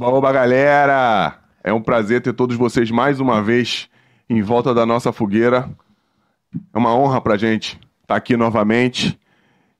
Oba, 0.00 0.08
oba, 0.16 0.32
galera! 0.32 1.36
É 1.62 1.74
um 1.74 1.82
prazer 1.82 2.22
ter 2.22 2.32
todos 2.32 2.56
vocês 2.56 2.90
mais 2.90 3.20
uma 3.20 3.42
vez 3.42 3.86
em 4.30 4.40
volta 4.40 4.72
da 4.72 4.86
nossa 4.86 5.12
fogueira. 5.12 5.68
É 6.72 6.78
uma 6.78 6.96
honra 6.96 7.20
pra 7.20 7.36
gente 7.36 7.78
estar 8.00 8.16
aqui 8.16 8.34
novamente. 8.34 9.20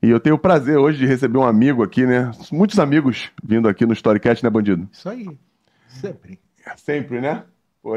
E 0.03 0.11
eu 0.11 0.21
tenho 0.21 0.37
o 0.37 0.38
prazer 0.38 0.77
hoje 0.77 0.98
de 0.98 1.06
receber 1.06 1.38
um 1.38 1.43
amigo 1.43 1.83
aqui, 1.83 2.04
né? 2.04 2.30
Muitos 2.53 2.79
amigos 2.79 3.30
vindo 3.43 3.67
aqui 3.67 3.87
no 3.87 3.95
Storycast, 3.95 4.45
né, 4.45 4.51
bandido? 4.51 4.87
Isso 4.93 5.09
aí. 5.09 5.27
Sempre. 5.88 6.39
Sempre, 6.77 7.23
né? 7.23 7.45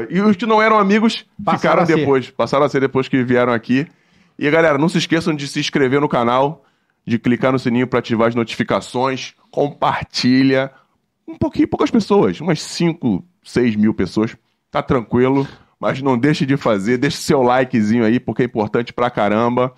E 0.08 0.18
os 0.22 0.34
que 0.34 0.46
não 0.46 0.62
eram 0.62 0.78
amigos 0.78 1.26
Passaram 1.44 1.84
ficaram 1.84 1.84
depois. 1.84 2.30
Passaram 2.30 2.64
a 2.64 2.70
ser 2.70 2.80
depois 2.80 3.06
que 3.06 3.22
vieram 3.22 3.52
aqui. 3.52 3.86
E 4.38 4.50
galera, 4.50 4.78
não 4.78 4.88
se 4.88 4.96
esqueçam 4.96 5.34
de 5.34 5.46
se 5.46 5.60
inscrever 5.60 6.00
no 6.00 6.08
canal, 6.08 6.64
de 7.06 7.18
clicar 7.18 7.52
no 7.52 7.58
sininho 7.58 7.86
para 7.86 7.98
ativar 7.98 8.28
as 8.28 8.34
notificações, 8.34 9.34
compartilha. 9.50 10.72
Um 11.26 11.36
pouquinho, 11.36 11.68
poucas 11.68 11.90
pessoas, 11.90 12.40
umas 12.40 12.60
5, 12.60 13.24
6 13.42 13.76
mil 13.76 13.94
pessoas. 13.94 14.36
Tá 14.70 14.82
tranquilo, 14.82 15.46
mas 15.80 16.02
não 16.02 16.18
deixe 16.18 16.44
de 16.44 16.56
fazer, 16.56 16.98
deixe 16.98 17.16
seu 17.18 17.42
likezinho 17.42 18.04
aí, 18.04 18.18
porque 18.20 18.42
é 18.42 18.46
importante 18.46 18.92
pra 18.92 19.10
caramba. 19.10 19.72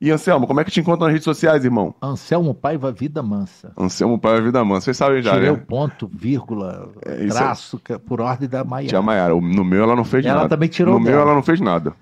E 0.00 0.10
Anselmo, 0.10 0.48
como 0.48 0.60
é 0.60 0.64
que 0.64 0.70
te 0.72 0.80
encontra 0.80 1.04
nas 1.06 1.12
redes 1.12 1.24
sociais, 1.24 1.64
irmão? 1.64 1.94
Anselmo 2.02 2.52
Paiva 2.52 2.90
Vida 2.90 3.22
Mansa. 3.22 3.72
Anselmo 3.78 4.18
Pai 4.18 4.34
da 4.34 4.40
Vida 4.40 4.64
Mansa. 4.64 4.86
Vocês 4.86 4.96
sabem 4.96 5.22
já, 5.22 5.32
Tirei 5.34 5.46
né? 5.50 5.52
o 5.52 5.58
ponto, 5.64 6.10
vírgula, 6.12 6.90
É, 7.06 7.24
isso 7.24 7.36
traço, 7.36 7.78
que- 7.78 7.96
por 8.00 8.20
ordem 8.20 8.48
da 8.48 8.64
Maia. 8.64 8.88
Tia 8.88 9.00
Maiara, 9.00 9.32
no 9.32 9.64
meu 9.64 9.84
ela 9.84 9.94
não 9.94 10.04
fez 10.04 10.26
Ela 10.26 10.38
nada. 10.38 10.48
também 10.48 10.68
tirou 10.68 10.94
No 10.94 10.98
o 10.98 11.02
meu 11.02 11.12
dela. 11.12 11.22
ela 11.22 11.34
não 11.34 11.42
fez 11.42 11.60
nada. 11.60 11.94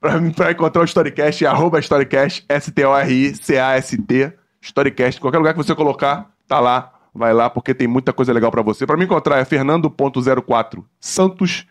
Pra, 0.00 0.18
pra 0.34 0.50
encontrar 0.52 0.80
o 0.82 0.84
Storycast, 0.86 1.44
é 1.44 1.48
arroba 1.48 1.78
Storycast, 1.78 2.44
S-T-O-R-I-C-A-S-T, 2.48 4.32
Storycast. 4.62 5.20
Qualquer 5.20 5.38
lugar 5.38 5.52
que 5.52 5.58
você 5.62 5.74
colocar, 5.74 6.31
tá 6.46 6.60
lá. 6.60 6.92
Vai 7.14 7.34
lá, 7.34 7.50
porque 7.50 7.74
tem 7.74 7.86
muita 7.86 8.12
coisa 8.12 8.32
legal 8.32 8.50
pra 8.50 8.62
você. 8.62 8.86
Pra 8.86 8.96
me 8.96 9.04
encontrar 9.04 9.38
é 9.38 9.44
Fernando.04 9.44 10.82
Santos. 10.98 11.66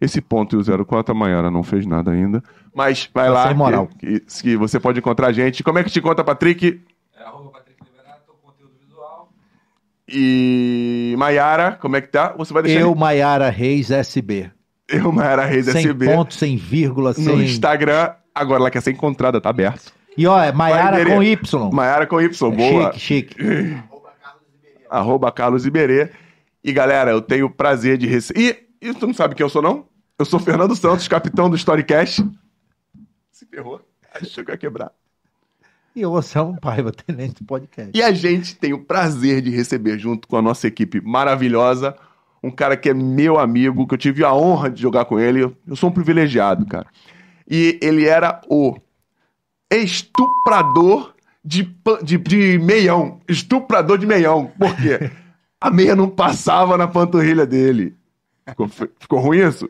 Esse 0.00 0.20
ponto 0.20 0.56
e 0.56 0.58
o 0.58 0.84
04 0.86 1.12
a 1.12 1.14
Maiara 1.14 1.50
não 1.50 1.62
fez 1.62 1.84
nada 1.86 2.10
ainda. 2.10 2.42
Mas 2.74 3.08
vai 3.14 3.26
Tá 3.26 3.32
lá, 3.32 3.46
sem 3.48 3.56
moral. 3.56 3.86
Que, 3.98 4.20
que- 4.20 4.42
que 4.42 4.56
você 4.56 4.80
pode 4.80 4.98
encontrar 4.98 5.28
a 5.28 5.32
gente. 5.32 5.62
Como 5.62 5.78
é 5.78 5.84
que 5.84 5.90
te 5.90 6.00
conta, 6.00 6.24
Patrick? 6.24 6.80
É 7.16 7.22
arroba 7.22 7.50
Patrick 7.50 7.80
Liberato, 7.84 8.32
conteúdo 8.42 8.72
visual. 8.82 9.28
E 10.08 11.14
Maiara, 11.18 11.72
como 11.72 11.96
é 11.96 12.00
que 12.00 12.08
tá? 12.08 12.34
Você 12.38 12.52
vai 12.52 12.62
deixar 12.62 12.80
Eu, 12.80 12.94
Maiara 12.94 13.50
Reis 13.50 13.90
SB. 13.90 14.50
eu 14.88 15.12
Maiara 15.12 15.44
Reis 15.44 15.66
sem 15.66 15.84
SB. 15.86 16.06
ponto, 16.06 16.34
sem 16.34 16.56
vírgula, 16.56 17.10
no 17.10 17.14
sem. 17.14 17.42
Instagram. 17.42 18.12
Agora 18.34 18.60
ela 18.60 18.70
quer 18.70 18.80
ser 18.80 18.92
encontrada, 18.92 19.40
tá 19.40 19.50
aberto. 19.50 19.92
E 20.16 20.26
ó, 20.26 20.40
é 20.42 20.50
Maiara 20.50 21.04
com. 21.04 21.22
Y. 21.22 21.70
Maiara 21.72 22.06
com 22.06 22.20
Y, 22.20 22.50
boa. 22.56 22.92
Chique, 22.94 23.34
chique. 23.34 23.76
Arroba 24.90 25.30
Carlos 25.30 25.64
Iberê. 25.64 26.10
E 26.62 26.72
galera, 26.72 27.10
eu 27.10 27.22
tenho 27.22 27.46
o 27.46 27.50
prazer 27.50 27.96
de 27.96 28.06
receber. 28.06 28.68
E, 28.82 28.88
e 28.88 28.94
tu 28.94 29.06
não 29.06 29.14
sabe 29.14 29.34
quem 29.34 29.44
eu 29.44 29.48
sou, 29.48 29.62
não? 29.62 29.86
Eu 30.18 30.24
sou 30.26 30.38
Fernando 30.38 30.76
Santos, 30.76 31.08
capitão 31.08 31.48
do 31.48 31.56
Storycast. 31.56 32.28
Se 33.30 33.46
ferrou. 33.46 33.80
Achou 34.14 34.44
que 34.44 34.50
ia 34.50 34.58
quebrar. 34.58 34.92
E 35.94 36.02
eu, 36.02 36.14
Anselmo 36.16 36.60
Paiva, 36.60 36.92
tenente 36.92 37.42
do 37.42 37.46
podcast. 37.46 37.90
E 37.94 38.02
a 38.02 38.12
gente 38.12 38.54
tem 38.56 38.72
o 38.72 38.84
prazer 38.84 39.40
de 39.40 39.50
receber, 39.50 39.98
junto 39.98 40.28
com 40.28 40.36
a 40.36 40.42
nossa 40.42 40.66
equipe 40.66 41.00
maravilhosa, 41.00 41.96
um 42.42 42.50
cara 42.50 42.76
que 42.76 42.90
é 42.90 42.94
meu 42.94 43.38
amigo, 43.38 43.86
que 43.86 43.94
eu 43.94 43.98
tive 43.98 44.24
a 44.24 44.34
honra 44.34 44.70
de 44.70 44.80
jogar 44.82 45.04
com 45.04 45.18
ele. 45.18 45.42
Eu 45.66 45.76
sou 45.76 45.90
um 45.90 45.92
privilegiado, 45.92 46.66
cara. 46.66 46.86
E 47.48 47.78
ele 47.82 48.06
era 48.06 48.40
o 48.48 48.76
estuprador 49.70 51.14
de, 51.44 51.64
de, 52.02 52.18
de 52.18 52.58
meião. 52.58 53.20
Estuprador 53.28 53.98
de 53.98 54.06
meião. 54.06 54.50
Por 54.58 54.74
quê? 54.76 55.10
A 55.60 55.70
meia 55.70 55.94
não 55.94 56.08
passava 56.08 56.78
na 56.78 56.88
panturrilha 56.88 57.44
dele. 57.44 57.94
Ficou, 58.48 58.68
ficou 58.98 59.20
ruim 59.20 59.46
isso? 59.46 59.68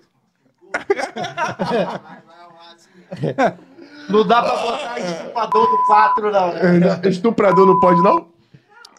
Não 4.09 4.27
dá 4.27 4.43
pra 4.43 4.57
botar 4.57 4.99
estuprador 4.99 5.71
do 5.71 5.77
4, 5.87 6.33
não. 6.33 6.53
né? 6.53 7.01
Estuprador 7.05 7.67
não 7.67 7.79
pode, 7.81 8.03
não? 8.03 8.29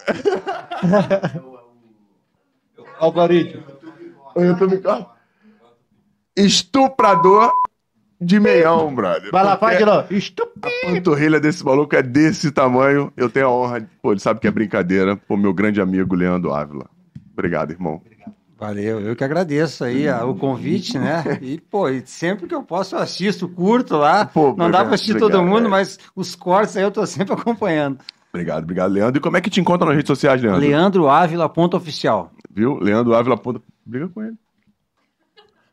Algoritmo. 2.99 3.63
O 4.35 4.41
YouTube 4.41 4.77
corta. 4.79 5.09
Estuprador 6.35 7.51
de 8.21 8.39
meião, 8.39 8.93
brother. 8.93 9.31
Vai 9.31 9.43
lá, 9.43 9.57
faz 9.57 9.79
de 9.79 9.85
novo. 9.85 10.05
Estup... 10.13 10.51
A 10.61 10.87
panturrilha 10.87 11.39
desse 11.39 11.65
maluco 11.65 11.95
é 11.95 12.03
desse 12.03 12.51
tamanho. 12.51 13.11
Eu 13.17 13.29
tenho 13.29 13.47
a 13.47 13.51
honra. 13.51 13.89
Pô, 14.01 14.11
ele 14.11 14.19
sabe 14.19 14.39
que 14.39 14.47
é 14.47 14.51
brincadeira. 14.51 15.17
Pô, 15.17 15.35
meu 15.35 15.51
grande 15.53 15.81
amigo 15.81 16.13
Leandro 16.13 16.53
Ávila. 16.53 16.85
Obrigado, 17.33 17.71
irmão. 17.71 17.99
Valeu, 18.59 18.99
eu 18.99 19.15
que 19.15 19.23
agradeço 19.23 19.83
aí 19.83 20.07
a- 20.07 20.23
o 20.23 20.35
convite, 20.35 20.99
né? 20.99 21.23
E, 21.41 21.59
pô, 21.59 21.85
sempre 22.05 22.45
que 22.47 22.53
eu 22.53 22.61
posso 22.61 22.95
eu 22.95 22.99
assisto, 22.99 23.49
curto 23.49 23.97
lá. 23.97 24.23
Pô, 24.25 24.53
Não 24.55 24.69
dá 24.69 24.85
pra 24.85 24.93
assistir 24.93 25.13
obrigado, 25.13 25.31
todo 25.31 25.43
mundo, 25.43 25.65
é. 25.65 25.69
mas 25.69 25.97
os 26.15 26.35
cortes 26.35 26.77
aí 26.77 26.83
eu 26.83 26.91
tô 26.91 27.03
sempre 27.07 27.33
acompanhando. 27.33 27.97
Obrigado, 28.31 28.61
obrigado, 28.63 28.91
Leandro. 28.91 29.17
E 29.17 29.19
como 29.19 29.35
é 29.35 29.41
que 29.41 29.49
te 29.49 29.59
encontra 29.59 29.87
nas 29.87 29.95
redes 29.95 30.07
sociais, 30.07 30.39
Leandro? 30.39 30.61
Leandro 30.61 31.09
Ávila, 31.09 31.49
ponto 31.49 31.75
oficial. 31.75 32.31
Viu? 32.53 32.77
Leandro 32.77 33.15
Ávila. 33.15 33.35
Ponto... 33.35 33.63
Briga 33.83 34.07
com 34.09 34.23
ele. 34.23 34.35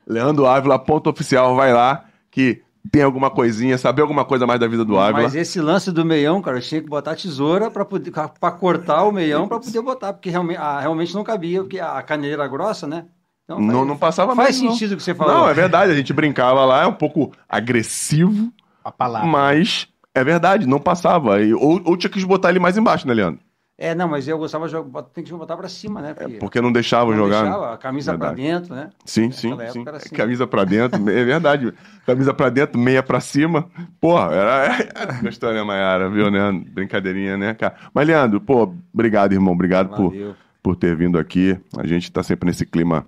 Leandro 0.06 0.46
Ávila, 0.46 0.78
ponto 0.78 1.10
oficial. 1.10 1.54
Vai 1.54 1.74
lá 1.74 2.07
que 2.38 2.62
tem 2.92 3.02
alguma 3.02 3.28
coisinha, 3.30 3.76
saber 3.76 4.02
alguma 4.02 4.24
coisa 4.24 4.46
mais 4.46 4.60
da 4.60 4.68
vida 4.68 4.84
do 4.84 4.96
Ávila. 4.98 5.24
Mas 5.24 5.34
esse 5.34 5.60
lance 5.60 5.90
do 5.90 6.04
meião, 6.04 6.40
cara, 6.40 6.58
eu 6.58 6.62
tinha 6.62 6.80
que 6.80 6.88
botar 6.88 7.16
tesoura 7.16 7.68
pra 7.70 7.84
poder 7.84 8.12
para 8.12 8.50
cortar 8.52 9.02
o 9.02 9.10
meião 9.12 9.48
pra 9.48 9.58
poder 9.58 9.82
botar, 9.82 10.12
porque 10.12 10.30
realmente, 10.30 10.56
ah, 10.58 10.78
realmente 10.80 11.12
não 11.14 11.24
cabia, 11.24 11.60
porque 11.62 11.80
a 11.80 12.00
caneleira 12.02 12.44
era 12.44 12.50
grossa, 12.50 12.86
né? 12.86 13.06
Então, 13.44 13.58
Não, 13.60 13.74
faz- 13.74 13.86
não 13.88 13.96
passava 13.96 14.36
Faz 14.36 14.48
mesmo, 14.56 14.64
não. 14.66 14.72
sentido 14.72 14.92
o 14.92 14.96
que 14.96 15.02
você 15.02 15.14
falou. 15.14 15.34
Não, 15.34 15.48
é 15.48 15.54
verdade. 15.54 15.90
A 15.90 15.94
gente 15.96 16.12
brincava 16.12 16.64
lá, 16.64 16.82
é 16.82 16.86
um 16.86 16.92
pouco 16.92 17.32
agressivo. 17.48 18.52
A 18.84 18.92
palavra. 18.92 19.26
Mas 19.28 19.88
é 20.14 20.22
verdade, 20.22 20.66
não 20.66 20.78
passava. 20.78 21.42
E- 21.42 21.52
ou, 21.54 21.80
ou 21.84 21.96
tinha 21.96 22.10
que 22.10 22.24
botar 22.24 22.50
ele 22.50 22.58
mais 22.58 22.76
embaixo, 22.76 23.06
né, 23.08 23.14
Leandro? 23.14 23.40
É, 23.80 23.94
não, 23.94 24.08
mas 24.08 24.26
eu 24.26 24.36
gostava 24.36 24.66
de 24.66 24.72
jogar, 24.72 25.02
tem 25.04 25.22
que 25.22 25.32
botar 25.32 25.56
pra 25.56 25.68
cima, 25.68 26.02
né? 26.02 26.12
É 26.18 26.28
porque 26.40 26.60
não 26.60 26.72
deixava 26.72 27.12
não 27.12 27.18
jogar. 27.18 27.42
deixava, 27.42 27.74
a 27.74 27.78
camisa 27.78 28.18
pra 28.18 28.30
Verdade. 28.32 28.48
dentro, 28.48 28.74
né? 28.74 28.90
Sim, 29.04 29.30
sim, 29.30 29.56
sim. 29.70 29.84
assim. 29.88 30.10
Camisa 30.10 30.48
pra 30.48 30.64
dentro, 30.64 31.08
é 31.08 31.24
verdade. 31.24 31.72
Camisa 32.04 32.34
pra 32.34 32.48
dentro, 32.48 32.76
meia 32.76 33.04
pra 33.04 33.20
cima. 33.20 33.70
Porra, 34.00 34.34
era. 34.34 35.20
Gostou, 35.22 35.52
né, 35.52 35.62
Mayara? 35.62 36.10
Viu, 36.10 36.28
né? 36.28 36.50
Brincadeirinha, 36.72 37.36
né, 37.36 37.54
cara? 37.54 37.76
Mas, 37.94 38.04
Leandro, 38.04 38.40
pô, 38.40 38.74
obrigado, 38.92 39.32
irmão. 39.32 39.54
Obrigado 39.54 39.94
por, 39.94 40.12
por 40.60 40.74
ter 40.74 40.96
vindo 40.96 41.16
aqui. 41.16 41.56
A 41.78 41.86
gente 41.86 42.10
tá 42.10 42.20
sempre 42.24 42.48
nesse 42.48 42.66
clima 42.66 43.06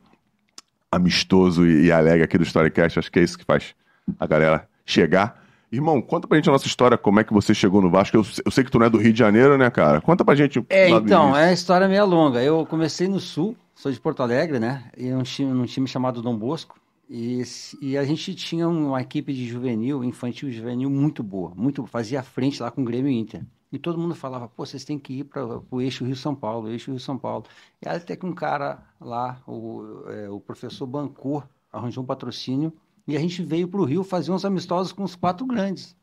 amistoso 0.88 1.66
e, 1.66 1.86
e 1.86 1.92
alegre 1.92 2.22
aqui 2.22 2.38
do 2.38 2.44
Storycast. 2.44 2.96
Acho 2.96 3.10
que 3.10 3.18
é 3.18 3.22
isso 3.24 3.36
que 3.36 3.44
faz 3.44 3.74
a 4.20 4.26
galera 4.26 4.68
chegar. 4.86 5.39
Irmão, 5.72 6.02
conta 6.02 6.26
pra 6.26 6.36
gente 6.36 6.48
a 6.48 6.52
nossa 6.52 6.66
história, 6.66 6.98
como 6.98 7.20
é 7.20 7.24
que 7.24 7.32
você 7.32 7.54
chegou 7.54 7.80
no 7.80 7.90
Vasco. 7.90 8.16
Eu, 8.16 8.26
eu 8.44 8.50
sei 8.50 8.64
que 8.64 8.70
tu 8.70 8.78
não 8.78 8.86
é 8.86 8.90
do 8.90 8.98
Rio 8.98 9.12
de 9.12 9.18
Janeiro, 9.18 9.56
né, 9.56 9.70
cara? 9.70 10.00
Conta 10.00 10.24
pra 10.24 10.34
gente. 10.34 10.64
É, 10.68 10.88
então, 10.90 11.36
é 11.36 11.50
a 11.50 11.52
história 11.52 11.86
meio 11.86 12.04
longa. 12.04 12.42
Eu 12.42 12.66
comecei 12.66 13.06
no 13.06 13.20
Sul, 13.20 13.56
sou 13.74 13.92
de 13.92 14.00
Porto 14.00 14.22
Alegre, 14.22 14.58
né? 14.58 14.90
E 14.96 15.12
um 15.12 15.22
time, 15.22 15.52
num 15.52 15.66
time 15.66 15.86
chamado 15.86 16.20
Dom 16.20 16.36
Bosco. 16.36 16.80
E, 17.08 17.42
e 17.80 17.96
a 17.96 18.04
gente 18.04 18.34
tinha 18.34 18.68
uma 18.68 19.00
equipe 19.00 19.32
de 19.32 19.46
juvenil, 19.46 20.04
infantil 20.04 20.50
juvenil 20.50 20.88
muito 20.88 21.24
boa, 21.24 21.52
muito 21.56 21.84
fazia 21.86 22.22
frente 22.22 22.62
lá 22.62 22.70
com 22.70 22.82
o 22.82 22.84
Grêmio 22.84 23.10
Inter. 23.10 23.42
E 23.72 23.78
todo 23.78 23.98
mundo 23.98 24.14
falava, 24.14 24.48
pô, 24.48 24.66
vocês 24.66 24.84
têm 24.84 24.98
que 24.98 25.20
ir 25.20 25.24
para 25.24 25.60
o 25.70 25.80
eixo 25.80 26.04
Rio-São 26.04 26.34
Paulo, 26.34 26.68
eixo 26.68 26.90
Rio-São 26.90 27.16
Paulo. 27.16 27.44
E 27.80 27.88
até 27.88 28.16
que 28.16 28.26
um 28.26 28.32
cara 28.32 28.82
lá, 29.00 29.40
o, 29.46 30.04
é, 30.08 30.28
o 30.28 30.40
professor 30.40 30.86
Bancor, 30.86 31.44
arranjou 31.72 32.02
um 32.02 32.06
patrocínio 32.06 32.72
e 33.06 33.16
a 33.16 33.20
gente 33.20 33.42
veio 33.42 33.66
para 33.68 33.80
o 33.80 33.84
Rio 33.84 34.02
fazer 34.04 34.32
uns 34.32 34.44
amistosos 34.44 34.92
com 34.92 35.02
os 35.02 35.14
quatro 35.16 35.46
grandes, 35.46 35.96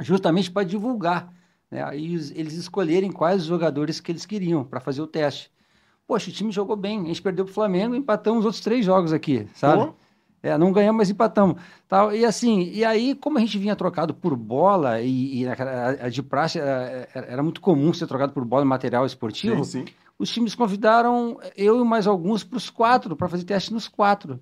justamente 0.00 0.50
para 0.50 0.66
divulgar. 0.66 1.32
Né? 1.70 1.82
Aí 1.82 2.14
eles 2.34 2.54
escolherem 2.54 3.10
quais 3.10 3.42
os 3.42 3.46
jogadores 3.48 4.00
que 4.00 4.12
eles 4.12 4.26
queriam 4.26 4.64
para 4.64 4.80
fazer 4.80 5.02
o 5.02 5.06
teste. 5.06 5.50
Poxa, 6.06 6.30
o 6.30 6.32
time 6.32 6.52
jogou 6.52 6.76
bem, 6.76 7.00
a 7.00 7.04
gente 7.06 7.22
perdeu 7.22 7.44
para 7.44 7.50
o 7.50 7.54
Flamengo 7.54 7.94
e 7.94 7.98
empatamos 7.98 8.40
os 8.40 8.44
outros 8.46 8.62
três 8.62 8.84
jogos 8.84 9.12
aqui, 9.12 9.46
sabe? 9.54 9.86
Pô. 9.86 9.94
É, 10.42 10.56
não 10.56 10.70
ganhamos, 10.70 10.98
mas 10.98 11.10
empatamos. 11.10 11.60
Tal. 11.88 12.14
E 12.14 12.24
assim, 12.24 12.70
e 12.72 12.84
aí, 12.84 13.16
como 13.16 13.36
a 13.38 13.40
gente 13.40 13.58
vinha 13.58 13.74
trocado 13.74 14.14
por 14.14 14.36
bola, 14.36 15.00
e, 15.00 15.40
e 15.40 15.48
a, 15.48 16.04
a 16.04 16.08
de 16.08 16.22
praxe 16.22 16.60
era, 16.60 17.08
era- 17.12 17.42
muito 17.42 17.60
comum 17.60 17.92
ser 17.92 18.06
trocado 18.06 18.32
por 18.32 18.44
bola 18.44 18.62
e 18.62 18.68
material 18.68 19.04
esportivo, 19.04 19.64
Sim, 19.64 19.84
sim. 19.84 19.92
os 20.16 20.30
times 20.30 20.54
convidaram 20.54 21.40
eu 21.56 21.80
e 21.80 21.84
mais 21.84 22.06
alguns 22.06 22.44
para 22.44 22.58
os 22.58 22.70
quatro, 22.70 23.16
para 23.16 23.28
fazer 23.28 23.42
teste 23.42 23.72
nos 23.72 23.88
quatro. 23.88 24.38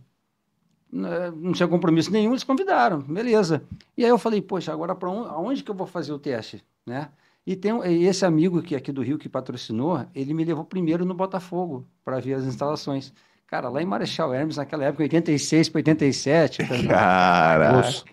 N- 0.95 1.31
Não 1.37 1.53
tinha 1.53 1.67
compromisso 1.69 2.13
nenhum, 2.13 2.31
eles 2.31 2.45
convidaram, 2.45 3.01
beleza. 3.01 3.63
E 3.97 4.05
aí 4.05 4.11
eu 4.11 4.19
falei, 4.19 4.41
poxa, 4.41 4.73
agora 4.73 4.95
para 4.95 5.11
onde, 5.11 5.29
aonde 5.29 5.63
que 5.65 5.71
eu 5.71 5.75
vou 5.75 5.87
fazer 5.87 6.13
o 6.13 6.19
teste, 6.19 6.63
né? 6.87 7.09
E 7.47 7.55
tem 7.57 7.73
esse 8.05 8.25
amigo 8.25 8.63
que 8.63 8.75
é 8.75 8.79
aqui 8.79 8.91
do 8.93 9.03
Rio 9.03 9.19
que 9.19 9.29
patrocinou, 9.29 10.07
ele 10.15 10.33
me 10.33 10.45
levou 10.45 10.65
primeiro 10.65 11.05
no 11.05 11.13
Botafogo 11.13 11.85
para 12.05 12.19
ver 12.21 12.35
as 12.35 12.45
instalações. 12.45 13.13
Cara, 13.47 13.69
lá 13.69 13.83
em 13.83 13.85
Marechal 13.87 14.33
Hermes, 14.33 14.57
naquela 14.57 14.85
época, 14.85 15.03
86 15.03 15.69
para 15.69 15.81
87, 15.81 16.67
tá 16.67 16.75
ligado? 16.77 16.99
Caraca. 17.01 18.05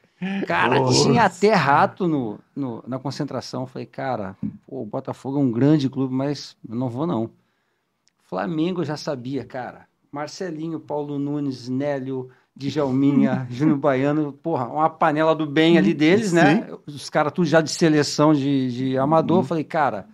Cara, 0.45 0.79
Nossa. 0.79 1.03
tinha 1.03 1.23
até 1.23 1.53
rato 1.53 2.07
no, 2.07 2.37
no- 2.55 2.83
na 2.85 2.99
concentração. 2.99 3.65
Falei, 3.65 3.85
cara, 3.85 4.35
pô, 4.67 4.81
o 4.81 4.85
Botafogo 4.85 5.37
é 5.37 5.41
um 5.41 5.49
grande 5.51 5.89
clube, 5.89 6.13
mas 6.13 6.55
eu 6.67 6.75
não 6.75 6.89
vou 6.89 7.07
não. 7.07 7.29
Flamengo 8.23 8.81
eu 8.81 8.85
já 8.85 8.97
sabia, 8.97 9.43
cara. 9.45 9.87
Marcelinho, 10.11 10.79
Paulo 10.79 11.17
Nunes, 11.17 11.69
Nélio, 11.69 12.29
Djalminha, 12.55 13.47
Júnior 13.51 13.77
Baiano, 13.77 14.33
porra, 14.33 14.67
uma 14.67 14.89
panela 14.89 15.33
do 15.35 15.45
bem 15.45 15.77
ali 15.77 15.93
deles, 15.93 16.33
né? 16.33 16.67
Os 16.85 17.09
caras 17.09 17.31
tudo 17.33 17.47
já 17.47 17.61
de 17.61 17.71
seleção 17.71 18.33
de, 18.33 18.71
de 18.71 18.97
amador. 18.97 19.39
Eu 19.39 19.43
falei, 19.43 19.63
cara, 19.63 20.07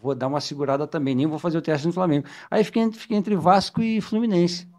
vou 0.00 0.14
dar 0.14 0.28
uma 0.28 0.40
segurada 0.40 0.86
também, 0.86 1.14
nem 1.14 1.26
vou 1.26 1.38
fazer 1.38 1.58
o 1.58 1.62
teste 1.62 1.86
no 1.86 1.92
Flamengo. 1.92 2.26
Aí 2.50 2.64
fiquei, 2.64 2.90
fiquei 2.92 3.16
entre 3.16 3.34
Vasco 3.36 3.82
e 3.82 4.00
Fluminense. 4.00 4.69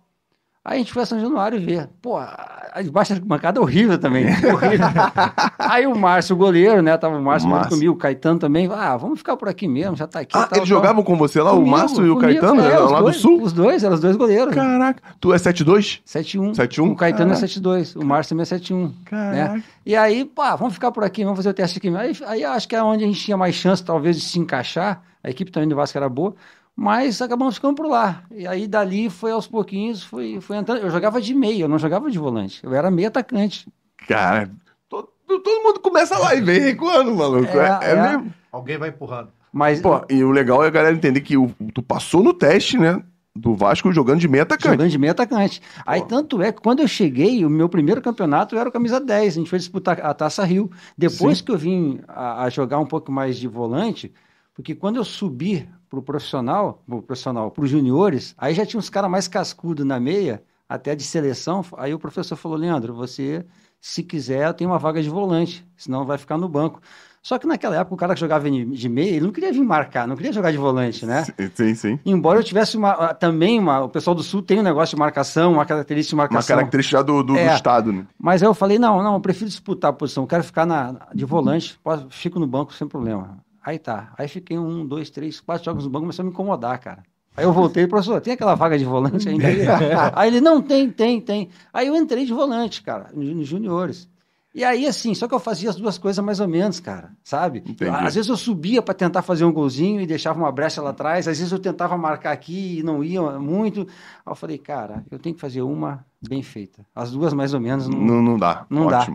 Aí 0.64 0.76
a 0.76 0.78
gente 0.78 0.94
foi 0.94 1.02
a 1.02 1.06
São 1.08 1.20
Januário 1.20 1.60
ver. 1.60 1.90
Pô, 2.04 2.18
a 2.18 2.84
baixa 2.92 3.20
bancada 3.20 3.60
é 3.60 3.62
horrível 3.62 3.98
também. 3.98 4.26
horrível. 4.28 4.86
Aí 5.58 5.88
o 5.88 5.98
Márcio, 5.98 6.36
o 6.36 6.38
goleiro, 6.38 6.84
né? 6.84 6.96
Tava 6.98 7.18
o 7.18 7.22
Márcio, 7.22 7.50
Márcio. 7.50 7.70
muito 7.70 7.80
comigo, 7.80 7.94
o 7.94 7.98
Caetano 7.98 8.38
também. 8.38 8.70
Ah, 8.72 8.96
vamos 8.96 9.18
ficar 9.18 9.36
por 9.36 9.50
aqui 9.50 9.68
mesmo, 9.68 9.96
já 9.96 10.06
tá 10.06 10.20
aqui. 10.20 10.38
Ah, 10.38 10.46
tal, 10.46 10.60
eles 10.60 10.70
tal. 10.70 10.78
jogavam 10.78 11.04
com 11.04 11.18
você 11.18 11.42
lá, 11.42 11.52
o 11.52 11.56
Comigo, 11.56 11.72
Márcio 11.72 12.06
e 12.06 12.10
o 12.12 12.16
comigo, 12.16 12.40
Caetano, 12.40 12.62
é, 12.62 12.70
né, 12.70 12.78
lá 12.78 13.02
dois, 13.02 13.16
do 13.16 13.22
Sul? 13.22 13.42
Os 13.42 13.54
dois, 13.54 13.84
eram 13.84 13.96
os 13.96 14.02
dois 14.02 14.16
goleiros. 14.16 14.54
Caraca, 14.54 15.02
tu 15.20 15.34
é 15.34 15.38
7-2? 15.38 16.02
7-1. 16.06 16.52
7-1? 16.54 16.92
O 16.92 16.96
Caetano 16.96 17.34
Caraca. 17.34 17.46
é 17.46 17.48
7-2, 17.48 17.96
o 18.00 18.06
Márcio 18.06 18.30
também 18.38 18.44
é 18.44 18.60
7-1. 18.60 18.92
Caraca. 19.06 19.54
Né? 19.56 19.64
E 19.84 19.96
aí, 19.96 20.26
pá, 20.26 20.56
vamos 20.56 20.76
ficar 20.76 20.92
por 20.92 21.04
aqui, 21.04 21.24
vamos 21.24 21.38
fazer 21.40 21.50
o 21.50 21.54
teste 21.56 21.80
aqui. 21.80 21.90
Aí, 21.90 22.16
aí 22.28 22.46
acho 22.46 22.68
que 22.68 22.76
é 22.76 22.84
onde 22.84 23.04
a 23.04 23.08
gente 23.08 23.20
tinha 23.20 23.36
mais 23.36 23.56
chance, 23.56 23.84
talvez, 23.84 24.16
de 24.16 24.22
se 24.22 24.38
encaixar. 24.38 25.02
A 25.24 25.30
equipe 25.30 25.52
também 25.52 25.68
do 25.68 25.76
Vasco 25.76 25.98
era 25.98 26.10
boa, 26.10 26.36
mas 26.76 27.22
acabamos 27.22 27.56
ficando 27.56 27.76
por 27.76 27.88
lá. 27.88 28.24
E 28.32 28.48
aí, 28.48 28.68
dali, 28.68 29.10
foi 29.10 29.32
aos 29.32 29.48
pouquinhos, 29.48 30.04
foi, 30.04 30.40
foi 30.42 30.58
entrando. 30.58 30.80
Eu 30.82 30.90
jogava 30.90 31.22
de 31.22 31.34
meio, 31.34 31.62
eu 31.66 31.68
não 31.70 31.78
jogava 31.80 32.10
de 32.10 32.18
volante. 32.18 32.60
Eu 32.64 32.74
era 32.74 32.90
meio 32.90 33.08
atacante. 33.10 33.68
Cara, 34.08 34.50
todo, 34.90 35.10
todo 35.28 35.64
mundo 35.64 35.80
começa 35.80 36.18
lá 36.18 36.34
e 36.36 36.42
vem 36.42 36.60
recuando, 36.60 37.14
maluco. 37.16 37.58
É, 37.58 37.80
É, 37.84 37.90
é 37.90 37.92
é. 37.92 38.02
mesmo. 38.18 38.34
Alguém 38.52 38.78
vai 38.78 38.90
empurrando. 38.90 39.30
Mas 39.54 39.82
Pô, 39.82 40.02
e 40.10 40.24
o 40.24 40.32
legal 40.32 40.64
é 40.64 40.68
a 40.68 40.72
galera 40.72 40.96
entender 40.96 41.22
que 41.22 41.38
o- 41.38 41.54
tu 41.74 41.82
passou 41.84 42.24
no 42.24 42.34
teste, 42.34 42.78
né? 42.78 43.04
Do 43.36 43.54
Vasco 43.56 43.92
jogando 43.94 44.20
de 44.20 44.28
meia 44.28 44.44
atacante. 44.44 44.72
jogando 44.74 44.90
de 44.90 44.98
meio 44.98 45.12
atacante. 45.12 45.62
Aí, 45.86 46.02
tanto 46.06 46.42
é 46.42 46.52
que 46.52 46.62
quando 46.62 46.82
eu 46.82 46.88
cheguei, 46.88 47.46
o 47.46 47.50
meu 47.50 47.70
primeiro 47.70 48.02
campeonato 48.02 48.58
era 48.58 48.68
o 48.68 48.72
camisa 48.72 49.00
10. 49.00 49.36
A 49.36 49.40
gente 49.40 49.50
foi 49.50 49.60
disputar 49.60 50.00
a 50.02 50.14
Taça 50.14 50.44
Rio. 50.44 50.70
Depois 50.98 51.38
Sim. 51.38 51.44
que 51.46 51.52
eu 51.52 51.58
vim 51.58 52.02
a, 52.10 52.44
a 52.44 52.50
jogar 52.50 52.80
um 52.80 52.86
pouco 52.86 53.10
mais 53.12 53.38
de 53.38 53.48
volante, 53.48 54.12
porque 54.54 54.76
quando 54.76 54.98
eu 54.98 55.06
subi 55.06 55.68
pro 55.92 56.02
profissional, 56.02 56.82
pro 56.88 57.02
profissional, 57.02 57.52
pros 57.52 57.70
juniores, 57.70 58.34
aí 58.38 58.54
já 58.54 58.66
tinha 58.66 58.80
uns 58.80 58.90
caras 58.90 59.12
mais 59.12 59.28
cascudos 59.28 59.86
na 59.86 60.00
meia, 60.00 60.42
até 60.68 60.96
de 60.96 61.04
seleção. 61.04 61.64
Aí 61.78 61.94
o 61.94 62.00
professor 62.00 62.38
falou: 62.38 62.58
Leandro, 62.58 62.94
você, 62.94 63.46
se 63.82 64.02
quiser, 64.02 64.54
tem 64.54 64.66
uma 64.66 64.80
vaga 64.80 65.04
de 65.04 65.10
volante, 65.10 65.68
senão 65.76 66.06
vai 66.06 66.18
ficar 66.18 66.38
no 66.38 66.48
banco. 66.48 66.80
Só 67.22 67.38
que 67.38 67.46
naquela 67.46 67.76
época 67.76 67.94
o 67.94 67.98
cara 67.98 68.14
que 68.16 68.20
jogava 68.20 68.50
de 68.50 68.90
meia, 68.90 69.12
ele 69.12 69.26
não 69.26 69.32
queria 69.32 69.52
vir 69.54 69.62
marcar, 69.62 70.08
não 70.08 70.16
queria 70.16 70.34
jogar 70.34 70.50
de 70.50 70.58
volante, 70.58 71.06
né? 71.06 71.24
Sim, 71.54 71.76
sim. 71.76 72.00
Embora 72.04 72.40
eu 72.40 72.44
tivesse 72.44 72.76
uma, 72.78 73.14
também 73.14 73.60
uma. 73.60 73.82
O 73.82 73.90
pessoal 73.90 74.16
do 74.16 74.24
Sul 74.24 74.42
tem 74.42 74.60
um 74.60 74.64
negócio 74.64 74.96
de 74.96 75.00
marcação, 75.00 75.54
uma 75.54 75.66
característica 75.66 76.16
de 76.16 76.16
Uma 76.16 76.24
marcação. 76.24 76.56
característica 76.56 77.04
do, 77.04 77.22
do, 77.22 77.34
do 77.34 77.38
É. 77.38 77.54
estado, 77.54 77.92
né? 77.94 78.08
Mas 78.18 78.42
aí 78.42 78.48
eu 78.48 78.56
falei: 78.56 78.80
não, 78.80 79.04
não, 79.04 79.14
eu 79.16 79.20
prefiro 79.20 79.48
disputar 79.50 79.92
a 79.92 79.94
posição, 79.94 80.24
eu 80.24 80.28
quero 80.28 80.44
ficar 80.44 80.66
na, 80.66 80.96
de 81.14 81.24
volante, 81.26 81.78
posso, 81.84 82.08
fico 82.10 82.40
no 82.40 82.48
banco 82.48 82.74
sem 82.74 82.88
problema. 82.88 83.38
Aí 83.64 83.78
tá. 83.78 84.14
Aí 84.18 84.28
fiquei 84.28 84.58
um, 84.58 84.86
dois, 84.86 85.10
três, 85.10 85.40
quatro 85.40 85.66
jogos 85.66 85.86
no 85.86 85.90
banco, 85.90 86.04
começou 86.04 86.24
a 86.24 86.26
me 86.26 86.32
incomodar, 86.32 86.80
cara. 86.80 87.04
Aí 87.36 87.46
eu 87.46 87.54
voltei, 87.54 87.88
professor, 87.88 88.20
tem 88.20 88.34
aquela 88.34 88.56
vaga 88.56 88.78
de 88.78 88.84
volante 88.84 89.30
ainda? 89.30 89.48
aí 90.14 90.28
ele, 90.28 90.42
não, 90.42 90.62
tem, 90.62 90.90
tem, 90.90 91.22
tem. 91.22 91.50
Aí 91.72 91.88
eu 91.88 91.96
entrei 91.96 92.26
de 92.26 92.34
volante, 92.34 92.82
cara, 92.82 93.10
nos 93.14 93.48
juniores. 93.48 94.10
E 94.54 94.66
aí, 94.66 94.86
assim, 94.86 95.16
só 95.16 95.30
que 95.30 95.34
eu 95.34 95.40
fazia 95.40 95.70
as 95.70 95.78
duas 95.78 95.98
coisas 95.98 96.24
mais 96.24 96.42
ou 96.42 96.48
menos, 96.48 96.82
cara, 96.82 97.12
sabe? 97.24 97.60
Entendi. 97.60 97.90
Às 97.90 98.16
vezes 98.16 98.30
eu 98.30 98.36
subia 98.36 98.82
para 98.82 98.94
tentar 98.94 99.22
fazer 99.22 99.46
um 99.46 99.52
golzinho 99.52 100.02
e 100.02 100.06
deixava 100.06 100.38
uma 100.38 100.52
brecha 100.52 100.82
lá 100.82 100.90
atrás, 100.90 101.26
às 101.26 101.38
vezes 101.38 101.54
eu 101.54 101.60
tentava 101.60 101.98
marcar 101.98 102.34
aqui 102.34 102.80
e 102.80 102.84
não 102.84 103.02
ia 103.02 103.22
muito. 103.40 103.82
Aí 103.82 104.32
eu 104.32 104.36
falei, 104.36 104.58
cara, 104.58 105.06
eu 105.10 105.18
tenho 105.18 105.34
que 105.34 105.40
fazer 105.40 105.62
uma 105.62 106.06
bem 106.22 106.44
feita. 106.44 106.86
As 106.94 107.12
duas 107.12 107.34
mais 107.34 107.54
ou 107.54 107.62
menos 107.62 107.88
não, 107.88 107.98
Não, 107.98 108.22
não 108.22 108.38
dá. 108.38 108.66
Não 108.70 108.88
dá. 108.88 109.08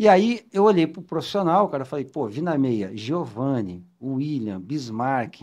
E 0.00 0.08
aí 0.08 0.40
eu 0.50 0.64
olhei 0.64 0.86
pro 0.86 1.02
profissional, 1.02 1.68
cara, 1.68 1.84
falei, 1.84 2.06
pô, 2.06 2.26
vi 2.26 2.40
na 2.40 2.56
meia, 2.56 2.90
Giovanni, 2.94 3.84
William, 4.02 4.58
Bismarck, 4.58 5.42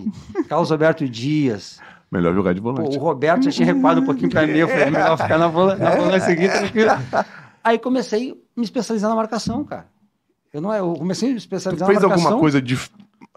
Carlos 0.49 0.71
Alberto 0.71 1.07
Dias. 1.07 1.79
Melhor 2.11 2.33
jogar 2.33 2.53
de 2.53 2.59
Pô, 2.61 2.73
volante. 2.73 2.97
o 2.97 2.99
Roberto 2.99 3.43
já 3.43 3.51
tinha 3.51 3.71
recuado 3.71 4.01
um 4.01 4.05
pouquinho 4.05 4.31
pra 4.31 4.47
mim, 4.47 4.57
eu 4.57 4.67
falei, 4.67 4.85
melhor 4.89 5.15
ficar 5.15 5.37
na 5.37 5.47
volante, 5.47 5.79
na 5.83 5.91
volante 5.91 6.25
aqui, 6.25 6.47
tranquilo. 6.49 6.89
Aí 7.63 7.77
comecei 7.77 8.31
a 8.31 8.35
me 8.59 8.63
especializar 8.63 9.11
na 9.11 9.15
marcação, 9.15 9.63
cara. 9.63 9.85
Eu 10.51 10.59
não, 10.59 10.73
eu 10.73 10.93
comecei 10.93 11.29
a 11.29 11.31
me 11.33 11.37
Tu 11.37 11.43
especializar 11.43 11.85
fez 11.87 12.01
na 12.01 12.07
marcação. 12.07 12.25
alguma 12.31 12.41
coisa 12.41 12.59
dif- 12.59 12.89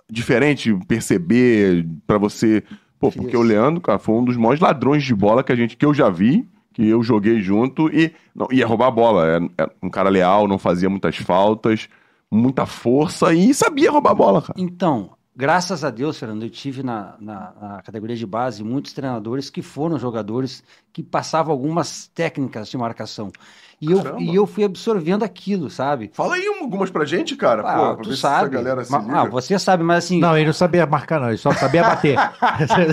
diferente, 0.09 0.75
perceber, 0.89 1.87
pra 2.07 2.17
você... 2.17 2.63
Pô, 2.99 3.13
porque 3.13 3.37
o 3.37 3.43
Leandro, 3.43 3.81
cara, 3.83 3.99
foi 3.99 4.15
um 4.15 4.25
dos 4.25 4.39
maiores 4.39 4.61
ladrões 4.61 5.03
de 5.05 5.15
bola 5.15 5.43
que 5.45 5.53
a 5.53 5.57
gente, 5.57 5.77
que 5.77 5.85
eu 5.85 5.93
já 5.93 6.09
vi, 6.09 6.49
que 6.73 6.87
eu 6.87 7.03
joguei 7.03 7.41
junto 7.41 7.89
e 7.89 8.13
não, 8.35 8.49
ia 8.51 8.67
roubar 8.67 8.89
a 8.89 8.91
bola. 8.91 9.27
Era, 9.27 9.49
era 9.59 9.73
um 9.83 9.91
cara 9.91 10.09
leal, 10.09 10.47
não 10.47 10.59
fazia 10.59 10.89
muitas 10.89 11.17
faltas, 11.17 11.89
muita 12.31 12.67
força 12.67 13.33
e 13.35 13.53
sabia 13.53 13.91
roubar 13.91 14.13
a 14.13 14.15
bola, 14.15 14.43
cara. 14.43 14.55
Então, 14.57 15.11
graças 15.35 15.85
a 15.85 15.91
Deus, 15.91 16.19
Fernando, 16.19 16.43
eu 16.43 16.51
tive 16.51 16.83
na, 16.83 17.15
na, 17.19 17.53
na 17.61 17.83
categoria 17.83 18.17
de 18.17 18.27
base 18.27 18.63
muitos 18.63 18.93
treinadores 18.93 19.51
que 19.51 19.63
foram 19.63 19.99
jogadores 19.99 20.63
que 20.93 21.03
passavam 21.03 21.53
algumas 21.53 22.09
técnicas 22.09 22.69
de 22.69 22.77
marcação. 22.77 23.33
E 23.81 23.91
eu, 23.91 24.21
e 24.21 24.35
eu 24.35 24.47
fui 24.47 24.63
absorvendo 24.63 25.25
aquilo, 25.25 25.71
sabe? 25.71 26.11
Fala 26.13 26.35
aí 26.35 26.47
algumas 26.61 26.91
pra 26.91 27.07
gente, 27.07 27.35
cara. 27.35 27.63
Ah, 27.63 27.95
pô, 27.95 28.03
tu 28.03 28.15
sabe. 28.15 28.55
ah, 28.59 29.25
você 29.25 29.59
sabe, 29.59 29.83
mas 29.83 30.05
assim. 30.05 30.21
Não, 30.21 30.37
ele 30.37 30.47
não 30.47 30.53
sabia 30.53 30.85
marcar, 30.85 31.19
não. 31.19 31.29
Ele 31.29 31.39
só 31.39 31.51
sabia 31.53 31.83
bater. 31.83 32.19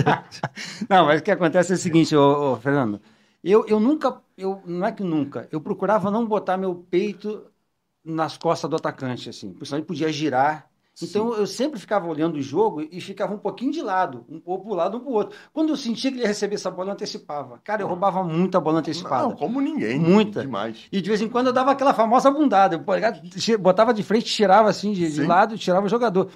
Não, 0.88 1.04
mas 1.04 1.20
o 1.20 1.24
que 1.24 1.30
acontece 1.30 1.72
é 1.72 1.74
o 1.74 1.78
seguinte, 1.78 2.16
ô, 2.16 2.52
ô, 2.52 2.56
Fernando. 2.56 2.98
Eu, 3.42 3.64
eu 3.66 3.78
nunca, 3.78 4.20
eu, 4.36 4.62
não 4.66 4.86
é 4.86 4.92
que 4.92 5.02
nunca, 5.02 5.48
eu 5.52 5.60
procurava 5.60 6.10
não 6.10 6.26
botar 6.26 6.56
meu 6.56 6.74
peito 6.74 7.46
nas 8.04 8.36
costas 8.36 8.68
do 8.68 8.76
atacante, 8.76 9.28
assim, 9.28 9.52
porque 9.52 9.66
senão 9.66 9.78
ele 9.78 9.86
podia 9.86 10.10
girar. 10.12 10.68
Então 11.00 11.32
eu 11.34 11.46
sempre 11.46 11.78
ficava 11.78 12.08
olhando 12.08 12.36
o 12.36 12.42
jogo 12.42 12.82
e 12.82 13.00
ficava 13.00 13.32
um 13.32 13.38
pouquinho 13.38 13.70
de 13.70 13.80
lado, 13.80 14.24
um 14.28 14.40
pouco 14.40 14.66
pro 14.66 14.74
lado, 14.74 14.96
um 14.96 15.00
pro 15.00 15.12
outro. 15.12 15.38
Quando 15.52 15.68
eu 15.68 15.76
sentia 15.76 16.10
que 16.10 16.16
ele 16.16 16.24
ia 16.24 16.28
receber 16.28 16.56
essa 16.56 16.72
bola, 16.72 16.88
eu 16.88 16.92
antecipava. 16.94 17.60
Cara, 17.62 17.82
eu 17.82 17.86
roubava 17.86 18.24
muita 18.24 18.60
bola 18.60 18.80
antecipada. 18.80 19.28
Não, 19.28 19.36
como 19.36 19.60
ninguém. 19.60 19.96
Muita. 19.96 20.40
Demais. 20.40 20.86
E 20.90 21.00
de 21.00 21.08
vez 21.08 21.22
em 21.22 21.28
quando 21.28 21.48
eu 21.48 21.52
dava 21.52 21.70
aquela 21.70 21.94
famosa 21.94 22.32
bundada. 22.32 22.74
Eu 22.74 23.58
botava 23.60 23.94
de 23.94 24.02
frente, 24.02 24.24
tirava 24.26 24.68
assim 24.68 24.92
de, 24.92 25.08
de 25.08 25.20
Sim. 25.20 25.26
lado, 25.26 25.56
tirava 25.56 25.86
o 25.86 25.88
jogador. 25.88 26.32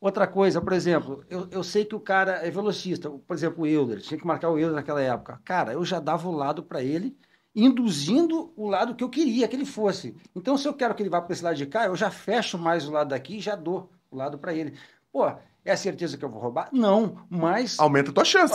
Outra 0.00 0.26
coisa, 0.26 0.60
por 0.60 0.72
exemplo, 0.72 1.24
eu, 1.30 1.48
eu 1.50 1.64
sei 1.64 1.84
que 1.84 1.94
o 1.94 2.00
cara 2.00 2.46
é 2.46 2.50
velocista. 2.50 3.10
Por 3.10 3.34
exemplo, 3.34 3.64
o 3.64 3.66
Euler, 3.66 4.00
tinha 4.00 4.18
que 4.18 4.26
marcar 4.26 4.50
o 4.50 4.58
Euler 4.58 4.74
naquela 4.74 5.00
época. 5.00 5.40
Cara, 5.44 5.72
eu 5.72 5.84
já 5.84 5.98
dava 5.98 6.28
o 6.28 6.32
lado 6.32 6.62
para 6.62 6.82
ele, 6.82 7.16
induzindo 7.54 8.52
o 8.54 8.68
lado 8.68 8.94
que 8.94 9.02
eu 9.02 9.08
queria 9.08 9.48
que 9.48 9.56
ele 9.56 9.64
fosse. 9.64 10.14
Então, 10.34 10.58
se 10.58 10.68
eu 10.68 10.74
quero 10.74 10.94
que 10.94 11.02
ele 11.02 11.08
vá 11.08 11.20
para 11.22 11.32
esse 11.32 11.42
lado 11.42 11.56
de 11.56 11.66
cá, 11.66 11.86
eu 11.86 11.96
já 11.96 12.10
fecho 12.10 12.58
mais 12.58 12.86
o 12.86 12.92
lado 12.92 13.08
daqui 13.08 13.38
e 13.38 13.40
já 13.40 13.56
dou 13.56 13.90
o 14.10 14.16
lado 14.16 14.38
para 14.38 14.52
ele. 14.52 14.74
Pô, 15.10 15.26
é 15.64 15.72
a 15.72 15.76
certeza 15.76 16.18
que 16.18 16.24
eu 16.24 16.28
vou 16.28 16.40
roubar? 16.40 16.68
Não, 16.72 17.16
mas 17.30 17.78
Aumenta 17.78 18.10
a 18.10 18.14
tua 18.14 18.24
chance. 18.24 18.54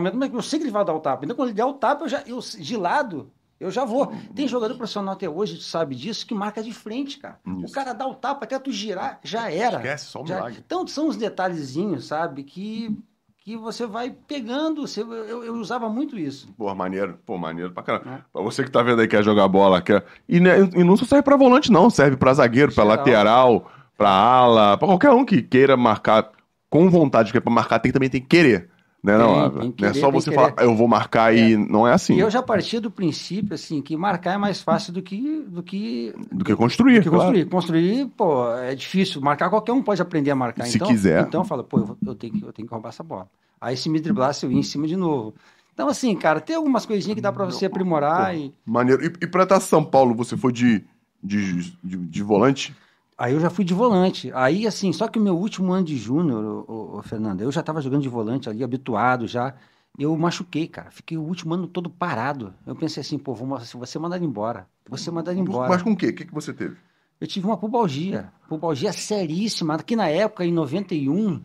mesmo 0.00 0.20
tempo, 0.20 0.36
eu 0.38 0.42
sei 0.42 0.58
que 0.58 0.64
ele 0.64 0.72
vai 0.72 0.84
dar 0.84 0.94
o 0.94 1.00
tapa. 1.00 1.24
Então, 1.24 1.36
quando 1.36 1.48
ele 1.50 1.56
der 1.56 1.66
o 1.66 1.74
tapa, 1.74 2.04
eu 2.04 2.08
já, 2.08 2.22
eu, 2.26 2.40
de 2.40 2.76
lado, 2.76 3.30
eu 3.60 3.70
já 3.70 3.84
vou. 3.84 4.12
Tem 4.34 4.46
jogador 4.46 4.74
profissional 4.76 5.14
até 5.14 5.28
hoje, 5.28 5.56
tu 5.56 5.62
sabe 5.62 5.94
disso, 5.94 6.26
que 6.26 6.34
marca 6.34 6.62
de 6.62 6.72
frente, 6.72 7.18
cara. 7.18 7.38
O 7.46 7.64
Isso. 7.64 7.74
cara 7.74 7.92
dá 7.92 8.06
o 8.06 8.14
tapa, 8.14 8.44
até 8.44 8.58
tu 8.58 8.70
girar, 8.70 9.18
já 9.22 9.50
era. 9.50 9.76
Esquece, 9.78 10.04
só 10.06 10.22
um 10.22 10.26
Já- 10.26 10.36
milagre. 10.36 10.62
Então, 10.64 10.86
são 10.86 11.08
os 11.08 11.16
detalhezinhos, 11.16 12.06
sabe, 12.06 12.42
que, 12.44 12.96
que 13.38 13.56
você 13.56 13.86
vai 13.86 14.10
pegando. 14.10 14.86
Você, 14.86 15.02
eu, 15.02 15.42
eu 15.44 15.54
usava 15.54 15.88
muito 15.88 16.18
isso. 16.18 16.48
Pô, 16.56 16.72
maneiro. 16.74 17.18
Pô, 17.26 17.36
maneiro 17.38 17.72
pra 17.72 17.82
caramba. 17.82 18.10
É. 18.14 18.18
Pra 18.32 18.42
você 18.42 18.62
que 18.62 18.70
tá 18.70 18.82
vendo 18.82 19.00
aí, 19.00 19.08
quer 19.08 19.24
jogar 19.24 19.48
bola, 19.48 19.80
quer... 19.82 20.04
E, 20.28 20.38
né, 20.40 20.60
e 20.74 20.84
não 20.84 20.96
só 20.96 21.04
serve 21.04 21.22
pra 21.22 21.36
volante, 21.36 21.72
não. 21.72 21.88
Serve 21.90 22.16
pra 22.16 22.34
zagueiro, 22.34 22.72
pra 22.72 22.84
Geral. 22.84 22.96
lateral, 22.98 23.70
pra 23.96 24.10
ala, 24.10 24.76
pra 24.78 24.86
qualquer 24.86 25.10
um 25.10 25.24
que 25.24 25.42
queira 25.42 25.76
marcar 25.76 26.30
com 26.70 26.88
vontade, 26.90 27.28
porque 27.30 27.40
pra 27.40 27.50
marcar 27.52 27.78
tem, 27.78 27.90
também 27.90 28.10
tem 28.10 28.20
que 28.20 28.26
querer. 28.28 28.70
Né, 29.02 29.16
não, 29.16 29.28
Tem, 29.34 29.40
Ávila? 29.42 29.60
tem 29.62 29.72
que 29.72 29.82
Não 29.82 29.88
é 29.88 29.92
querer, 29.92 30.00
só 30.00 30.10
você 30.10 30.32
falar, 30.32 30.52
querer. 30.52 30.66
eu 30.66 30.74
vou 30.74 30.88
marcar 30.88 31.32
e 31.34 31.56
não 31.56 31.86
é 31.86 31.92
assim. 31.92 32.14
E 32.16 32.20
eu 32.20 32.28
já 32.28 32.42
partia 32.42 32.80
do 32.80 32.90
princípio, 32.90 33.54
assim, 33.54 33.80
que 33.80 33.96
marcar 33.96 34.34
é 34.34 34.36
mais 34.36 34.60
fácil 34.60 34.92
do 34.92 35.00
que, 35.00 35.42
do 35.48 35.62
que, 35.62 36.12
Do 36.32 36.44
que 36.44 36.56
construir, 36.56 36.98
do 36.98 37.02
que 37.04 37.08
claro. 37.08 37.24
construir. 37.26 37.46
Construir, 37.46 38.06
pô, 38.16 38.52
é 38.54 38.74
difícil. 38.74 39.20
Marcar, 39.20 39.50
qualquer 39.50 39.72
um 39.72 39.82
pode 39.82 40.02
aprender 40.02 40.32
a 40.32 40.34
marcar. 40.34 40.64
Se 40.66 40.76
então, 40.76 40.88
quiser. 40.88 41.22
Então, 41.22 41.44
fala, 41.44 41.62
pô, 41.62 41.78
eu, 41.78 41.96
eu 42.06 42.14
tenho 42.16 42.32
que, 42.32 42.42
eu 42.44 42.52
tenho 42.52 42.66
que 42.66 42.74
roubar 42.74 42.88
essa 42.88 43.04
bola. 43.04 43.28
Aí, 43.60 43.76
se 43.76 43.88
me 43.88 44.00
driblasse, 44.00 44.44
eu 44.44 44.50
ia 44.50 44.58
em 44.58 44.62
cima 44.64 44.86
de 44.88 44.96
novo. 44.96 45.32
Então, 45.72 45.88
assim, 45.88 46.14
cara, 46.16 46.40
tem 46.40 46.56
algumas 46.56 46.84
coisinhas 46.84 47.14
que 47.14 47.20
dá 47.20 47.32
pra 47.32 47.44
você 47.44 47.66
aprimorar 47.66 48.36
e... 48.36 48.52
Maneiro. 48.66 49.04
E, 49.04 49.06
e 49.06 49.26
pra 49.28 49.44
estar 49.44 49.60
São 49.60 49.84
Paulo, 49.84 50.12
você 50.12 50.36
foi 50.36 50.52
de, 50.52 50.84
de, 51.22 51.72
de, 51.84 51.96
de 51.98 52.22
volante? 52.24 52.74
Aí 53.18 53.34
eu 53.34 53.40
já 53.40 53.50
fui 53.50 53.64
de 53.64 53.74
volante. 53.74 54.30
Aí, 54.32 54.64
assim, 54.66 54.92
só 54.92 55.08
que 55.08 55.18
o 55.18 55.22
meu 55.22 55.36
último 55.36 55.72
ano 55.72 55.84
de 55.84 55.96
júnior, 55.96 56.64
ô, 56.70 57.02
Fernando, 57.02 57.40
eu 57.40 57.50
já 57.50 57.62
tava 57.62 57.80
jogando 57.80 58.02
de 58.02 58.08
volante 58.08 58.48
ali, 58.48 58.62
habituado 58.62 59.26
já. 59.26 59.54
Eu 59.98 60.16
machuquei, 60.16 60.68
cara. 60.68 60.90
Fiquei 60.92 61.18
o 61.18 61.22
último 61.22 61.54
ano 61.54 61.66
todo 61.66 61.90
parado. 61.90 62.54
Eu 62.64 62.76
pensei 62.76 63.00
assim, 63.00 63.18
pô, 63.18 63.34
vou, 63.34 63.48
vou 63.58 63.86
ser 63.86 63.98
mandado 63.98 64.24
embora. 64.24 64.68
Vou 64.88 64.96
ser 64.96 65.10
mandado 65.10 65.36
embora. 65.36 65.68
Mas 65.68 65.82
com 65.82 65.90
o 65.92 65.96
quê? 65.96 66.08
O 66.10 66.14
que, 66.14 66.26
que 66.26 66.32
você 66.32 66.52
teve? 66.52 66.76
Eu 67.20 67.26
tive 67.26 67.44
uma 67.46 67.56
pubalgia. 67.56 68.32
Pubalgia 68.48 68.92
seríssima. 68.92 69.76
Que 69.82 69.96
na 69.96 70.06
época, 70.08 70.44
em 70.44 70.52
91, 70.52 71.42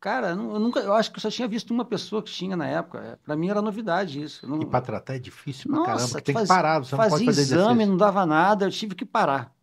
cara, 0.00 0.30
eu 0.30 0.36
nu- 0.36 0.54
eu 0.54 0.58
nunca, 0.60 0.80
eu 0.80 0.94
acho 0.94 1.10
que 1.12 1.18
eu 1.18 1.20
só 1.20 1.30
tinha 1.30 1.46
visto 1.46 1.72
uma 1.74 1.84
pessoa 1.84 2.22
que 2.22 2.32
tinha 2.32 2.56
na 2.56 2.66
época. 2.66 3.18
Para 3.22 3.36
mim 3.36 3.50
era 3.50 3.60
novidade 3.60 4.22
isso. 4.22 4.48
Não- 4.48 4.62
E 4.62 4.66
pra 4.66 4.80
tratar 4.80 5.16
é 5.16 5.18
difícil 5.18 5.70
pra 5.70 5.80
Nossa, 5.80 5.92
caramba, 5.92 6.12
tem 6.22 6.22
que 6.22 6.32
faz- 6.32 6.48
parar, 6.48 6.78
você 6.78 6.96
não 6.96 7.02
fazia 7.02 7.10
pode 7.18 7.24
fazer 7.26 7.40
exame, 7.42 7.62
exercício. 7.64 7.90
não 7.90 7.96
dava 7.98 8.24
nada, 8.24 8.64
eu 8.64 8.70
tive 8.70 8.94
que 8.94 9.04
parar. 9.04 9.53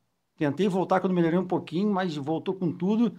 Tentei 0.41 0.67
voltar 0.67 0.99
quando 0.99 1.13
melhorei 1.13 1.37
um 1.37 1.45
pouquinho, 1.45 1.93
mas 1.93 2.15
voltou 2.15 2.55
com 2.55 2.71
tudo. 2.71 3.13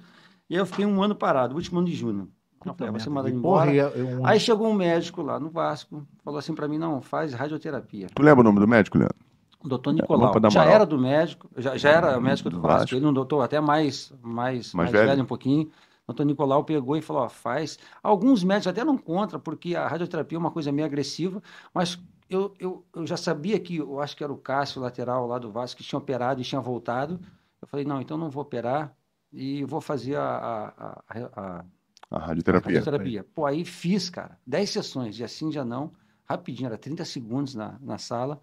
E 0.50 0.54
aí 0.56 0.60
eu 0.60 0.66
fiquei 0.66 0.84
um 0.84 1.00
ano 1.00 1.14
parado, 1.14 1.54
último 1.54 1.78
ano 1.78 1.86
de 1.86 1.94
junho. 1.94 2.28
Eu 2.66 2.74
falei, 2.74 2.88
ah, 2.88 2.98
você 2.98 3.08
manda 3.08 3.30
embora. 3.30 3.72
eu- 3.72 4.20
um- 4.20 4.26
Aí 4.26 4.40
chegou 4.40 4.66
um 4.68 4.74
médico 4.74 5.22
lá 5.22 5.38
no 5.38 5.48
Vasco, 5.48 6.04
falou 6.24 6.36
assim 6.40 6.52
pra 6.52 6.66
mim, 6.66 6.78
não, 6.78 7.00
faz 7.00 7.32
radioterapia. 7.32 8.08
Tu 8.12 8.22
lembra 8.22 8.40
o 8.40 8.44
nome 8.44 8.58
do 8.58 8.66
médico, 8.66 8.98
Leandro? 8.98 9.14
O 9.60 9.68
doutor 9.68 9.90
vamos 9.90 10.02
Nicolau, 10.02 10.40
dar 10.40 10.50
já 10.50 10.64
era 10.64 10.84
do 10.84 10.98
médico, 10.98 11.48
já, 11.56 11.76
já 11.76 11.90
era 11.90 12.20
médico 12.20 12.50
do 12.50 12.56
Do 12.56 12.62
Vasco, 12.62 12.80
Vasco. 12.80 12.96
ele 12.96 13.06
um 13.06 13.12
doutor 13.12 13.42
até 13.42 13.60
mais, 13.60 14.12
mais, 14.20 14.74
mais, 14.74 14.90
velho? 14.90 15.06
velho. 15.06 15.22
um 15.22 15.26
pouquinho. 15.26 15.70
O 16.04 16.08
doutor 16.08 16.24
Nicolau 16.26 16.64
pegou 16.64 16.96
e 16.96 17.02
falou, 17.02 17.22
ó, 17.22 17.28
faz. 17.28 17.78
Alguns 18.02 18.42
médicos 18.42 18.66
até 18.66 18.84
não 18.84 18.98
contra, 18.98 19.38
porque 19.38 19.76
a 19.76 19.86
radioterapia 19.86 20.36
é 20.36 20.40
uma 20.40 20.50
coisa 20.50 20.72
meio 20.72 20.84
agressiva, 20.86 21.40
mas 21.72 21.96
eu, 22.34 22.54
eu, 22.58 22.84
eu 22.94 23.06
já 23.06 23.16
sabia 23.16 23.58
que, 23.60 23.76
eu 23.76 24.00
acho 24.00 24.16
que 24.16 24.24
era 24.24 24.32
o 24.32 24.36
Cássio, 24.38 24.80
lateral 24.80 25.26
lá 25.26 25.38
do 25.38 25.50
Vasco, 25.50 25.78
que 25.78 25.84
tinha 25.84 25.98
operado 25.98 26.40
e 26.40 26.44
tinha 26.44 26.60
voltado. 26.60 27.20
Eu 27.60 27.68
falei, 27.68 27.84
não, 27.84 28.00
então 28.00 28.16
não 28.18 28.30
vou 28.30 28.42
operar 28.42 28.96
e 29.32 29.64
vou 29.64 29.80
fazer 29.80 30.16
a, 30.16 30.22
a, 30.26 31.02
a- 31.08 31.30
a- 31.36 31.64
A 32.10 32.16
a 32.16 32.18
radioterapia. 32.18 32.78
radioterapia. 32.80 33.24
Pô, 33.34 33.46
aí 33.46 33.64
fiz, 33.64 34.10
cara, 34.10 34.38
10 34.46 34.70
sessões, 34.70 35.14
de 35.16 35.24
assim, 35.24 35.50
já 35.52 35.64
não, 35.64 35.92
rapidinho, 36.24 36.66
era 36.66 36.76
30 36.78 37.04
segundos 37.04 37.54
na, 37.54 37.78
na 37.80 37.98
sala. 37.98 38.40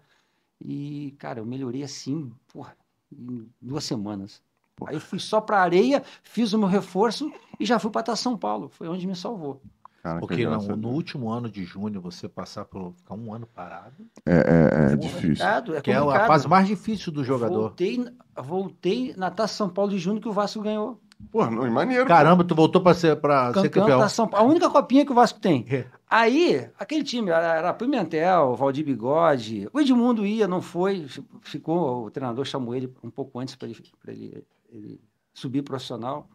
E, 0.60 1.14
cara, 1.18 1.40
eu 1.40 1.46
melhorei 1.46 1.82
assim, 1.82 2.32
porra, 2.52 2.76
em 3.12 3.48
duas 3.60 3.84
semanas. 3.84 4.42
Aí 4.86 4.96
eu 4.96 5.00
fui 5.00 5.18
só 5.18 5.40
pra 5.40 5.60
areia, 5.60 6.02
fiz 6.22 6.52
o 6.52 6.58
meu 6.58 6.68
reforço 6.68 7.30
e 7.58 7.66
já 7.66 7.78
fui 7.78 7.90
pra 7.90 8.00
estar 8.00 8.16
São 8.16 8.36
Paulo. 8.36 8.68
Foi 8.68 8.88
onde 8.88 9.06
me 9.06 9.14
salvou. 9.14 9.60
Cara, 10.02 10.18
Porque 10.18 10.36
que 10.36 10.46
não, 10.46 10.58
no 10.76 10.88
último 10.88 11.30
ano 11.30 11.50
de 11.50 11.62
junho, 11.64 12.00
você 12.00 12.26
passar 12.26 12.64
por 12.64 12.94
ficar 12.94 13.14
um 13.14 13.34
ano 13.34 13.46
parado, 13.46 14.06
É, 14.24 14.32
é, 14.32 14.90
é 14.90 14.92
É 14.92 14.96
difícil. 14.96 15.20
complicado, 15.20 15.76
é 15.76 15.80
que 15.82 15.90
é 15.90 15.96
a 15.96 16.26
fase 16.26 16.48
mais 16.48 16.66
difícil 16.66 17.12
do 17.12 17.22
jogador. 17.22 17.60
Voltei, 17.60 18.02
voltei 18.42 19.14
na 19.16 19.30
Taça 19.30 19.54
São 19.54 19.68
Paulo 19.68 19.90
de 19.90 19.98
junho 19.98 20.20
que 20.20 20.28
o 20.28 20.32
Vasco 20.32 20.62
ganhou. 20.62 20.98
Pô, 21.30 21.44
não, 21.50 21.66
é 21.66 21.70
maneiro. 21.70 22.06
Caramba, 22.06 22.42
tu 22.42 22.54
voltou 22.54 22.80
pra 22.80 22.94
ser, 22.94 23.14
pra 23.20 23.52
ser 23.52 23.68
Campeão 23.68 24.08
São 24.08 24.26
Paulo. 24.26 24.46
A 24.46 24.50
única 24.50 24.70
copinha 24.70 25.04
que 25.04 25.12
o 25.12 25.14
Vasco 25.14 25.38
tem. 25.38 25.66
É. 25.68 25.84
Aí, 26.08 26.66
aquele 26.78 27.04
time 27.04 27.30
era, 27.30 27.56
era 27.56 27.74
Pimentel, 27.74 28.56
Valdir 28.56 28.86
Bigode. 28.86 29.68
O 29.70 29.78
Edmundo 29.80 30.24
ia, 30.24 30.48
não 30.48 30.62
foi. 30.62 31.06
Ficou, 31.42 32.06
o 32.06 32.10
treinador 32.10 32.46
chamou 32.46 32.74
ele 32.74 32.90
um 33.04 33.10
pouco 33.10 33.38
antes 33.38 33.54
para 33.54 33.68
ele, 33.68 33.82
pra 34.02 34.12
ele, 34.12 34.44
ele 34.70 35.00
subir 35.34 35.60
profissional. 35.60 36.26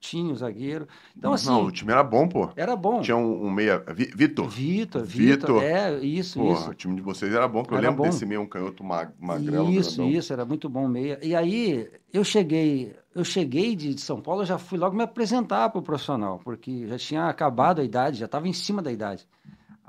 Tinha 0.00 0.32
o 0.32 0.36
zagueiro. 0.36 0.86
Então, 1.16 1.32
assim, 1.32 1.48
Não, 1.48 1.64
o 1.64 1.72
time 1.72 1.90
era 1.90 2.04
bom, 2.04 2.28
pô. 2.28 2.48
era 2.54 2.76
bom. 2.76 3.00
Tinha 3.00 3.16
um, 3.16 3.46
um 3.46 3.50
meia. 3.50 3.82
Vi- 3.92 4.12
Vitor. 4.14 4.48
Vitor, 4.48 5.04
Vitor. 5.04 5.62
É, 5.62 5.98
isso, 5.98 6.38
Porra, 6.38 6.60
isso. 6.60 6.70
o 6.70 6.74
time 6.74 6.94
de 6.94 7.02
vocês 7.02 7.34
era 7.34 7.48
bom, 7.48 7.64
que 7.64 7.74
eu 7.74 7.78
Era 7.78 7.88
lembro 7.88 8.04
bom. 8.04 8.08
desse 8.08 8.24
meio 8.24 8.40
um 8.42 8.46
canhoto 8.46 8.84
mag, 8.84 9.10
magrelo. 9.18 9.68
Isso, 9.70 9.96
grandão. 9.96 10.16
isso, 10.16 10.32
era 10.32 10.44
muito 10.44 10.68
bom 10.68 10.86
meia. 10.86 11.18
E 11.20 11.34
aí 11.34 11.90
eu 12.12 12.22
cheguei, 12.22 12.94
eu 13.12 13.24
cheguei 13.24 13.74
de, 13.74 13.92
de 13.92 14.00
São 14.00 14.20
Paulo, 14.20 14.42
eu 14.42 14.46
já 14.46 14.56
fui 14.56 14.78
logo 14.78 14.94
me 14.96 15.02
apresentar 15.02 15.68
para 15.70 15.80
o 15.80 15.82
profissional, 15.82 16.40
porque 16.44 16.86
já 16.86 16.96
tinha 16.96 17.26
acabado 17.26 17.80
a 17.80 17.84
idade, 17.84 18.18
já 18.20 18.26
estava 18.26 18.46
em 18.46 18.52
cima 18.52 18.80
da 18.80 18.92
idade. 18.92 19.26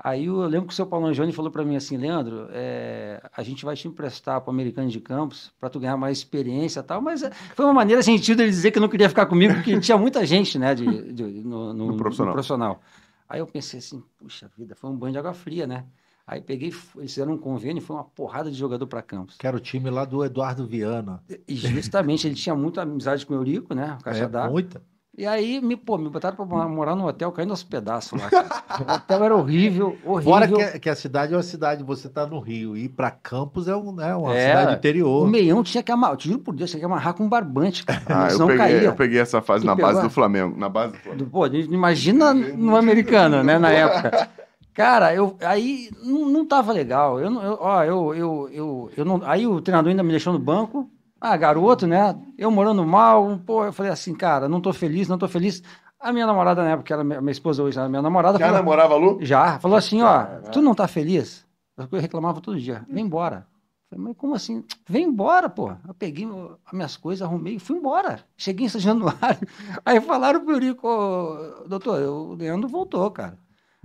Aí 0.02 0.24
eu 0.24 0.40
lembro 0.46 0.66
que 0.66 0.72
o 0.72 0.76
seu 0.76 0.86
Paulo 0.86 1.06
Angione 1.06 1.30
falou 1.30 1.50
para 1.50 1.62
mim 1.62 1.76
assim, 1.76 1.98
Leandro, 1.98 2.48
é, 2.52 3.20
a 3.36 3.42
gente 3.42 3.66
vai 3.66 3.76
te 3.76 3.86
emprestar 3.86 4.40
para 4.40 4.50
o 4.50 4.54
Americano 4.54 4.88
de 4.88 4.98
Campos 4.98 5.52
para 5.60 5.68
tu 5.68 5.78
ganhar 5.78 5.96
mais 5.98 6.16
experiência 6.16 6.80
e 6.80 6.82
tal, 6.82 7.02
mas 7.02 7.22
é, 7.22 7.30
foi 7.54 7.66
uma 7.66 7.74
maneira 7.74 8.02
sentido 8.02 8.40
ele 8.40 8.48
dizer 8.50 8.70
que 8.70 8.80
não 8.80 8.88
queria 8.88 9.10
ficar 9.10 9.26
comigo, 9.26 9.52
porque 9.54 9.78
tinha 9.78 9.98
muita 9.98 10.24
gente, 10.24 10.58
né, 10.58 10.74
de, 10.74 11.12
de- 11.12 11.42
no, 11.44 11.74
no- 11.74 11.86
No 11.88 11.96
profissional. 11.98 12.28
no 12.30 12.32
profissional. 12.34 12.82
Aí 13.28 13.40
eu 13.40 13.46
pensei 13.46 13.78
assim, 13.78 14.02
puxa 14.18 14.50
vida, 14.56 14.74
foi 14.74 14.88
um 14.88 14.96
banho 14.96 15.12
de 15.12 15.18
água 15.18 15.34
fria, 15.34 15.66
né? 15.66 15.84
Aí 16.26 16.40
peguei, 16.40 16.68
eles 16.96 17.12
fizeram 17.12 17.32
um 17.32 17.38
convênio, 17.38 17.82
foi 17.82 17.96
uma 17.96 18.04
porrada 18.04 18.50
de 18.50 18.56
jogador 18.56 18.86
para 18.86 19.02
Campos. 19.02 19.36
Que 19.36 19.46
era 19.46 19.56
o 19.56 19.60
time 19.60 19.90
lá 19.90 20.04
do 20.04 20.24
Eduardo 20.24 20.64
Viana. 20.66 21.22
E 21.46 21.56
justamente, 21.56 22.26
ele 22.26 22.36
tinha 22.36 22.54
muita 22.54 22.82
amizade 22.82 23.26
com 23.26 23.34
o 23.34 23.36
Eurico, 23.36 23.74
né? 23.74 23.98
O 24.00 24.04
Caixa 24.04 24.30
É, 24.32 24.48
muita. 24.48 24.80
E 25.18 25.26
aí, 25.26 25.60
me, 25.60 25.76
pô, 25.76 25.98
me 25.98 26.08
botaram 26.08 26.36
pra 26.36 26.46
morar- 26.46 26.94
no 26.94 27.06
hotel, 27.06 27.30
caindo 27.32 27.50
aos 27.50 27.62
pedaços 27.64 28.18
lá. 28.18 28.30
cara. 28.30 28.48
O 28.88 28.92
hotel 28.94 29.24
era 29.24 29.36
horrível, 29.36 29.98
horrível. 30.04 30.22
Fora 30.32 30.48
que, 30.48 30.78
que 30.78 30.88
a 30.88 30.94
cidade 30.94 31.34
é 31.34 31.36
uma 31.36 31.42
cidade, 31.42 31.82
você 31.82 32.08
tá 32.08 32.24
no 32.26 32.38
Rio. 32.38 32.76
E 32.76 32.84
ir 32.84 32.88
pra 32.88 33.10
Campos 33.10 33.66
é, 33.68 33.74
um, 33.76 34.00
é 34.00 34.14
uma 34.14 34.34
É, 34.34 34.48
cidade 34.48 34.72
O 34.72 34.76
interior. 34.76 35.28
meião 35.28 35.62
tinha 35.64 35.82
que 35.82 35.90
amarrar, 35.92 36.14
eu 36.14 36.16
te 36.18 36.28
juro 36.28 36.38
por 36.40 36.54
Deus, 36.54 36.70
tinha 36.70 36.78
que 36.78 36.86
amarrar 36.86 37.12
com 37.14 37.24
um 37.24 37.28
barbante, 37.28 37.84
cara. 37.84 38.00
Ah, 38.08 38.28
eu 38.30 38.38
peguei, 38.46 38.56
caía. 38.56 38.82
eu 38.84 38.94
peguei 38.94 39.18
essa 39.20 39.42
fase 39.42 39.66
na 39.66 39.74
base 39.74 40.00
do 40.00 40.08
Flamengo. 40.08 40.56
Na 40.56 40.68
base 40.68 40.92
do 40.92 40.98
Flamengo. 41.00 41.28
Pô, 41.30 41.46
imagina 41.46 42.32
no 42.32 42.76
americano, 42.76 43.42
né, 43.42 43.58
na 43.58 43.70
época. 43.70 44.28
Cara, 44.72 45.12
eu, 45.12 45.36
aí 45.44 45.90
não, 46.02 46.26
não 46.30 46.46
tava 46.46 46.72
legal. 46.72 47.18
Eu, 47.20 47.30
eu, 47.42 47.58
ó, 47.60 47.82
eu, 47.84 48.14
eu, 48.14 48.48
eu, 48.52 48.90
eu 48.96 49.04
não, 49.04 49.20
aí 49.24 49.46
o 49.46 49.60
treinador 49.60 49.90
ainda 49.90 50.02
me 50.04 50.10
deixou 50.10 50.32
no 50.32 50.38
banco. 50.38 50.88
Ah, 51.20 51.36
garoto, 51.36 51.86
né? 51.86 52.18
Eu 52.38 52.50
morando 52.50 52.84
mal. 52.86 53.38
Pô, 53.44 53.64
eu 53.64 53.72
falei 53.72 53.92
assim, 53.92 54.14
cara, 54.14 54.48
não 54.48 54.60
tô 54.60 54.72
feliz, 54.72 55.06
não 55.06 55.18
tô 55.18 55.28
feliz. 55.28 55.62
A 56.00 56.12
minha 56.12 56.26
namorada 56.26 56.62
na 56.62 56.70
época, 56.70 56.84
que 56.86 56.92
era 56.94 57.04
minha, 57.04 57.30
esposa 57.30 57.62
hoje, 57.62 57.78
a 57.78 57.86
minha 57.88 58.00
namorada 58.00 58.38
Já 58.38 58.46
falou, 58.46 58.58
namorava 58.58 58.96
Lu? 58.96 59.18
já, 59.20 59.58
falou 59.58 59.76
assim, 59.76 60.00
ó, 60.00 60.24
tu 60.50 60.62
não 60.62 60.74
tá 60.74 60.88
feliz? 60.88 61.46
Eu 61.76 62.00
reclamava 62.00 62.40
todo 62.40 62.58
dia, 62.58 62.86
vem 62.88 63.04
embora. 63.04 63.46
Eu 63.90 63.98
Falei, 63.98 64.04
mas 64.06 64.16
como 64.16 64.34
assim? 64.34 64.64
Vem 64.88 65.04
embora, 65.04 65.48
pô. 65.50 65.72
Eu 65.86 65.92
peguei 65.92 66.26
as 66.64 66.72
minhas 66.72 66.96
coisas, 66.96 67.26
arrumei 67.26 67.56
e 67.56 67.58
fui 67.58 67.76
embora. 67.76 68.20
Cheguei 68.36 68.66
em 68.66 68.68
São 68.68 68.80
Januário. 68.80 69.46
Aí 69.84 70.00
falaram 70.00 70.42
pro 70.42 70.54
Eurico, 70.54 70.88
"Ô, 70.88 71.68
doutor, 71.68 72.00
o 72.00 72.34
Leandro 72.34 72.68
voltou, 72.68 73.10
cara. 73.10 73.36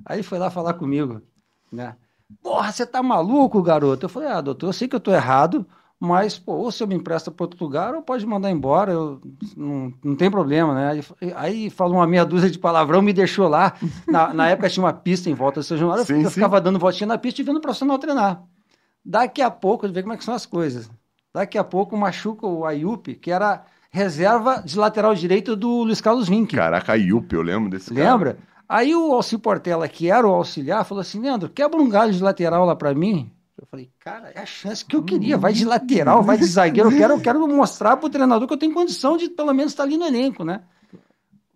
Aí 0.06 0.24
foi 0.24 0.38
lá 0.39 0.50
falar 0.50 0.75
comigo, 0.75 1.22
né? 1.72 1.96
Porra, 2.42 2.72
você 2.72 2.86
tá 2.86 3.04
maluco, 3.04 3.62
garoto? 3.62 4.06
Eu 4.06 4.10
falei, 4.10 4.30
ah, 4.30 4.42
doutor, 4.42 4.68
eu 4.68 4.74
sei 4.74 4.88
que 4.88 4.96
eu 4.96 5.00
tô 5.00 5.12
errado, 5.12 5.65
mas, 6.05 6.38
pô, 6.38 6.53
ou 6.53 6.71
se 6.71 6.81
eu 6.81 6.88
me 6.88 6.95
empresta 6.95 7.31
para 7.31 7.43
outro 7.43 7.63
lugar, 7.63 7.93
ou 7.93 8.01
pode 8.01 8.25
mandar 8.25 8.51
embora, 8.51 8.91
eu, 8.93 9.19
não, 9.57 9.93
não 10.03 10.15
tem 10.15 10.29
problema, 10.31 10.74
né? 10.74 11.01
Aí, 11.19 11.33
aí 11.35 11.69
falou 11.69 11.95
uma 11.97 12.07
meia 12.07 12.24
dúzia 12.24 12.50
de 12.50 12.59
palavrão, 12.59 13.01
me 13.01 13.12
deixou 13.12 13.47
lá. 13.47 13.74
Na, 14.07 14.33
na 14.33 14.50
época 14.50 14.69
tinha 14.69 14.83
uma 14.83 14.93
pista 14.93 15.29
em 15.29 15.33
volta 15.33 15.59
de 15.59 15.65
São 15.65 15.77
Januário, 15.77 16.01
eu 16.01 16.05
Sim, 16.05 16.21
eu 16.21 16.29
sim. 16.29 16.35
ficava 16.35 16.62
dando 16.62 16.79
voltinha 16.79 17.07
na 17.07 17.17
pista 17.17 17.41
e 17.41 17.43
vendo 17.43 17.57
o 17.57 17.62
profissional 17.62 17.97
treinar. 17.97 18.43
Daqui 19.03 19.41
a 19.41 19.51
pouco, 19.51 19.88
vê 19.89 20.01
como 20.01 20.13
é 20.13 20.17
que 20.17 20.24
são 20.24 20.33
as 20.33 20.45
coisas. 20.45 20.89
Daqui 21.33 21.57
a 21.57 21.63
pouco 21.63 21.97
machuca 21.97 22.47
o 22.47 22.65
Ayup, 22.65 23.15
que 23.15 23.29
era 23.29 23.65
reserva 23.91 24.62
de 24.63 24.77
lateral 24.77 25.13
direito 25.15 25.55
do 25.55 25.83
Luiz 25.83 26.01
Carlos 26.01 26.29
Vinck. 26.29 26.55
Caraca, 26.55 26.93
a 26.93 26.95
Yup, 26.95 27.33
eu 27.33 27.41
lembro 27.41 27.69
desse 27.69 27.93
cara. 27.93 28.12
Lembra? 28.12 28.38
Aí 28.67 28.95
o 28.95 29.13
Alci 29.13 29.38
Portela, 29.38 29.88
que 29.88 30.09
era 30.09 30.27
o 30.27 30.33
auxiliar, 30.33 30.83
falou 30.85 31.01
assim: 31.01 31.19
Leandro, 31.21 31.50
quebra 31.50 31.79
um 31.79 31.88
galho 31.88 32.12
de 32.12 32.21
lateral 32.21 32.65
lá 32.65 32.75
pra 32.75 32.93
mim. 32.93 33.31
Eu 33.57 33.65
falei, 33.67 33.89
cara, 34.00 34.31
é 34.35 34.39
a 34.41 34.45
chance 34.45 34.83
que 34.83 34.95
eu 34.95 35.03
queria. 35.03 35.38
Vai 35.38 35.53
de 35.53 35.63
lateral, 35.63 36.21
vai 36.21 36.38
de 36.38 36.45
zagueiro. 36.45 36.91
Eu 36.91 36.97
quero, 36.97 37.13
eu 37.13 37.21
quero 37.21 37.47
mostrar 37.47 37.95
pro 37.95 38.09
treinador 38.09 38.47
que 38.47 38.53
eu 38.53 38.57
tenho 38.57 38.74
condição 38.74 39.15
de 39.15 39.29
pelo 39.29 39.53
menos 39.53 39.71
estar 39.71 39.83
ali 39.83 39.97
no 39.97 40.05
elenco, 40.05 40.43
né? 40.43 40.62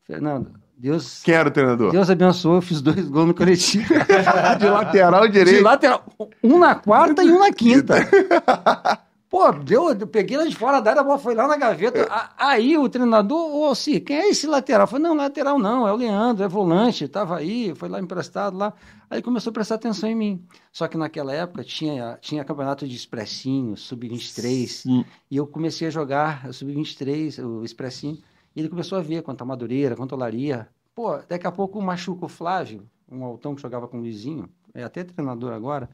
Fernando, 0.05 0.53
Deus, 0.77 1.21
Quem 1.23 1.35
era 1.35 1.49
o 1.49 1.51
treinador? 1.51 1.91
Deus 1.91 2.09
abençoe, 2.09 2.55
eu 2.55 2.61
fiz 2.61 2.79
dois 2.81 3.05
gols 3.09 3.27
no 3.27 3.33
coletivo. 3.33 3.93
De 4.57 4.69
lateral 4.69 5.27
De 5.27 5.33
direito. 5.33 5.61
lateral. 5.63 6.05
Um 6.41 6.57
na 6.57 6.73
quarta 6.73 7.21
e 7.21 7.29
um 7.29 7.39
na 7.39 7.51
quinta. 7.51 7.95
Pô, 9.29 9.51
deu, 9.51 9.89
eu 9.93 10.07
peguei 10.07 10.35
lá 10.37 10.45
de 10.45 10.55
fora 10.55 10.79
da 10.81 10.89
área, 10.89 11.01
a 11.01 11.03
bola 11.05 11.19
foi 11.19 11.35
lá 11.35 11.47
na 11.47 11.55
gaveta. 11.55 12.07
A- 12.09 12.31
Aí 12.49 12.75
o 12.75 12.89
treinador, 12.89 13.37
ô 13.55 13.65
Alci, 13.65 13.99
quem 13.99 14.17
é 14.17 14.29
esse 14.29 14.47
lateral? 14.47 14.81
Eu 14.83 14.87
falei, 14.87 15.03
não, 15.03 15.13
lateral 15.15 15.59
não, 15.59 15.87
é 15.87 15.93
o 15.93 15.95
Leandro, 15.95 16.43
é 16.43 16.47
volante, 16.47 17.07
tava 17.07 17.37
aí, 17.37 17.73
foi 17.75 17.87
lá 17.89 17.99
emprestado 17.99 18.57
lá. 18.57 18.73
Aí 19.07 19.21
começou 19.21 19.51
a 19.51 19.53
prestar 19.53 19.75
atenção 19.75 20.09
em 20.09 20.15
mim. 20.15 20.43
Só 20.71 20.87
que 20.87 20.97
naquela 20.97 21.31
época 21.31 21.63
tinha, 21.63 22.17
tinha 22.19 22.43
campeonato 22.43 22.87
de 22.87 22.95
expressinho, 22.95 23.77
sub-23, 23.77 24.67
Sim. 24.67 25.05
e 25.29 25.37
eu 25.37 25.45
comecei 25.45 25.87
a 25.87 25.91
jogar 25.91 26.47
o 26.47 26.53
sub-23, 26.53 27.37
o 27.45 27.63
expressinho, 27.63 28.17
e 28.55 28.59
ele 28.59 28.67
começou 28.69 28.97
a 28.97 29.01
ver 29.01 29.21
quanto 29.21 29.43
a 29.43 29.45
Madureira, 29.45 29.95
quanto 29.95 30.15
a 30.15 30.17
Laria. 30.17 30.67
Pô, 30.95 31.17
daqui 31.29 31.45
a 31.45 31.51
pouco 31.51 31.79
machuca 31.79 32.25
o 32.25 32.29
Flávio, 32.29 32.89
um 33.11 33.23
altão 33.23 33.53
que 33.53 33.61
jogava 33.61 33.87
com 33.87 33.97
o 33.97 34.01
Luizinho, 34.01 34.49
é 34.73 34.83
até 34.83 35.03
treinador 35.03 35.53
agora, 35.53 35.87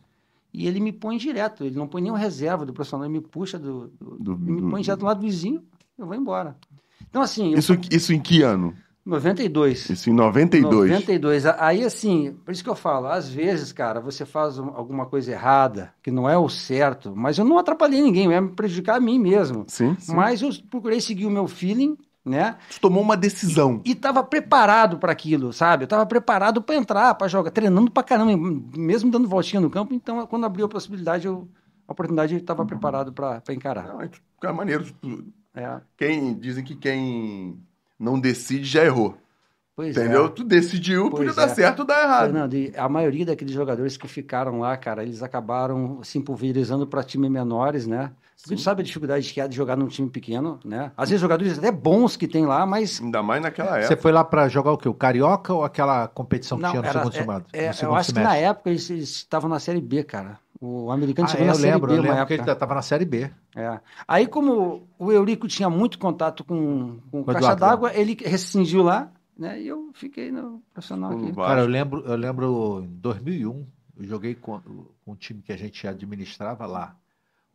e 0.57 0.67
ele 0.67 0.79
me 0.79 0.91
põe 0.91 1.17
direto, 1.17 1.63
ele 1.65 1.75
não 1.75 1.87
põe 1.87 2.01
nenhum 2.01 2.15
reserva 2.15 2.65
do 2.65 2.73
profissional, 2.73 3.05
ele 3.05 3.13
me 3.13 3.21
puxa 3.21 3.57
do, 3.59 3.87
do- 3.99 4.17
Do- 4.19 4.37
me 4.37 4.61
do- 4.61 4.69
põe 4.69 4.81
direto 4.81 4.99
do 4.99 5.05
lado 5.05 5.19
do 5.19 5.25
vizinho, 5.25 5.63
eu 5.97 6.05
vou 6.05 6.15
embora. 6.15 6.55
Então, 7.09 7.21
assim, 7.21 7.51
eu, 7.53 7.59
Isso, 7.59 7.73
isso 7.91 8.13
em 8.13 8.19
que 8.19 8.41
ano? 8.41 8.73
92. 9.05 9.89
Isso 9.91 10.09
em 10.09 10.13
92. 10.13 10.89
92. 10.89 11.45
A- 11.45 11.67
Aí, 11.67 11.83
assim, 11.83 12.35
por 12.43 12.51
isso 12.51 12.63
que 12.63 12.69
eu 12.69 12.75
falo, 12.75 13.05
às 13.07 13.29
vezes, 13.29 13.71
cara, 13.71 14.01
você 14.01 14.25
faz 14.25 14.57
um- 14.57 14.69
alguma 14.69 15.05
coisa 15.05 15.31
errada, 15.31 15.93
que 16.01 16.09
não 16.09 16.27
é 16.27 16.37
o 16.37 16.49
certo, 16.49 17.13
mas 17.15 17.37
eu 17.37 17.45
não 17.45 17.57
atrapalhei 17.59 18.01
ninguém, 18.01 18.25
eu 18.25 18.31
ia 18.31 18.41
me 18.41 18.49
prejudicar 18.49 18.95
a 18.97 18.99
mim 18.99 19.19
mesmo. 19.19 19.63
Sim, 19.67 19.95
sim. 19.99 20.15
Mas 20.15 20.41
eu 20.41 20.49
procurei 20.71 20.99
seguir 20.99 21.25
o 21.27 21.29
meu 21.29 21.47
feeling, 21.47 21.95
né? 22.25 22.57
Tu 22.71 22.81
tomou 22.81 23.03
uma 23.03 23.15
decisão. 23.15 23.81
E 23.85 23.91
estava 23.91 24.23
preparado 24.23 24.97
para 24.97 25.11
aquilo, 25.11 25.53
sabe? 25.53 25.83
Eu 25.83 25.85
estava 25.85 26.05
preparado 26.05 26.61
para 26.61 26.75
entrar, 26.75 27.13
para 27.13 27.27
jogar, 27.27 27.51
treinando 27.51 27.91
para 27.91 28.03
caramba, 28.03 28.35
mesmo 28.75 29.11
dando 29.11 29.27
voltinha 29.27 29.61
no 29.61 29.69
campo. 29.69 29.93
Então, 29.93 30.25
quando 30.25 30.45
abriu 30.45 30.65
a 30.65 30.69
possibilidade, 30.69 31.27
eu, 31.27 31.47
a 31.87 31.91
oportunidade, 31.91 32.33
eu 32.33 32.39
estava 32.39 32.65
preparado 32.65 33.13
para 33.13 33.41
encarar. 33.51 33.87
Não, 33.87 34.01
é 34.01 34.51
maneiro. 34.51 34.85
É. 35.53 35.79
Quem, 35.95 36.33
dizem 36.33 36.63
que 36.63 36.75
quem 36.75 37.59
não 37.99 38.19
decide 38.19 38.65
já 38.65 38.83
errou. 38.83 39.15
Pois 39.75 39.95
Entendeu? 39.95 40.25
é. 40.25 40.29
Tu 40.29 40.43
decidiu, 40.43 41.09
Pois 41.09 41.27
podia 41.27 41.33
dar 41.33 41.51
é. 41.51 41.55
certo 41.55 41.79
ou 41.79 41.85
dar 41.85 42.03
errado. 42.03 42.31
Fernando, 42.31 42.55
a 42.77 42.89
maioria 42.89 43.25
daqueles 43.25 43.53
jogadores 43.53 43.97
que 43.97 44.07
ficaram 44.07 44.59
lá, 44.59 44.75
cara, 44.77 45.03
eles 45.03 45.21
acabaram 45.21 46.01
se 46.01 46.19
pulverizando 46.21 46.87
para 46.87 47.03
times 47.03 47.29
menores, 47.29 47.85
né? 47.85 48.11
A 48.45 48.49
gente 48.49 48.61
sabe 48.61 48.81
a 48.81 48.85
dificuldade 48.85 49.31
que 49.33 49.39
é 49.41 49.47
de 49.47 49.55
jogar 49.55 49.75
num 49.75 49.87
time 49.87 50.09
pequeno, 50.09 50.59
né? 50.63 50.91
Às 50.97 51.09
vezes 51.09 51.21
jogadores 51.21 51.57
até 51.57 51.71
bons 51.71 52.15
que 52.17 52.27
tem 52.27 52.45
lá, 52.45 52.65
mas 52.65 53.01
Ainda 53.01 53.23
mais 53.23 53.41
naquela 53.41 53.71
Você 53.81 53.85
época. 53.93 54.01
foi 54.01 54.11
lá 54.11 54.23
pra 54.23 54.47
jogar 54.49 54.71
o 54.73 54.77
quê? 54.77 54.87
O 54.89 54.93
Carioca 54.93 55.53
ou 55.53 55.63
aquela 55.63 56.07
competição 56.07 56.57
que 56.57 56.63
não, 56.63 56.69
tinha 56.71 56.81
no 56.81 56.87
era, 56.87 56.99
segundo 56.99 57.15
é- 57.15 57.17
semestre? 57.17 57.59
é, 57.59 57.69
No 57.85 57.89
eu 57.91 57.95
acho 57.95 58.13
que 58.13 58.19
na 58.19 58.35
época 58.35 58.69
eles 58.69 58.89
estavam 58.89 59.49
na 59.49 59.59
Série 59.59 59.81
B, 59.81 60.03
cara. 60.03 60.37
O 60.61 60.91
americano 60.91 61.27
Ah, 61.27 61.31
chegou 61.31 61.43
é, 61.45 61.47
na 61.47 61.53
eu 61.53 61.59
Série 61.59 61.71
lembro, 61.73 61.87
B 61.91 61.97
eu 61.97 62.01
lembro 62.03 62.25
que 62.27 62.33
época. 62.33 62.51
ele 62.51 62.59
tava 62.59 62.75
na 62.75 62.81
Série 62.81 63.05
B. 63.05 63.31
É. 63.55 63.79
Aí, 64.07 64.27
como 64.27 64.87
o 64.99 65.11
Eurico 65.11 65.47
tinha 65.47 65.69
muito 65.69 65.97
contato 65.97 66.43
com, 66.43 66.99
com 67.11 67.21
o 67.21 67.25
caixa 67.25 67.39
Eduardo. 67.39 67.59
d'água, 67.61 67.93
ele 67.95 68.17
rescindiu 68.21 68.83
lá, 68.83 69.11
né? 69.37 69.59
E 69.61 69.67
eu 69.67 69.91
fiquei 69.93 70.31
no 70.31 70.61
profissional 70.73 71.11
aqui. 71.13 71.33
Cara, 71.33 71.61
eu 71.61 71.67
lembro, 71.67 72.01
eu 72.05 72.15
lembro 72.15 72.81
em 72.83 72.87
2001, 72.99 73.65
eu 73.97 74.03
joguei 74.05 74.35
com, 74.35 74.59
com 74.59 75.11
um 75.11 75.15
time 75.15 75.41
que 75.41 75.51
a 75.51 75.57
gente 75.57 75.87
administrava 75.87 76.65
lá. 76.65 76.95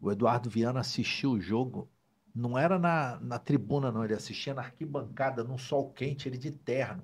O 0.01 0.11
Eduardo 0.11 0.49
Viana 0.49 0.81
assistiu 0.81 1.33
o 1.33 1.41
jogo, 1.41 1.89
não 2.35 2.59
era 2.59 2.79
na, 2.79 3.19
na 3.21 3.39
tribuna, 3.39 3.93
não, 3.93 4.05
ele 4.05 4.15
assistia 4.15 4.55
na 4.55 4.63
arquibancada, 4.63 5.45
num 5.45 5.59
sol 5.59 5.91
quente, 5.91 6.29
ele 6.29 6.39
de 6.39 6.51
terno. 6.51 7.03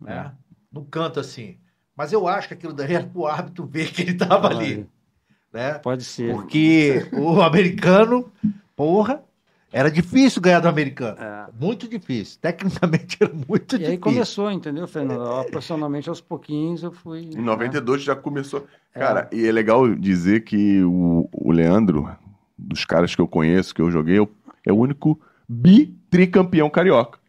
Né? 0.00 0.34
No 0.70 0.84
canto 0.84 1.18
assim. 1.18 1.58
Mas 1.96 2.12
eu 2.12 2.26
acho 2.28 2.48
que 2.48 2.54
aquilo 2.54 2.72
daí 2.72 2.94
era 2.94 3.06
pro 3.06 3.26
árbitro 3.26 3.66
ver 3.66 3.92
que 3.92 4.02
ele 4.02 4.14
tava 4.14 4.48
ali. 4.48 4.88
Né? 5.52 5.74
Pode 5.78 6.04
ser. 6.04 6.32
Porque 6.32 7.08
o 7.12 7.42
americano, 7.42 8.32
porra, 8.76 9.22
era 9.72 9.90
difícil 9.90 10.42
ganhar 10.42 10.60
do 10.60 10.68
americano. 10.68 11.16
É. 11.20 11.46
Muito 11.60 11.86
difícil. 11.88 12.38
Tecnicamente 12.40 13.16
era 13.22 13.32
muito 13.48 13.74
E 13.74 13.76
aí 13.76 13.80
difícil. 13.82 14.00
começou, 14.00 14.50
entendeu, 14.50 14.86
Fernando? 14.88 15.44
Profissionalmente, 15.50 16.08
aos 16.08 16.20
pouquinhos, 16.20 16.82
eu 16.82 16.90
fui. 16.92 17.20
Em 17.20 17.40
92 17.42 18.02
já 18.02 18.16
começou. 18.16 18.66
Cara, 18.92 19.28
e 19.32 19.46
é 19.46 19.52
legal 19.52 19.88
dizer 19.94 20.42
que 20.44 20.82
o, 20.82 21.28
o 21.32 21.52
Leandro, 21.52 22.08
dos 22.58 22.84
caras 22.84 23.14
que 23.14 23.20
eu 23.20 23.28
conheço, 23.28 23.72
que 23.74 23.80
eu 23.80 23.90
joguei, 23.90 24.16
é 24.18 24.22
o- 24.22 24.28
é 24.66 24.72
o 24.72 24.76
único 24.76 25.18
bi-tricampeão 25.48 26.68
carioca. 26.68 27.19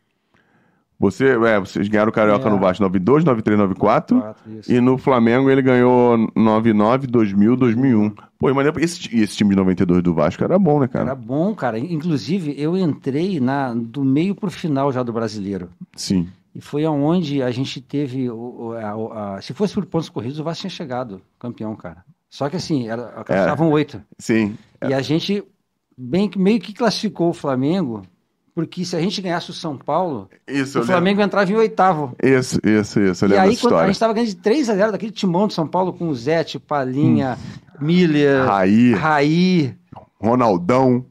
Você, 1.02 1.30
é, 1.30 1.60
vocês 1.60 1.88
ganharam 1.88 2.10
o 2.10 2.14
Carioca 2.14 2.48
É. 2.48 2.52
no 2.52 2.60
Vasco 2.60 2.84
92, 2.84 3.24
93, 3.26 3.58
94. 3.60 4.20
Quatro, 4.22 4.52
isso. 4.60 4.72
E 4.72 4.80
no 4.80 4.98
Flamengo 4.98 5.50
ele 5.50 5.62
ganhou 5.62 6.32
99, 6.36 7.08
2000, 7.08 7.56
2001. 7.58 8.10
Pô, 8.38 8.54
mas 8.54 8.68
esse, 8.78 9.16
e 9.16 9.22
esse 9.22 9.36
time 9.36 9.50
de 9.50 9.56
92 9.56 10.04
do 10.04 10.14
Vasco 10.14 10.44
era 10.44 10.58
bom, 10.60 10.80
né, 10.80 10.88
cara? 10.88 11.06
Era 11.06 11.16
bom, 11.16 11.54
cara. 11.56 11.78
Inclusive, 11.80 12.54
eu 12.58 12.78
entrei 12.78 13.40
na, 13.40 13.74
do 13.74 14.04
meio 14.04 14.36
pro 14.36 14.50
final 14.52 14.92
já 14.92 15.02
do 15.04 15.12
brasileiro. 15.12 15.70
Sim. 15.96 16.28
E 16.54 16.62
foi 16.62 16.86
aonde 16.86 17.42
a 17.42 17.50
gente 17.50 17.82
teve. 17.82 18.30
O, 18.30 18.74
a- 18.74 19.36
a- 19.38 19.42
se 19.42 19.54
fosse 19.54 19.74
por 19.74 19.86
pontos 19.86 20.10
corridos, 20.10 20.40
o 20.40 20.44
Vasco 20.44 20.62
tinha 20.62 20.70
chegado 20.72 21.22
campeão, 21.40 21.76
cara. 21.76 22.04
Só 22.30 22.50
que 22.50 22.56
assim, 22.58 22.88
era, 22.88 23.14
estavam 23.22 23.70
oito. 23.72 24.02
Sim. 24.20 24.56
E 24.88 24.94
a 24.94 25.02
gente 25.02 25.44
bem, 25.98 26.30
meio 26.38 26.60
que 26.60 26.74
classificou 26.74 27.30
o 27.30 27.34
Flamengo, 27.34 28.04
porque 28.54 28.84
se 28.86 28.96
a 28.96 29.00
gente 29.00 29.22
ganhasse 29.22 29.50
o 29.50 29.54
São 29.54 29.78
Paulo, 29.78 30.30
Isso, 30.48 30.80
o 30.80 30.84
Flamengo 30.84 31.22
entrava 31.22 31.50
em 31.52 31.56
oitavo. 31.56 32.16
lembro. 32.22 32.40
Isso, 32.40 32.60
isso, 32.64 33.00
isso. 33.00 33.26
Eu 33.26 33.30
E 33.30 33.32
lembro 33.32 33.50
aí, 33.50 33.58
quando 33.58 33.78
a 33.78 33.86
gente 33.86 33.94
estava 33.94 34.14
ganhando 34.14 34.30
de 34.30 34.36
3 34.36 34.70
a 34.70 34.76
0 34.76 34.92
daquele 34.92 35.12
timão 35.12 35.48
de 35.48 35.54
São 35.54 35.68
Paulo 35.68 35.94
com 35.94 36.08
o 36.10 36.16
Zete, 36.16 36.60
Palinha, 36.60 37.38
Miller, 37.80 38.46
Raí, 38.46 38.94
Raí. 38.94 39.76
Ronaldão. 40.20 41.06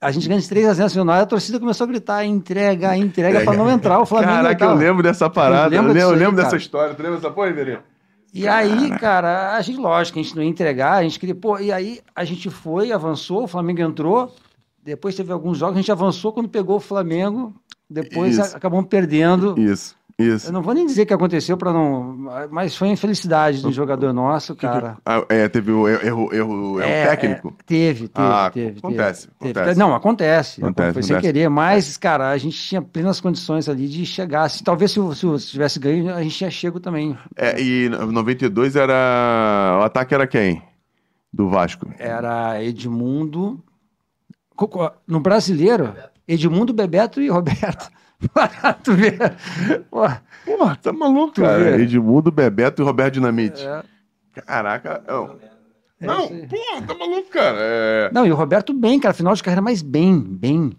A 0.00 0.10
gente 0.10 0.28
ganha 0.28 0.40
de 0.40 0.48
3 0.48 0.66
a 0.68 0.72
0 0.74 0.84
nacional, 0.84 1.20
a 1.20 1.26
torcida 1.26 1.58
começou 1.58 1.84
a 1.84 1.88
gritar: 1.88 2.24
entrega, 2.24 2.96
entrega, 2.96 3.42
para 3.44 3.56
não 3.56 3.70
entrar. 3.70 4.00
O 4.00 4.06
Flamengo 4.06 4.32
Caraca, 4.32 4.64
eu 4.64 4.74
lembro 4.74 5.02
dessa 5.02 5.28
parada. 5.30 5.74
Eu 5.74 5.82
lembro 5.82 5.92
lembro, 5.92 5.98
eu 6.00 6.04
disso 6.06 6.12
aí, 6.14 6.18
lembro 6.18 6.36
dessa 6.36 6.50
cara. 6.50 6.62
história. 6.62 6.94
Tu 6.94 7.02
lembra 7.02 7.16
dessa 7.18 7.30
porra, 7.30 7.48
Iverinho? 7.48 7.78
E 8.34 8.46
aí, 8.46 8.90
cara, 8.98 9.56
a 9.56 9.62
gente, 9.62 9.78
lógico, 9.78 10.18
a 10.18 10.22
gente 10.22 10.36
não 10.36 10.42
ia 10.42 10.48
entregar, 10.50 10.94
a 10.94 11.02
gente 11.02 11.18
queria, 11.18 11.34
pô, 11.34 11.58
e 11.58 11.72
aí 11.72 12.00
a 12.14 12.22
gente 12.22 12.50
foi, 12.50 12.92
avançou, 12.92 13.44
o 13.44 13.48
Flamengo 13.48 13.80
entrou, 13.80 14.34
depois 14.86 15.14
teve 15.14 15.32
alguns 15.32 15.58
jogos, 15.58 15.74
a 15.76 15.80
gente 15.80 15.92
avançou 15.92 16.32
quando 16.32 16.48
pegou 16.48 16.76
o 16.76 16.80
Flamengo, 16.80 17.54
depois 17.90 18.38
Isso. 18.38 18.56
acabamos 18.56 18.86
perdendo. 18.86 19.58
Isso, 19.58 19.96
isso. 20.18 20.48
Eu 20.48 20.52
não 20.52 20.62
vou 20.62 20.72
nem 20.74 20.86
dizer 20.86 21.02
o 21.02 21.06
que 21.06 21.12
aconteceu 21.12 21.56
para 21.56 21.72
não, 21.72 22.16
mas 22.50 22.74
foi 22.76 22.88
infelicidade 22.88 23.60
do 23.62 23.70
jogador 23.72 24.12
nosso, 24.12 24.54
cara. 24.56 24.96
Ah, 25.04 25.24
é, 25.28 25.48
teve 25.48 25.70
o 25.72 25.86
erro, 25.88 26.32
erro, 26.34 26.80
É, 26.80 27.06
técnico. 27.08 27.48
é, 27.48 27.62
teve, 27.66 28.08
teve, 28.08 28.10
Ah, 28.14 28.50
teve. 28.52 28.78
acontece, 28.78 29.28
teve, 29.28 29.50
acontece. 29.50 29.64
teve. 29.68 29.78
Não, 29.78 29.94
acontece. 29.94 30.62
Acontece, 30.64 30.92
foi 30.94 31.02
sem 31.02 31.16
acontece. 31.16 31.32
querer, 31.32 31.48
mas, 31.50 31.96
cara, 31.96 32.30
a 32.30 32.38
gente 32.38 32.56
tinha 32.56 32.80
plenas 32.80 33.20
condições 33.20 33.68
ali 33.68 33.86
de 33.88 34.06
chegar. 34.06 34.48
Se, 34.48 34.64
talvez 34.64 34.90
se, 34.92 35.00
se 35.14 35.38
se 35.40 35.46
tivesse 35.48 35.78
ganho, 35.78 36.14
a 36.14 36.22
gente 36.22 36.34
tinha 36.36 36.50
chego 36.50 36.80
também. 36.80 37.16
É, 37.36 37.60
e 37.60 37.86
em 37.86 37.88
92 37.90 38.74
era. 38.76 39.78
O 39.80 39.84
ataque 39.84 40.14
era 40.14 40.26
quem? 40.26 40.62
Do 41.32 41.48
Vasco. 41.50 41.86
Era 41.98 42.62
Edmundo. 42.64 43.62
No 45.06 45.20
brasileiro, 45.20 45.94
Edmundo, 46.26 46.72
Bebeto 46.72 47.20
e 47.20 47.28
Roberto. 47.28 47.90
Pra 48.32 48.72
tu 48.72 48.94
ver. 48.94 49.18
Porra, 49.90 50.22
tá 50.82 50.92
maluco, 50.92 51.34
cara. 51.34 51.76
vê. 51.76 51.82
Edmundo, 51.82 52.32
Bebeto 52.32 52.80
e 52.80 52.84
Roberto 52.84 53.14
Dinamite. 53.14 53.62
é. 53.62 53.82
Caraca. 54.42 55.02
Não, 55.06 55.38
É 56.00 56.06
não 56.06 56.24
isso 56.24 56.32
aí. 56.34 56.46
porra, 56.46 56.82
tá 56.86 56.94
maluco, 56.94 57.28
cara. 57.30 57.58
É... 57.60 58.10
Não, 58.12 58.26
e 58.26 58.32
o 58.32 58.34
Roberto 58.34 58.72
bem, 58.72 58.98
cara, 59.00 59.14
final 59.14 59.34
de 59.34 59.42
carreira, 59.42 59.62
mas 59.62 59.82
bem, 59.82 60.18
bem, 60.18 60.72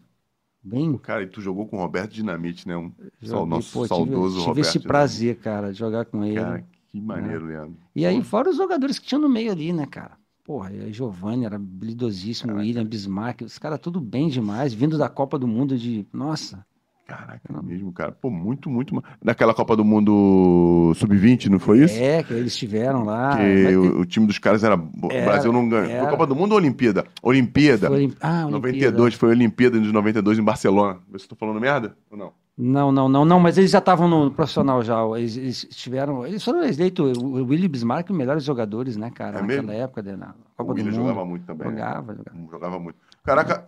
bem. 0.63 0.97
Cara, 0.97 1.23
e 1.23 1.27
tu 1.27 1.41
jogou 1.41 1.67
com 1.67 1.77
o 1.77 1.79
Roberto 1.79 2.11
Dinamite, 2.13 2.67
né? 2.67 2.75
Um 2.77 2.91
Joguei, 3.21 3.45
nosso 3.47 3.71
pô, 3.73 3.79
tive- 3.81 3.87
saudoso 3.89 4.35
tive, 4.37 4.47
Roberto. 4.47 4.65
esse 4.65 4.71
Dinamite. 4.79 4.87
prazer, 4.87 5.35
cara, 5.37 5.71
de 5.71 5.77
jogar 5.79 6.05
com 6.05 6.23
ele. 6.25 6.35
Cara, 6.39 6.65
que 6.91 7.01
maneiro, 7.01 7.45
Leandro. 7.45 7.77
E 7.95 8.05
aí, 8.05 8.23
fora 8.23 8.49
os 8.49 8.57
jogadores 8.57 8.97
que 8.99 9.05
tinham 9.07 9.21
no 9.21 9.29
meio 9.29 9.51
ali, 9.51 9.73
né, 9.73 9.85
cara? 9.85 10.17
Porra, 10.47 10.71
Giovanni 10.93 11.43
era 11.43 11.57
habilidosíssimo, 11.57 12.55
William, 12.55 12.85
Bismarck, 12.85 13.41
os 13.41 13.59
caras 13.59 13.79
tudo 13.79 13.99
bem 13.99 14.29
demais, 14.29 14.73
vindo 14.73 14.97
da 14.97 15.09
Copa 15.09 15.37
do 15.37 15.45
Mundo 15.45 15.77
de. 15.77 16.07
Nossa. 16.13 16.65
Caraca, 17.05 17.41
é 17.49 17.61
mesmo, 17.61 17.91
cara. 17.91 18.13
Pô, 18.13 18.29
muito, 18.29 18.69
muito. 18.69 19.01
Daquela 19.21 19.53
Copa 19.53 19.75
do 19.75 19.83
Mundo 19.83 20.93
Sub-20, 20.95 21.47
não 21.47 21.59
foi 21.59 21.83
isso? 21.83 22.01
É, 22.01 22.23
que 22.23 22.33
eles 22.33 22.53
estiveram 22.53 23.03
lá. 23.03 23.35
Que 23.35 23.63
Mas- 23.63 23.75
o, 23.75 23.99
o 23.99 24.05
time 24.05 24.25
dos 24.25 24.39
caras 24.39 24.63
era. 24.63 24.77
O 24.77 25.11
Era, 25.11 25.25
Brasil 25.25 25.51
não 25.51 25.67
ganhou. 25.67 25.85
Foi 25.85 25.93
era. 25.95 26.09
Copa 26.09 26.25
do 26.25 26.35
Mundo 26.35 26.53
ou 26.53 26.57
Olimpíada? 26.57 27.05
Olimpíada. 27.21 27.87
Foi, 27.87 28.13
ah, 28.21 28.45
Olimpíada. 28.45 28.51
92, 28.51 29.13
foi 29.15 29.29
Olimpíada 29.29 29.79
de 29.81 29.91
92 29.91 30.39
em 30.39 30.43
Barcelona. 30.43 30.99
Vê 31.11 31.19
se 31.19 31.25
eu 31.25 31.29
tô 31.29 31.35
falando 31.35 31.59
merda 31.59 31.97
ou 32.09 32.17
não? 32.17 32.31
Não, 32.59 32.91
não, 32.91 33.07
não, 33.07 33.23
não, 33.23 33.39
mas 33.39 33.55
eles 33.57 33.69
já 33.69 33.77
estavam 33.77 34.07
no 34.07 34.31
profissional 34.31 34.81
já. 34.81 34.97
Eles, 35.15 35.37
eles 35.37 35.67
tiveram. 35.71 36.25
Eles 36.25 36.43
foram 36.43 36.63
eleitos, 36.63 37.15
o 37.17 37.45
Willie 37.45 37.67
Bismarck, 37.67 38.09
os 38.09 38.17
melhores 38.17 38.43
jogadores, 38.43 38.97
né, 38.97 39.11
cara? 39.11 39.37
É 39.37 39.41
naquela 39.41 39.61
mesmo? 39.61 39.71
época, 39.83 40.01
né, 40.01 40.15
na 40.15 40.29
O 40.29 40.57
Copa 40.57 40.71
Willian 40.73 40.85
Mundo. 40.85 40.95
jogava 40.95 41.25
muito 41.25 41.45
também. 41.45 41.67
né? 41.67 41.73
Jogava, 41.73 42.15
jogava. 42.15 42.37
Jogava 42.51 42.79
muito. 42.79 42.97
Caraca, 43.23 43.65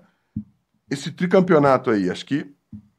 esse 0.89 1.11
tricampeonato 1.11 1.91
aí, 1.91 2.09
acho 2.09 2.25
que 2.25 2.47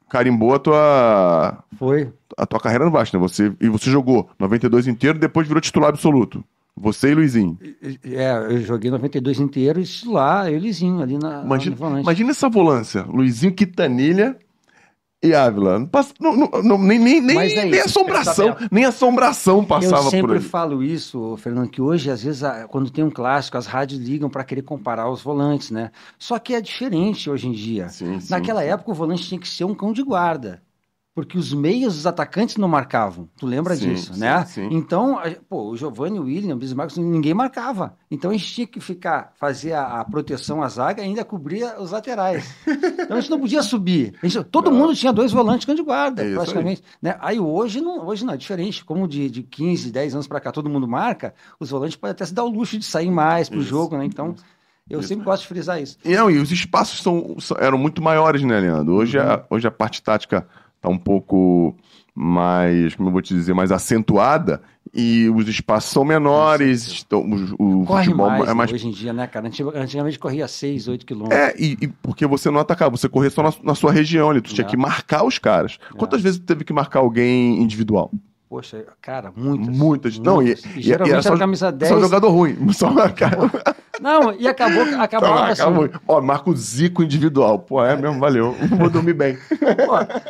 carimbou 0.08 0.54
a 0.54 0.58
tua, 0.60 1.64
Foi. 1.76 2.12
a 2.36 2.46
tua 2.46 2.60
carreira 2.60 2.84
no 2.84 2.90
Vasco, 2.92 3.16
né? 3.16 3.22
Você, 3.22 3.52
e 3.60 3.68
você 3.68 3.90
jogou 3.90 4.30
92 4.38 4.86
inteiro, 4.86 5.18
depois 5.18 5.48
virou 5.48 5.60
titular 5.60 5.88
absoluto. 5.90 6.44
Você 6.76 7.10
e 7.10 7.14
Luizinho. 7.16 7.58
É, 8.04 8.30
eu 8.54 8.60
joguei 8.62 8.90
92 8.92 9.40
inteiro, 9.40 9.80
isso 9.80 10.12
lá, 10.12 10.48
elizinho 10.50 11.02
ali 11.02 11.18
na, 11.18 11.42
Imagina, 11.42 11.74
volante. 11.76 12.02
imagina 12.02 12.30
essa 12.30 12.48
volância. 12.48 13.02
Luizinho, 13.02 13.52
Quitanilha 13.52 14.38
e 15.22 15.34
Ávila. 15.34 15.78
Não 15.78 15.86
passa- 15.86 16.14
não- 16.20 16.34
não- 16.36 16.78
nem, 16.78 16.98
nem, 16.98 17.20
nem, 17.20 17.38
é 17.38 17.64
nem 17.66 17.80
assombração, 17.80 18.56
nem 18.70 18.84
assombração 18.84 19.58
Eu 19.58 19.64
passava 19.64 20.02
por 20.04 20.10
sempre 20.10 20.32
ali. 20.36 20.40
falo 20.44 20.82
isso, 20.82 21.36
Fernando, 21.36 21.68
que 21.68 21.82
hoje, 21.82 22.10
às 22.10 22.22
vezes, 22.22 22.42
quando 22.68 22.90
tem 22.90 23.04
um 23.04 23.10
clássico, 23.10 23.58
as 23.58 23.66
rádios 23.66 24.00
ligam 24.00 24.30
para 24.30 24.44
querer 24.44 24.62
comparar 24.62 25.10
os 25.10 25.20
volantes, 25.22 25.70
né? 25.70 25.90
Só 26.18 26.38
que 26.38 26.54
é 26.54 26.60
diferente 26.60 27.28
hoje 27.28 27.48
em 27.48 27.52
dia. 27.52 27.88
Sim, 27.88 28.18
sim, 28.20 28.30
Naquela 28.30 28.62
sim. 28.62 28.68
época, 28.68 28.90
o 28.90 28.94
volante 28.94 29.24
tinha 29.28 29.40
que 29.40 29.48
ser 29.48 29.64
um 29.64 29.74
cão 29.74 29.92
de 29.92 30.02
guarda. 30.02 30.62
Porque 31.12 31.36
os 31.36 31.52
meios, 31.52 31.98
os 31.98 32.06
atacantes 32.06 32.56
não 32.56 32.68
marcavam. 32.68 33.28
Tu 33.36 33.44
lembra 33.44 33.74
Sim, 33.74 33.88
disso, 33.94 34.14
sim, 34.14 34.20
né? 34.20 34.44
sim. 34.44 34.68
Então, 34.70 35.18
a- 35.18 35.24
pô, 35.48 35.70
o 35.70 35.76
Giovanni, 35.76 36.20
o 36.20 36.22
William, 36.22 36.54
o 36.54 36.58
Bismarck, 36.58 36.96
ninguém 36.98 37.34
marcava. 37.34 37.96
Então 38.08 38.30
a 38.30 38.34
gente 38.34 38.46
tinha 38.46 38.66
que 38.66 38.80
ficar, 38.80 39.32
fazer 39.36 39.72
a, 39.72 40.00
a 40.00 40.04
proteção 40.04 40.62
à 40.62 40.68
zaga 40.68 41.02
e 41.02 41.06
ainda 41.06 41.24
cobrir 41.24 41.64
os 41.80 41.90
laterais. 41.90 42.54
Então 42.64 43.16
a 43.16 43.20
gente 43.20 43.30
não 43.30 43.40
podia 43.40 43.60
subir. 43.60 44.14
Gente- 44.22 44.44
todo 44.44 44.70
Não. 44.70 44.78
mundo 44.78 44.94
tinha 44.94 45.12
dois 45.12 45.32
volantes 45.32 45.66
de 45.66 45.82
guarda, 45.82 46.22
É 46.22 46.32
praticamente. 46.32 46.82
Né? 47.02 47.16
Aí 47.20 47.40
hoje 47.40 47.80
não, 47.80 48.06
hoje 48.06 48.24
não, 48.24 48.34
é 48.34 48.36
diferente. 48.36 48.84
Como 48.84 49.08
de, 49.08 49.28
de 49.28 49.42
15, 49.42 49.90
10 49.90 50.14
anos 50.14 50.28
para 50.28 50.38
cá 50.40 50.52
todo 50.52 50.70
mundo 50.70 50.86
marca, 50.86 51.34
os 51.58 51.70
volantes 51.70 51.96
podem 51.96 52.12
até 52.12 52.24
se 52.24 52.32
dar 52.32 52.44
o 52.44 52.48
luxo 52.48 52.78
de 52.78 52.84
sair 52.84 53.10
mais 53.10 53.48
pro 53.48 53.58
Isso, 53.58 53.68
jogo, 53.68 53.98
né? 53.98 54.04
Então, 54.04 54.34
eu 54.88 55.00
Isso. 55.00 55.08
sempre 55.08 55.24
gosto 55.24 55.42
de 55.42 55.48
frisar 55.48 55.82
isso. 55.82 55.98
E, 56.04 56.14
não, 56.14 56.30
e 56.30 56.38
os 56.38 56.52
espaços 56.52 57.00
são, 57.02 57.34
são- 57.40 57.56
eram 57.60 57.76
muito 57.78 58.00
maiores, 58.00 58.42
né, 58.42 58.60
Leandro? 58.60 58.94
Hoje, 58.94 59.18
Uhum. 59.18 59.24
a, 59.24 59.44
hoje 59.50 59.66
a 59.66 59.70
parte 59.72 60.00
tática 60.02 60.46
tá 60.80 60.88
um 60.88 60.98
pouco 60.98 61.74
mais, 62.14 62.94
como 62.94 63.08
eu 63.08 63.12
vou 63.12 63.22
te 63.22 63.32
dizer, 63.34 63.54
mais 63.54 63.70
acentuada 63.72 64.60
e 64.92 65.28
os 65.30 65.46
espaços 65.48 65.90
são 65.92 66.04
menores, 66.04 67.04
então, 67.06 67.20
o, 67.58 67.82
o 67.82 67.86
futebol 67.86 68.28
mais, 68.28 68.42
é 68.42 68.46
né, 68.46 68.54
mais 68.54 68.72
hoje 68.72 68.88
em 68.88 68.90
dia, 68.90 69.12
né, 69.12 69.26
cara? 69.26 69.46
Antiga- 69.46 69.78
Antigamente 69.80 70.18
corria 70.18 70.48
6, 70.48 70.88
8 70.88 71.06
quilômetros. 71.06 71.38
é, 71.40 71.54
e, 71.56 71.76
e 71.80 71.86
porque 71.88 72.26
você 72.26 72.50
não 72.50 72.58
atacava, 72.60 72.90
você 72.96 73.08
corria 73.08 73.30
só 73.30 73.42
na, 73.42 73.52
na 73.62 73.74
sua 73.74 73.92
região 73.92 74.30
ali, 74.30 74.40
tu 74.40 74.52
tinha 74.52 74.66
É. 74.66 74.68
que 74.68 74.76
marcar 74.76 75.24
os 75.24 75.38
caras. 75.38 75.78
Quantas 75.96 76.20
vezes 76.20 76.40
tu 76.40 76.44
teve 76.46 76.64
que 76.64 76.72
marcar 76.72 77.00
alguém 77.00 77.62
individual? 77.62 78.10
Poxa, 78.48 78.84
cara, 79.00 79.32
muitas. 79.36 79.68
Muitas. 79.78 80.18
Não, 80.18 80.42
e, 80.42 80.46
muitas. 80.46 80.64
e- 80.64 80.78
e 80.80 80.82
geralmente 80.82 81.12
era 81.12 81.22
só, 81.22 81.28
era 81.28 81.38
camisa 81.38 81.70
10. 81.70 81.92
só 81.92 82.00
jogador 82.00 82.30
ruim. 82.30 82.56
Só 82.72 82.90
marcar. 82.90 83.30
Não, 84.00 84.32
e 84.32 84.48
acabou, 84.48 84.82
assim. 84.82 84.94
Acabou. 84.94 85.88
Ó, 86.08 86.20
marca 86.20 86.50
o 86.50 86.56
Zico 86.56 87.00
individual. 87.04 87.60
Pô, 87.60 87.84
é 87.84 87.94
mesmo, 87.96 88.18
valeu. 88.18 88.56
Vou 88.76 88.90
dormir 88.90 89.12
bem. 89.14 89.36
Pô, 89.36 90.20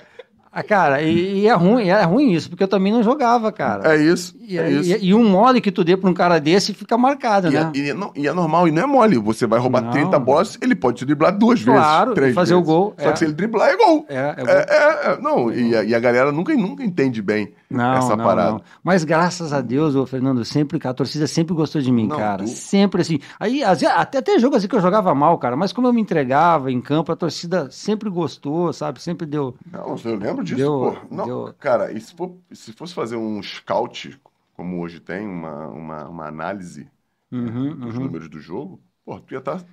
ah, 0.53 0.63
cara, 0.65 1.01
e, 1.01 1.41
e 1.43 1.47
é 1.47 1.55
ruim, 1.55 1.89
é 1.89 2.03
ruim 2.03 2.33
isso, 2.33 2.49
porque 2.51 2.65
eu 2.65 2.69
também 2.69 2.93
não 2.93 3.03
jogava, 3.03 3.53
cara. 3.53 3.95
É 3.95 4.03
isso. 4.03 4.35
E, 4.41 4.59
é 4.59 4.71
e- 4.71 4.81
isso. 4.81 4.99
e 5.05 5.15
um 5.15 5.29
mole 5.29 5.61
que 5.61 5.71
tu 5.71 5.85
dê 5.85 5.97
pra 5.97 6.11
um 6.11 6.15
cara 6.15 6.41
desse 6.41 6.75
fica 6.75 6.99
marcado, 6.99 7.49
E, 7.49 7.51
né? 7.53 7.71
é, 7.75 7.79
e 7.79 7.91
é 7.91 7.95
não- 7.95 8.11
e 8.17 8.27
é 8.27 8.33
normal, 8.33 8.67
e 8.67 8.73
não 8.73 8.83
é 8.83 8.87
mole. 8.87 9.17
Você 9.19 9.47
vai 9.47 9.61
roubar 9.61 9.81
Não. 9.83 9.91
30 9.93 10.19
bolas, 10.19 10.59
ele 10.61 10.75
pode 10.75 10.99
te 10.99 11.05
driblar 11.05 11.37
duas 11.39 11.63
Claro, 11.63 12.07
vezes. 12.11 12.15
Três 12.17 12.33
e 12.33 12.35
fazer 12.35 12.55
o 12.55 12.59
vezes. 12.59 12.73
gol, 12.73 12.95
Só 12.99 13.09
é. 13.09 13.13
que 13.13 13.19
se 13.21 13.25
ele 13.27 13.33
driblar, 13.33 13.69
é 13.69 13.77
gol. 13.77 14.05
É, 14.09 14.15
é. 14.17 14.35
É, 14.39 14.67
é, 14.69 15.13
é, 15.13 15.19
não, 15.21 15.53
e 15.53 15.77
a, 15.77 15.85
e 15.85 15.95
a 15.95 16.01
galera 16.01 16.33
nunca, 16.33 16.53
nunca 16.55 16.83
entende 16.83 17.23
bem 17.23 17.53
Não, 17.71 17.87
essa 17.91 18.17
não, 18.17 18.35
parada. 18.35 18.61
não. 18.61 18.65
Mas 18.83 19.05
graças 19.05 19.53
a 19.53 19.61
Deus, 19.61 19.95
ô 19.95 20.05
Fernando, 20.07 20.45
sempre, 20.45 20.79
a 20.87 20.93
torcida 20.95 21.27
sempre 21.27 21.55
gostou 21.55 21.81
de 21.81 21.93
mim, 21.93 22.09
Não, 22.09 22.11
cara. 22.11 22.45
tu- 22.45 22.47
Sempre 22.47 23.03
assim. 23.03 23.19
Aí, 23.39 23.63
às 23.63 23.81
vezes, 23.81 23.95
até, 23.97 24.19
até 24.19 24.39
jogo 24.39 24.57
assim 24.57 24.67
que 24.69 24.75
eu 24.75 24.81
jogava 24.81 25.15
mal, 25.15 25.39
cara, 25.39 25.57
mas 25.57 25.73
como 25.73 25.87
eu 25.87 25.93
me 25.93 26.01
entregava 26.01 26.71
em 26.73 26.81
campo, 26.81 27.13
a 27.13 27.17
torcida 27.17 27.71
sempre 27.71 28.11
gostou, 28.11 28.73
sabe? 28.73 29.01
Sempre 29.01 29.27
deu. 29.27 29.57
Não, 29.65 29.97
eu 30.05 30.17
lembro 30.17 30.43
disso, 30.45 30.73
Deu- 30.73 30.77
pô. 30.77 30.93
Não, 31.11 31.27
deu- 31.27 31.55
Cara, 31.59 31.93
e 31.93 32.01
se, 32.01 32.15
for- 32.15 32.39
se 32.53 32.73
fosse 32.73 32.95
fazer 32.95 33.17
um 33.17 33.43
scout, 33.43 34.21
como 34.55 34.81
hoje 34.81 35.01
tem, 35.01 35.27
uma, 35.27 35.69
uma, 35.69 36.09
uma 36.09 36.27
análise 36.29 36.91
Uhum, 37.33 37.71
dos 37.83 37.99
uhum. 37.99 38.01
números 38.01 38.29
do 38.29 38.41
jogo, 38.41 38.83
pô, 39.05 39.21
tu 39.21 39.35
ia 39.35 39.39
estar 39.39 39.65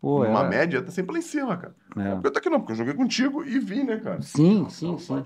Pô, 0.00 0.24
numa 0.24 0.44
é. 0.44 0.44
média, 0.44 0.78
ia 0.78 0.80
estar 0.80 0.92
sempre 0.92 1.12
lá 1.14 1.18
em 1.18 1.22
cima, 1.22 1.56
cara. 1.58 1.76
É. 1.96 2.22
Porque 2.22 2.28
eu 2.28 2.32
tô 2.32 2.38
aqui 2.40 2.50
não, 2.50 2.60
porque 2.60 2.72
eu 2.72 2.76
joguei 2.76 2.94
contigo 2.94 3.44
e 3.44 3.58
vi, 3.60 3.84
né, 3.84 3.98
cara? 4.00 4.20
Sim, 4.20 4.68
sim, 4.70 4.96
sim. 4.98 5.24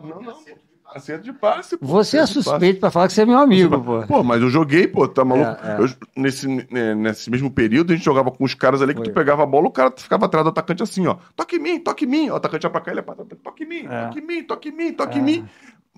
Não, 0.00 0.20
não. 0.22 0.44
Acerto 0.94 1.24
de 1.24 1.32
passe, 1.32 1.76
pô. 1.76 1.86
Você 1.86 2.16
é 2.16 2.20
acerto 2.20 2.42
suspeito 2.42 2.80
pra 2.80 2.90
falar 2.90 3.06
que 3.08 3.12
você 3.12 3.22
é 3.22 3.26
meu 3.26 3.38
amigo, 3.38 3.78
pô. 3.82 4.06
Pô, 4.06 4.22
mas 4.22 4.40
eu 4.40 4.48
joguei, 4.48 4.88
pô, 4.88 5.06
tá 5.06 5.24
maluco? 5.24 5.50
É, 5.62 5.76
é. 5.76 5.80
Eu- 5.82 5.88
nesse, 6.16 6.48
né, 6.48 6.94
nesse 6.94 7.30
mesmo 7.30 7.50
período, 7.50 7.92
a 7.92 7.96
gente 7.96 8.04
jogava 8.04 8.30
com 8.30 8.42
os 8.42 8.54
caras 8.54 8.80
ali 8.80 8.94
que 8.94 9.00
Foi. 9.00 9.08
tu 9.08 9.12
pegava 9.12 9.42
a 9.42 9.46
bola, 9.46 9.68
o 9.68 9.70
cara 9.70 9.92
ficava 9.96 10.24
atrás 10.26 10.44
do 10.44 10.48
atacante 10.48 10.82
assim, 10.82 11.06
ó. 11.06 11.16
Toque 11.36 11.56
em 11.56 11.58
mim, 11.58 11.78
toque 11.78 12.04
em 12.04 12.08
mim. 12.08 12.30
O 12.30 12.36
atacante 12.36 12.64
ia 12.64 12.70
pra 12.70 12.80
cá, 12.80 12.90
ele 12.90 13.00
ia 13.00 13.02
pra. 13.02 13.14
Toque 13.14 13.64
em 13.64 13.68
mim, 13.68 13.86
É. 13.88 14.06
toque 14.06 14.18
em 14.18 14.22
mim, 14.26 14.42
toque 14.44 14.68
em 14.70 14.72
mim, 14.72 14.92
toque 14.92 15.18
em 15.18 15.20
É. 15.20 15.24
mim. 15.24 15.44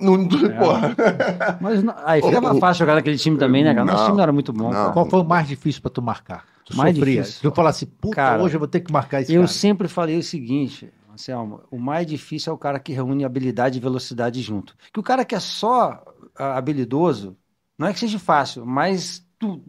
Não, 0.00 0.26
porra. 0.59 0.96
Mas 1.61 1.83
não- 1.83 1.94
aí 2.05 2.22
ficava 2.22 2.55
fácil 2.57 2.81
jogar 2.81 2.94
naquele 2.94 3.18
time 3.18 3.37
também, 3.37 3.62
né, 3.62 3.74
cara? 3.74 3.85
Nosso 3.85 3.98
Não, 3.98 4.05
time 4.07 4.16
não 4.16 4.22
era 4.22 4.33
muito 4.33 4.53
bom. 4.53 4.70
Qual 4.92 5.07
foi 5.09 5.20
o 5.20 5.24
mais 5.24 5.46
difícil 5.46 5.83
pra 5.83 5.90
tu 5.90 6.00
marcar? 6.03 6.44
Tu 6.64 6.76
Mais 6.76 6.96
sofria. 6.96 7.20
difícil. 7.22 7.50
Tu 7.50 7.55
fala 7.55 7.68
assim, 7.70 7.87
puta, 7.87 8.16
Cara, 8.16 8.42
hoje 8.42 8.55
eu 8.55 8.59
vou 8.59 8.68
ter 8.68 8.81
que 8.81 8.92
marcar 8.92 9.20
esse 9.20 9.33
Eu 9.35 9.42
cara. 9.42 9.48
sempre 9.53 9.88
falei 9.88 10.16
o 10.18 10.22
seguinte, 10.22 10.90
Anselmo, 11.12 11.62
o 11.70 11.79
mais 11.79 12.07
difícil 12.07 12.53
é 12.53 12.55
o 12.55 12.59
cara 12.59 12.79
que 12.79 12.92
reúne 12.92 13.25
habilidade 13.25 13.79
e 13.79 13.81
velocidade 13.81 14.40
junto. 14.40 14.77
Que 14.92 15.01
o 15.01 15.03
cara 15.03 15.25
que 15.25 15.35
é 15.35 15.40
só 15.40 16.05
ah, 16.37 16.57
habilidoso, 16.57 17.37
não 17.77 17.87
é 17.87 17.92
que 17.92 17.99
seja 17.99 18.18
fácil, 18.18 18.64
mas 18.64 19.27
tu 19.38 19.62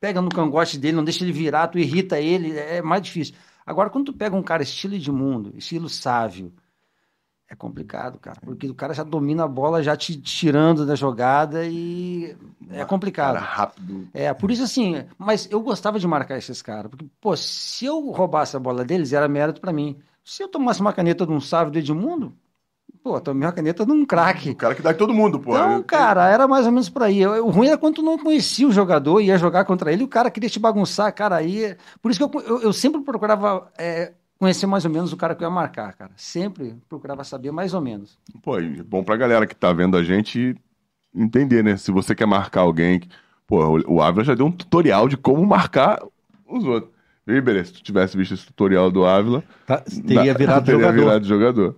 pega 0.00 0.20
no 0.20 0.28
cangote 0.28 0.78
dele, 0.78 0.96
não 0.96 1.04
deixa 1.04 1.24
ele 1.24 1.32
virar, 1.32 1.68
tu 1.68 1.78
irrita 1.78 2.20
ele, 2.20 2.58
é 2.58 2.82
mais 2.82 3.02
difícil. 3.02 3.34
Agora, 3.64 3.88
quando 3.88 4.06
tu 4.06 4.12
pega 4.12 4.36
um 4.36 4.42
cara 4.42 4.62
estilo 4.62 4.94
Edmundo, 4.94 5.56
estilo 5.56 5.88
Sávio, 5.88 6.52
é 7.48 7.54
complicado, 7.54 8.18
cara, 8.18 8.40
porque 8.42 8.68
o 8.68 8.74
cara 8.74 8.92
já 8.92 9.02
domina 9.02 9.44
a 9.44 9.48
bola, 9.48 9.82
já 9.82 9.96
te 9.96 10.20
tirando 10.20 10.84
da 10.84 10.94
jogada 10.94 11.64
e 11.64 12.36
é 12.70 12.84
complicado. 12.84 13.34
Cara, 13.34 13.46
rápido. 13.46 14.08
É, 14.12 14.32
por 14.34 14.50
isso 14.50 14.62
assim, 14.62 15.04
mas 15.16 15.48
eu 15.50 15.60
gostava 15.60 15.98
de 15.98 16.06
marcar 16.06 16.36
esses 16.36 16.60
caras, 16.60 16.90
porque, 16.90 17.06
pô, 17.20 17.36
se 17.36 17.86
eu 17.86 18.10
roubasse 18.10 18.56
a 18.56 18.60
bola 18.60 18.84
deles, 18.84 19.12
era 19.12 19.28
mérito 19.28 19.60
pra 19.60 19.72
mim. 19.72 19.98
Se 20.24 20.42
eu 20.42 20.48
tomasse 20.48 20.80
uma 20.80 20.92
caneta 20.92 21.26
de 21.26 21.32
um 21.32 21.40
Sávio 21.40 21.72
do 21.72 21.78
Edmundo, 21.78 22.32
pô, 23.02 23.20
tomei 23.20 23.46
uma 23.46 23.52
caneta 23.52 23.84
de 23.84 23.92
um 23.92 24.02
O 24.02 24.06
craque. 24.06 24.54
cara 24.54 24.74
que 24.74 24.82
dá 24.82 24.92
em 24.92 24.96
todo 24.96 25.12
mundo, 25.12 25.38
pô. 25.38 25.52
Então, 25.54 25.82
cara, 25.82 26.28
era 26.28 26.48
mais 26.48 26.64
ou 26.66 26.72
menos 26.72 26.88
por 26.88 27.02
aí. 27.02 27.26
O 27.26 27.50
ruim 27.50 27.68
era 27.68 27.78
quando 27.78 27.96
tu 27.96 28.02
não 28.02 28.18
conhecia 28.18 28.66
o 28.66 28.72
jogador, 28.72 29.20
ia 29.20 29.36
jogar 29.36 29.64
contra 29.64 29.92
ele, 29.92 30.02
o 30.04 30.08
cara 30.08 30.30
queria 30.30 30.48
te 30.48 30.58
bagunçar, 30.58 31.12
cara, 31.14 31.36
aí... 31.36 31.76
Por 32.00 32.10
isso 32.10 32.26
que 32.28 32.36
eu, 32.38 32.42
eu, 32.42 32.62
eu 32.62 32.72
sempre 32.72 33.02
procurava 33.02 33.70
é, 33.78 34.12
conhecer 34.38 34.66
mais 34.66 34.84
ou 34.84 34.90
menos 34.90 35.12
o 35.12 35.16
cara 35.16 35.34
que 35.34 35.44
eu 35.44 35.48
ia 35.48 35.54
marcar, 35.54 35.92
cara. 35.92 36.12
Sempre 36.16 36.74
procurava 36.88 37.22
saber 37.22 37.50
mais 37.52 37.74
ou 37.74 37.80
menos. 37.80 38.18
Pô, 38.42 38.58
e 38.58 38.82
bom 38.82 39.04
pra 39.04 39.16
galera 39.16 39.46
que 39.46 39.54
tá 39.54 39.72
vendo 39.72 39.96
a 39.96 40.02
gente 40.02 40.56
entender, 41.14 41.62
né? 41.62 41.76
Se 41.76 41.92
você 41.92 42.14
quer 42.14 42.26
marcar 42.26 42.62
alguém. 42.62 43.02
Pô, 43.46 43.62
o- 43.78 43.96
o 43.96 44.02
Ávila 44.02 44.24
já 44.24 44.34
deu 44.34 44.46
um 44.46 44.50
tutorial 44.52 45.06
de 45.06 45.16
como 45.18 45.44
marcar 45.46 46.02
os 46.46 46.64
outros. 46.64 46.93
E 47.26 47.40
beleza, 47.40 47.66
se 47.68 47.72
tu 47.74 47.82
tivesse 47.82 48.16
visto 48.16 48.34
esse 48.34 48.46
tutorial 48.46 48.90
do 48.90 49.04
Ávila, 49.06 49.42
Tá, 49.66 49.78
teria 49.80 50.32
dá- 50.32 50.38
virado 50.38 50.64
teria 50.66 50.80
jogador. 50.80 51.00
virado 51.00 51.24
jogador. 51.26 51.74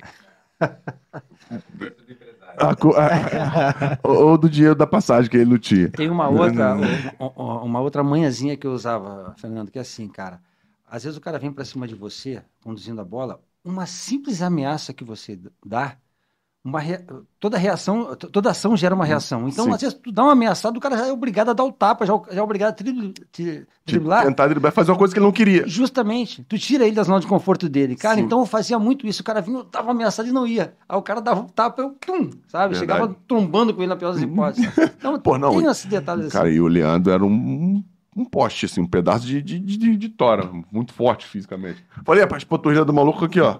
A 2.59 2.75
co- 2.75 2.95
a- 2.97 3.99
ou 4.03 4.39
do 4.39 4.49
dinheiro 4.49 4.75
da 4.75 4.87
passagem 4.87 5.31
que 5.31 5.37
ele 5.37 5.51
não 5.51 5.59
tinha. 5.59 5.91
Tem 5.91 6.09
uma 6.11 6.29
outra, 6.29 6.77
u- 7.21 7.25
u- 7.37 7.65
uma 7.65 7.81
outra 7.81 8.03
manhãzinha 8.03 8.57
que 8.57 8.67
eu 8.67 8.73
usava, 8.73 9.35
Fernando, 9.39 9.71
que 9.71 9.79
é 9.79 9.83
assim, 9.83 10.09
cara. 10.09 10.41
Às 10.89 11.05
vezes 11.05 11.19
o 11.19 11.21
cara 11.21 11.39
vem 11.39 11.53
pra 11.53 11.65
cima 11.65 11.87
de 11.87 11.95
você, 11.95 12.43
conduzindo 12.63 13.01
a 13.01 13.05
bola, 13.05 13.41
uma 13.65 13.85
simples 13.87 14.41
ameaça 14.41 14.93
que 14.95 15.05
você 15.05 15.39
dá, 15.65 15.97
uma 16.67 16.81
rea- 16.81 17.05
toda 17.39 17.57
reação, 17.57 18.17
toda 18.17 18.51
ação 18.51 18.77
gera 18.77 18.95
uma 18.95 19.05
reação. 19.05 19.49
Então, 19.49 19.67
Sim. 19.67 19.73
às 19.73 19.81
vezes, 19.81 19.99
tu 20.03 20.11
dá 20.11 20.25
uma 20.25 20.33
ameaçada, 20.33 20.77
o 20.77 20.81
cara 20.81 20.97
já 20.97 21.07
é 21.07 21.13
obrigado 21.13 21.51
a 21.51 21.53
dar 21.53 21.65
o 21.65 21.71
tapa, 21.71 22.05
já, 22.05 22.13
já 22.31 22.41
é 22.41 22.43
obrigado 22.43 22.71
a 22.71 22.73
tri- 22.73 23.13
tri- 23.31 23.67
driblar. 23.87 24.25
Tentar 24.25 24.49
driblar, 24.49 24.73
fazer 24.73 24.91
uma 24.91 24.99
coisa 24.99 25.15
que 25.15 25.19
ele 25.21 25.27
não 25.27 25.33
queria. 25.33 25.67
Justamente, 25.69 26.43
tu 26.49 26.59
tira 26.59 26.85
ele 26.85 26.97
da 26.97 27.05
zona 27.05 27.21
de 27.21 27.27
conforto 27.27 27.69
dele. 27.69 27.95
Cara, 27.95 28.17
Sim. 28.17 28.23
então 28.23 28.41
eu 28.41 28.47
fazia 28.47 28.79
muito 28.79 29.07
isso. 29.07 29.23
O 29.23 29.25
cara 29.25 29.41
vinha, 29.41 29.59
eu 29.59 29.65
dava 29.65 29.93
ameaçado 29.93 30.29
e 30.29 30.33
não 30.33 30.47
ia. 30.47 30.75
Aí 30.89 30.99
o 30.99 31.03
cara 31.03 31.21
dava 31.21 31.41
um 31.43 31.47
tapa, 31.49 31.83
eu, 31.83 31.91
pum, 31.91 32.31
sabe? 32.49 32.75
Verdade. 32.75 32.79
Chegava 32.79 33.17
trombando 33.29 33.73
com 33.73 33.81
ele 33.83 33.89
na 33.89 33.97
pior 33.97 34.13
das 34.13 34.23
hipóteses. 34.23 34.67
Então, 34.99 35.19
Pô, 35.21 35.39
não, 35.39 35.51
tem 35.57 35.67
esses 35.71 35.87
detalhes 35.87 36.27
assim. 36.27 36.37
Cara, 36.37 36.51
e 36.51 36.61
o 36.61 36.67
Leandro 36.67 37.13
era 37.13 37.25
um, 37.25 37.83
um 38.17 38.25
poste, 38.25 38.65
assim, 38.65 38.81
um 38.81 38.87
pedaço 38.87 39.27
de, 39.27 39.43
de, 39.43 39.59
de, 39.61 39.97
de 39.97 40.09
tora, 40.09 40.51
muito 40.73 40.95
forte 40.95 41.27
fisicamente. 41.27 41.85
Falei, 42.05 42.23
rapaz, 42.23 42.45
panturrilha 42.45 42.85
do 42.85 42.93
maluco 42.95 43.25
aqui, 43.27 43.41
ó. 43.41 43.59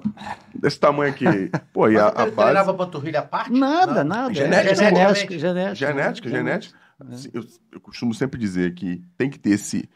Desse 0.55 0.81
tamanho 0.81 1.13
aqui. 1.13 1.27
Pô, 1.75 1.91
e 1.91 1.99
a, 1.99 2.09
a 2.09 2.13
base. 2.13 2.33
treinava 2.33 2.73
panturrilha 2.73 3.19
à 3.21 3.23
parte? 3.23 3.53
Nada, 3.53 4.03
Não. 4.03 4.17
nada. 4.17 4.33
Genética, 4.35 4.73
é 4.73 4.75
genética, 4.75 5.35
pô. 5.35 5.39
genética. 5.39 5.75
Genética, 5.75 6.29
genética. 6.31 6.79
Assim, 7.13 7.29
Eu, 7.35 7.45
eu 7.73 7.81
costumo 7.81 8.15
sempre 8.15 8.41
dizer 8.41 8.73
que 8.75 9.05
tem 9.19 9.29
que 9.29 9.39
ter 9.39 9.51
esse, 9.51 9.87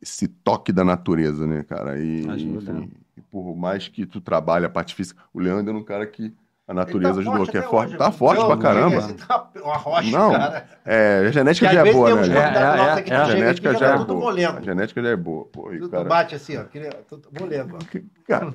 esse 0.00 0.28
toque 0.28 0.72
da 0.72 0.84
natureza, 0.84 1.44
né, 1.46 1.64
cara? 1.64 1.98
E, 1.98 2.24
Ajuda. 2.28 2.72
enfim, 2.72 2.92
e 3.16 3.20
por 3.20 3.56
mais 3.56 3.88
que 3.88 4.06
tu 4.06 4.20
trabalhe 4.20 4.64
a 4.64 4.70
parte 4.70 4.94
física, 4.94 5.20
o 5.34 5.40
Leandro 5.40 5.74
é 5.74 5.76
um 5.76 5.82
cara 5.84 6.06
que 6.06 6.32
a 6.68 6.74
natureza 6.74 7.14
tá 7.14 7.20
ajudou, 7.20 7.46
que 7.46 7.56
é 7.56 7.62
forte. 7.62 7.88
hoje, 7.88 7.96
Tá 7.96 8.12
forte 8.12 8.44
pra 8.44 8.58
caramba. 8.58 8.96
esse 8.98 9.14
tá 9.14 9.48
Uma 9.56 9.76
rocha, 9.78 10.10
Não, 10.10 10.32
cara. 10.32 10.66
É, 10.84 11.24
a 11.26 11.30
genética 11.30 11.72
já 11.72 11.86
é 11.86 11.92
boa, 11.92 12.14
né? 12.14 12.20
É, 12.20 12.28
convidados 12.28 12.58
é, 12.58 12.76
nossos 12.76 12.88
é, 12.88 13.00
aqui 13.00 13.10
é. 13.10 13.16
A 13.16 13.24
genética 13.24 13.72
já 13.72 13.78
já 13.78 13.86
é 13.86 13.96
tudo 13.96 14.14
boa. 14.14 14.32
A 14.32 14.60
genética 14.60 15.02
já 15.02 15.08
é 15.08 15.16
boa. 15.16 15.44
Pô, 15.46 15.72
e 15.72 15.78
Tudo 15.78 15.90
cara... 15.90 16.04
bate 16.04 16.34
assim, 16.34 16.58
ó. 16.58 16.64
Tudo 17.08 17.28
molengo. 17.40 17.78
ó. 17.78 17.78
cara... 18.26 18.52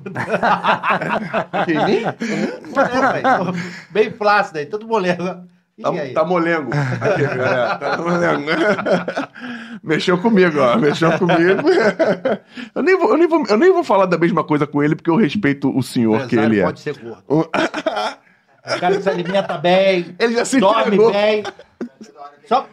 que 1.64 1.74
nem... 1.74 2.04
Bem 3.90 4.12
flácido 4.12 4.60
aí, 4.60 4.66
tudo 4.66 4.86
molengo. 4.86 5.48
Tá, 5.82 5.90
tá 6.14 6.24
molengo. 6.24 6.70
Aqui, 6.72 7.24
é, 7.24 7.76
tá 7.78 7.96
molengo. 7.98 8.50
Mexeu 9.82 10.16
comigo, 10.18 10.60
ó. 10.60 10.76
Mexeu 10.76 11.18
comigo. 11.18 11.62
Eu 12.74 12.82
nem, 12.82 12.96
vou, 12.96 13.10
eu, 13.10 13.16
nem 13.16 13.26
vou, 13.26 13.44
eu 13.46 13.56
nem 13.58 13.72
vou 13.72 13.82
falar 13.82 14.06
da 14.06 14.16
mesma 14.16 14.44
coisa 14.44 14.66
com 14.66 14.82
ele, 14.82 14.94
porque 14.94 15.10
eu 15.10 15.16
respeito 15.16 15.76
o 15.76 15.82
senhor 15.82 16.18
que 16.28 16.36
Empresário 16.36 16.52
ele 16.54 16.60
é. 16.60 16.64
pode 16.64 16.80
ser 16.80 16.96
gordo. 16.98 17.24
O 17.26 17.44
cara 18.80 18.96
que 18.96 19.02
se 19.02 19.10
alimenta 19.10 19.58
bem, 19.58 20.14
Ele 20.18 20.34
já 20.34 20.44
se 20.44 20.60
dorme 20.60 20.82
entregou. 20.82 21.12
bem. 21.12 21.42
Só... 22.46 22.68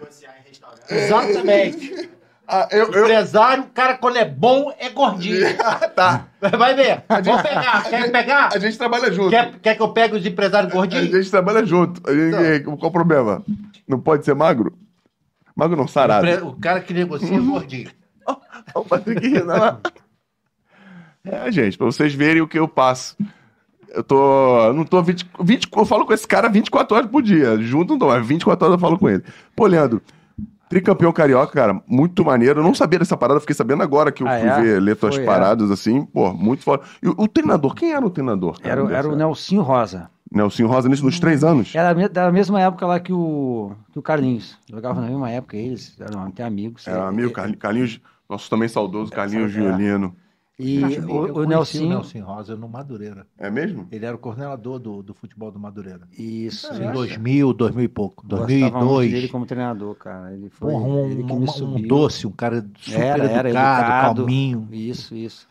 Exatamente. 0.89 2.10
Ah, 2.53 2.67
eu, 2.69 2.91
eu... 2.91 3.03
Empresário, 3.03 3.63
o 3.63 3.67
cara 3.67 3.95
quando 3.97 4.17
é 4.17 4.25
bom, 4.25 4.73
é 4.77 4.89
gordinho. 4.89 5.45
Tá. 5.95 6.27
Vai 6.39 6.73
ver. 6.75 7.03
Vamos 7.07 7.41
pegar. 7.41 7.83
Quer 7.89 8.11
pegar? 8.11 8.49
A 8.53 8.59
gente 8.59 8.77
trabalha 8.77 9.11
junto. 9.11 9.29
Quer, 9.29 9.59
quer 9.59 9.75
que 9.75 9.81
eu 9.81 9.93
pegue 9.93 10.15
os 10.17 10.25
empresários 10.25 10.71
A 10.71 10.75
gordinhos? 10.75 11.09
gente 11.11 11.31
trabalha 11.31 11.65
junto. 11.65 12.01
A 12.09 12.13
gente- 12.13 12.63
Qual 12.65 12.77
o 12.89 12.91
problema? 12.91 13.41
Não 13.87 13.99
pode 13.99 14.25
ser 14.25 14.33
magro? 14.35 14.73
Magro 15.55 15.77
não, 15.77 15.87
sarado. 15.87 16.27
Empre- 16.27 16.43
O 16.43 16.53
cara 16.53 16.79
que 16.81 16.93
negocia 16.93 17.35
é 17.37 17.39
gordinho. 17.39 17.89
Ó, 18.27 18.81
o 18.81 18.85
Patrick 18.85 19.39
lá. 19.39 19.79
É, 21.23 21.51
gente, 21.51 21.77
pra 21.77 21.85
vocês 21.85 22.13
verem 22.13 22.41
o 22.41 22.47
que 22.47 22.57
eu 22.59 22.67
passo. 22.67 23.15
Eu 23.89 24.03
tô. 24.03 24.59
eu 24.67 24.73
Não 24.73 24.83
tô 24.85 25.01
20, 25.03 25.29
20. 25.41 25.67
Eu 25.75 25.85
falo 25.85 26.05
com 26.05 26.13
esse 26.13 26.27
cara 26.27 26.49
24 26.49 26.95
horas 26.97 27.09
por 27.09 27.21
dia. 27.21 27.57
Junto 27.59 27.91
não 27.93 27.99
tô, 27.99 28.07
mas 28.07 28.25
24 28.25 28.65
horas 28.65 28.75
eu 28.75 28.79
falo 28.81 28.97
com 28.97 29.09
ele. 29.09 29.23
Pô, 29.55 29.67
Leandro, 29.67 30.01
tricampeão 30.71 31.11
carioca, 31.11 31.51
cara, 31.53 31.81
muito 31.85 32.23
maneiro. 32.23 32.61
Eu 32.61 32.63
não 32.63 32.73
sabia 32.73 32.97
dessa 32.97 33.17
parada, 33.17 33.39
fiquei 33.41 33.53
sabendo 33.55 33.83
agora 33.83 34.11
que 34.11 34.23
eu 34.23 34.27
Ah, 34.27 34.39
fui 34.39 34.47
é? 34.49 34.61
ver, 34.61 34.79
ler 34.81 34.95
tuas 34.95 35.15
Foi, 35.15 35.23
é. 35.23 35.27
paradas 35.27 35.69
assim. 35.69 36.05
Pô, 36.05 36.33
muito 36.33 36.63
foda. 36.63 36.83
E 37.03 37.09
o, 37.09 37.15
o 37.17 37.27
treinador, 37.27 37.75
quem 37.75 37.91
era 37.91 38.05
o 38.05 38.09
treinador? 38.09 38.59
cara, 38.59 38.71
Era, 38.71 38.83
o- 38.85 38.89
era 38.89 39.09
o 39.09 39.15
Nelsinho 39.15 39.61
Rosa. 39.61 40.09
Nelson 40.33 40.65
Rosa 40.65 40.87
nisso 40.87 41.03
nos 41.03 41.19
três 41.19 41.43
anos? 41.43 41.75
Era 41.75 41.93
da 42.07 42.31
mesma 42.31 42.61
época 42.61 42.85
lá 42.87 43.01
que 43.01 43.11
o, 43.11 43.73
que 43.91 43.99
o 43.99 44.01
Carlinhos. 44.01 44.57
Jogava 44.69 45.01
na 45.01 45.07
mesma 45.07 45.29
época, 45.29 45.57
eles 45.57 45.93
eram 45.99 46.23
até 46.23 46.41
amigos. 46.45 46.87
Era 46.87 47.05
amigo, 47.05 47.31
Carlinhos, 47.31 47.59
Carlinhos, 47.59 48.01
nosso 48.29 48.49
também 48.49 48.69
saudoso 48.69 49.11
Carlinhos 49.11 49.51
É. 49.53 49.59
Violino. 49.59 50.15
E 50.63 50.99
o, 50.99 51.39
o 51.39 51.45
Nelson. 51.45 51.83
o 51.85 51.89
Nelson 51.89 52.19
Rosa 52.23 52.55
no 52.55 52.69
Madureira. 52.69 53.27
É 53.37 53.49
mesmo? 53.49 53.87
Ele 53.91 54.05
era 54.05 54.15
o 54.15 54.19
coordenador 54.19 54.79
do, 54.79 55.01
do 55.01 55.13
futebol 55.13 55.51
do 55.51 55.59
Madureira. 55.59 56.07
Isso. 56.11 56.67
Em 56.73 56.83
isso. 56.83 56.91
2000, 56.93 57.53
2000 57.53 57.83
e 57.85 57.87
pouco. 57.87 58.23
Gostava 58.27 58.45
muito 58.49 58.49
2002. 58.49 59.11
dele 59.11 59.27
como 59.29 59.45
treinador, 59.45 59.95
cara. 59.95 60.33
Ele 60.33 60.49
foi 60.49 60.71
Porra, 60.71 60.85
um, 60.87 61.05
ele 61.05 61.23
que 61.23 61.33
me 61.33 61.47
uma- 61.47 61.63
um 61.63 61.81
doce, 61.81 62.27
um 62.27 62.31
cara 62.31 62.65
super 62.77 62.99
Era, 62.99 63.23
era 63.25 63.49
educado, 63.49 63.81
educado. 63.81 64.15
calminho. 64.21 64.67
Isso, 64.71 65.15
isso. 65.15 65.47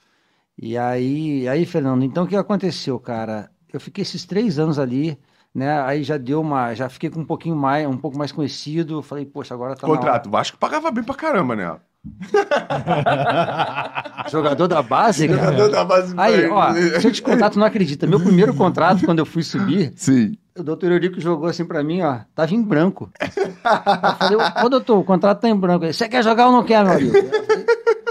E 0.56 0.76
aí, 0.76 1.48
aí, 1.48 1.64
Fernando, 1.66 2.04
então 2.04 2.24
o 2.24 2.26
que 2.28 2.36
aconteceu, 2.36 2.98
cara? 3.00 3.50
Eu 3.72 3.80
fiquei 3.80 4.02
esses 4.02 4.24
três 4.26 4.58
anos 4.58 4.78
ali, 4.78 5.18
né? 5.54 5.80
Aí 5.82 6.02
já 6.02 6.16
deu 6.18 6.40
uma, 6.40 6.74
já 6.74 6.88
fiquei 6.88 7.08
com 7.08 7.20
um 7.20 7.24
pouquinho 7.24 7.56
mais, 7.56 7.86
um 7.88 7.96
pouco 7.96 8.18
mais 8.18 8.30
conhecido. 8.32 9.02
Falei, 9.02 9.24
poxa, 9.24 9.54
agora 9.54 9.74
tá 9.76 9.86
na 9.88 9.94
Contrato. 9.94 10.30
Vasco 10.30 10.58
pagava 10.58 10.90
bem 10.90 11.02
pra 11.04 11.14
caramba, 11.14 11.56
né? 11.56 11.80
Jogador 14.30 14.66
da 14.66 14.82
base, 14.82 15.28
cara. 15.28 15.52
Jogador 15.52 15.68
da 15.70 15.84
base 15.84 16.14
Aí, 16.16 16.48
ó, 16.48 16.72
se 16.72 17.06
eu 17.06 17.12
te 17.12 17.20
contar, 17.22 17.50
tu 17.50 17.58
não 17.58 17.66
acredita. 17.66 18.06
Meu 18.06 18.18
primeiro 18.20 18.54
contrato, 18.54 19.04
quando 19.04 19.18
eu 19.18 19.26
fui 19.26 19.42
subir, 19.42 19.92
Sim. 19.96 20.36
o 20.58 20.62
doutor 20.62 20.90
Eurico 20.92 21.20
jogou 21.20 21.48
assim 21.48 21.64
pra 21.64 21.82
mim, 21.82 22.00
ó, 22.02 22.20
tava 22.34 22.54
em 22.54 22.62
branco. 22.62 23.10
Eu 23.20 24.16
falei, 24.16 24.38
ô 24.64 24.68
doutor, 24.68 24.98
o 24.98 25.04
contrato 25.04 25.40
tá 25.40 25.48
em 25.48 25.56
branco. 25.56 25.86
Você 25.86 26.08
quer 26.08 26.22
jogar 26.24 26.46
ou 26.46 26.52
não 26.52 26.62
quer, 26.64 26.84
meu 26.84 26.94
amigo? 26.94 27.12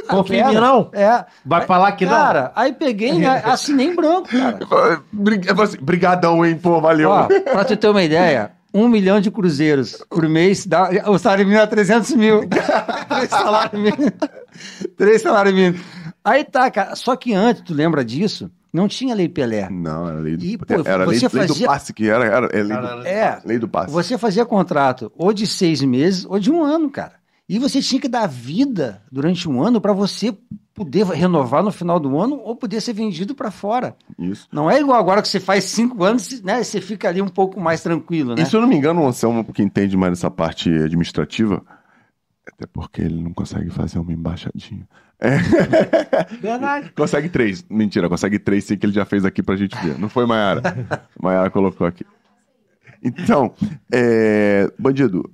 Confia 0.08 0.42
em 0.42 0.48
mim, 0.48 0.54
não? 0.56 0.90
É. 0.94 1.26
Vai 1.46 1.66
falar 1.66 1.92
que 1.94 2.06
não? 2.06 2.14
Cara, 2.14 2.52
aí 2.56 2.74
peguei, 2.74 3.14
né, 3.14 3.42
assinei 3.46 3.88
em 3.88 3.96
branco, 3.96 4.28
cara. 4.30 4.60
Assim, 5.64 5.78
Brigadão, 5.82 6.46
hein? 6.46 6.58
Pô, 6.58 6.80
valeu. 6.82 7.10
Ó, 7.10 7.28
pra 7.28 7.64
tu 7.64 7.78
ter 7.78 7.88
uma 7.90 8.04
ideia, 8.04 8.52
um 8.74 8.88
milhão 8.88 9.20
de 9.20 9.32
cruzeiros 9.32 10.04
por 10.10 10.28
mês, 10.28 10.66
dá, 10.66 10.90
o 11.10 11.18
salário 11.18 11.46
mínimo 11.46 11.62
é 11.64 11.68
300 11.68 12.12
mil. 12.16 12.42
Três 13.10 13.30
salários 13.30 13.82
mínimos. 13.82 14.12
Três 14.98 15.22
salários 15.22 15.54
mínimos. 15.56 15.82
Aí 16.24 16.44
tá, 16.44 16.70
cara. 16.70 16.96
Só 16.96 17.16
que 17.16 17.34
antes, 17.34 17.64
tu 17.64 17.74
lembra 17.74 18.04
disso? 18.04 18.50
Não 18.72 18.88
tinha 18.88 19.16
lei 19.16 19.28
Pelé. 19.28 19.68
Não, 19.72 20.08
era 20.08 20.20
lei 20.20 20.38
do, 20.38 20.46
E, 20.46 20.58
pô, 20.58 20.66
era 20.86 21.06
lei, 21.06 21.20
você 21.20 21.28
lei 21.36 21.48
do 21.48 21.54
fazia- 21.54 21.68
passe 21.68 21.92
que 21.94 22.08
era. 22.08 22.24
era 22.26 22.46
é 22.54 22.62
lei, 22.62 22.78
do, 22.78 23.08
É, 23.08 23.42
lei 23.44 23.58
do 23.58 23.68
passe. 23.68 23.92
você 23.92 24.16
fazia 24.18 24.46
contrato 24.46 25.12
ou 25.18 25.34
de 25.34 25.48
seis 25.48 25.82
meses 25.82 26.24
ou 26.30 26.38
de 26.40 26.52
um 26.52 26.64
ano, 26.64 26.88
cara. 26.90 27.14
E 27.50 27.58
você 27.58 27.82
tinha 27.82 28.00
que 28.00 28.08
dar 28.08 28.28
vida 28.28 29.02
durante 29.12 29.50
um 29.50 29.60
ano 29.60 29.82
pra 29.82 29.92
você 29.92 30.38
poder 30.72 31.04
renovar 31.08 31.64
no 31.64 31.72
final 31.72 32.00
do 32.00 32.20
ano 32.20 32.40
ou 32.44 32.56
poder 32.56 32.80
ser 32.80 32.94
vendido 32.94 33.34
pra 33.34 33.50
fora. 33.50 33.96
Isso. 34.20 34.48
Não 34.52 34.70
é 34.70 34.80
igual 34.80 35.00
agora 35.00 35.20
que 35.20 35.28
você 35.28 35.40
faz 35.40 35.64
cinco 35.64 36.04
anos, 36.04 36.44
né? 36.44 36.64
Você 36.64 36.80
fica 36.80 37.10
ali 37.10 37.24
um 37.24 37.28
pouco 37.28 37.60
mais 37.60 37.82
tranquilo, 37.82 38.36
né? 38.36 38.44
E 38.44 38.46
se 38.46 38.56
eu 38.56 38.62
não 38.62 38.68
me 38.68 38.76
engano, 38.76 39.02
o 39.02 39.08
Anselmo, 39.08 39.44
que 39.52 39.64
entende 39.64 39.98
mais 39.98 40.12
dessa 40.12 40.30
parte 40.30 40.70
administrativa, 40.70 41.66
até 42.48 42.68
porque 42.68 43.02
ele 43.02 43.20
não 43.20 43.34
consegue 43.34 43.72
fazer 43.72 43.98
uma 43.98 44.14
embaixadinha. 44.14 44.88
É. 45.20 45.38
Verdade. 46.40 46.92
Consegue 46.96 47.30
três. 47.30 47.66
Mentira, 47.70 48.08
consegue 48.08 48.40
três, 48.40 48.64
sim, 48.64 48.78
que 48.78 48.86
ele 48.86 48.94
já 48.94 49.04
fez 49.04 49.26
aqui 49.26 49.44
pra 49.44 49.58
gente 49.58 49.76
ver. 49.84 50.00
Não 50.00 50.08
foi 50.08 50.26
Maiara. 50.26 50.62
Maiara 51.22 51.50
colocou 51.50 51.86
aqui. 51.86 52.06
Então, 53.04 53.54
é, 53.92 54.72
bandido, 54.80 55.30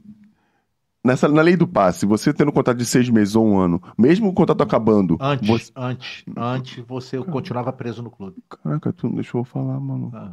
nessa, 1.06 1.28
na 1.30 1.42
lei 1.42 1.56
do 1.56 1.68
passe, 1.68 2.06
você 2.06 2.34
tendo 2.34 2.50
um 2.50 2.54
contrato 2.54 2.78
de 2.78 2.86
seis 2.86 3.10
meses 3.10 3.36
ou 3.36 3.46
um 3.46 3.58
ano, 3.60 3.82
mesmo 3.98 4.28
o 4.30 4.34
contrato 4.34 4.62
acabando. 4.62 5.18
Antes, 5.22 5.48
Você... 5.48 5.72
antes, 5.76 6.24
antes 6.36 6.84
você 6.88 7.18
continuava 7.20 7.72
preso 7.72 8.02
no 8.04 8.10
clube. 8.10 8.38
Caraca, 8.64 8.92
tu 8.92 9.08
não 9.08 9.16
deixou 9.16 9.42
eu 9.42 9.46
falar, 9.46 9.80
mano. 9.80 10.12
Ah, 10.14 10.32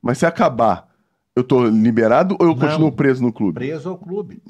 Mas 0.00 0.18
se 0.18 0.24
acabar, 0.26 0.88
eu 1.36 1.42
tô 1.44 1.64
liberado 1.66 2.36
ou 2.40 2.46
eu 2.46 2.54
Não. 2.54 2.58
continuo 2.58 2.92
preso 2.92 3.22
no 3.22 3.32
clube? 3.32 3.54
Preso 3.54 3.88
ao 3.90 3.98
clube. 3.98 4.42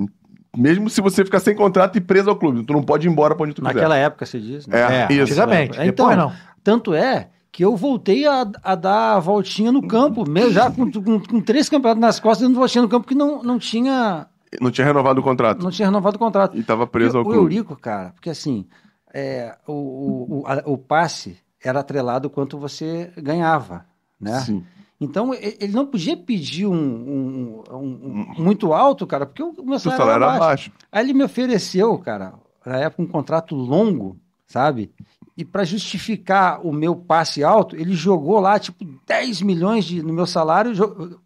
Mesmo 0.56 0.90
se 0.90 1.00
você 1.00 1.24
ficar 1.24 1.38
sem 1.40 1.54
contrato 1.54 1.96
e 1.96 2.00
preso 2.00 2.28
ao 2.28 2.36
clube, 2.36 2.64
tu 2.64 2.72
não 2.72 2.82
pode 2.82 3.06
ir 3.06 3.10
embora 3.10 3.34
pra 3.34 3.44
onde 3.44 3.54
tu 3.54 3.62
quiser. 3.62 3.74
Naquela 3.74 3.96
época 3.96 4.26
você 4.26 4.38
diz, 4.40 4.66
né? 4.66 5.06
É, 5.08 5.12
isso. 5.12 5.22
antigamente. 5.22 5.78
É, 5.78 5.84
Depois 5.84 6.12
então, 6.12 6.28
não. 6.28 6.32
Tanto 6.62 6.92
é 6.92 7.30
que 7.52 7.64
eu 7.64 7.76
voltei 7.76 8.26
a, 8.26 8.46
a 8.62 8.74
dar 8.74 9.14
a 9.16 9.20
voltinha 9.20 9.70
no 9.72 9.86
campo, 9.86 10.28
mesmo 10.28 10.50
já 10.52 10.70
com, 10.70 10.90
com- 10.90 11.20
com 11.20 11.40
três 11.40 11.68
campeonatos 11.68 12.00
nas 12.00 12.20
costas, 12.20 12.46
dando 12.48 12.58
voltinha 12.58 12.82
no 12.82 12.88
campo, 12.88 13.06
que 13.06 13.14
não, 13.14 13.42
não, 13.42 13.58
tinha, 13.58 14.26
Não 14.60 14.70
tinha 14.70 14.86
renovado 14.86 15.20
o 15.20 15.22
contrato. 15.24 15.62
não 15.62 15.70
tinha 15.70 15.86
renovado 15.86 16.16
o 16.16 16.18
contrato. 16.18 16.56
E 16.56 16.62
tava 16.62 16.86
preso 16.86 17.16
E 17.16 17.18
ao 17.18 17.22
o 17.22 17.24
clube. 17.24 17.38
Eurico, 17.38 17.76
cara, 17.76 18.10
porque 18.10 18.30
assim, 18.30 18.66
é, 19.12 19.56
o, 19.66 19.72
o, 19.72 20.40
o, 20.40 20.46
a- 20.46 20.62
o 20.66 20.76
passe 20.78 21.36
era 21.62 21.80
atrelado 21.80 22.28
quanto 22.30 22.58
você 22.58 23.12
ganhava, 23.16 23.84
né? 24.20 24.40
Sim. 24.40 24.64
Então 25.00 25.32
ele 25.32 25.72
não 25.72 25.86
podia 25.86 26.16
pedir 26.16 26.66
um, 26.66 26.74
um- 26.74 27.62
um- 27.70 28.26
um 28.38 28.42
muito 28.42 28.72
alto, 28.72 29.06
cara, 29.06 29.24
porque 29.24 29.42
o 29.42 29.52
meu 29.64 29.76
O 29.76 29.78
salário, 29.78 30.04
salário 30.04 30.22
era 30.24 30.26
baixo. 30.26 30.40
baixo. 30.40 30.72
Aí 30.92 31.04
ele 31.06 31.14
me 31.14 31.24
ofereceu, 31.24 31.96
cara, 31.98 32.34
na 32.66 32.76
época 32.78 33.02
um 33.02 33.06
contrato 33.06 33.54
longo, 33.54 34.16
sabe? 34.46 34.90
E 35.36 35.44
para 35.44 35.64
justificar 35.64 36.60
o 36.66 36.70
meu 36.72 36.94
passe 36.94 37.42
alto, 37.42 37.74
ele 37.76 37.94
jogou 37.94 38.40
lá 38.40 38.58
tipo 38.58 38.84
10 39.06 39.40
milhões 39.40 39.86
de, 39.86 40.02
no 40.02 40.12
meu 40.12 40.26
salário, 40.26 40.72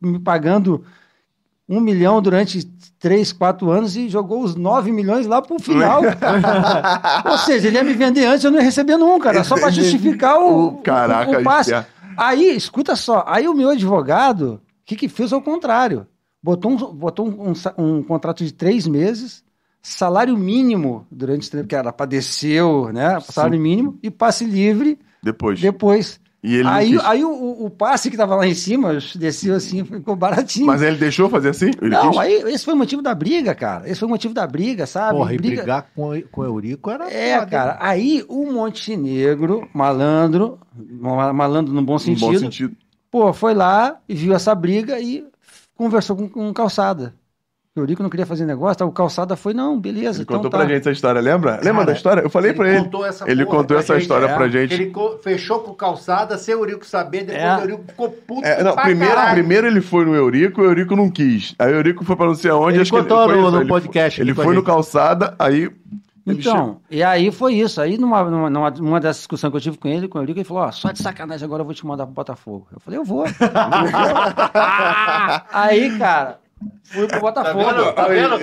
me 0.01 0.21
pagando 0.21 0.85
um 1.69 1.81
milhão 1.81 2.21
durante 2.21 2.65
três, 2.99 3.33
quatro 3.33 3.71
anos 3.71 3.97
e 3.97 4.09
jogou 4.09 4.43
os 4.43 4.55
9 4.55 4.91
milhões 4.93 5.27
lá 5.27 5.41
pro 5.43 5.59
final. 5.61 6.03
Ou 7.31 7.39
seja, 7.39 7.69
ele 7.69 7.77
ia 7.77 7.85
me 7.85 7.93
vender 7.95 8.25
antes, 8.27 8.45
eu 8.45 8.51
não 8.51 8.59
ia 8.59 8.65
receber 8.65 8.97
nunca, 8.97 9.29
era 9.31 9.45
só 9.45 9.55
para 9.57 9.71
justificar 9.71 10.39
o, 10.39 10.67
O- 10.69 10.73
caraca, 10.79 11.41
o, 11.41 11.43
passe. 11.43 11.73
Aí, 12.17 12.55
escuta 12.55 12.95
só, 12.97 13.25
aí 13.27 13.49
o 13.49 13.55
meu 13.55 13.71
advogado, 13.71 14.55
o 14.55 14.85
que, 14.85 14.97
que 14.97 15.09
fez 15.09 15.33
ao 15.33 15.43
contrário? 15.43 16.07
Botou, 16.43 16.71
um, 16.71 16.77
botou 16.77 17.27
um, 17.27 17.53
um 17.79 17.99
um 17.99 18.03
contrato 18.03 18.45
de 18.45 18.53
três 18.53 18.87
meses, 18.87 19.43
salário 19.83 20.37
mínimo 20.37 21.07
durante 21.11 21.49
o 21.49 21.51
tempo, 21.51 21.67
que 21.69 21.75
era 21.75 21.93
padeceu, 21.93 22.91
né? 22.93 23.19
Salário 23.21 23.59
mínimo, 23.59 23.99
e 24.03 24.11
passe 24.11 24.45
livre 24.45 24.99
Depois. 25.23 25.61
depois. 25.61 26.21
E 26.47 26.63
aí 26.67 26.91
quis. 26.93 27.05
aí 27.07 27.25
o, 27.25 27.65
o- 27.65 27.71
passe 27.71 28.11
que 28.11 28.19
tava 28.19 28.37
lá 28.37 28.47
em 28.47 28.53
cima, 28.55 28.99
desceu 29.15 29.55
assim, 29.55 29.83
ficou 29.87 30.15
baratinho. 30.15 30.67
Mas 30.67 30.83
ele 30.83 30.99
deixou 30.99 31.31
fazer 31.31 31.49
assim? 31.49 31.71
Ele 31.81 31.89
não, 31.89 32.11
quis? 32.11 32.19
aí 32.21 32.35
esse 32.53 32.65
foi 32.67 32.75
o 32.75 32.77
motivo 32.77 33.01
da 33.01 33.15
briga, 33.15 33.55
cara. 33.55 33.89
Esse 33.89 33.99
foi 34.01 34.07
o 34.07 34.11
motivo 34.11 34.35
da 34.35 34.47
briga, 34.47 34.87
sabe? 34.87 35.17
Porra, 35.17 35.33
e 35.33 35.39
briga... 35.39 35.57
brigar 35.63 35.87
com, 35.95 36.11
o- 36.11 36.23
com 36.29 36.41
o 36.43 36.45
Eurico 36.45 36.91
era. 36.91 37.11
É, 37.11 37.39
foda, 37.39 37.51
cara. 37.51 37.71
hein? 37.73 37.79
Aí 37.81 38.25
o 38.29 38.53
Montenegro, 38.53 39.67
malandro, 39.73 40.59
ma- 41.01 41.33
malandro 41.33 41.73
no 41.73 41.83
bom 41.83 41.99
sentido, 41.99 42.31
bom 42.33 42.39
sentido. 42.39 42.77
Pô, 43.11 43.33
foi 43.33 43.55
lá 43.55 43.97
e 44.07 44.15
viu 44.15 44.35
essa 44.35 44.55
briga 44.55 45.01
e 45.01 45.25
conversou 45.75 46.15
com, 46.15 46.29
com 46.29 46.49
o 46.51 46.53
Calçada. 46.55 47.15
O 47.77 47.81
Eurico 47.81 48.05
não 48.05 48.09
queria 48.11 48.25
fazer 48.25 48.47
negócio, 48.47 48.77
tá? 48.79 48.85
o 48.87 48.93
Calçada 48.93 49.35
foi, 49.35 49.53
não, 49.53 49.81
beleza. 49.81 50.19
Ele 50.19 50.23
então 50.23 50.37
contou 50.37 50.49
tá. 50.49 50.59
pra 50.59 50.67
gente 50.69 50.83
essa 50.83 50.93
história, 50.93 51.21
lembra? 51.21 51.57
lembra 51.57 51.73
Cara, 51.73 51.87
da 51.87 51.93
história? 51.93 52.21
Eu 52.21 52.31
falei 52.31 52.53
pra 52.53 52.69
ele. 52.71 52.85
contou 52.85 53.05
essa 53.05 53.29
Ele 53.29 53.45
contou 53.45 53.65
pra 53.65 53.79
essa 53.81 53.95
gente, 53.95 54.03
história 54.03 54.27
é. 54.27 54.35
pra 54.37 54.47
gente. 54.49 54.75
Ele 54.75 54.93
fechou 55.25 55.59
com 55.59 55.75
calçada, 55.75 56.39
sem 56.39 56.55
o 56.55 56.59
Eurico 56.61 56.87
saber, 56.87 57.25
depois 57.25 57.43
É. 57.43 57.57
o 57.57 57.61
Eurico 57.63 57.83
ficou 57.89 58.11
puto 58.11 58.47
É, 58.47 58.63
não, 58.63 58.75
pra 58.75 58.85
primeiro, 58.85 59.13
caralho. 59.17 59.35
primeiro 59.35 59.67
ele 59.67 59.81
foi 59.81 60.05
no 60.05 60.15
Eurico, 60.15 60.61
o 60.61 60.65
Eurico 60.65 60.95
não 60.95 61.11
quis. 61.11 61.53
Aí 61.59 61.73
o 61.73 61.75
Eurico 61.75 62.05
foi 62.05 62.15
pra 62.15 62.27
não 62.27 62.37
sei 62.37 62.53
aonde. 62.53 62.75
Ele 62.77 62.83
acho 62.83 62.93
que 62.93 62.97
contou 63.01 63.25
foi 63.25 63.35
no- 63.35 63.43
isso, 63.43 63.51
no 63.51 63.61
ele 63.63 63.69
podcast 63.69 64.21
Foi, 64.21 64.25
ele 64.25 64.35
foi 64.35 64.55
no 64.55 64.63
calçada, 64.63 65.35
aí. 65.37 65.63
ele 65.63 65.73
Então, 66.39 66.79
e 66.89 67.03
aí 67.03 67.33
foi 67.33 67.55
isso. 67.55 67.81
Aí 67.81 67.99
numa, 67.99 68.23
numa, 68.23 68.49
numa, 68.51 68.71
numa 68.71 69.01
dessas 69.01 69.17
discussões 69.23 69.51
que 69.51 69.57
eu 69.57 69.61
tive 69.61 69.79
com 69.79 69.89
ele, 69.89 70.07
com 70.07 70.19
o 70.19 70.21
Eurico, 70.23 70.39
ele 70.39 70.45
falou, 70.45 70.63
ó, 70.63 70.71
só 70.71 70.93
de 70.93 71.03
sacanagem 71.03 71.45
agora 71.45 71.63
eu 71.63 71.67
vou 71.67 71.75
te 71.75 71.85
mandar 71.85 72.07
pro 72.07 72.15
Botafogo. 72.15 72.69
Eu 72.73 72.79
falei, 72.79 73.01
eu 73.01 73.05
vou. 73.05 73.25
aí, 75.53 75.99
cara, 75.99 76.39
fui 76.85 77.07
pro 77.07 77.21
Botafogo. 77.21 77.93
Tá 77.93 78.09
vendo? 78.09 78.39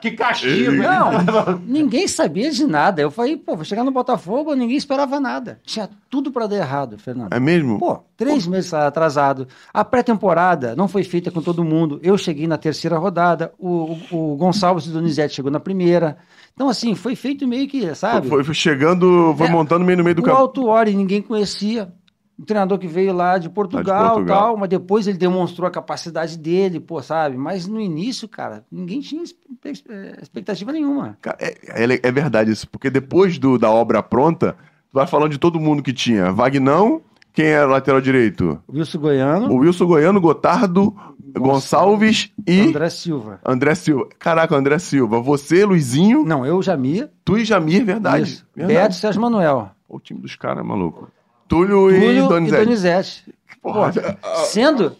Que 0.00 0.10
castigo, 0.12 0.72
hein? 0.72 0.78
Não, 0.78 1.58
ninguém 1.66 2.06
sabia 2.06 2.50
de 2.50 2.66
nada. 2.66 3.00
Eu 3.00 3.10
falei, 3.10 3.36
pô, 3.36 3.56
vou 3.56 3.64
chegar 3.64 3.84
no 3.84 3.90
Botafogo, 3.90 4.54
ninguém 4.54 4.76
esperava 4.76 5.18
nada. 5.18 5.58
Tinha 5.64 5.88
tudo 6.10 6.30
pra 6.30 6.46
dar 6.46 6.56
errado, 6.56 6.98
Fernando. 6.98 7.32
É 7.32 7.40
mesmo? 7.40 7.78
Pô, 7.78 7.98
três 8.16 8.46
meses 8.46 8.72
atrasado. 8.74 9.48
A 9.72 9.84
pré-temporada 9.84 10.74
não 10.76 10.88
foi 10.88 11.02
feita 11.04 11.30
com 11.30 11.40
todo 11.42 11.64
mundo. 11.64 11.98
Eu 12.02 12.16
cheguei 12.18 12.46
na 12.46 12.58
terceira 12.58 12.98
rodada, 12.98 13.52
o, 13.58 13.96
o, 14.10 14.32
o 14.32 14.36
Gonçalves 14.36 14.84
e 14.86 14.90
o 14.90 14.92
Donizete 14.92 15.34
chegou 15.34 15.50
na 15.50 15.60
primeira. 15.60 16.16
Então, 16.54 16.68
assim, 16.68 16.94
foi 16.94 17.14
feito 17.14 17.46
meio 17.46 17.68
que, 17.68 17.94
sabe? 17.94 18.28
Foi, 18.28 18.42
foi 18.42 18.54
chegando, 18.54 19.34
foi 19.36 19.46
É, 19.46 19.50
montando 19.50 19.84
meio 19.84 19.98
no 19.98 20.04
meio 20.04 20.16
do 20.16 20.20
o 20.20 20.24
campo. 20.24 20.38
Alto 20.38 20.66
Ori 20.66 20.94
ninguém 20.94 21.20
conhecia. 21.20 21.92
O 22.38 22.44
treinador 22.44 22.78
que 22.78 22.86
veio 22.86 23.14
lá 23.14 23.38
de 23.38 23.48
Portugal, 23.48 24.10
Portugal. 24.14 24.38
tal, 24.42 24.56
mas 24.58 24.68
depois 24.68 25.06
ele 25.06 25.16
demonstrou 25.16 25.66
a 25.66 25.70
capacidade 25.70 26.36
dele, 26.36 26.78
pô, 26.78 27.00
sabe? 27.02 27.36
Mas 27.36 27.66
no 27.66 27.80
início, 27.80 28.28
cara, 28.28 28.62
ninguém 28.70 29.00
tinha 29.00 29.22
eh, 29.64 30.18
expectativa 30.20 30.70
nenhuma. 30.70 31.16
Cara, 31.22 31.36
é, 31.40 31.56
é- 31.94 32.00
é 32.02 32.12
verdade 32.12 32.50
isso, 32.50 32.68
porque 32.68 32.90
depois 32.90 33.38
do, 33.38 33.58
da 33.58 33.70
obra 33.70 34.02
pronta, 34.02 34.52
tu 34.90 34.94
vai 34.94 35.06
falando 35.06 35.30
de 35.32 35.38
todo 35.38 35.58
mundo 35.58 35.82
que 35.82 35.94
tinha. 35.94 36.30
Vagnão, 36.30 37.00
quem 37.32 37.46
era 37.46 37.66
o 37.66 37.70
lateral 37.70 38.02
direito? 38.02 38.60
O 38.68 38.76
Wilson 38.76 38.98
Goiano, 38.98 39.50
O 39.52 39.56
Wilson 39.58 39.86
Goiano, 39.86 40.20
Gotardo, 40.20 40.94
Gonçalves 41.38 42.30
e 42.46 42.60
André 42.68 42.90
Silva. 42.90 43.40
André 43.44 43.74
Silva. 43.74 44.08
Caraca, 44.18 44.54
André 44.56 44.78
Silva. 44.78 45.20
Você, 45.20 45.64
Luizinho, 45.64 46.24
Não, 46.24 46.44
eu, 46.44 46.62
Jamir, 46.62 47.08
tu 47.24 47.38
e 47.38 47.44
Jamir, 47.44 47.84
verdade. 47.84 48.24
isso. 48.24 48.46
verdade. 48.54 48.78
Beto 48.78 48.94
e 48.94 48.98
Sérgio 48.98 49.20
Manuel. 49.22 49.70
O 49.88 50.00
time 50.00 50.20
dos 50.20 50.34
caras, 50.36 50.64
maluco. 50.66 51.08
Túlio, 51.48 51.90
e 51.90 52.00
Túlio 52.00 52.28
Donizete. 52.28 52.62
e 52.62 52.64
Donizete. 52.64 53.34
Porra, 53.62 53.92
Pô, 53.92 54.28
sendo, 54.44 54.96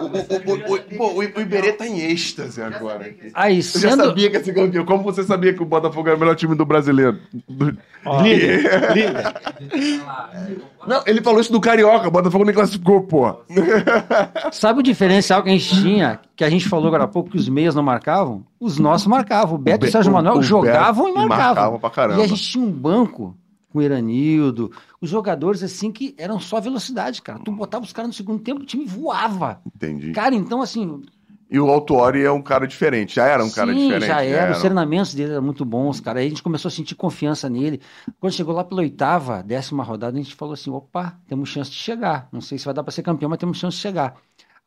O, 0.00 0.04
o, 0.04 0.08
o, 0.08 1.02
o, 1.02 1.14
o, 1.14 1.18
o 1.18 1.40
Iberê 1.40 1.72
tá 1.72 1.86
em 1.86 2.00
êxtase 2.00 2.62
agora. 2.62 3.12
Aí, 3.34 3.56
Eu 3.56 3.62
já 3.62 3.90
sendo. 3.90 4.04
sabia 4.04 4.30
que 4.30 4.36
ia 4.36 4.44
ser 4.44 4.54
campeão. 4.54 4.84
Como 4.84 5.02
você 5.02 5.24
sabia 5.24 5.52
que 5.52 5.62
o 5.62 5.66
Botafogo 5.66 6.06
era 6.08 6.16
o 6.16 6.20
melhor 6.20 6.36
time 6.36 6.54
do 6.54 6.64
brasileiro? 6.64 7.18
Do- 7.48 7.76
Líder, 8.22 8.92
líder. 8.94 9.34
Não, 10.86 11.02
ele 11.06 11.20
falou 11.20 11.40
isso 11.40 11.52
do 11.52 11.60
Carioca. 11.60 12.08
O 12.08 12.10
Botafogo 12.10 12.44
nem 12.44 12.54
classificou, 12.54 13.02
pô. 13.02 13.34
Sabe 14.52 14.80
o 14.80 14.82
diferencial 14.82 15.42
que 15.42 15.48
a 15.50 15.52
gente 15.52 15.68
tinha, 15.82 16.20
que 16.34 16.44
a 16.44 16.50
gente 16.50 16.68
falou 16.68 16.88
agora 16.88 17.04
há 17.04 17.08
pouco, 17.08 17.30
que 17.30 17.36
os 17.36 17.48
meias 17.48 17.74
não 17.74 17.82
marcavam? 17.82 18.44
Os 18.58 18.78
nossos 18.78 19.06
marcavam. 19.06 19.56
O 19.56 19.58
Beto 19.58 19.86
e 19.86 19.88
o 19.88 19.92
Sérgio 19.92 20.12
Manuel 20.12 20.36
o 20.38 20.42
jogavam 20.42 21.06
Beto 21.06 21.16
e 21.16 21.28
marcavam. 21.28 21.46
marcavam 21.54 21.80
pra 21.80 21.90
caramba. 21.90 22.20
E 22.20 22.24
a 22.24 22.28
gente 22.28 22.42
tinha 22.42 22.64
um 22.64 22.70
banco 22.70 23.36
com 23.72 23.78
o 23.78 23.82
Iranildo, 23.82 24.72
os 25.00 25.08
jogadores 25.08 25.62
assim 25.62 25.90
que 25.90 26.14
eram 26.18 26.38
só 26.38 26.60
velocidade, 26.60 27.22
cara. 27.22 27.38
Tu 27.40 27.50
botava 27.52 27.84
os 27.84 27.92
caras 27.92 28.08
no 28.08 28.14
segundo 28.14 28.42
tempo, 28.42 28.62
o 28.62 28.66
time 28.66 28.84
voava. 28.84 29.60
Entendi. 29.66 30.12
Cara, 30.12 30.34
então 30.34 30.60
assim, 30.60 31.02
E 31.50 31.58
o 31.58 31.68
Autuori 31.68 32.22
é 32.22 32.30
um 32.30 32.42
cara 32.42 32.66
diferente. 32.66 33.16
Já 33.16 33.26
era 33.26 33.44
um 33.44 33.50
cara 33.50 33.72
Sim, 33.72 33.84
diferente. 33.84 34.06
já 34.06 34.22
era. 34.22 34.52
Os 34.52 34.60
treinamentos 34.60 35.14
dele 35.14 35.32
eram 35.32 35.42
muito 35.42 35.64
bons, 35.64 35.98
cara. 36.00 36.20
Aí 36.20 36.26
a 36.26 36.28
gente 36.28 36.42
começou 36.42 36.68
a 36.68 36.72
sentir 36.72 36.94
confiança 36.94 37.48
nele. 37.48 37.80
Quando 38.20 38.32
chegou 38.34 38.54
lá 38.54 38.62
pela 38.62 38.82
oitava, 38.82 39.42
décima 39.42 39.82
rodada, 39.82 40.16
a 40.18 40.22
gente 40.22 40.34
falou 40.34 40.54
assim: 40.54 40.70
opa, 40.70 41.18
temos 41.26 41.48
chance 41.48 41.70
de 41.70 41.76
chegar. 41.76 42.28
Não 42.32 42.40
sei 42.40 42.58
se 42.58 42.64
vai 42.64 42.74
dar 42.74 42.82
para 42.84 42.92
ser 42.92 43.02
campeão, 43.02 43.28
mas 43.28 43.38
temos 43.38 43.58
chance 43.58 43.76
de 43.76 43.82
chegar. 43.82 44.14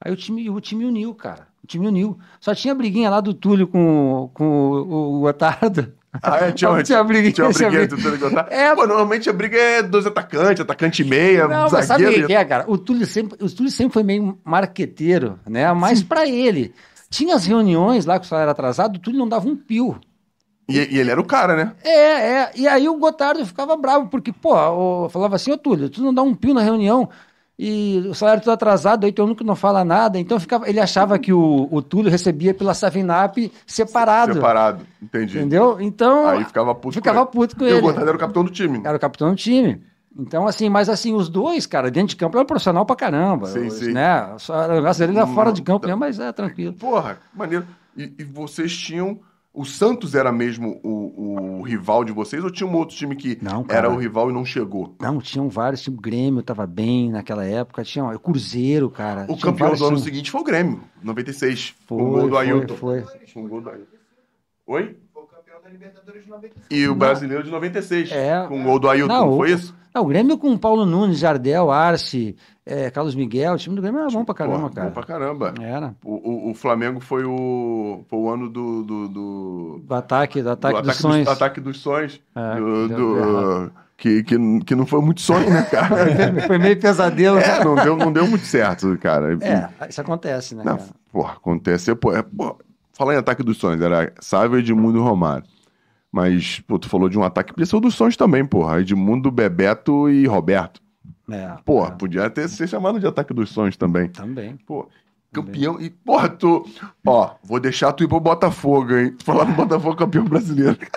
Aí 0.01 0.11
o 0.11 0.15
time, 0.17 0.49
o 0.49 0.59
time 0.59 0.83
uniu, 0.85 1.13
cara. 1.15 1.47
O 1.63 1.67
time 1.67 1.87
uniu. 1.87 2.17
Só 2.41 2.53
tinha 2.53 2.75
briguinha 2.75 3.09
lá 3.09 3.21
do 3.21 3.33
Túlio 3.33 3.67
com, 3.67 4.29
com 4.33 4.45
o, 4.45 5.21
o 5.21 5.27
Otardo. 5.27 5.93
Ah, 6.21 6.37
é, 6.47 6.51
tinha, 6.53 6.69
uma- 6.69 6.83
Tinha 6.83 7.03
briguinha, 7.03 7.31
Tinha 7.33 7.45
uma 7.47 7.53
tinha 7.53 7.69
briguinha. 7.69 8.19
contar. 8.19 8.47
É. 8.51 8.75
Pô, 8.75 8.85
normalmente 8.87 9.29
a 9.29 9.33
briga 9.33 9.57
é 9.57 9.83
dois 9.83 10.05
atacantes, 10.05 10.61
atacante 10.61 11.01
e 11.01 11.05
meia, 11.05 11.47
Não, 11.47 11.69
mas 11.69 11.85
sabe 11.85 12.05
o 12.05 12.07
zagueiro. 12.07 12.21
que 12.27 12.27
que 12.27 12.33
é, 12.33 12.45
cara? 12.45 12.65
O 12.69 12.77
Túlio 12.77 13.05
sempre, 13.05 13.43
o 13.43 13.49
Túlio 13.49 13.71
sempre 13.71 13.93
foi 13.93 14.03
meio 14.03 14.39
marqueteiro, 14.43 15.39
né? 15.47 15.71
Mas 15.73 16.03
pra 16.03 16.27
ele. 16.27 16.73
Tinha 17.09 17.35
as 17.35 17.45
reuniões 17.45 18.05
lá 18.05 18.17
com 18.17 18.25
o 18.25 18.27
salário 18.27 18.51
atrasado, 18.51 18.95
o 18.95 18.99
Túlio 18.99 19.19
não 19.19 19.27
dava 19.29 19.47
um 19.47 19.55
pio. 19.55 19.99
E, 20.69 20.77
e 20.95 20.99
ele 20.99 21.11
era 21.11 21.21
o 21.21 21.25
cara, 21.25 21.55
né? 21.55 21.75
É, 21.83 21.89
é. 21.89 22.51
E 22.55 22.67
aí 22.67 22.87
o 22.87 22.97
Gotardo 22.97 23.45
ficava 23.45 23.75
bravo, 23.75 24.07
porque, 24.09 24.31
pô, 24.31 25.09
falava 25.09 25.35
assim, 25.35 25.51
ô 25.51 25.57
Túlio, 25.57 25.89
tu 25.89 26.01
não 26.01 26.13
dá 26.13 26.21
um 26.21 26.33
pio 26.33 26.53
na 26.53 26.61
reunião 26.61 27.09
e 27.57 28.03
o 28.09 28.15
salário 28.15 28.41
tudo 28.41 28.53
atrasado, 28.53 29.05
aí 29.05 29.13
é 29.15 29.21
o 29.21 29.25
único 29.25 29.39
que 29.39 29.45
não 29.45 29.55
fala 29.55 29.85
nada. 29.85 30.19
Então 30.19 30.39
ficava, 30.39 30.67
ele 30.67 30.79
achava 30.79 31.19
que 31.19 31.31
o, 31.31 31.67
o 31.71 31.81
Túlio 31.81 32.09
recebia 32.09 32.53
pela 32.53 32.73
Savinap 32.73 33.37
separado. 33.65 34.33
Separado. 34.33 34.85
Entendi. 35.01 35.37
Entendeu? 35.37 35.77
Então. 35.79 36.27
Aí 36.27 36.43
ficava 36.45 36.73
puto 36.73 36.95
ficava 36.95 37.25
com 37.25 37.39
ele. 37.39 37.47
puto 37.47 37.55
com 37.57 37.65
E 37.65 37.69
ele. 37.69 37.85
o 37.87 37.89
era 37.91 38.15
o 38.15 38.19
capitão 38.19 38.43
do 38.43 38.49
time. 38.51 38.81
Era 38.83 38.97
o 38.97 38.99
capitão 38.99 39.29
do 39.29 39.35
time. 39.35 39.81
Então, 40.17 40.47
assim, 40.47 40.69
mas 40.69 40.89
assim, 40.89 41.13
os 41.13 41.27
dois, 41.27 41.65
cara, 41.65 41.89
dentro 41.89 42.09
de 42.09 42.15
campo, 42.15 42.37
eram 42.37 42.45
profissional 42.45 42.85
pra 42.85 42.95
caramba. 42.95 43.47
Sim, 43.47 43.67
Os, 43.67 43.73
sim. 43.73 43.91
Né? 43.93 44.33
Só, 44.37 44.65
o 44.67 44.73
negócio 44.73 45.05
dele 45.05 45.17
era 45.17 45.27
fora 45.27 45.51
de 45.51 45.61
campo 45.61 45.87
mesmo, 45.87 45.99
mas 45.99 46.19
é 46.19 46.31
tranquilo. 46.31 46.73
Porra, 46.73 47.17
maneiro. 47.33 47.65
E, 47.97 48.13
e 48.19 48.23
vocês 48.23 48.75
tinham. 48.75 49.19
O 49.53 49.65
Santos 49.65 50.15
era 50.15 50.31
mesmo 50.31 50.79
o, 50.83 51.59
o 51.59 51.61
rival 51.61 52.03
de 52.03 52.11
vocês 52.11 52.43
ou 52.43 52.49
tinha 52.49 52.67
um 52.67 52.75
outro 52.75 52.95
time 52.95 53.15
que 53.15 53.37
Não, 53.39 53.63
era 53.69 53.87
o 53.87 53.97
rival 53.97 54.31
e 54.31 54.33
não 54.33 54.43
chegou? 54.43 54.95
Não, 54.99 55.19
tinham 55.21 55.47
vários, 55.47 55.81
tipo, 55.81 55.97
o 55.97 56.01
Grêmio 56.01 56.41
tava 56.41 56.65
bem 56.65 57.11
naquela 57.11 57.45
época, 57.45 57.83
tinha 57.83 58.03
o 58.03 58.19
Cruzeiro, 58.19 58.89
cara. 58.89 59.25
O 59.29 59.35
tinha 59.35 59.37
campeão 59.37 59.75
do 59.75 59.85
ano 59.85 59.99
seguinte 59.99 60.31
foi 60.31 60.41
o 60.41 60.43
Grêmio, 60.43 60.83
96. 61.03 61.75
Foi, 61.85 62.01
o 62.01 62.05
gol 62.05 62.21
do 62.23 62.29
foi, 62.29 62.37
Ailton. 62.39 62.75
foi. 62.75 63.05
O 63.35 63.47
gol 63.47 63.61
do 63.61 63.69
Ailton. 63.69 63.97
Oi? 64.65 64.97
Da 65.63 65.69
Libertadores 65.69 66.23
de 66.23 66.29
96. 66.29 66.65
E 66.69 66.87
o 66.87 66.95
brasileiro 66.95 67.43
de 67.43 67.49
96. 67.51 68.11
É. 68.11 68.45
Com 68.47 68.59
o 68.61 68.63
gol 68.63 68.79
do 68.79 68.89
Ailton, 68.89 69.13
Não, 69.13 69.37
foi 69.37 69.51
isso? 69.51 69.73
Não, 69.95 70.01
o 70.01 70.05
Grêmio 70.05 70.37
com 70.37 70.57
Paulo 70.57 70.85
Nunes, 70.85 71.19
Jardel, 71.19 71.69
Arce, 71.71 72.35
é, 72.65 72.89
Carlos 72.89 73.13
Miguel, 73.13 73.53
o 73.53 73.57
time 73.57 73.75
do 73.75 73.81
Grêmio 73.81 74.01
era 74.01 74.09
bom 74.09 74.25
pra 74.25 74.33
caramba, 74.33 74.57
Porra, 74.61 74.69
cara. 74.73 74.87
Bom 74.87 74.93
pra 74.93 75.03
caramba. 75.03 75.53
Era. 75.61 75.95
O, 76.03 76.47
o, 76.47 76.51
o 76.51 76.53
Flamengo 76.55 76.99
foi 76.99 77.23
o, 77.23 78.03
foi 78.09 78.19
o 78.19 78.29
ano 78.29 78.49
do. 78.49 78.83
do, 78.83 79.07
do, 79.07 79.81
Do 79.85 79.93
ataque, 79.95 80.41
do 80.41 80.49
ataque 80.49 80.81
do 80.81 80.87
dos 80.87 80.95
sonhos. 80.97 81.27
ataque 81.27 81.61
dos 81.61 81.79
sonhos. 81.79 82.19
É, 82.35 82.55
do, 82.59 82.87
do- 82.89 83.71
que, 83.95 84.23
que, 84.23 84.35
que 84.65 84.75
não 84.75 84.85
foi 84.87 84.99
muito 84.99 85.21
sonho, 85.21 85.49
né, 85.49 85.61
cara? 85.61 85.95
Foi 86.47 86.57
meio 86.57 86.77
pesadelo. 86.77 87.37
é, 87.37 87.63
não 87.63 87.75
deu, 87.75 87.95
não 87.95 88.11
deu 88.11 88.27
muito 88.27 88.43
certo, 88.45 88.97
cara. 88.97 89.37
É, 89.39 89.87
isso 89.87 90.01
acontece, 90.01 90.55
né, 90.55 90.63
Não, 90.65 90.75
cara? 90.77 90.89
porra, 91.11 91.33
acontece. 91.33 91.93
Pô, 91.95 92.11
é, 92.13 92.21
pô, 92.21 92.57
falar 92.91 93.13
em 93.13 93.17
ataque 93.17 93.43
dos 93.43 93.57
sonhos, 93.57 93.79
era 93.81 94.11
Sávio, 94.19 94.57
Edmundo 94.59 94.97
e 94.97 95.01
Romário. 95.01 95.45
Mas, 96.13 96.59
pô, 96.67 96.77
tu 96.77 96.87
falou 96.87 97.09
de 97.09 97.17
um 97.17 97.23
ataque 97.23 97.47
que 97.47 97.53
podia 97.55 97.65
ser 97.65 97.75
o 97.75 97.79
dos 97.79 97.95
sonhos 97.95 98.15
também, 98.15 98.45
porra. 98.45 98.79
Edmundo, 98.79 99.31
Bebeto 99.31 100.07
e 100.07 100.27
Roberto. 100.27 100.79
É, 101.27 101.55
Porra, 101.65 101.87
é, 101.87 101.91
podia 101.95 102.29
ter 102.29 102.47
ser 102.47 102.67
chamado 102.67 102.99
de 102.99 103.07
ataque 103.07 103.33
dos 103.33 103.49
sonhos 103.49 103.75
também. 103.75 104.09
Também. 104.09 104.55
Pô, 104.67 104.87
campeão. 105.31 105.81
E, 105.81 105.89
porra, 105.89 106.29
tu. 106.29 106.65
Ó, 107.03 107.31
vou 107.43 107.59
deixar 107.59 107.93
tu 107.93 108.03
ir 108.03 108.07
pro 108.07 108.19
Botafogo, 108.19 108.93
hein? 108.93 109.15
Tu 109.17 109.25
falar 109.25 109.45
no 109.45 109.53
Botafogo 109.55 109.95
campeão 109.95 110.23
brasileiro. 110.25 110.77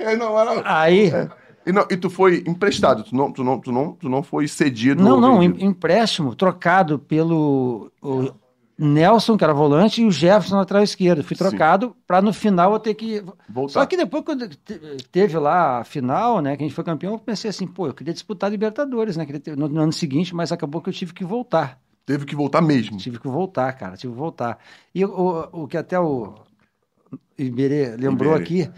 É, 0.00 0.16
não. 0.16 0.34
Aí, 0.64 1.10
E, 1.64 1.72
não, 1.72 1.86
e 1.88 1.96
tu 1.96 2.10
foi 2.10 2.42
emprestado, 2.46 3.04
tu 3.04 3.14
não, 3.14 3.30
tu 3.30 3.44
não, 3.44 3.60
tu 3.60 3.70
não, 3.72 3.92
tu 3.92 4.08
não 4.08 4.22
foi 4.22 4.48
cedido. 4.48 5.02
não, 5.02 5.20
não, 5.20 5.40
em- 5.42 5.64
empréstimo, 5.64 6.34
trocado 6.34 6.98
pelo 6.98 7.90
o 8.02 8.32
Nelson, 8.82 9.36
que 9.36 9.44
era 9.44 9.52
volante, 9.54 10.02
e 10.02 10.06
o 10.06 10.10
Jefferson 10.10 10.54
na 10.54 10.60
lateral 10.60 10.82
esquerda. 10.82 11.22
Fui 11.22 11.36
trocado 11.36 11.94
pra 12.06 12.20
no 12.22 12.32
final 12.32 12.72
eu 12.72 12.78
ter 12.78 12.94
que 12.94 13.22
Voltar. 13.48 13.72
Só 13.80 13.86
que 13.86 13.96
depois, 13.96 14.24
quando 14.24 14.48
te- 14.48 14.80
teve 15.10 15.38
lá 15.38 15.78
a 15.80 15.84
final, 15.84 16.40
né, 16.40 16.56
que 16.56 16.62
a 16.62 16.66
gente 16.66 16.74
foi 16.74 16.84
campeão, 16.84 17.12
eu 17.12 17.18
pensei 17.18 17.48
assim, 17.50 17.66
pô, 17.66 17.86
eu 17.86 17.94
queria 17.94 18.12
disputar 18.12 18.48
a 18.48 18.50
Libertadores, 18.50 19.16
né, 19.16 19.24
ter- 19.26 19.56
no, 19.56 19.68
no 19.68 19.80
ano 19.80 19.92
seguinte, 19.92 20.34
mas 20.34 20.50
acabou 20.52 20.80
que 20.80 20.88
eu 20.88 20.92
tive 20.92 21.12
que 21.12 21.24
voltar. 21.24 21.78
Teve 22.04 22.24
que 22.26 22.34
voltar 22.34 22.60
mesmo. 22.60 22.96
Tive 22.98 23.18
que 23.20 23.28
voltar, 23.28 23.72
cara, 23.74 23.96
tive 23.96 24.12
que 24.12 24.18
voltar. 24.18 24.58
E 24.94 25.04
o, 25.04 25.48
o 25.52 25.68
que 25.68 25.76
até 25.76 25.98
o 26.00 26.34
Iberê 27.38 27.96
lembrou 27.96 28.34
Iberê. 28.36 28.42
aqui, 28.64 28.70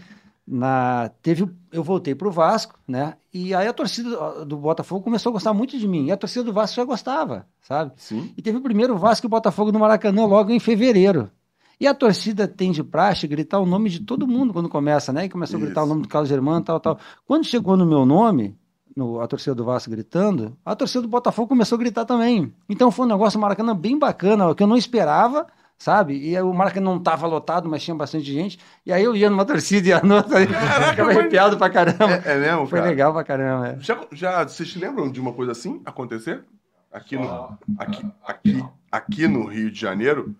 na, 0.47 1.09
teve, 1.21 1.47
eu 1.71 1.83
voltei 1.83 2.13
pro 2.13 2.31
Vasco, 2.31 2.77
né, 2.87 3.15
e 3.33 3.53
aí 3.53 3.67
a 3.67 3.73
torcida 3.73 4.45
do- 4.45 4.57
Botafogo 4.57 5.03
começou 5.03 5.31
a 5.31 5.33
gostar 5.33 5.53
muito 5.53 5.77
de 5.77 5.87
mim, 5.87 6.05
e 6.07 6.11
a 6.11 6.17
torcida 6.17 6.43
do 6.43 6.53
Vasco 6.53 6.75
já 6.75 6.83
gostava, 6.83 7.47
sabe? 7.61 7.93
Sim. 7.97 8.31
E 8.37 8.41
teve 8.41 8.57
o 8.57 8.61
primeiro 8.61 8.97
Vasco 8.97 9.25
e 9.25 9.29
Botafogo 9.29 9.71
no 9.71 9.79
Maracanã 9.79 10.25
logo 10.25 10.51
em 10.51 10.59
fevereiro. 10.59 11.29
E 11.77 11.85
a 11.87 11.93
torcida 11.93 12.47
tem 12.47 12.71
de 12.71 12.81
praxe 12.81 13.27
gritar 13.27 13.59
o 13.59 13.65
nome 13.65 13.89
de 13.89 13.99
todo 13.99 14.25
mundo 14.25 14.53
quando 14.53 14.69
começa, 14.69 15.11
né? 15.11 15.25
E 15.25 15.29
começou 15.29 15.57
a 15.57 15.61
gritar 15.61 15.81
Isso. 15.81 15.85
o 15.87 15.89
nome 15.89 16.03
do 16.03 16.07
Carlos 16.07 16.29
Germano, 16.29 16.63
tal, 16.63 16.79
tal. 16.79 16.97
Quando 17.27 17.43
chegou 17.43 17.75
no 17.75 17.85
meu 17.85 18.05
nome, 18.05 18.55
no, 18.95 19.19
a 19.19 19.27
torcida 19.27 19.53
do 19.53 19.65
Vasco 19.65 19.91
gritando, 19.91 20.55
a 20.63 20.73
torcida 20.73 21.01
do 21.01 21.09
Botafogo 21.09 21.49
começou 21.49 21.75
a 21.75 21.79
gritar 21.79 22.05
também. 22.05 22.53
Então 22.69 22.89
foi 22.91 23.05
um 23.05 23.09
negócio 23.09 23.37
Maracanã 23.37 23.75
bem 23.75 23.99
bacana, 23.99 24.55
que 24.55 24.63
eu 24.63 24.67
não 24.67 24.77
esperava, 24.77 25.47
sabe? 25.77 26.15
E 26.15 26.39
o 26.41 26.53
Maracanã 26.53 26.91
não 26.91 26.97
estava 26.97 27.27
lotado, 27.27 27.67
mas 27.69 27.83
tinha 27.83 27.95
bastante 27.95 28.25
gente. 28.31 28.59
E 28.85 28.91
aí 28.93 29.03
eu 29.03 29.15
ia 29.15 29.29
numa 29.29 29.43
torcida 29.45 29.87
e 29.87 29.93
a 29.93 30.01
outra, 30.03 30.39
aí, 30.39 30.47
ficava 30.47 31.09
arrepiado 31.11 31.57
pra 31.57 31.69
caramba. 31.69 32.21
É, 32.25 32.33
é 32.33 32.39
mesmo, 32.39 32.67
Foi 32.67 32.79
cara? 32.79 32.89
legal 32.91 33.13
pra 33.13 33.23
caramba. 33.23 33.67
é. 33.69 33.77
Já, 33.79 33.99
já 34.11 34.43
vocês 34.47 34.71
se 34.71 34.79
lembram 34.79 35.11
de 35.11 35.19
uma 35.19 35.33
coisa 35.33 35.51
assim 35.51 35.81
acontecer? 35.85 36.43
Aqui 36.91 37.17
no, 37.17 37.57
aqui, 37.77 38.05
aqui, 38.25 38.65
aqui 38.91 39.27
no 39.27 39.45
Rio 39.45 39.69
de 39.69 39.79
Janeiro? 39.79 40.33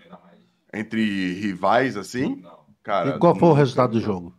Entre 0.73 1.33
rivais, 1.39 1.95
assim? 1.97 2.43
Cara, 2.83 3.11
E 3.15 3.19
qual 3.19 3.35
foi 3.35 3.49
o 3.49 3.53
resultado 3.53 3.91
do 3.93 4.01
jogo? 4.01 4.33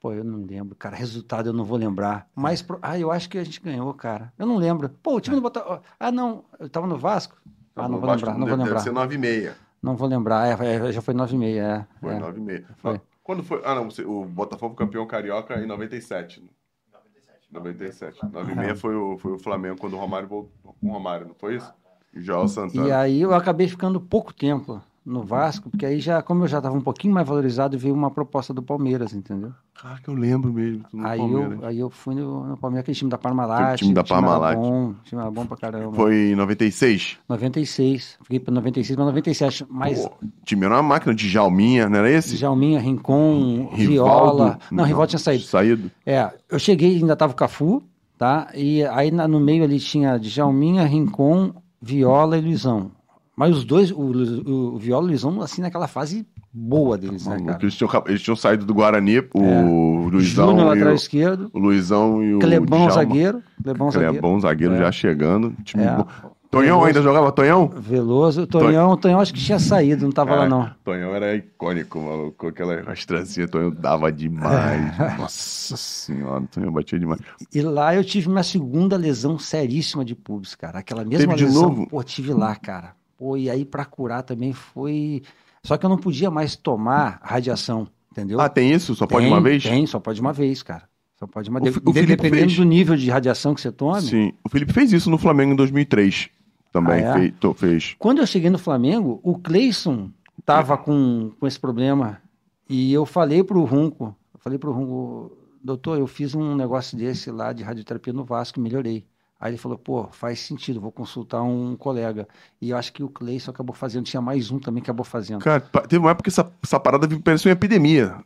Pô, 0.00 0.12
eu 0.12 0.22
não 0.22 0.44
lembro, 0.46 0.76
cara. 0.76 0.94
Resultado 0.94 1.48
eu 1.48 1.52
não 1.52 1.64
vou 1.64 1.76
lembrar. 1.76 2.28
Mas, 2.34 2.62
pro- 2.62 2.78
ah, 2.80 2.98
eu 2.98 3.10
acho 3.10 3.28
que 3.28 3.36
a 3.36 3.42
gente 3.44 3.60
ganhou, 3.60 3.92
cara. 3.94 4.32
Eu 4.38 4.46
não 4.46 4.56
lembro. 4.56 4.88
Pô, 5.02 5.16
o 5.16 5.20
time 5.20 5.34
do 5.36 5.42
Botafogo. 5.42 5.80
Ah, 5.98 6.12
não. 6.12 6.44
Eu 6.60 6.68
tava 6.68 6.86
no 6.86 6.96
Vasco? 6.96 7.36
Ah, 7.74 7.88
não 7.88 7.98
vou 7.98 8.06
Vasco 8.08 8.26
lembrar, 8.26 8.32
não 8.38 8.46
deve, 8.46 8.50
vou 8.56 8.64
lembrar. 8.64 8.74
Deve 8.74 8.84
ser 8.84 8.92
9 8.92 9.14
e 9.14 9.18
meia. 9.18 9.56
Não 9.82 9.96
vou 9.96 10.08
lembrar. 10.08 10.46
É, 10.60 10.74
é, 10.88 10.92
já 10.92 11.00
foi 11.00 11.14
9 11.14 11.34
e 11.34 11.38
meia, 11.38 11.62
é. 11.62 12.00
Foi 12.00 12.14
é. 12.14 12.18
9 12.18 12.38
e 12.38 12.42
meia. 12.42 12.66
Foi. 12.78 13.00
Quando 13.22 13.42
foi? 13.42 13.60
Ah, 13.64 13.74
não. 13.74 13.90
você- 13.90 14.04
O 14.04 14.24
Botafogo 14.24 14.74
campeão 14.74 15.06
carioca 15.06 15.54
em 15.62 15.66
97. 15.66 16.40
né? 16.40 16.48
97. 17.50 18.18
9 18.30 18.52
e 18.52 18.54
meia 18.54 18.76
foi 18.76 18.94
o, 18.94 19.16
foi 19.18 19.32
o 19.32 19.38
Flamengo 19.38 19.78
quando 19.78 19.94
o 19.94 19.98
Romário 19.98 20.28
voltou 20.28 20.74
com 20.80 20.88
o 20.88 20.92
Romário, 20.92 21.26
não 21.26 21.34
foi 21.34 21.56
isso? 21.56 21.72
E 22.14 22.20
João 22.20 22.44
E 22.44 22.48
Santana. 22.48 22.98
aí 22.98 23.20
eu 23.22 23.32
acabei 23.34 23.68
ficando 23.68 24.00
pouco 24.00 24.32
tempo 24.34 24.82
no 25.08 25.22
Vasco, 25.24 25.70
porque 25.70 25.86
aí 25.86 26.00
já, 26.00 26.20
como 26.22 26.44
eu 26.44 26.48
já 26.48 26.58
estava 26.58 26.76
um 26.76 26.80
pouquinho 26.80 27.14
mais 27.14 27.26
valorizado, 27.26 27.78
veio 27.78 27.94
uma 27.94 28.10
proposta 28.10 28.52
do 28.52 28.62
Palmeiras, 28.62 29.12
entendeu? 29.14 29.52
Cara, 29.80 29.98
que 30.00 30.08
eu 30.08 30.14
lembro 30.14 30.52
mesmo. 30.52 30.84
Aí 31.02 31.18
Palmeiras. 31.18 31.58
eu, 31.62 31.66
aí 31.66 31.78
eu 31.78 31.88
fui 31.90 32.14
no, 32.14 32.46
no 32.46 32.56
Palmeiras, 32.56 32.82
aquele 32.84 32.96
time 32.96 33.10
da 33.10 33.16
Parmalat. 33.16 33.78
time 33.78 33.94
da 33.94 34.04
Parmalat. 34.04 34.56
bom, 34.56 34.90
o 34.90 34.94
time 35.04 35.20
era 35.22 35.30
bom 35.30 35.46
pra 35.46 35.56
caramba. 35.56 35.94
Foi 35.94 36.14
em 36.32 36.34
96? 36.34 37.16
96. 37.28 38.18
Fiquei 38.22 38.40
pra 38.40 38.52
96 38.52 38.96
pra 38.96 39.04
97. 39.06 39.66
Mas 39.70 40.00
Pô, 40.00 40.14
o 40.22 40.28
time 40.44 40.64
era 40.66 40.74
uma 40.74 40.82
máquina 40.82 41.14
de 41.14 41.28
Jalminha, 41.28 41.88
não 41.88 41.98
era 41.98 42.10
esse? 42.10 42.36
Djalminha, 42.36 42.78
Rincon, 42.80 43.68
Rivaldo? 43.72 44.36
Viola. 44.36 44.58
Não, 44.70 44.84
Rivaldo 44.84 45.08
tinha 45.10 45.18
saído. 45.18 45.44
Saído? 45.44 45.90
É, 46.04 46.30
eu 46.50 46.58
cheguei 46.58 46.96
ainda 46.96 47.16
tava 47.16 47.32
o 47.32 47.36
Cafu, 47.36 47.82
tá? 48.18 48.48
E 48.54 48.84
aí 48.84 49.10
na- 49.10 49.28
no 49.28 49.40
meio 49.40 49.64
ali 49.64 49.78
tinha 49.78 50.18
Djalminha, 50.18 50.84
Rincon, 50.84 51.52
Viola 51.80 52.36
e 52.36 52.40
Luizão. 52.40 52.90
Mas 53.38 53.56
os 53.56 53.64
dois, 53.64 53.92
o, 53.92 54.00
Lu- 54.02 54.74
o 54.74 54.78
Viola 54.78 55.04
e 55.04 55.06
o 55.06 55.10
Luizão, 55.10 55.40
assim, 55.40 55.62
naquela 55.62 55.86
fase 55.86 56.26
boa 56.52 56.98
deles, 56.98 57.24
né, 57.26 57.38
cara? 57.40 57.58
eles, 57.62 57.74
tinham, 57.74 57.90
eles 58.06 58.20
tinham 58.20 58.34
saído 58.34 58.66
do 58.66 58.74
Guarani, 58.74 59.20
o 59.32 60.08
Luizão, 60.10 60.48
Júnior, 60.48 60.66
e 60.66 60.68
lateral 60.70 60.92
o, 60.92 60.96
esquerdo. 60.96 61.50
o 61.52 61.58
Luizão 61.58 62.22
e 62.24 62.34
o 62.34 62.38
Clebão, 62.40 62.90
zagueiro. 62.90 63.42
Clebão, 63.62 63.90
zagueiro. 63.92 64.12
Clebão, 64.14 64.40
zagueiro 64.40 64.74
É. 64.74 64.78
já 64.78 64.90
chegando. 64.92 65.54
Time 65.64 65.84
É. 65.84 65.96
bom. 65.96 66.06
Tonhão 66.50 66.82
ainda 66.82 67.02
jogava 67.02 67.30
Tonhão? 67.30 67.68
Veloso. 67.76 68.46
Tonhão, 68.46 68.96
Tonhão 68.96 69.20
acho 69.20 69.34
que 69.34 69.38
tinha 69.40 69.58
saído, 69.58 70.04
não 70.06 70.10
tava 70.12 70.34
lá 70.34 70.46
É, 70.46 70.48
não. 70.48 70.70
Tonhão 70.82 71.14
era 71.14 71.36
icônico, 71.36 72.00
maluco. 72.00 72.32
Com 72.38 72.46
aquela 72.46 72.80
rastrancinha, 72.80 73.46
Tonhão 73.46 73.70
dava 73.70 74.10
demais. 74.10 74.96
Nossa 75.18 75.76
senhora, 75.76 76.42
Tonhão 76.50 76.72
batia 76.72 76.98
demais. 76.98 77.20
E 77.54 77.60
lá 77.60 77.94
eu 77.94 78.02
tive 78.02 78.30
minha 78.30 78.42
segunda 78.42 78.96
lesão 78.96 79.38
seríssima 79.38 80.02
de 80.04 80.14
pubis, 80.14 80.54
cara. 80.54 80.78
Aquela 80.78 81.04
mesma 81.04 81.18
Teve 81.34 81.34
de 81.36 81.44
lesão. 81.44 81.62
novo? 81.64 81.86
Pô, 81.86 82.02
tive 82.02 82.32
lá, 82.32 82.56
cara. 82.56 82.94
Pô, 83.18 83.36
e 83.36 83.50
aí 83.50 83.64
pra 83.64 83.84
curar 83.84 84.22
também 84.22 84.52
foi. 84.52 85.22
Só 85.62 85.76
que 85.76 85.84
eu 85.84 85.90
não 85.90 85.98
podia 85.98 86.30
mais 86.30 86.54
tomar 86.56 87.18
radiação, 87.22 87.88
entendeu? 88.12 88.40
Ah, 88.40 88.48
tem 88.48 88.70
isso? 88.72 88.94
Só 88.94 89.06
pode 89.06 89.24
Tem, 89.26 89.32
uma 89.32 89.40
vez? 89.40 89.62
Tem, 89.64 89.86
só 89.86 89.98
pode 89.98 90.20
uma 90.20 90.32
vez, 90.32 90.62
cara. 90.62 90.84
Só 91.18 91.26
pode 91.26 91.50
uma 91.50 91.58
O 91.58 91.62
o 91.62 91.72
Felipe 91.92 92.06
Dependendo 92.14 92.36
fez. 92.46 92.56
do 92.56 92.64
nível 92.64 92.96
de 92.96 93.10
radiação 93.10 93.52
que 93.54 93.60
você 93.60 93.72
tome. 93.72 94.02
Sim. 94.02 94.32
O 94.44 94.48
Felipe 94.48 94.72
fez 94.72 94.92
isso 94.92 95.10
no 95.10 95.18
Flamengo 95.18 95.52
em 95.52 95.56
2003. 95.56 96.30
Também 96.72 97.02
Ah, 97.04 97.08
é? 97.08 97.12
fez, 97.14 97.34
to- 97.40 97.54
fez. 97.54 97.96
Quando 97.98 98.18
eu 98.18 98.26
cheguei 98.26 98.50
no 98.50 98.58
Flamengo, 98.58 99.18
o 99.24 99.36
Cleison 99.36 100.10
tava 100.44 100.78
com, 100.78 101.32
com 101.40 101.46
esse 101.46 101.58
problema. 101.58 102.22
E 102.70 102.92
eu 102.92 103.04
falei 103.04 103.42
pro 103.42 103.64
Runco, 103.64 104.14
eu 104.32 104.38
falei 104.38 104.58
pro 104.60 104.70
Runco, 104.70 105.32
doutor, 105.64 105.98
eu 105.98 106.06
fiz 106.06 106.34
um 106.36 106.54
negócio 106.54 106.96
desse 106.96 107.32
lá 107.32 107.52
de 107.52 107.64
radioterapia 107.64 108.12
no 108.12 108.24
Vasco 108.24 108.60
e 108.60 108.62
melhorei. 108.62 109.04
Aí 109.40 109.50
ele 109.52 109.58
falou, 109.58 109.78
pô, 109.78 110.08
faz 110.10 110.40
sentido, 110.40 110.80
vou 110.80 110.90
consultar 110.90 111.42
um 111.42 111.76
colega. 111.76 112.26
E 112.60 112.70
eu 112.70 112.76
acho 112.76 112.92
que 112.92 113.02
o 113.04 113.08
Cleison 113.08 113.50
acabou 113.52 113.74
fazendo, 113.74 114.04
tinha 114.04 114.20
mais 114.20 114.50
um 114.50 114.58
também 114.58 114.82
que 114.82 114.90
acabou 114.90 115.04
fazendo. 115.04 115.40
Cara, 115.40 115.60
teve 115.60 115.98
uma 115.98 116.10
época 116.10 116.24
que 116.24 116.30
essa, 116.30 116.50
essa 116.62 116.80
parada 116.80 117.06
parecia 117.20 117.48
uma 117.48 117.52
epidemia. 117.52 118.16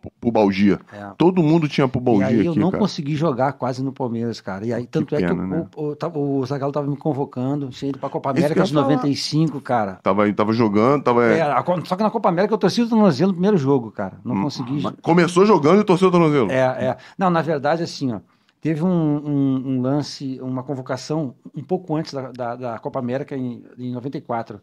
pu- 0.00 0.10
Pubalgia. 0.20 0.80
É. 0.90 1.10
Todo 1.18 1.42
mundo 1.42 1.68
tinha 1.68 1.84
E 1.86 1.90
pubalgia 1.90 2.26
aí 2.28 2.46
eu 2.46 2.52
aqui, 2.52 2.60
não 2.60 2.70
cara. 2.70 2.80
consegui 2.80 3.14
jogar 3.14 3.52
quase 3.54 3.82
no 3.82 3.92
Palmeiras, 3.92 4.40
cara. 4.40 4.64
E 4.64 4.72
aí, 4.72 4.86
tanto 4.86 5.14
é 5.14 5.18
que 5.18 5.26
pena, 5.26 5.42
o, 5.42 5.46
né? 5.46 5.66
o, 5.76 5.96
o, 6.18 6.38
o 6.38 6.46
Zagallo 6.46 6.72
tava 6.72 6.86
me 6.86 6.96
convocando, 6.96 7.68
tinha 7.68 7.90
ido 7.90 7.98
pra 7.98 8.08
Copa 8.08 8.32
que 8.32 8.38
América 8.38 8.62
de 8.64 8.72
falar. 8.72 8.86
95, 8.88 9.60
cara. 9.60 9.94
Tava, 10.02 10.32
tava 10.32 10.52
jogando, 10.54 11.02
tava... 11.02 11.26
É, 11.26 11.62
Co- 11.62 11.84
só 11.84 11.94
que 11.94 12.02
na 12.02 12.10
Copa 12.10 12.30
América 12.30 12.54
eu 12.54 12.58
torci 12.58 12.80
o 12.80 12.88
tornozelo 12.88 13.28
no 13.32 13.34
primeiro 13.34 13.58
jogo, 13.58 13.90
cara. 13.90 14.18
Não 14.24 14.40
consegui. 14.40 14.80
Mas 14.80 14.94
Começou 15.02 15.44
jogando 15.44 15.80
e 15.82 15.84
torceu 15.84 16.08
o 16.08 16.10
tornozelo. 16.10 16.50
É, 16.50 16.56
é. 16.86 16.96
Não, 17.18 17.28
na 17.28 17.42
verdade, 17.42 17.82
assim, 17.82 18.12
ó. 18.14 18.20
Teve 18.60 18.82
um, 18.82 18.88
um- 18.88 19.62
um 19.76 19.80
lance, 19.82 20.38
uma 20.42 20.62
convocação 20.62 21.34
um 21.54 21.62
pouco 21.62 21.94
antes 21.94 22.12
da, 22.12 22.32
da, 22.32 22.56
da 22.56 22.78
Copa 22.78 22.98
América, 22.98 23.36
em, 23.36 23.64
em 23.78 23.92
94. 23.92 24.60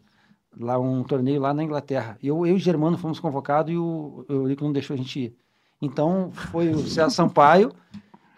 Lá, 0.58 0.78
um 0.78 1.02
torneio 1.02 1.40
lá 1.40 1.52
na 1.52 1.62
Inglaterra. 1.62 2.16
Eu, 2.22 2.46
eu 2.46 2.54
e 2.54 2.56
o 2.56 2.58
Germano 2.58 2.96
fomos 2.96 3.20
convocados 3.20 3.72
e 3.72 3.76
o 3.76 4.24
Eurico 4.28 4.64
não 4.64 4.72
deixou 4.72 4.94
a 4.94 4.96
gente 4.96 5.18
ir. 5.20 5.36
Então, 5.82 6.30
foi 6.32 6.70
o 6.70 6.78
César 6.78 7.10
Sampaio. 7.10 7.72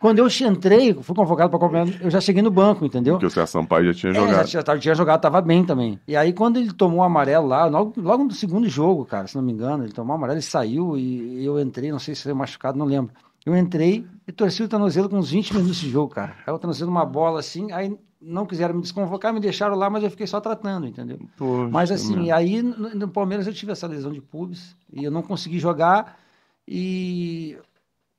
Quando 0.00 0.20
eu 0.20 0.28
entrei, 0.48 0.94
fui 0.94 1.14
convocado 1.14 1.50
para 1.50 1.56
a 1.56 1.60
Copa 1.60 1.76
América, 1.80 2.04
eu 2.04 2.10
já 2.10 2.20
cheguei 2.20 2.40
no 2.42 2.50
banco, 2.52 2.84
entendeu? 2.84 3.14
Porque 3.14 3.26
o 3.26 3.30
César 3.30 3.46
Sampaio 3.48 3.86
já 3.86 3.94
tinha 3.94 4.10
É, 4.12 4.14
já 4.14 4.20
jogado. 4.26 4.46
tinha, 4.46 4.62
já 4.64 4.78
tinha 4.78 4.94
jogado, 4.94 5.20
tava 5.20 5.40
bem 5.40 5.64
também. 5.64 5.98
E 6.06 6.16
aí, 6.16 6.32
quando 6.32 6.56
ele 6.56 6.72
tomou 6.72 7.00
o 7.00 7.02
amarelo 7.02 7.46
lá, 7.48 7.64
logo, 7.66 7.94
logo 8.00 8.22
no 8.24 8.30
segundo 8.32 8.68
jogo, 8.68 9.04
cara, 9.04 9.26
se 9.26 9.34
não 9.36 9.42
me 9.42 9.52
engano, 9.52 9.82
ele 9.84 9.92
tomou 9.92 10.12
o 10.12 10.16
amarelo 10.16 10.38
e 10.38 10.42
saiu, 10.42 10.96
e 10.96 11.44
eu 11.44 11.58
entrei, 11.60 11.90
não 11.90 11.98
sei 11.98 12.14
se 12.14 12.22
foi 12.22 12.32
machucado, 12.32 12.78
não 12.78 12.86
lembro. 12.86 13.12
Eu 13.44 13.56
entrei 13.56 14.06
e 14.26 14.32
torci 14.32 14.62
o 14.62 14.68
tornozelo 14.68 15.08
com 15.08 15.18
uns 15.18 15.30
20 15.30 15.54
minutos 15.54 15.76
de 15.76 15.88
jogo, 15.90 16.14
cara. 16.14 16.36
Aí 16.46 16.52
o 16.52 16.58
tornozelo 16.58 16.90
uma 16.90 17.04
bola 17.04 17.40
assim, 17.40 17.72
aí 17.72 17.96
não 18.20 18.44
quiseram 18.44 18.74
me 18.74 18.82
desconvocar, 18.82 19.32
me 19.32 19.40
deixaram 19.40 19.76
lá, 19.76 19.88
mas 19.88 20.02
eu 20.02 20.10
fiquei 20.10 20.26
só 20.26 20.40
tratando, 20.40 20.86
entendeu? 20.86 21.18
Poxa, 21.36 21.70
Mas 21.70 21.90
assim, 21.90 22.16
meu. 22.16 22.34
aí 22.34 22.60
no, 22.60 22.94
no 22.94 23.08
Palmeiras 23.08 23.46
eu 23.46 23.54
tive 23.54 23.72
essa 23.72 23.86
lesão 23.86 24.12
de 24.12 24.20
pubis 24.20 24.76
e 24.92 25.04
eu 25.04 25.10
não 25.10 25.22
consegui 25.22 25.58
jogar 25.58 26.18
e 26.66 27.56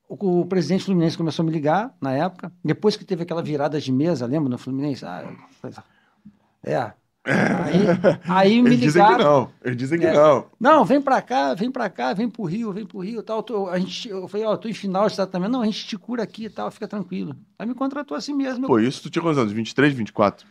o, 0.08 0.40
o 0.40 0.46
presidente 0.46 0.84
Fluminense 0.84 1.16
começou 1.16 1.42
a 1.42 1.46
me 1.46 1.52
ligar 1.52 1.94
na 2.00 2.12
época, 2.12 2.52
depois 2.64 2.96
que 2.96 3.04
teve 3.04 3.22
aquela 3.22 3.42
virada 3.42 3.80
de 3.80 3.92
mesa, 3.92 4.26
lembra 4.26 4.48
no 4.48 4.58
Fluminense? 4.58 5.04
Ah, 5.04 5.32
é. 6.62 6.92
Aí, 7.24 7.86
aí 8.26 8.62
me 8.62 8.70
Eles 8.70 8.80
dizem 8.80 9.02
que 9.04 9.10
ligaram. 9.12 9.24
não. 9.40 9.50
Eles 9.62 9.76
dizem 9.76 9.98
que 9.98 10.06
É. 10.06 10.12
não. 10.14 10.46
Não, 10.58 10.84
vem 10.84 11.00
pra 11.02 11.20
cá, 11.20 11.52
vem 11.54 11.70
pra 11.70 11.90
cá, 11.90 12.12
vem 12.14 12.28
pro 12.30 12.44
Rio, 12.44 12.72
vem 12.72 12.86
pro 12.86 13.00
Rio, 13.00 13.22
tal. 13.22 13.42
Tô- 13.42 13.68
a 13.68 13.78
gente, 13.78 14.08
eu 14.08 14.26
falei, 14.26 14.46
ó, 14.46 14.56
tô 14.56 14.68
em 14.68 14.72
final 14.72 15.06
de 15.08 15.14
tratamento. 15.16 15.50
Não, 15.52 15.60
a 15.62 15.66
gente 15.66 15.86
te 15.86 15.98
cura 15.98 16.22
aqui 16.22 16.44
e 16.46 16.50
tal, 16.50 16.70
fica 16.70 16.88
tranquilo. 16.88 17.36
Aí 17.58 17.66
me 17.66 17.74
contratou 17.74 18.16
assim 18.16 18.34
mesmo. 18.34 18.66
Pô, 18.66 18.78
isso 18.78 19.02
tu 19.02 19.10
tinha 19.10 19.22
quantos 19.22 19.38
anos? 19.38 19.52
23, 19.52 19.92
24? 19.92 20.46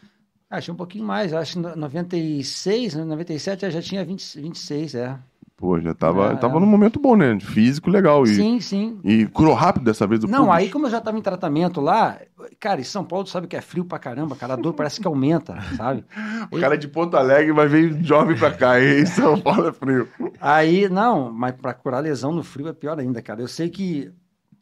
Achei 0.49 0.73
um 0.73 0.77
pouquinho 0.77 1.05
mais, 1.05 1.33
acho 1.33 1.53
que 1.53 1.59
no- 1.59 1.75
96, 1.75 2.95
né, 2.95 3.03
97 3.03 3.65
eu 3.65 3.71
já 3.71 3.81
tinha 3.81 4.03
20, 4.05 4.39
26, 4.39 4.95
é. 4.95 5.17
Pô, 5.59 5.77
já 5.77 5.93
tava, 5.93 6.31
É, 6.31 6.35
tava 6.37 6.55
é. 6.55 6.59
num 6.61 6.65
momento 6.65 7.01
bom, 7.01 7.17
né? 7.17 7.37
Físico 7.37 7.89
legal. 7.89 8.23
E, 8.23 8.33
Sim, 8.33 8.61
sim. 8.61 8.97
e 9.03 9.25
curou 9.25 9.53
rápido 9.53 9.83
dessa 9.83 10.07
vez 10.07 10.23
o 10.23 10.27
Não, 10.27 10.49
aí 10.53 10.69
como 10.69 10.85
eu 10.85 10.89
já 10.89 11.01
tava 11.01 11.17
em 11.17 11.21
tratamento 11.21 11.81
lá, 11.81 12.17
cara, 12.57 12.79
em 12.79 12.85
São 12.85 13.03
Paulo 13.03 13.25
tu 13.25 13.29
sabe 13.29 13.45
que 13.45 13.57
é 13.57 13.61
frio 13.61 13.83
pra 13.83 13.99
caramba, 13.99 14.37
cara, 14.37 14.53
a 14.53 14.55
dor 14.55 14.73
parece 14.73 15.01
que 15.01 15.07
aumenta, 15.07 15.59
sabe? 15.75 16.05
O 16.49 16.57
cara 16.57 16.77
de 16.77 16.87
Porto 16.87 17.17
Alegre 17.17 17.51
vai 17.51 17.67
vir 17.67 18.01
jovem 18.05 18.37
pra 18.37 18.51
cá. 18.51 18.79
E 18.79 19.01
em 19.03 19.05
São 19.05 19.37
Paulo 19.37 19.67
é 19.67 19.73
frio. 19.73 20.07
Aí, 20.39 20.87
não, 20.87 21.29
mas 21.29 21.53
pra 21.55 21.73
curar 21.73 22.01
lesão 22.01 22.31
no 22.31 22.41
frio 22.41 22.69
é 22.69 22.73
pior 22.73 22.97
ainda, 22.97 23.21
cara. 23.21 23.41
Eu 23.41 23.47
sei 23.49 23.67
que 23.67 24.09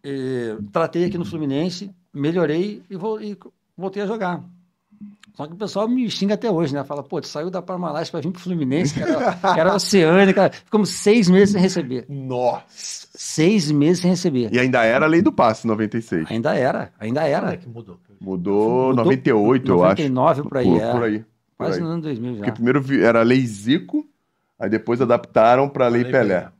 eh, 0.04 0.58
tratei 0.72 1.06
aqui 1.06 1.18
no 1.20 1.26
Fluminense, 1.26 1.92
melhorei 2.12 2.82
e, 2.90 2.96
vou, 2.98 3.22
e 3.22 3.38
voltei 3.78 4.02
a 4.02 4.08
jogar. 4.08 4.44
Só 5.38 5.46
que 5.46 5.54
o 5.54 5.56
pessoal 5.56 5.88
me 5.88 6.10
xinga 6.10 6.34
até 6.34 6.50
hoje, 6.50 6.74
né? 6.74 6.84
Fala, 6.84 7.04
pô, 7.04 7.22
tu 7.22 7.28
saiu 7.28 7.52
da 7.52 7.62
Parmalat 7.62 8.10
pra 8.10 8.20
vir 8.20 8.32
pro 8.32 8.42
Fluminense, 8.42 8.96
que 8.96 9.04
era, 9.04 9.34
que 9.54 9.60
era 9.60 9.76
oceânica. 9.76 10.50
Ficamos 10.52 10.90
seis 10.90 11.30
meses 11.30 11.52
sem 11.52 11.62
receber. 11.62 12.06
Nossa. 12.10 13.08
Seis 13.14 13.70
meses 13.70 14.00
sem 14.02 14.10
receber. 14.10 14.52
E 14.52 14.58
ainda 14.58 14.84
era 14.84 15.06
a 15.06 15.08
lei 15.08 15.22
do 15.22 15.32
passe, 15.32 15.68
96. 15.68 16.32
Ainda 16.32 16.56
era, 16.56 16.92
ainda 17.00 17.22
Quando 17.22 17.28
é 17.28 17.32
era. 17.32 17.58
que 17.58 17.70
mudou? 17.70 18.00
Mudou, 18.20 18.88
Mudou 18.88 18.94
98, 18.96 19.72
eu 19.72 19.84
acho. 19.84 20.02
99 20.10 20.44
por 20.50 20.58
aí, 20.58 20.66
Por, 20.66 20.82
é. 20.82 20.92
por 20.92 21.04
aí. 21.04 21.20
por 21.20 21.26
Quase 21.58 21.78
aí. 21.78 21.84
no 21.84 21.90
ano 21.92 22.02
2000 22.02 22.32
já. 22.32 22.38
Porque 22.38 22.52
primeiro 22.54 22.84
era 23.06 23.20
a 23.20 23.24
lei 23.24 23.46
Zico, 23.46 24.08
aí 24.60 24.70
depois 24.72 25.00
adaptaram 25.02 25.70
pra 25.70 25.88
lei 25.88 26.02
Lei 26.02 26.12
Pelé. 26.12 26.40
Pelé. 26.40 26.52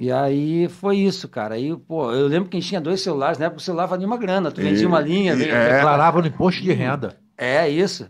E 0.00 0.10
aí 0.10 0.66
foi 0.68 0.96
isso, 0.96 1.28
cara. 1.28 1.56
Aí, 1.56 1.76
pô, 1.76 2.10
eu 2.10 2.26
lembro 2.26 2.48
que 2.48 2.56
a 2.56 2.60
gente 2.60 2.70
tinha 2.70 2.80
dois 2.80 3.02
celulares, 3.02 3.38
na 3.38 3.44
época 3.46 3.60
o 3.60 3.62
celular 3.62 3.84
valia 3.84 4.06
uma 4.06 4.16
grana. 4.16 4.50
Tu 4.50 4.62
vendia 4.62 4.82
E- 4.82 4.86
uma 4.86 4.98
linha, 5.00 5.34
e- 5.34 5.42
é. 5.50 5.74
Declarava 5.74 6.20
no 6.22 6.26
imposto 6.26 6.62
de 6.62 6.72
renda. 6.72 7.16
É 7.36 7.68
isso. 7.68 8.08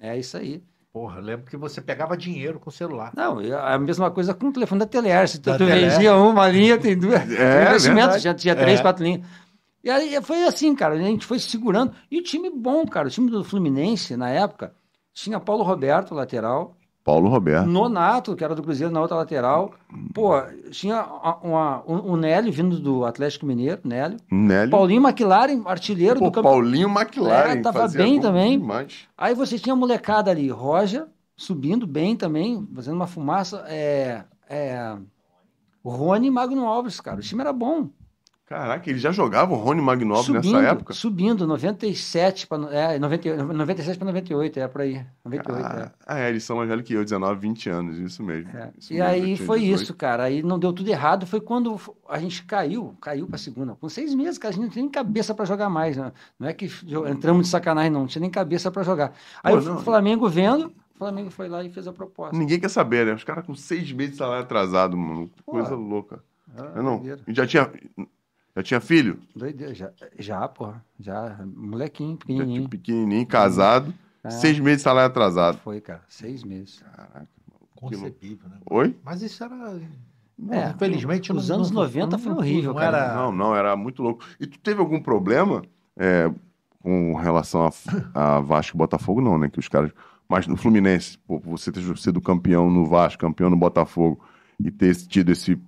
É 0.00 0.16
isso 0.18 0.36
aí. 0.36 0.62
Porra, 0.92 1.20
lembro 1.20 1.46
que 1.46 1.56
você 1.56 1.80
pegava 1.80 2.16
dinheiro 2.16 2.58
com 2.58 2.70
o 2.70 2.72
celular. 2.72 3.12
Não, 3.14 3.38
a 3.38 3.78
mesma 3.78 4.10
coisa 4.10 4.32
com 4.34 4.48
o 4.48 4.52
telefone 4.52 4.80
da 4.80 4.86
Teleerce. 4.86 5.38
Tu, 5.38 5.44
Da 5.50 5.56
tu 5.56 5.58
Teleerce. 5.66 5.96
vendia 5.96 6.16
uma 6.16 6.48
linha, 6.48 6.78
tem 6.78 6.96
duas. 6.98 7.20
É, 7.30 7.76
verdade. 7.78 8.18
já 8.20 8.34
tinha 8.34 8.56
três, 8.56 8.80
É. 8.80 8.82
quatro 8.82 9.04
linhas. 9.04 9.22
E 9.84 9.90
aí 9.90 10.20
foi 10.22 10.42
assim, 10.44 10.74
cara. 10.74 10.94
A 10.94 10.98
gente 10.98 11.24
foi 11.26 11.38
se 11.38 11.48
segurando. 11.50 11.92
E 12.10 12.18
o 12.18 12.22
time 12.22 12.50
bom, 12.50 12.84
cara. 12.86 13.06
O 13.06 13.10
time 13.10 13.30
do 13.30 13.44
Fluminense, 13.44 14.16
na 14.16 14.28
época, 14.30 14.74
tinha 15.12 15.38
Paulo 15.38 15.62
Roberto, 15.62 16.14
lateral. 16.14 16.76
Paulo 17.08 17.30
Roberto. 17.30 17.66
Nonato, 17.66 18.36
que 18.36 18.44
era 18.44 18.54
do 18.54 18.62
Cruzeiro, 18.62 18.92
na 18.92 19.00
outra 19.00 19.16
lateral. 19.16 19.72
Pô, 20.12 20.32
tinha 20.70 21.02
uma, 21.42 21.82
um, 21.86 22.12
um 22.12 22.16
Nélio 22.16 22.52
vindo 22.52 22.78
do 22.78 23.06
Atlético 23.06 23.46
Mineiro, 23.46 23.80
Nélio. 23.82 24.18
Nélio. 24.30 24.70
Paulinho 24.70 25.00
McLaren, 25.02 25.62
artilheiro 25.64 26.18
Pô, 26.18 26.26
do 26.26 26.32
campeonato. 26.32 26.60
Paulinho 26.60 26.88
McLaren. 26.90 27.52
É, 27.52 27.62
tava 27.62 27.88
bem 27.88 28.20
também. 28.20 28.60
demais. 28.60 29.08
Aí 29.16 29.34
você 29.34 29.58
tinha 29.58 29.72
a 29.72 29.76
molecada 29.76 30.30
ali, 30.30 30.50
Roger, 30.50 31.06
subindo 31.34 31.86
bem 31.86 32.14
também, 32.14 32.68
fazendo 32.74 32.96
uma 32.96 33.06
fumaça. 33.06 33.64
É, 33.68 34.24
é, 34.46 34.94
Rony 35.82 36.26
e 36.26 36.30
Magno 36.30 36.66
Alves, 36.66 37.00
cara. 37.00 37.20
O 37.20 37.22
time 37.22 37.40
era 37.40 37.54
bom. 37.54 37.88
Caraca, 38.48 38.88
ele 38.88 38.98
já 38.98 39.12
jogava 39.12 39.52
o 39.52 39.56
Rony 39.56 39.82
subindo, 40.22 40.32
nessa 40.32 40.66
época? 40.66 40.94
Subindo, 40.94 41.46
97 41.46 42.46
para 42.46 42.74
é, 42.74 42.98
90, 42.98 43.44
97 43.44 43.98
para 43.98 44.06
98, 44.06 44.58
é 44.60 44.66
por 44.66 44.80
aí. 44.80 45.04
98, 45.22 45.66
Ah, 45.66 45.92
ah, 46.06 46.18
é, 46.18 46.30
eles 46.30 46.44
são 46.44 46.56
mais 46.56 46.66
velhos 46.66 46.82
que 46.86 46.94
eu, 46.94 47.04
19, 47.04 47.38
20 47.38 47.68
anos, 47.68 47.98
isso 47.98 48.22
mesmo. 48.22 48.50
é. 48.56 48.70
Isso 48.78 48.90
E 48.94 48.96
mesmo, 48.96 49.08
aí 49.10 49.36
foi 49.36 49.60
18. 49.60 49.82
isso, 49.82 49.94
cara. 49.94 50.22
Aí 50.24 50.42
não 50.42 50.58
deu 50.58 50.72
tudo 50.72 50.88
errado. 50.88 51.26
Foi 51.26 51.42
quando 51.42 51.78
a 52.08 52.18
gente 52.18 52.42
caiu, 52.44 52.96
caiu 53.02 53.26
para 53.26 53.36
segunda. 53.36 53.74
Com 53.74 53.86
seis 53.90 54.14
meses, 54.14 54.38
cara, 54.38 54.48
a 54.50 54.54
gente 54.54 54.62
não 54.64 54.70
tinha 54.70 54.82
nem 54.82 54.90
cabeça 54.90 55.34
para 55.34 55.44
jogar 55.44 55.68
mais. 55.68 55.98
Né? 55.98 56.10
Não 56.40 56.48
é 56.48 56.54
que 56.54 56.70
entramos 57.10 57.42
de 57.44 57.48
sacanagem, 57.50 57.90
não. 57.90 58.00
Não 58.00 58.06
tinha 58.06 58.20
nem 58.20 58.30
cabeça 58.30 58.70
para 58.70 58.82
jogar. 58.82 59.12
Aí 59.44 59.52
Pô, 59.54 59.60
o 59.60 59.62
não. 59.64 59.78
Flamengo 59.82 60.26
vendo, 60.26 60.68
o 60.94 60.98
Flamengo 60.98 61.30
foi 61.30 61.48
lá 61.50 61.62
e 61.62 61.68
fez 61.68 61.86
a 61.86 61.92
proposta. 61.92 62.34
Ninguém 62.34 62.58
quer 62.58 62.70
saber, 62.70 63.04
né? 63.04 63.12
Os 63.12 63.24
caras 63.24 63.44
com 63.44 63.54
seis 63.54 63.92
meses 63.92 64.12
de 64.12 64.16
salário 64.18 64.42
atrasado, 64.44 64.96
mano. 64.96 65.30
Pô. 65.44 65.52
Coisa 65.52 65.74
louca. 65.74 66.24
Ah, 66.56 66.72
Eu 66.76 66.82
não. 66.82 67.02
E 67.26 67.34
Já 67.34 67.46
tinha, 67.46 67.70
já 68.58 68.62
tinha 68.62 68.80
filho? 68.80 69.18
Doideira, 69.34 69.74
já, 69.74 69.90
já, 70.18 70.46
pô. 70.48 70.72
Já, 70.98 71.38
molequinho, 71.56 72.18
Já 72.18 72.26
tinha 72.26 72.36
pequenininho. 72.38 72.68
pequenininho, 72.68 73.26
casado. 73.26 73.94
É. 74.24 74.30
Seis 74.30 74.58
meses 74.58 74.78
de 74.78 74.82
salário 74.82 75.10
atrasado. 75.10 75.58
Foi, 75.58 75.80
cara, 75.80 76.02
seis 76.08 76.42
meses. 76.44 76.82
Concebível, 77.74 78.48
né? 78.48 78.56
Oi? 78.70 78.96
Mas 79.04 79.22
isso 79.22 79.42
era. 79.44 79.80
É, 80.50 80.70
infelizmente, 80.70 81.32
os 81.32 81.48
não- 81.48 81.56
anos 81.56 81.70
não- 81.70 81.82
90 81.82 82.16
não- 82.16 82.18
foi 82.18 82.32
horrível, 82.32 82.72
não 82.72 82.80
cara. 82.80 82.96
era- 82.98 83.14
Não, 83.14 83.32
não, 83.32 83.56
era 83.56 83.76
muito 83.76 84.02
louco. 84.02 84.24
E 84.40 84.46
tu 84.46 84.58
teve 84.58 84.80
algum 84.80 85.00
problema 85.00 85.62
é, 85.96 86.30
com 86.82 87.14
relação 87.14 87.66
a, 88.14 88.36
a 88.36 88.40
Vasco 88.40 88.76
e 88.76 88.78
Botafogo? 88.78 89.20
Não, 89.20 89.38
né? 89.38 89.48
Que 89.48 89.58
os 89.60 89.68
caras. 89.68 89.92
Mas 90.28 90.46
no 90.46 90.56
Fluminense, 90.56 91.16
pô, 91.18 91.38
você 91.38 91.72
ter 91.72 91.82
sido 91.96 92.20
campeão 92.20 92.70
no 92.70 92.84
Vasco, 92.84 93.20
campeão 93.20 93.48
no 93.48 93.56
Botafogo 93.56 94.20
e 94.60 94.70
ter 94.70 94.94
tido 94.94 95.30
esse 95.30 95.58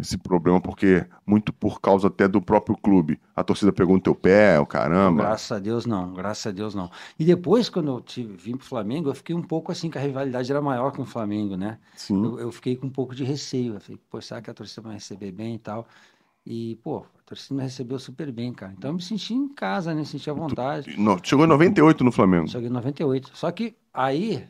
esse 0.00 0.18
problema, 0.18 0.60
porque 0.60 1.06
muito 1.26 1.52
por 1.52 1.80
causa 1.80 2.08
até 2.08 2.26
do 2.26 2.40
próprio 2.42 2.76
clube. 2.76 3.20
A 3.34 3.44
torcida 3.44 3.72
pegou 3.72 3.94
no 3.94 4.00
teu 4.02 4.14
pé, 4.14 4.58
o 4.58 4.66
caramba. 4.66 5.22
Graças 5.22 5.52
a 5.52 5.58
Deus 5.58 5.86
não, 5.86 6.12
graças 6.14 6.46
a 6.46 6.50
Deus 6.50 6.74
não. 6.74 6.90
E 7.18 7.24
depois, 7.24 7.68
quando 7.68 7.88
eu 7.90 8.00
tive, 8.00 8.34
vim 8.36 8.56
pro 8.56 8.66
Flamengo, 8.66 9.08
eu 9.10 9.14
fiquei 9.14 9.34
um 9.34 9.42
pouco 9.42 9.70
assim, 9.70 9.88
que 9.90 9.98
a 9.98 10.00
rivalidade 10.00 10.50
era 10.50 10.60
maior 10.60 10.92
com 10.92 11.02
o 11.02 11.06
Flamengo, 11.06 11.56
né? 11.56 11.78
Sim. 11.94 12.22
Eu, 12.24 12.38
eu 12.40 12.52
fiquei 12.52 12.76
com 12.76 12.86
um 12.86 12.90
pouco 12.90 13.14
de 13.14 13.24
receio. 13.24 13.74
Eu 13.74 13.80
falei, 13.80 14.00
pô, 14.10 14.20
será 14.20 14.42
que 14.42 14.50
a 14.50 14.54
torcida 14.54 14.82
vai 14.82 14.94
receber 14.94 15.30
bem 15.32 15.54
e 15.54 15.58
tal? 15.58 15.86
E, 16.44 16.76
pô, 16.82 16.98
a 17.18 17.22
torcida 17.26 17.54
me 17.54 17.62
recebeu 17.62 17.98
super 17.98 18.32
bem, 18.32 18.52
cara. 18.52 18.72
Então 18.76 18.90
eu 18.90 18.94
me 18.94 19.02
senti 19.02 19.34
em 19.34 19.48
casa, 19.48 19.94
né? 19.94 20.02
Senti 20.04 20.30
à 20.30 20.32
vontade. 20.32 20.96
No- 20.98 21.20
chegou 21.22 21.44
em 21.44 21.48
98 21.48 22.02
no 22.02 22.10
Flamengo. 22.10 22.48
Cheguei 22.48 22.68
em 22.68 22.72
98. 22.72 23.30
Só 23.34 23.50
que 23.52 23.76
aí 23.92 24.48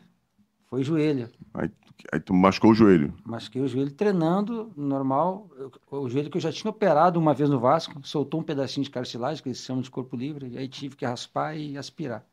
foi 0.69 0.83
joelho. 0.83 1.29
Aí, 1.53 1.69
aí 2.13 2.19
tu 2.19 2.33
machucou 2.33 2.71
o 2.71 2.75
joelho. 2.75 3.13
Machuquei 3.25 3.61
o 3.61 3.67
joelho 3.67 3.91
treinando, 3.91 4.71
normal. 4.77 5.49
O 5.89 6.07
joelho 6.07 6.29
que 6.29 6.37
eu 6.37 6.41
já 6.41 6.51
tinha 6.51 6.69
operado 6.69 7.19
uma 7.19 7.33
vez 7.33 7.49
no 7.49 7.59
Vasco, 7.59 7.99
soltou 8.05 8.39
um 8.39 8.43
pedacinho 8.43 8.83
de 8.83 8.91
cartilagem, 8.91 9.41
que 9.41 9.49
eles 9.49 9.59
chamam 9.59 9.81
de 9.81 9.89
corpo 9.89 10.15
livre, 10.15 10.47
e 10.47 10.57
aí 10.57 10.67
tive 10.67 10.95
que 10.95 11.05
raspar 11.05 11.57
e 11.57 11.77
aspirar. 11.77 12.23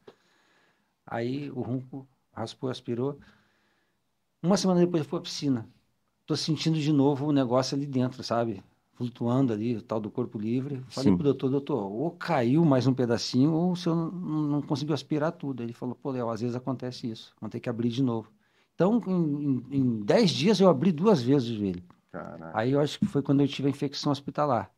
Aí 1.07 1.51
o 1.51 1.63
ronco 1.63 2.07
raspou, 2.33 2.69
aspirou. 2.69 3.19
Uma 4.43 4.57
semana 4.57 4.81
depois 4.81 5.03
eu 5.03 5.09
fui 5.09 5.19
à 5.19 5.23
piscina. 5.23 5.69
Tô 6.27 6.37
sentindo 6.37 6.79
de 6.79 6.93
novo 6.93 7.27
o 7.27 7.33
negócio 7.33 7.77
ali 7.77 7.87
dentro, 7.87 8.23
sabe? 8.23 8.63
Flutuando 8.97 9.53
ali, 9.53 9.77
o 9.77 9.83
tal 9.83 10.01
do 10.01 10.11
corpo 10.11 10.39
livre. 10.39 10.83
Falei 10.89 11.11
Sim. 11.11 11.17
pro 11.17 11.25
doutor, 11.25 11.51
doutor, 11.51 11.93
ou 11.93 12.11
caiu 12.11 12.65
mais 12.65 12.87
um 12.87 12.95
pedacinho, 12.95 13.53
ou 13.53 13.73
o 13.73 13.77
senhor 13.77 13.95
não, 13.95 14.43
não 14.43 14.63
conseguiu 14.63 14.95
aspirar 14.95 15.33
tudo. 15.33 15.63
Ele 15.63 15.75
falou, 15.75 15.95
pô, 15.95 16.11
Léo, 16.11 16.31
às 16.31 16.41
vezes 16.41 16.57
acontece 16.57 17.11
isso, 17.11 17.35
vamos 17.39 17.53
ter 17.53 17.61
que 17.61 17.69
abrir 17.69 17.91
de 17.91 18.03
novo. 18.03 18.33
Então, 18.75 19.03
em, 19.07 19.67
em, 19.71 19.79
em 19.79 20.01
10 20.01 20.31
dias 20.31 20.61
eu 20.61 20.69
abri 20.69 20.93
duas 20.93 21.23
vezes 21.23 21.51
o 21.51 21.55
joelho. 21.57 21.83
Caraca. 22.11 22.59
Aí 22.59 22.73
eu 22.73 22.81
acho 22.81 22.99
que 22.99 23.07
foi 23.07 23.23
quando 23.23 23.43
eu 23.43 23.49
tive 23.49 23.69
a 23.69 23.71
infecção 23.71 24.11
hospitalar. 24.11 24.71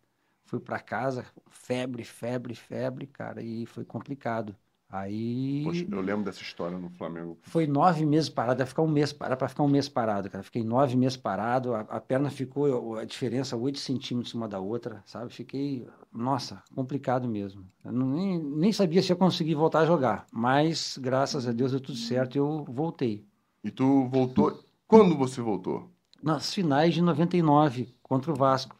Fui 0.47 0.59
para 0.59 0.81
casa, 0.81 1.25
febre, 1.49 2.03
febre, 2.03 2.55
febre, 2.55 3.07
cara, 3.07 3.41
e 3.41 3.67
foi 3.67 3.85
complicado. 3.85 4.57
Aí 4.91 5.65
Poxa, 5.65 5.87
eu 5.91 6.01
lembro 6.01 6.25
dessa 6.25 6.41
história 6.43 6.79
no 6.79 6.89
Flamengo. 6.91 7.37
foi 7.43 7.67
nove 7.67 8.07
meses 8.07 8.31
parado, 8.31 8.63
ia 8.63 8.67
ficar 8.67 8.83
um 8.83 8.89
mês 8.89 9.13
parado, 9.13 9.39
para 9.39 9.49
ficar 9.49 9.63
um 9.63 9.69
mês 9.69 9.89
parado, 9.89 10.31
cara. 10.31 10.43
Fiquei 10.43 10.65
nove 10.65 10.97
meses 10.97 11.17
parado, 11.17 11.75
a, 11.75 11.81
a 11.81 12.01
perna 12.01 12.31
ficou, 12.31 12.97
a 12.97 13.05
diferença, 13.05 13.57
oito 13.57 13.79
centímetros 13.79 14.33
uma 14.33 14.49
da 14.49 14.59
outra, 14.61 15.03
sabe? 15.05 15.33
Fiquei, 15.33 15.87
nossa, 16.13 16.63
complicado 16.75 17.29
mesmo. 17.29 17.65
Eu 17.85 17.93
não- 17.93 18.07
nem, 18.09 18.39
nem 18.43 18.73
sabia 18.73 19.03
se 19.03 19.11
ia 19.13 19.17
conseguir 19.17 19.55
voltar 19.55 19.81
a 19.81 19.87
jogar, 19.87 20.27
mas 20.33 20.97
graças 20.99 21.47
a 21.47 21.53
Deus 21.53 21.73
deu 21.73 21.81
tudo 21.81 21.99
certo 21.99 22.37
e 22.37 22.39
eu 22.39 22.65
voltei. 22.69 23.27
E 23.63 23.71
tu 23.71 24.07
voltou. 24.09 24.63
Quando 24.87 25.17
você 25.17 25.41
voltou? 25.43 25.91
nas 26.21 26.53
finais 26.53 26.93
de 26.95 27.01
99 27.01 27.95
contra 28.03 28.33
o 28.33 28.35
Vasco, 28.35 28.75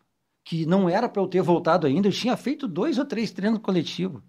que 0.45 0.67
não 0.67 0.89
era 0.89 1.09
para 1.09 1.23
eu 1.23 1.29
ter 1.29 1.41
voltado 1.43 1.87
ainda, 1.87 2.09
eu 2.09 2.13
tinha 2.13 2.37
feito 2.37 2.67
dois 2.67 2.99
ou 2.99 3.05
três 3.05 3.31
treinos 3.31 3.61
coletivos. 3.61 4.21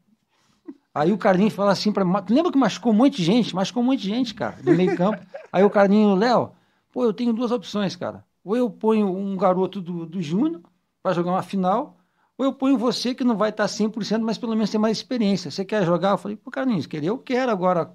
Aí 0.93 1.11
o 1.11 1.17
Carlinhos 1.17 1.53
fala 1.53 1.71
assim 1.71 1.91
para 1.91 2.03
mim, 2.03 2.13
lembra 2.29 2.51
que 2.51 2.57
machucou 2.57 2.91
um 2.91 2.95
monte 2.95 3.17
de 3.17 3.23
gente? 3.23 3.55
Machucou 3.55 3.83
um 3.83 3.85
monte 3.85 4.01
de 4.01 4.09
gente, 4.09 4.33
cara, 4.33 4.57
no 4.63 4.73
meio 4.73 4.95
campo. 4.95 5.23
Aí 5.51 5.63
o 5.63 5.69
Carlinhos, 5.69 6.17
Léo, 6.17 6.51
pô, 6.91 7.03
eu 7.03 7.13
tenho 7.13 7.33
duas 7.33 7.51
opções, 7.51 7.95
cara. 7.95 8.25
Ou 8.43 8.57
eu 8.57 8.69
ponho 8.69 9.07
um 9.15 9.37
garoto 9.37 9.81
do, 9.81 10.05
do 10.05 10.21
Júnior 10.21 10.61
para 11.03 11.13
jogar 11.13 11.31
uma 11.31 11.43
final, 11.43 11.97
ou 12.37 12.45
eu 12.45 12.53
ponho 12.53 12.77
você 12.77 13.13
que 13.13 13.23
não 13.23 13.37
vai 13.37 13.51
tá 13.51 13.65
estar 13.65 13.83
100%, 13.83 14.21
mas 14.23 14.37
pelo 14.37 14.53
menos 14.53 14.69
tem 14.69 14.79
mais 14.79 14.97
experiência. 14.97 15.51
Você 15.51 15.63
quer 15.65 15.85
jogar? 15.85 16.11
Eu 16.11 16.17
falei, 16.17 16.37
pô, 16.37 16.49
Carlinhos, 16.49 16.87
querer 16.87 17.07
eu 17.07 17.17
quero 17.17 17.51
agora. 17.51 17.93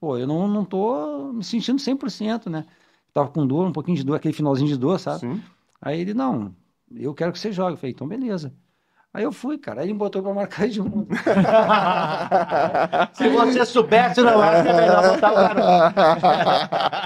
Pô, 0.00 0.18
eu 0.18 0.26
não, 0.26 0.48
não 0.48 0.64
tô 0.64 1.32
me 1.32 1.44
sentindo 1.44 1.80
100%, 1.80 2.50
né? 2.50 2.66
Tava 3.12 3.28
com 3.28 3.46
dor, 3.46 3.66
um 3.66 3.72
pouquinho 3.72 3.96
de 3.96 4.04
dor, 4.04 4.16
aquele 4.16 4.34
finalzinho 4.34 4.68
de 4.68 4.76
dor, 4.76 4.98
sabe? 4.98 5.20
Sim. 5.20 5.42
Aí 5.80 6.00
ele, 6.00 6.14
não, 6.14 6.54
eu 6.90 7.14
quero 7.14 7.32
que 7.32 7.38
você 7.38 7.52
jogue. 7.52 7.74
Eu 7.74 7.76
falei, 7.76 7.92
então 7.92 8.08
beleza. 8.08 8.52
Aí 9.14 9.22
eu 9.22 9.30
fui, 9.30 9.56
cara. 9.56 9.80
Aí 9.80 9.86
ele 9.86 9.92
me 9.92 9.98
botou 10.00 10.20
pra 10.20 10.34
marcar 10.34 10.66
de 10.66 10.82
um. 10.82 11.06
Se 13.14 13.28
você 13.28 13.64
soubesse, 13.64 14.20
não 14.20 14.42
era 14.42 14.74
melhor 14.74 15.08
botar 15.08 15.30
o 15.30 15.34
garoto. 15.36 15.62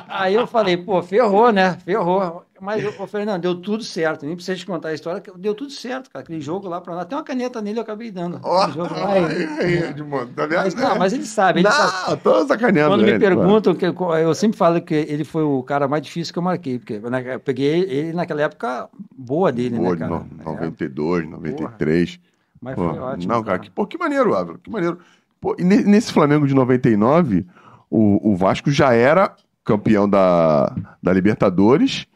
Aí 0.09 0.35
eu 0.35 0.47
falei, 0.47 0.79
pô, 0.79 1.03
ferrou, 1.03 1.53
né? 1.53 1.77
Ferrou. 1.85 2.47
Mas 2.61 2.83
falei, 3.11 3.27
não, 3.27 3.39
deu 3.39 3.55
tudo 3.55 3.83
certo. 3.85 4.27
Nem 4.27 4.35
precisa 4.35 4.57
te 4.59 4.67
contar 4.67 4.89
a 4.89 4.95
história, 4.95 5.23
deu 5.37 5.55
tudo 5.55 5.71
certo, 5.71 6.11
cara. 6.11 6.25
Aquele 6.25 6.41
jogo 6.41 6.69
lá 6.69 6.81
pra 6.81 6.95
lá. 6.95 7.05
Tem 7.05 7.17
uma 7.17 7.25
caneta 7.25 7.61
nele, 7.63 7.79
eu 7.79 7.83
acabei 7.83 8.11
dando. 8.11 8.41
Ó, 8.43 8.63
Aquele 8.63 8.77
jogo 8.79 8.95
lá, 8.95 9.19
e- 9.19 9.47
aí, 9.61 9.83
Edmundo, 9.91 10.33
tá 10.35 10.47
vendo? 10.47 10.63
mas, 10.63 10.75
não, 10.75 10.99
mas 10.99 11.13
ele 11.13 11.25
sabe, 11.25 11.61
ele 11.61 11.71
sabe. 11.71 12.11
Não, 12.11 12.17
tô 12.17 12.47
sacaneando. 12.47 12.91
Quando 12.91 13.03
me 13.05 13.11
ele, 13.11 13.19
pô. 13.19 13.25
perguntam, 13.27 13.75
que 13.75 13.85
eu, 13.87 14.35
sempre 14.35 14.57
falo 14.59 14.81
que 14.81 14.95
ele 14.95 15.25
foi 15.25 15.43
o 15.43 15.63
cara 15.63 15.87
mais 15.89 16.03
difícil 16.03 16.33
que 16.33 16.39
eu 16.39 16.43
marquei, 16.43 16.79
porque 16.79 16.99
né, 16.99 17.35
eu 17.35 17.41
peguei 17.41 17.81
ele 17.83 18.13
naquela 18.13 18.43
época 18.43 18.89
boa 19.17 19.53
dele, 19.53 19.77
Boa, 19.77 19.95
né, 19.95 19.99
cara? 20.09 20.11
no- 20.11 20.45
92, 20.45 21.29
93. 21.29 22.21
Mas 22.61 22.75
Pô, 22.75 22.91
foi 22.91 22.99
ótimo. 22.99 23.33
não, 23.33 23.43
cara, 23.45 23.59
que, 23.59 23.71
pô, 23.71 23.87
que 23.87 23.97
maneiro, 23.97 24.35
Ávila, 24.35 24.59
que 24.63 24.71
maneiro. 24.71 24.99
Pô, 25.41 25.55
e 25.59 25.63
ne- 25.65 25.85
nesse 25.85 26.13
Flamengo 26.13 26.47
de 26.47 26.55
99, 26.55 27.47
o, 27.89 28.33
o 28.33 28.37
Vasco 28.37 28.71
já 28.71 28.93
era 28.93 29.35
campeão 29.65 30.09
da, 30.09 30.75
da 31.03 31.13
Libertadores. 31.13 32.07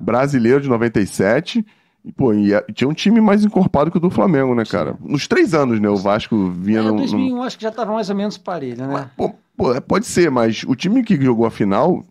Brasileiro 0.00 0.60
de 0.60 0.68
97, 0.68 1.64
e, 2.04 2.10
pô, 2.12 2.32
e, 2.32 2.52
é- 2.54 2.62
tinha 2.72 2.88
um 2.88 2.94
time 2.94 3.20
mais 3.20 3.44
encorpado 3.44 3.90
que 3.90 3.98
o 3.98 4.00
do 4.00 4.10
Flamengo, 4.10 4.54
né, 4.54 4.64
cara? 4.64 4.96
Nos 5.00 5.28
três 5.28 5.52
anos, 5.54 5.78
né, 5.80 5.88
o 5.88 5.96
Vasco 5.96 6.50
vinha 6.50 6.80
É, 6.80 6.82
num- 6.82 6.96
2001 6.96 7.42
acho 7.42 7.56
que 7.58 7.62
já 7.62 7.68
estava 7.68 7.92
mais 7.92 8.08
ou 8.10 8.16
menos 8.16 8.38
parelho, 8.38 8.86
né? 8.86 9.10
Pô, 9.16 9.34
pô, 9.56 9.74
é, 9.74 9.80
pode 9.80 10.06
ser, 10.06 10.30
mas 10.30 10.62
o 10.64 10.74
time 10.74 11.02
que 11.02 11.20
jogou 11.20 11.44
a 11.46 11.50
final 11.50 12.02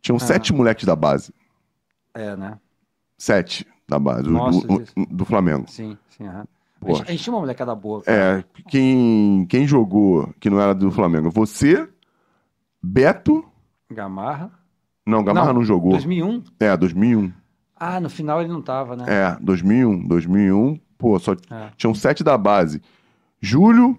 tinham 0.00 0.18
sete 0.18 0.52
moleques 0.52 0.84
da 0.84 0.94
base. 0.94 1.32
É, 2.14 2.36
né? 2.36 2.58
Sete 3.18 3.66
da 3.88 3.98
base, 3.98 4.28
Nossa, 4.30 4.58
o- 4.66 4.76
o- 5.02 5.06
do 5.10 5.24
Flamengo. 5.24 5.64
Sim, 5.68 5.98
sim. 6.10 6.26
aham. 6.26 6.44
A 6.80 6.84
Poxa. 6.86 6.98
gente, 6.98 7.08
a 7.08 7.10
gente 7.10 7.22
tinha 7.24 7.34
uma 7.34 7.40
molecada 7.40 7.74
boa. 7.74 8.02
cara. 8.02 8.38
É, 8.38 8.44
quem, 8.70 9.44
quem 9.50 9.66
jogou 9.66 10.32
que 10.38 10.48
não 10.48 10.60
era 10.60 10.72
do 10.72 10.92
Flamengo? 10.92 11.28
Você, 11.30 11.88
Beto. 12.80 13.44
Gamarra. 13.90 14.50
Não, 15.08 15.24
Gamarra 15.24 15.52
não, 15.54 15.64
jogou. 15.64 15.92
2001. 15.92 16.42
É, 16.60 16.76
2001. 16.76 17.32
Ah, 17.74 17.98
no 17.98 18.10
final 18.10 18.40
ele 18.42 18.50
não 18.52 18.60
tava, 18.60 18.94
né? 18.94 19.04
É, 19.08 19.36
2001. 19.40 20.06
2001, 20.06 20.78
pô, 20.98 21.18
só 21.18 21.32
É. 21.50 21.70
tinham 21.76 21.94
sete 21.94 22.22
da 22.22 22.36
base. 22.36 22.82
Júlio, 23.40 23.98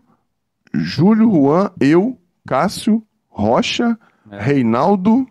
Júlio, 0.74 1.32
Juan, 1.32 1.72
eu, 1.82 2.20
Cássio, 2.47 3.01
Rocha, 3.28 3.97
É. 4.30 4.39
Reinaldo. 4.39 5.26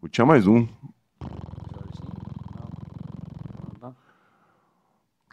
Pô, 0.00 0.08
Tinha 0.08 0.26
mais 0.26 0.46
um. 0.46 0.66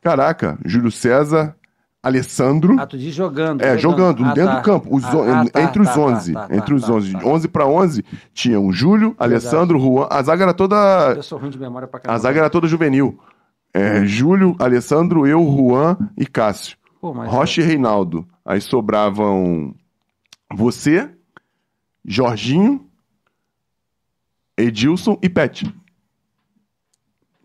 Caraca, 0.01 0.57
Júlio 0.63 0.91
César, 0.91 1.56
Alessandro. 2.07 2.75
Ah, 2.79 2.87
tu 2.87 2.97
diz 2.97 3.13
jogando. 3.13 3.61
É, 3.61 3.77
jogando, 3.77 4.23
Ah, 4.25 4.33
dentro 4.33 4.51
tá. 4.53 4.59
do 4.59 4.63
campo, 4.63 4.95
os 4.95 5.03
Ah, 5.05 5.41
ah, 5.41 5.49
tá, 5.49 5.61
entre 5.61 5.81
os 5.81 5.87
tá, 5.87 5.93
tá, 5.93 5.99
11, 6.01 6.33
tá, 6.33 6.47
entre 6.51 6.73
os 6.73 6.81
tá, 6.83 6.91
11, 6.93 7.11
tá. 7.13 7.25
11 7.25 7.47
para 7.47 7.67
11, 7.67 8.05
tinham 8.33 8.71
Júlio, 8.71 9.15
Alessandro, 9.19 9.79
Juan, 9.79 10.07
a 10.09 10.21
zaga 10.23 10.43
era 10.43 10.53
toda, 10.53 11.13
Eu 11.15 11.23
sou 11.23 11.37
ruim 11.37 11.49
de 11.49 11.59
memória 11.59 11.87
pra 11.87 11.99
a 11.99 12.01
caramba. 12.01 12.19
zaga 12.19 12.39
era 12.39 12.49
toda 12.49 12.67
juvenil. 12.67 13.19
É, 13.73 14.03
Júlio, 14.05 14.55
Alessandro, 14.59 15.27
eu, 15.27 15.43
Juan 15.43 15.97
e 16.17 16.25
Cássio. 16.25 16.77
Pô, 16.99 17.11
Rocha 17.11 17.61
e 17.61 17.63
Reinaldo. 17.63 18.27
Aí 18.43 18.59
sobravam 18.59 19.75
você, 20.53 21.09
Jorginho, 22.03 22.85
Edilson 24.57 25.17
e 25.21 25.29
Pet. 25.29 25.71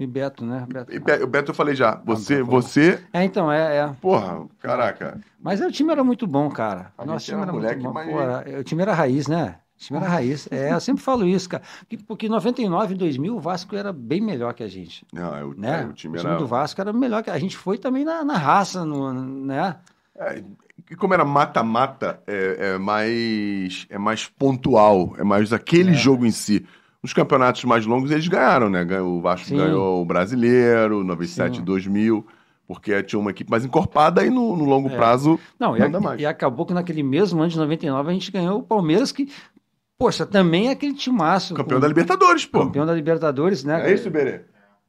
E 0.02 0.06
Beto, 0.06 0.44
né? 0.44 0.66
Beto. 0.68 0.92
E 0.92 1.22
o 1.22 1.26
Beto 1.26 1.50
eu 1.50 1.54
falei 1.54 1.74
já. 1.74 2.00
Você, 2.04 2.38
tá 2.38 2.44
bom. 2.44 2.50
você, 2.50 3.02
É, 3.12 3.24
então, 3.24 3.50
é, 3.50 3.76
é. 3.78 3.88
porra, 4.00 4.44
caraca. 4.60 5.20
Mas 5.40 5.60
o 5.60 5.70
time 5.70 5.92
era 5.92 6.02
muito 6.04 6.26
bom, 6.26 6.48
cara. 6.50 6.92
A 6.98 7.04
Nosso 7.04 7.26
gente 7.26 7.30
time 7.30 7.42
era 7.42 7.52
moleque, 7.52 7.74
muito 7.82 7.88
bom. 7.88 7.92
mas- 7.94 8.10
Pô, 8.10 8.20
era- 8.20 8.60
o 8.60 8.64
time 8.64 8.82
era 8.82 8.92
raiz, 8.94 9.26
né? 9.28 9.56
O 9.76 9.84
time 9.84 9.98
era 9.98 10.08
raiz. 10.08 10.48
É, 10.52 10.72
eu 10.72 10.80
sempre 10.80 11.02
falo 11.02 11.26
isso, 11.26 11.48
cara. 11.48 11.62
Que- 11.88 11.96
Porque 11.96 12.26
em 12.26 12.28
99 12.28 12.94
e 12.94 12.96
2000 12.96 13.34
o 13.36 13.40
Vasco 13.40 13.74
era 13.74 13.92
bem 13.92 14.20
melhor 14.20 14.54
que 14.54 14.62
a 14.62 14.68
gente. 14.68 15.04
Não, 15.12 15.34
é, 15.36 15.44
o, 15.44 15.54
Né? 15.58 15.82
é, 15.82 15.86
o 15.86 15.92
time 15.92 16.18
era 16.18 16.36
do 16.36 16.46
Vasco 16.46 16.80
era 16.80 16.92
melhor 16.92 17.22
que 17.22 17.30
a 17.30 17.38
gente 17.38 17.56
foi 17.56 17.78
também 17.78 18.04
na, 18.04 18.24
na 18.24 18.36
raça, 18.38 18.84
no, 18.84 19.12
né? 19.12 19.76
É, 20.16 20.42
e 20.90 20.94
como 20.94 21.14
era 21.14 21.24
mata-mata, 21.24 22.20
é, 22.26 22.74
é 22.74 22.78
mais 22.78 23.86
é 23.90 23.98
mais 23.98 24.28
pontual, 24.28 25.14
é 25.18 25.24
mais 25.24 25.52
aquele 25.52 25.90
É. 25.90 25.94
jogo 25.94 26.24
em 26.26 26.30
si. 26.30 26.64
Os 27.02 27.12
campeonatos 27.12 27.64
mais 27.64 27.84
longos 27.84 28.10
eles 28.10 28.28
ganharam, 28.28 28.70
né? 28.70 28.84
O 29.00 29.20
Vasco 29.20 29.46
Sim. 29.48 29.56
ganhou 29.56 30.00
o 30.00 30.04
Brasileiro, 30.04 31.02
97 31.02 31.56
Sim. 31.58 31.64
2000, 31.64 32.24
porque 32.66 33.02
tinha 33.02 33.18
uma 33.18 33.30
equipe 33.32 33.50
mais 33.50 33.64
encorpada 33.64 34.24
e 34.24 34.30
no, 34.30 34.56
no 34.56 34.64
longo 34.64 34.88
É. 34.88 34.96
prazo 34.96 35.38
Não, 35.58 35.76
e, 35.76 35.80
nada 35.80 35.98
a- 35.98 36.00
mais. 36.00 36.20
e 36.20 36.24
acabou 36.26 36.64
que 36.64 36.72
naquele 36.72 37.02
mesmo 37.02 37.40
ano 37.40 37.50
de 37.50 37.58
99 37.58 38.08
a 38.10 38.12
gente 38.12 38.30
ganhou 38.30 38.60
o 38.60 38.62
Palmeiras, 38.62 39.10
que, 39.10 39.28
poxa, 39.98 40.24
também 40.24 40.68
é 40.68 40.70
aquele 40.72 40.94
timaço. 40.94 41.54
Campeão 41.54 41.78
com- 41.78 41.82
da 41.82 41.88
Libertadores, 41.88 42.46
pô. 42.46 42.60
Campeão 42.60 42.86
da 42.86 42.94
Libertadores, 42.94 43.64
né? 43.64 43.90
É 43.90 43.92
isso, 43.94 44.08
Berê? 44.08 44.42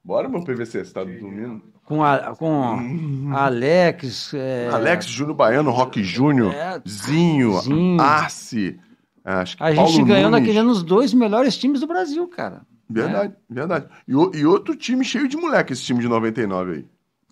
Bora, 0.04 0.30
meu 0.30 0.44
PVC, 0.44 0.84
você 0.86 0.94
tá 0.94 1.04
dormindo? 1.04 1.62
Com, 1.86 2.04
a, 2.04 2.36
com 2.36 3.30
Alex. 3.34 4.34
é, 4.34 4.70
Alex, 4.72 5.06
Júnior 5.08 5.36
Baiano, 5.36 5.72
Roque 5.72 6.04
Júnior, 6.04 6.54
É. 6.54 6.82
Zinho, 6.88 7.60
Zinho. 7.62 8.02
Arce, 8.02 8.80
acho 9.24 9.58
que 9.58 9.64
A 9.64 9.74
Paulo 9.74 9.90
gente 9.92 10.06
ganhou 10.06 10.30
Nunes. 10.30 10.42
naquele 10.42 10.60
ano 10.60 10.72
os 10.72 10.84
dois 10.84 11.14
melhores 11.14 11.58
times 11.58 11.80
do 11.82 11.88
Brasil, 11.88 12.28
cara. 12.28 12.62
Verdade, 12.90 13.34
verdade. 13.50 13.88
E, 14.08 14.16
o- 14.16 14.32
e 14.36 14.46
outro 14.46 14.76
time 14.76 15.04
cheio 15.04 15.28
de 15.28 15.38
moleque, 15.38 15.74
esse 15.74 15.84
time 15.84 16.00
de 16.02 16.08
99 16.08 16.72
aí. 16.72 16.78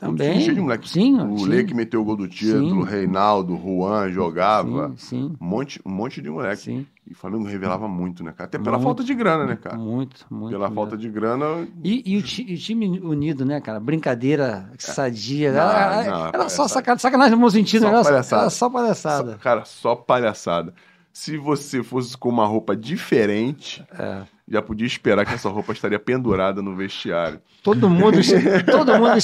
Outro 0.01 0.17
Também. 0.17 0.31
time 0.31 0.43
cheio 0.43 0.55
de 0.55 0.61
moleque. 0.61 0.89
Sim, 0.89 1.21
o 1.21 1.37
sim. 1.37 1.45
Lê 1.45 1.63
que 1.63 1.75
meteu 1.75 2.01
o 2.01 2.03
gol 2.03 2.15
do 2.15 2.27
título, 2.27 2.83
Sim. 2.83 2.89
Reinaldo, 2.91 3.55
Juan 3.55 4.09
jogava. 4.09 4.87
Sim, 4.97 5.27
sim, 5.29 5.35
Um 5.39 5.45
monte, 5.45 5.79
um 5.85 5.91
monte 5.91 6.19
de 6.23 6.29
moleque. 6.31 6.61
sim. 6.63 6.87
E 7.07 7.13
o 7.13 7.15
Flamengo 7.15 7.43
revelava 7.43 7.87
muito, 7.87 8.23
né, 8.23 8.31
cara? 8.31 8.45
Até 8.47 8.57
pela 8.57 8.77
Muito. 8.77 8.83
falta 8.85 9.03
de 9.03 9.13
grana, 9.13 9.45
né, 9.45 9.55
cara? 9.57 9.77
Muito, 9.77 10.25
muito. 10.31 10.51
Pela 10.51 10.69
mesmo. 10.69 10.75
falta 10.75 10.97
de 10.97 11.07
grana. 11.09 11.67
E, 11.83 12.01
e 12.13 12.17
o, 12.17 12.23
ti- 12.23 12.47
o 12.51 12.57
time 12.57 12.99
unido, 13.01 13.45
né, 13.45 13.59
cara? 13.61 13.79
Brincadeira 13.79 14.71
sadia. 14.79 15.51
Não, 15.51 15.59
Era, 15.59 15.95
não, 15.97 16.03
palhaçada. 16.31 16.49
só 16.49 16.67
sacanagem, 16.67 17.01
sacanagem 17.01 17.35
no 17.35 17.41
bom 17.41 17.49
sentido. 17.49 17.81
Só 17.83 17.87
Era, 17.89 18.03
palhaçada. 18.03 18.41
era 18.41 18.49
só 18.49 18.69
palhaçada. 18.69 19.31
Só- 19.33 19.37
cara, 19.37 19.65
só 19.65 19.95
palhaçada. 19.95 20.73
Se 21.13 21.37
você 21.37 21.83
fosse 21.83 22.17
com 22.17 22.29
uma 22.29 22.45
roupa 22.45 22.75
diferente, 22.75 23.85
É. 23.97 24.23
já 24.47 24.61
podia 24.61 24.87
esperar 24.87 25.25
que 25.25 25.33
essa 25.33 25.49
roupa 25.49 25.73
estaria 25.73 25.99
pendurada 25.99 26.61
no 26.61 26.75
vestiário. 26.75 27.41
Todo 27.63 27.89
mundo, 27.89 28.17
todo 28.65 28.97
mundo, 28.99 29.19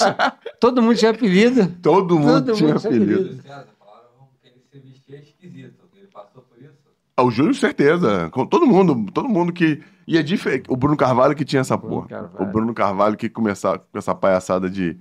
todo 0.60 0.82
mundo 0.82 0.96
tinha 0.96 1.12
apelido. 1.12 1.68
Todo 1.82 2.20
mundo 2.20 2.46
Todo 2.46 2.54
tinha 2.56 2.70
mundo 2.70 2.80
tinha 2.82 2.92
apelido. 2.92 3.42
César 3.42 3.68
falaram 3.80 4.28
que 4.42 4.48
ele 4.50 4.62
se 4.70 4.80
vestia 4.80 5.20
esquisito. 5.20 5.84
Ele 5.96 6.08
passou 6.08 6.42
por 6.44 6.62
isso. 6.62 6.74
Ah, 7.16 7.24
O 7.24 7.32
Júlio, 7.32 7.54
certeza. 7.54 8.30
Com 8.32 8.46
todo 8.46 8.68
mundo, 8.68 9.10
todo 9.12 9.30
mundo 9.30 9.54
que. 9.54 9.82
E 10.06 10.18
é 10.18 10.24
diferente. 10.24 10.66
O 10.70 10.76
Bruno 10.76 10.96
Carvalho 10.98 11.36
que 11.36 11.44
tinha 11.46 11.62
essa 11.62 11.76
Bruno 11.78 11.96
porra. 11.96 12.08
Carvalho. 12.08 12.44
O 12.50 12.52
Bruno 12.52 12.74
Carvalho 12.74 13.18
que 13.18 13.30
começava 13.30 13.80
com 13.80 13.98
essa 13.98 14.14
palhaçada 14.14 14.70
de, 14.70 14.98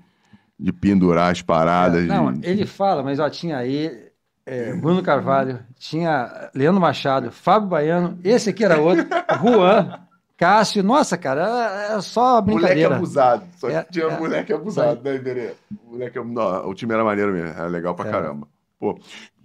de 0.58 0.72
pendurar 0.72 1.30
as 1.32 1.42
paradas. 1.42 2.04
É, 2.04 2.06
Não, 2.06 2.32
de- 2.32 2.48
ele 2.48 2.64
fala, 2.66 3.02
mas 3.02 3.18
ó, 3.20 3.28
tinha 3.28 3.56
aí 3.58 4.06
é, 4.46 4.72
Bruno 4.74 5.02
Carvalho, 5.02 5.58
tinha 5.78 6.50
Leandro 6.54 6.80
Machado, 6.80 7.30
Fábio 7.32 7.68
Baiano, 7.68 8.18
esse 8.22 8.50
aqui 8.50 8.64
era 8.64 8.80
outro, 8.80 9.04
Juan, 9.42 9.98
Cássio, 10.36 10.82
nossa, 10.82 11.16
cara, 11.18 11.42
era 11.88 12.00
só 12.00 12.40
Moleque 12.40 12.54
brincadeira. 12.60 12.96
abusado. 12.96 13.44
Só 13.56 13.68
É, 13.68 13.82
tinha 13.84 14.04
é. 14.06 14.18
moleque 14.18 14.52
abusado, 14.52 15.02
né, 15.02 15.16
Iberê? 15.16 15.54
Moleque, 15.84 16.18
não, 16.20 16.68
o 16.68 16.74
time 16.74 16.92
era 16.94 17.02
maneiro 17.02 17.32
mesmo. 17.32 17.48
Era 17.48 17.66
legal 17.66 17.94
pra 17.94 18.06
É. 18.08 18.12
caramba. 18.12 18.46
Pô, 18.78 18.98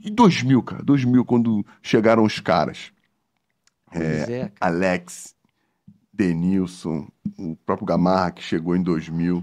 e 0.04 0.12
2000, 0.12 0.62
cara? 0.64 0.84
2000, 0.84 1.24
quando 1.26 1.66
chegaram 1.82 2.24
os 2.24 2.39
caras. 2.41 2.91
Pois 3.89 4.30
é, 4.30 4.39
cara. 4.39 4.52
Alex, 4.60 5.34
Denilson, 6.14 7.08
o 7.39 7.56
próprio 7.66 7.86
Gamarra 7.88 8.32
que 8.32 8.43
chegou 8.43 8.76
em 8.76 8.84
2000. 8.84 9.41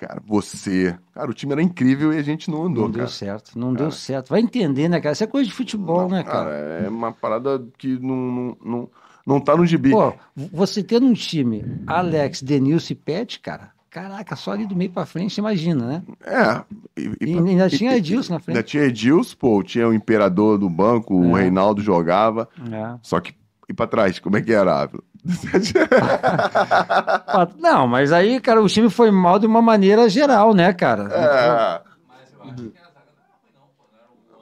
Cara, 0.00 0.22
você. 0.26 0.96
Cara, 1.12 1.30
o 1.30 1.34
time 1.34 1.52
era 1.52 1.62
incrível 1.62 2.10
e 2.12 2.16
a 2.18 2.22
gente 2.22 2.50
não 2.50 2.64
andou, 2.64 2.84
não 2.84 2.90
deu 2.90 3.00
cara. 3.00 3.08
certo, 3.10 3.58
não 3.58 3.74
deu 3.74 3.90
certo. 3.90 4.30
Vai 4.30 4.40
entender, 4.40 4.88
né, 4.88 4.98
cara? 4.98 5.12
Isso 5.12 5.24
é 5.24 5.26
coisa 5.26 5.46
de 5.48 5.54
futebol, 5.54 6.08
né, 6.08 6.22
cara? 6.22 6.50
é 6.50 6.88
uma 6.88 7.12
parada 7.12 7.62
que 7.76 7.98
não, 8.00 8.16
não, 8.16 8.56
não, 8.64 8.88
não 9.26 9.40
tá 9.40 9.54
no 9.54 9.66
gibi. 9.66 9.90
Pô, 9.90 10.14
você 10.52 10.82
tendo 10.82 11.04
um 11.06 11.12
time, 11.12 11.62
Alex, 11.86 12.40
Denilson 12.42 12.94
e 12.94 12.96
Pet, 12.96 13.40
cara, 13.40 13.72
caraca, 13.90 14.34
só 14.36 14.52
ali 14.52 14.64
do 14.66 14.74
meio 14.74 14.90
pra 14.90 15.04
frente, 15.04 15.36
imagina, 15.36 15.84
né? 15.86 16.02
É. 16.24 16.64
E, 16.98 17.32
E 17.32 17.38
ainda 17.38 17.68
tinha 17.68 17.94
Edilson 17.96 18.32
na 18.32 18.36
Ainda 18.38 18.44
frente. 18.54 18.66
tinha 18.68 18.84
Edilson, 18.84 19.36
pô, 19.38 19.62
tinha 19.62 19.86
o 19.86 19.92
Imperador 19.92 20.56
do 20.56 20.70
banco, 20.70 21.14
o 21.14 21.36
É. 21.36 21.42
Reinaldo 21.42 21.82
jogava. 21.82 22.48
É. 22.72 22.98
Só 23.02 23.20
que. 23.20 23.34
E 23.70 23.72
pra 23.72 23.86
trás, 23.86 24.18
como 24.18 24.36
é 24.36 24.42
que 24.42 24.52
era? 24.52 24.82
Ávila? 24.82 25.00
Não, 27.56 27.86
mas 27.86 28.10
aí, 28.12 28.40
cara, 28.40 28.60
o 28.60 28.66
time 28.66 28.90
foi 28.90 29.12
mal 29.12 29.38
de 29.38 29.46
uma 29.46 29.62
maneira 29.62 30.08
geral, 30.08 30.52
né, 30.52 30.72
cara? 30.72 31.04
É. 31.04 31.80
Mas 32.08 32.32
eu 32.32 32.42
acho 32.42 32.52
que 32.64 32.72
a 32.78 32.82
zaga 32.82 33.12
não 33.14 33.22
é 33.46 33.50
não, 33.54 33.68
pô. 33.78 33.84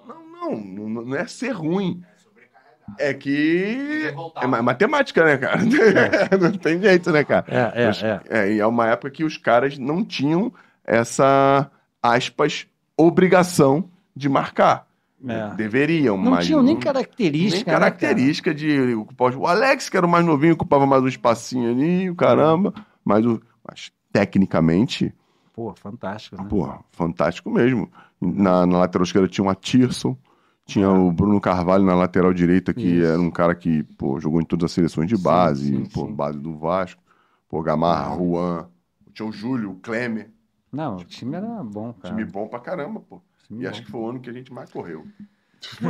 Não 0.06 0.14
era 0.14 0.18
um- 0.18 0.32
Não, 0.32 0.56
não, 0.56 0.88
não, 0.88 1.02
não 1.10 1.14
é 1.16 1.26
ser 1.26 1.50
ruim. 1.50 2.02
É 2.98 3.12
que. 3.12 4.00
Revoltado. 4.04 4.46
É 4.46 4.48
ma- 4.48 4.62
matemática, 4.62 5.22
né, 5.26 5.36
cara? 5.36 5.58
não 6.40 6.52
tem 6.52 6.80
jeito, 6.80 7.12
né, 7.12 7.22
cara? 7.22 7.44
É, 7.48 7.82
é, 7.82 7.86
Mas- 7.88 8.02
é. 8.02 8.20
é, 8.30 8.50
e 8.54 8.60
é 8.60 8.66
uma 8.66 8.86
época 8.88 9.10
que 9.10 9.24
os 9.24 9.36
caras 9.36 9.76
não 9.76 10.02
tinham 10.02 10.50
essa, 10.86 11.70
aspas, 12.02 12.66
obrigação 12.96 13.90
de 14.16 14.26
marcar. 14.26 14.86
É. 15.26 15.54
Deveriam, 15.54 16.16
Não 16.16 16.32
mas. 16.32 16.46
tinham 16.46 16.62
nem 16.62 16.78
característica. 16.78 17.50
nem 17.50 17.60
né, 17.60 17.64
cara? 17.64 17.80
característica 17.80 18.54
de 18.54 18.94
ocupar. 18.94 19.34
O 19.34 19.46
Alex, 19.46 19.88
que 19.88 19.96
era 19.96 20.06
o 20.06 20.08
mais 20.08 20.24
novinho, 20.24 20.54
ocupava 20.54 20.86
mais 20.86 21.02
um 21.02 21.08
espacinho 21.08 21.70
ali, 21.70 22.08
o 22.08 22.14
caramba. 22.14 22.72
Mas, 23.04 23.26
o, 23.26 23.40
mas 23.66 23.90
tecnicamente, 24.12 25.12
Pô, 25.52 25.74
fantástico, 25.74 26.36
né? 26.40 26.46
pô, 26.48 26.68
fantástico 26.92 27.50
mesmo. 27.50 27.90
Na, 28.20 28.64
na 28.64 28.78
lateral 28.78 29.04
esquerda 29.04 29.26
tinha 29.28 29.44
o 29.44 29.50
Atirson, 29.50 30.16
tinha 30.64 30.88
o 30.88 31.10
Bruno 31.10 31.40
Carvalho 31.40 31.84
na 31.84 31.94
lateral 31.96 32.32
direita, 32.32 32.72
que 32.72 32.86
Isso. 32.86 33.06
era 33.06 33.20
um 33.20 33.30
cara 33.30 33.54
que, 33.56 33.82
pô, 33.96 34.20
jogou 34.20 34.40
em 34.40 34.44
todas 34.44 34.66
as 34.66 34.72
seleções 34.72 35.08
de 35.08 35.16
Sim, 35.16 35.22
base, 35.22 35.76
sim, 35.76 35.84
pô, 35.86 36.06
sim. 36.06 36.12
base 36.14 36.38
do 36.38 36.56
Vasco. 36.56 37.02
Pô, 37.48 37.60
Gamarra, 37.62 38.14
Juan, 38.16 38.68
tinha 39.12 39.26
o 39.28 39.32
Júlio, 39.32 39.70
o 39.72 39.76
Klemer. 39.76 40.30
Não, 40.70 40.96
o 40.96 41.04
time 41.04 41.34
era 41.34 41.64
bom, 41.64 41.92
cara. 41.94 42.14
Time 42.14 42.24
bom 42.30 42.46
pra 42.46 42.60
caramba, 42.60 43.00
pô. 43.00 43.20
Time 43.48 43.62
E 43.62 43.66
bom. 43.66 43.70
acho 43.70 43.82
que 43.84 43.90
foi 43.90 44.00
o 44.00 44.08
ano 44.08 44.20
que 44.20 44.30
a 44.30 44.32
gente 44.32 44.52
mais 44.52 44.70
correu. 44.70 45.06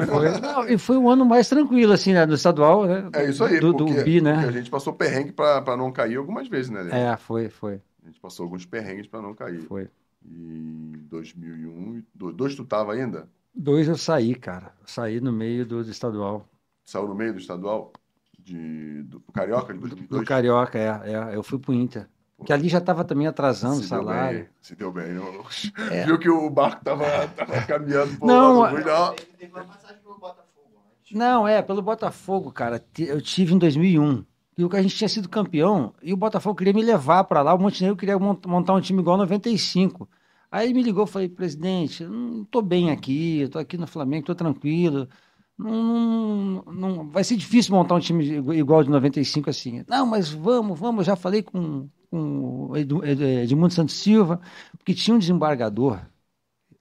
Foi, 0.07 0.41
não, 0.41 0.69
e 0.69 0.79
foi 0.79 0.97
o 0.97 1.09
ano 1.11 1.25
mais 1.25 1.49
tranquilo, 1.49 1.93
assim, 1.93 2.13
né? 2.13 2.27
Do 2.27 2.35
estadual, 2.35 2.87
né? 2.87 3.11
É 3.13 3.29
isso 3.29 3.45
aí, 3.45 3.61
Do, 3.61 3.73
do 3.73 3.85
porque, 3.85 4.03
Bi, 4.05 4.21
porque 4.21 4.47
a 4.47 4.51
né? 4.51 4.53
gente 4.53 4.71
passou 4.71 4.93
perrengue 4.95 5.33
pra 5.33 5.77
não 5.77 5.93
cair 5.93 6.17
algumas 6.17 6.49
vezes, 6.49 6.71
né, 6.71 6.83
Leandro? 6.83 7.13
É, 7.13 7.17
foi, 7.17 7.49
foi, 7.49 7.83
A 8.03 8.07
gente 8.07 8.21
passou 8.21 8.45
alguns 8.45 8.67
perrengues 8.67 9.07
pra 9.07 9.23
não 9.23 9.35
cair. 9.35 9.69
foi. 9.69 9.89
E 10.25 10.29
em 10.35 10.93
2001, 11.09 12.03
do- 12.15 12.33
dois 12.33 12.55
tu 12.55 12.65
tava 12.65 12.93
ainda? 12.95 13.29
Dois 13.55 13.87
eu 13.89 13.97
saí, 13.99 14.35
cara. 14.35 14.75
Saí 14.87 15.21
no 15.21 15.31
meio 15.33 15.67
do, 15.67 15.85
do 15.85 15.91
estadual. 15.91 16.49
Saiu 16.85 17.07
no 17.09 17.15
meio 17.15 17.33
do 17.35 17.39
estadual? 17.39 17.93
De, 18.39 19.03
do 19.05 19.21
Carioca 19.33 19.73
de 19.75 19.79
Do 19.81 19.81
2002? 19.81 20.25
Carioca, 20.25 20.79
é, 20.79 21.13
é. 21.13 21.37
Eu 21.37 21.43
fui 21.43 21.59
pro 21.59 21.73
Inter. 21.75 22.09
Que 22.45 22.53
ali 22.53 22.69
já 22.69 22.81
tava 22.81 23.05
também 23.05 23.27
atrasando 23.27 23.81
o 23.81 23.85
salário. 23.85 24.39
bem, 24.41 24.49
se 24.61 24.77
deu 24.77 24.93
bem. 24.93 25.13
Não, 25.15 25.45
É. 25.91 26.05
Viu 26.07 26.19
que 26.19 26.31
o 26.31 26.49
barco 26.49 26.85
tava, 26.85 27.05
tava 27.29 27.61
caminhando 27.63 28.17
por 28.17 28.27
Não, 28.27 28.61
lado 28.61 28.75
ruim, 28.77 28.85
não. 28.85 29.15
Teve 29.39 29.53
uma 29.53 29.65
passagem 29.65 29.97
pelo 30.03 30.15
Botafogo 30.19 30.83
antes. 31.01 31.17
Não, 31.17 31.49
é, 31.49 31.61
pelo 31.63 31.83
Botafogo, 31.83 32.53
cara. 32.53 32.85
Eu 32.99 33.21
tive 33.21 33.55
em 33.55 33.59
2001. 33.59 34.25
E 34.57 34.65
o 34.65 34.69
que 34.69 34.77
a 34.77 34.83
gente 34.83 34.97
tinha 34.97 35.09
sido 35.09 35.29
campeão, 35.29 35.93
e 36.03 36.13
o 36.13 36.17
Botafogo 36.17 36.57
queria 36.57 36.73
me 36.73 36.83
levar 36.83 37.25
pra 37.25 37.43
lá, 37.43 37.55
o 37.55 37.59
Montenegro 37.59 37.97
queria 37.97 38.19
mon- 38.19 38.39
montar 38.47 38.75
um 38.75 38.81
time 38.81 39.01
igual 39.01 39.17
95. 39.17 40.09
Aí 40.51 40.67
ele 40.67 40.75
me 40.75 40.83
ligou, 40.83 41.03
eu 41.03 41.07
falei, 41.07 41.29
presidente, 41.29 42.03
eu 42.03 42.09
não 42.11 42.45
tô 42.45 42.61
bem 42.63 42.91
aqui, 42.91 43.41
eu 43.41 43.49
tô 43.51 43.59
aqui 43.59 43.77
no 43.77 43.87
Flamengo, 43.87 44.27
tô 44.27 44.35
tranquilo. 44.35 45.09
Não, 45.57 46.63
não- 46.65 46.73
não- 46.73 47.09
vai 47.11 47.23
ser 47.25 47.37
difícil 47.37 47.75
montar 47.75 47.95
um 47.97 48.01
time 48.01 48.25
igu- 48.25 48.55
igual 48.55 48.83
de 48.83 48.91
95 48.91 49.51
assim. 49.51 49.85
Não, 49.89 50.07
mas 50.07 50.29
vamos, 50.31 50.79
vamos, 50.79 51.01
eu 51.01 51.05
já 51.13 51.17
falei 51.17 51.43
com, 51.43 51.89
com 52.11 52.73
Edmundo 52.77 53.73
Santos 53.73 53.97
Silva, 53.97 54.41
porque 54.77 54.95
tinha 54.95 55.15
um 55.15 55.19
desembargador 55.19 56.01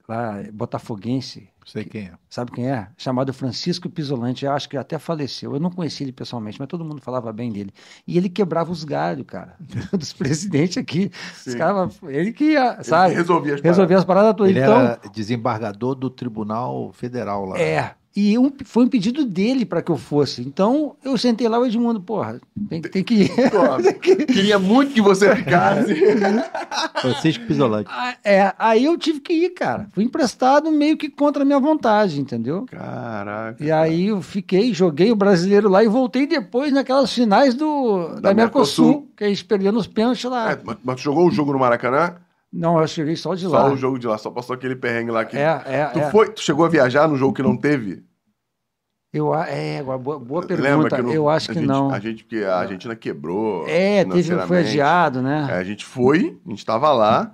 lá, 0.08 0.42
botafoguense, 0.52 1.50
Sei 1.68 1.84
quem 1.84 2.06
é. 2.06 2.12
Sabe 2.30 2.50
quem 2.50 2.66
é? 2.70 2.88
Chamado 2.96 3.30
Francisco 3.30 3.90
Pisolante. 3.90 4.46
Eu 4.46 4.52
acho 4.52 4.66
que 4.70 4.76
até 4.78 4.98
faleceu. 4.98 5.52
Eu 5.52 5.60
não 5.60 5.70
conheci 5.70 6.02
ele 6.02 6.12
pessoalmente, 6.12 6.58
mas 6.58 6.66
todo 6.66 6.82
mundo 6.82 7.02
falava 7.02 7.30
bem 7.30 7.52
dele. 7.52 7.70
E 8.06 8.16
ele 8.16 8.30
quebrava 8.30 8.72
os 8.72 8.84
galhos, 8.84 9.26
cara, 9.26 9.54
dos 9.92 10.14
presidentes 10.14 10.78
aqui. 10.78 11.10
Caras, 11.58 12.00
ele 12.04 12.32
que 12.32 12.52
ia, 12.52 12.82
sabe? 12.82 13.12
Ele 13.12 13.20
resolvia 13.20 13.54
as 13.54 13.60
paradas. 13.60 13.76
Resolvia 13.76 13.98
as 13.98 14.04
paradas 14.06 14.34
todas. 14.34 14.50
Ele 14.50 14.60
Então, 14.60 14.80
era 14.80 15.00
desembargador 15.12 15.94
do 15.94 16.08
Tribunal 16.08 16.90
Federal 16.94 17.44
lá. 17.44 17.58
é. 17.58 17.94
E 18.20 18.36
um- 18.36 18.50
foi 18.64 18.84
um 18.84 18.88
pedido 18.88 19.24
dele 19.24 19.64
para 19.64 19.80
que 19.80 19.92
eu 19.92 19.96
fosse. 19.96 20.42
Então, 20.42 20.96
eu 21.04 21.16
sentei 21.16 21.46
lá 21.48 21.58
o 21.58 21.64
Edmundo, 21.66 22.00
porra, 22.00 22.40
tem, 22.68 22.82
que- 22.82 22.88
tem 22.88 23.04
que 23.04 23.14
ir. 23.14 23.30
Pô, 23.50 23.58
Queria 24.26 24.58
muito 24.58 24.92
que 24.92 25.00
você 25.00 25.36
ficasse. 25.36 25.94
Francisco 27.00 27.44
Pisolante. 27.46 27.88
Ah, 27.92 28.16
É, 28.24 28.52
aí 28.58 28.84
eu 28.84 28.96
tive 28.98 29.20
que 29.20 29.32
ir, 29.32 29.50
cara. 29.50 29.86
Fui 29.92 30.04
emprestado 30.04 30.70
meio 30.70 30.96
que 30.96 31.08
contra 31.08 31.42
a 31.42 31.46
minha 31.46 31.60
vontade, 31.60 32.20
entendeu? 32.20 32.66
Caraca. 32.66 33.62
E 33.62 33.70
aí 33.70 34.08
eu 34.08 34.20
fiquei, 34.20 34.72
joguei 34.74 35.10
o 35.12 35.16
brasileiro 35.16 35.68
lá 35.68 35.82
e 35.84 35.88
voltei 35.88 36.26
depois 36.26 36.72
naquelas 36.72 37.12
finais 37.12 37.54
do, 37.54 38.08
da, 38.16 38.20
Da 38.30 38.34
Mercosul, 38.34 38.84
Mercosul. 38.86 39.12
que 39.16 39.24
a 39.24 39.28
gente 39.28 39.44
perdeu 39.44 39.72
nos 39.72 39.86
pênaltis 39.86 40.24
lá. 40.24 40.52
É, 40.52 40.58
mas, 40.64 40.76
mas 40.82 40.96
tu 40.96 41.02
jogou 41.02 41.28
o 41.28 41.30
jogo 41.30 41.52
no 41.52 41.58
Maracanã? 41.58 42.16
Não, 42.52 42.80
eu 42.80 42.88
cheguei 42.88 43.14
só 43.14 43.34
de 43.34 43.42
Só 43.42 43.50
lá. 43.50 43.70
o 43.70 43.76
jogo 43.76 43.98
de 43.98 44.06
lá, 44.06 44.16
só 44.16 44.30
passou 44.30 44.54
aquele 44.54 44.74
perrengue 44.74 45.10
lá 45.10 45.24
que. 45.24 45.36
É, 45.36 45.62
é, 45.66 45.84
Tu, 45.92 45.98
é. 45.98 46.10
foi, 46.10 46.30
tu 46.30 46.40
chegou 46.40 46.64
a 46.64 46.68
viajar 46.68 47.06
no 47.06 47.14
jogo 47.16 47.34
que 47.34 47.42
não 47.42 47.54
teve? 47.56 48.02
Eu, 49.12 49.34
é, 49.34 49.82
boa, 49.82 50.18
boa 50.18 50.42
pergunta. 50.46 51.00
não- 51.02 51.12
eu 51.12 51.28
acho 51.30 51.48
que 51.48 51.54
gente- 51.54 51.66
não. 51.66 51.90
A 51.90 51.98
gente, 51.98 52.24
porque 52.24 52.44
a 52.44 52.58
Argentina 52.58 52.94
quebrou. 52.94 53.66
É, 53.66 54.04
teve, 54.04 54.36
foi 54.46 54.58
adiado, 54.60 55.22
né? 55.22 55.46
É, 55.50 55.54
a 55.54 55.64
gente 55.64 55.84
foi, 55.84 56.38
a 56.46 56.50
gente 56.50 56.64
tava 56.64 56.92
lá 56.92 57.32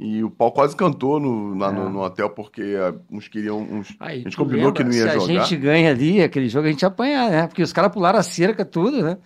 e 0.00 0.24
o 0.24 0.30
pau 0.30 0.50
quase 0.50 0.74
cantou 0.74 1.20
no, 1.20 1.54
lá 1.56 1.68
É. 1.68 1.72
no, 1.72 1.88
no 1.88 2.00
hotel 2.02 2.28
porque 2.30 2.74
ah, 2.76 2.92
uns 3.08 3.28
queriam. 3.28 3.60
Uns, 3.60 3.94
Aí, 4.00 4.20
a 4.20 4.22
gente 4.24 4.36
combinou 4.36 4.66
lembra? 4.66 4.72
que 4.72 4.84
não 4.84 4.90
ia 4.92 5.08
Se 5.12 5.14
jogar. 5.20 5.24
a 5.42 5.44
gente 5.44 5.56
ganha 5.56 5.90
ali, 5.90 6.20
aquele 6.22 6.48
jogo, 6.48 6.66
a 6.66 6.70
gente 6.72 6.82
ia 6.82 6.88
apanhar, 6.88 7.30
né? 7.30 7.46
Porque 7.46 7.62
os 7.62 7.72
caras 7.72 7.92
pularam 7.92 8.18
a 8.18 8.22
cerca, 8.24 8.64
tudo, 8.64 9.00
né? 9.02 9.16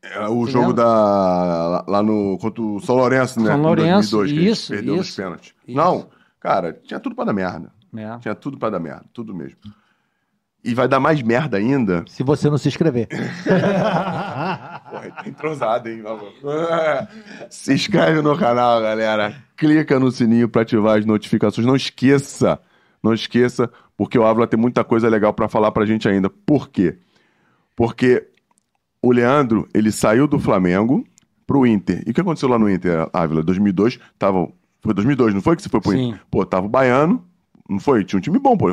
É, 0.00 0.20
o 0.28 0.44
Você 0.46 0.52
jogo 0.52 0.68
lembra? 0.68 0.84
da, 0.84 1.84
lá, 1.88 2.02
no 2.04 2.38
contra 2.40 2.62
o 2.62 2.78
São 2.80 2.94
Lourenço, 2.96 3.40
né? 3.40 3.50
São 3.50 3.62
Lourenço, 3.62 4.10
2002, 4.16 4.30
que 4.32 4.38
a 4.38 4.40
gente 4.42 4.52
isso, 4.52 4.72
perdeu 4.72 4.96
isso, 4.96 5.16
pênaltis. 5.16 5.54
isso. 5.66 5.76
Não, 5.76 6.06
cara, 6.40 6.72
tinha 6.84 7.00
tudo 7.00 7.16
pra 7.16 7.24
dar 7.24 7.32
merda. 7.32 7.72
É. 7.96 8.18
Tinha 8.18 8.34
tudo 8.34 8.56
pra 8.58 8.70
dar 8.70 8.78
merda, 8.80 9.04
tudo 9.12 9.34
mesmo. 9.34 9.58
E 10.64 10.74
vai 10.74 10.86
dar 10.86 11.00
mais 11.00 11.20
merda 11.22 11.56
ainda. 11.56 12.04
Se 12.06 12.22
você 12.22 12.48
não 12.48 12.56
se 12.56 12.68
inscrever. 12.68 13.08
Porra, 14.92 15.10
tá 15.10 15.24
entrosado, 15.26 15.88
hein? 15.88 16.04
Se 17.50 17.72
inscreve 17.72 18.22
no 18.22 18.36
canal, 18.38 18.80
galera. 18.80 19.34
Clica 19.56 19.98
no 19.98 20.12
sininho 20.12 20.48
pra 20.48 20.62
ativar 20.62 20.98
as 20.98 21.04
notificações. 21.04 21.66
Não 21.66 21.74
esqueça, 21.74 22.60
não 23.02 23.12
esqueça, 23.12 23.68
porque 23.96 24.16
o 24.16 24.24
Ávila 24.24 24.46
tem 24.46 24.58
muita 24.58 24.84
coisa 24.84 25.08
legal 25.08 25.32
pra 25.32 25.48
falar 25.48 25.72
pra 25.72 25.84
gente 25.84 26.08
ainda. 26.08 26.30
Por 26.30 26.68
quê? 26.68 26.96
Porque 27.74 28.28
o 29.02 29.10
Leandro, 29.10 29.68
ele 29.74 29.90
saiu 29.90 30.28
do 30.28 30.38
Flamengo 30.38 31.04
pro 31.44 31.66
Inter. 31.66 32.04
E 32.06 32.10
o 32.10 32.14
que 32.14 32.20
aconteceu 32.20 32.48
lá 32.48 32.58
no 32.58 32.70
Inter, 32.70 33.08
Ávila? 33.12 33.42
2002, 33.42 33.98
tava... 34.16 34.48
Foi 34.80 34.94
2002, 34.94 35.34
não 35.34 35.42
foi 35.42 35.56
que 35.56 35.62
você 35.62 35.68
foi 35.68 35.80
pro 35.80 35.90
Sim. 35.90 36.10
Inter? 36.10 36.20
Pô, 36.30 36.44
tava 36.44 36.66
o 36.66 36.68
Baiano, 36.68 37.24
não 37.72 37.80
foi? 37.80 38.04
Tinha 38.04 38.18
um 38.18 38.20
time 38.22 38.38
bom, 38.38 38.56
pô. 38.56 38.66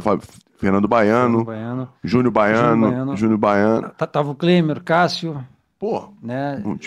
Fernando 0.58 0.88
Baiano, 0.88 1.46
Baiano. 1.46 1.90
Júnior 2.04 2.32
Baiano, 2.32 2.90
Baiano. 2.90 3.18
Júnior 3.18 3.38
Baiano. 3.38 3.90
Tava 3.92 4.30
o 4.32 4.36
Klemer, 4.36 4.84
Cássio, 4.84 5.44
Pô, 5.80 6.10
né? 6.22 6.62
um 6.66 6.78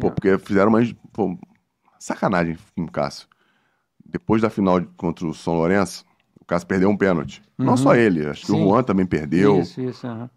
Pô, 0.00 0.10
porque 0.10 0.36
fizeram 0.38 0.70
uma 0.70 0.80
pô, 1.12 1.38
sacanagem 1.98 2.58
com 2.74 2.82
o 2.82 2.90
Cássio. 2.90 3.28
Depois 4.04 4.42
da 4.42 4.50
final 4.50 4.82
contra 4.96 5.24
o 5.24 5.32
São 5.32 5.54
Lourenço, 5.54 6.04
o 6.40 6.44
Cássio 6.44 6.66
perdeu 6.66 6.90
um 6.90 6.96
pênalti. 6.96 7.40
Não 7.56 7.70
Uhum. 7.70 7.76
só 7.76 7.94
ele, 7.94 8.26
acho 8.26 8.40
que 8.40 8.46
Sim. 8.48 8.64
o 8.64 8.68
Juan 8.70 8.82
também 8.82 9.06
perdeu. 9.06 9.60
Isso, 9.60 9.80
isso. 9.80 10.06
aham. 10.06 10.28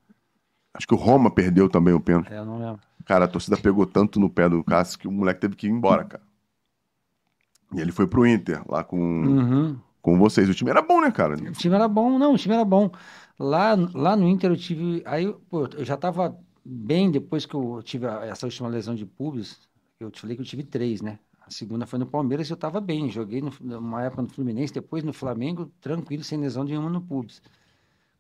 Acho 0.76 0.88
que 0.88 0.94
o 0.94 0.98
Roma 0.98 1.32
perdeu 1.32 1.68
também 1.70 1.94
o 1.94 2.00
pênalti. 2.00 2.32
É, 2.32 2.38
eu 2.38 2.46
não 2.46 2.60
lembro. 2.60 2.80
Cara, 3.06 3.26
a 3.26 3.28
torcida 3.28 3.58
pegou 3.58 3.86
tanto 3.88 4.20
no 4.20 4.30
pé 4.30 4.48
do 4.48 4.64
Cássio 4.64 5.00
que 5.00 5.08
o 5.08 5.12
moleque 5.12 5.42
teve 5.42 5.56
que 5.56 5.66
ir 5.68 5.72
embora, 5.72 6.04
cara. 6.04 6.24
E 7.76 7.82
ele 7.82 7.92
foi 7.92 8.06
pro 8.06 8.26
Inter, 8.28 8.62
lá 8.70 8.84
com, 8.84 9.00
Uhum. 9.00 9.78
Com 10.04 10.20
vocês. 10.20 10.48
O 10.48 10.54
time 10.54 10.70
era 10.70 10.82
bom, 10.84 11.02
né, 11.02 11.10
cara? 11.10 11.34
O 11.36 11.52
time 11.54 11.74
era 11.74 11.88
bom, 11.88 12.20
não, 12.20 12.34
o 12.34 12.38
time 12.38 12.54
era 12.54 12.64
bom. 12.66 12.92
Lá, 13.40 13.74
lá 13.96 14.16
no 14.16 14.28
Inter 14.28 14.52
eu 14.52 14.58
tive. 14.58 15.02
Aí, 15.06 15.34
pô, 15.50 15.66
eu 15.76 15.84
já 15.84 15.98
tava 15.98 16.38
bem 16.64 17.10
depois 17.10 17.46
que 17.48 17.56
eu 17.56 17.82
tive 17.82 18.06
essa 18.06 18.46
última 18.46 18.68
lesão 18.70 18.94
de 18.94 19.06
pubis. 19.06 19.60
Eu 20.00 20.12
te 20.12 20.20
falei 20.22 20.36
que 20.36 20.42
eu 20.42 20.46
tive 20.46 20.64
três, 20.64 21.02
né? 21.02 21.18
A 21.42 21.50
segunda 21.50 21.86
foi 21.88 21.98
no 21.98 22.06
Palmeiras 22.06 22.50
e 22.50 22.54
eu 22.54 22.58
tava 22.58 22.80
bem. 22.80 23.10
Joguei 23.10 23.42
no- 23.42 23.52
numa 23.62 24.04
época 24.04 24.22
no 24.22 24.30
Fluminense, 24.30 24.74
depois 24.74 25.04
no 25.04 25.14
Flamengo, 25.14 25.72
tranquilo, 25.82 26.24
sem 26.24 26.38
lesão 26.40 26.64
nenhuma 26.64 26.90
no 26.90 27.02
pubis. 27.02 27.42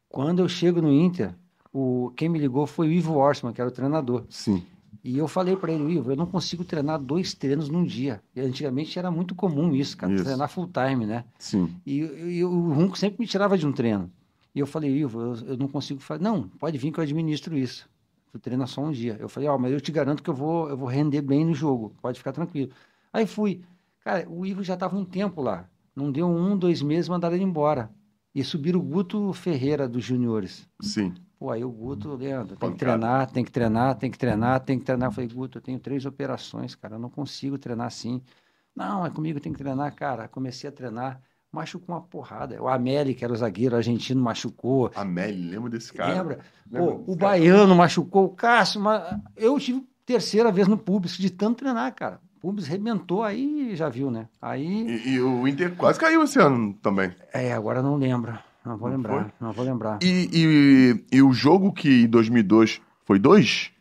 Quando 0.09 0.39
eu 0.39 0.47
chego 0.47 0.81
no 0.81 0.91
Inter, 0.91 1.35
o, 1.71 2.11
quem 2.15 2.29
me 2.29 2.39
ligou 2.39 2.65
foi 2.65 2.87
o 2.87 2.91
Ivo 2.91 3.15
Orsman, 3.15 3.51
que 3.53 3.59
era 3.61 3.69
o 3.69 3.73
treinador. 3.73 4.23
Sim. 4.29 4.63
E 5.03 5.17
eu 5.17 5.27
falei 5.27 5.57
para 5.57 5.73
ele, 5.73 5.95
Ivo, 5.95 6.11
eu 6.11 6.15
não 6.15 6.25
consigo 6.25 6.63
treinar 6.63 6.97
dois 6.97 7.33
treinos 7.33 7.67
num 7.67 7.83
dia. 7.83 8.21
E 8.33 8.39
antigamente 8.39 8.97
era 8.97 9.11
muito 9.11 9.35
comum 9.35 9.75
isso, 9.75 9.97
cara, 9.97 10.13
Isso. 10.13 10.23
treinar 10.23 10.47
full 10.47 10.69
time, 10.69 11.05
né? 11.05 11.25
Sim. 11.37 11.75
E, 11.85 11.97
e 11.97 12.45
o 12.45 12.71
Runco 12.71 12.97
sempre 12.97 13.19
me 13.19 13.27
tirava 13.27 13.57
de 13.57 13.67
um 13.67 13.73
treino. 13.73 14.09
E 14.55 14.59
eu 14.59 14.65
falei, 14.65 14.89
Ivo, 14.91 15.19
eu, 15.19 15.35
eu 15.47 15.57
não 15.57 15.67
consigo 15.67 15.99
fazer. 15.99 16.23
Não, 16.23 16.47
pode 16.47 16.77
vir 16.77 16.91
que 16.91 16.99
eu 16.99 17.03
administro 17.03 17.57
isso. 17.57 17.89
Tu 18.31 18.39
treina 18.39 18.65
só 18.65 18.81
um 18.81 18.91
dia. 18.91 19.17
Eu 19.19 19.27
falei, 19.27 19.49
ó, 19.49 19.57
mas 19.57 19.73
eu 19.73 19.81
te 19.81 19.91
garanto 19.91 20.23
que 20.23 20.29
eu 20.29 20.33
vou, 20.33 20.69
eu 20.69 20.77
vou 20.77 20.87
render 20.87 21.21
bem 21.21 21.43
no 21.43 21.53
jogo. 21.53 21.93
Pode 22.01 22.17
ficar 22.17 22.31
tranquilo. 22.31 22.71
Aí 23.11 23.27
fui. 23.27 23.61
Cara, 23.99 24.25
o 24.29 24.45
Ivo 24.45 24.63
já 24.63 24.75
estava 24.75 24.97
um 24.97 25.03
tempo 25.03 25.41
lá. 25.41 25.67
Não 25.95 26.11
deu 26.11 26.27
um, 26.27 26.57
dois 26.57 26.81
meses, 26.81 27.09
mandaram 27.09 27.35
ele 27.35 27.43
embora. 27.43 27.91
E 28.33 28.43
subiram 28.43 28.79
o 28.79 28.83
Guto 28.83 29.33
Ferreira 29.33 29.87
dos 29.87 30.03
juniores. 30.03 30.67
Sim. 30.81 31.13
Pô, 31.43 31.51
aí 31.51 31.61
o 31.61 31.69
Guto, 31.69 32.15
Leandro, 32.15 32.55
tem 32.55 32.71
que 32.71 32.77
treinar, 32.77 33.29
tem 33.29 33.43
que 33.43 33.51
treinar, 33.51 33.95
tem 33.97 34.09
que 34.09 34.17
treinar, 34.17 34.59
tem 34.61 34.79
que 34.79 34.85
treinar. 34.85 35.09
Eu 35.09 35.11
falei, 35.11 35.29
Guto, 35.29 35.57
eu 35.57 35.61
tenho 35.61 35.77
três 35.77 36.05
operações, 36.05 36.73
cara, 36.73 36.95
eu 36.95 36.99
não 36.99 37.09
consigo 37.09 37.57
treinar 37.57 37.87
assim. 37.87 38.21
Não, 38.73 39.05
é 39.05 39.09
comigo 39.09 39.41
tem 39.41 39.51
que 39.51 39.57
treinar, 39.59 39.93
cara. 39.93 40.29
Comecei 40.29 40.69
a 40.69 40.71
treinar, 40.71 41.21
machucou 41.51 41.93
uma 41.93 42.01
porrada. 42.01 42.63
O 42.63 42.69
Ameli, 42.69 43.13
que 43.13 43.25
era 43.25 43.33
o 43.33 43.35
zagueiro 43.35 43.75
argentino, 43.75 44.21
machucou. 44.21 44.89
Amélie, 44.95 45.49
lembra 45.49 45.69
desse 45.69 45.91
cara? 45.91 46.13
Lembra? 46.13 46.39
Lembra 46.71 46.91
Pô, 46.93 47.11
o 47.11 47.17
cara? 47.17 47.31
Baiano 47.31 47.75
machucou, 47.75 48.23
o 48.23 48.29
Cássio, 48.29 48.79
mas 48.79 49.03
eu 49.35 49.59
tive 49.59 49.85
terceira 50.05 50.49
vez 50.49 50.69
no 50.69 50.77
Pubis, 50.77 51.17
de 51.17 51.29
tanto 51.29 51.57
treinar, 51.57 51.93
cara. 51.93 52.21
O 52.37 52.39
Pubis 52.39 52.67
rebentou, 52.67 53.21
aí 53.21 53.75
já 53.75 53.89
viu, 53.89 54.09
né? 54.09 54.29
Aí, 54.41 54.87
E, 54.87 55.09
e 55.09 55.19
o 55.21 55.45
Inter 55.45 55.75
quase 55.75 55.99
caiu 55.99 56.23
esse 56.23 56.39
ano 56.39 56.73
também. 56.75 57.11
é, 57.33 57.51
agora 57.51 57.81
não 57.81 57.97
lembro. 57.97 58.39
Não 58.65 58.77
vou 58.77 58.89
Não 58.89 58.93
lembrar, 58.93 59.31
foi? 59.31 59.31
não 59.39 59.53
vou 59.53 59.63
lembrar. 59.63 60.03
E, 60.03 60.29
e, 61.11 61.17
e 61.17 61.21
o 61.23 61.33
jogo 61.33 61.73
que 61.73 62.03
em 62.03 62.07
2002 62.07 62.81
foi 63.05 63.19
dois? 63.19 63.71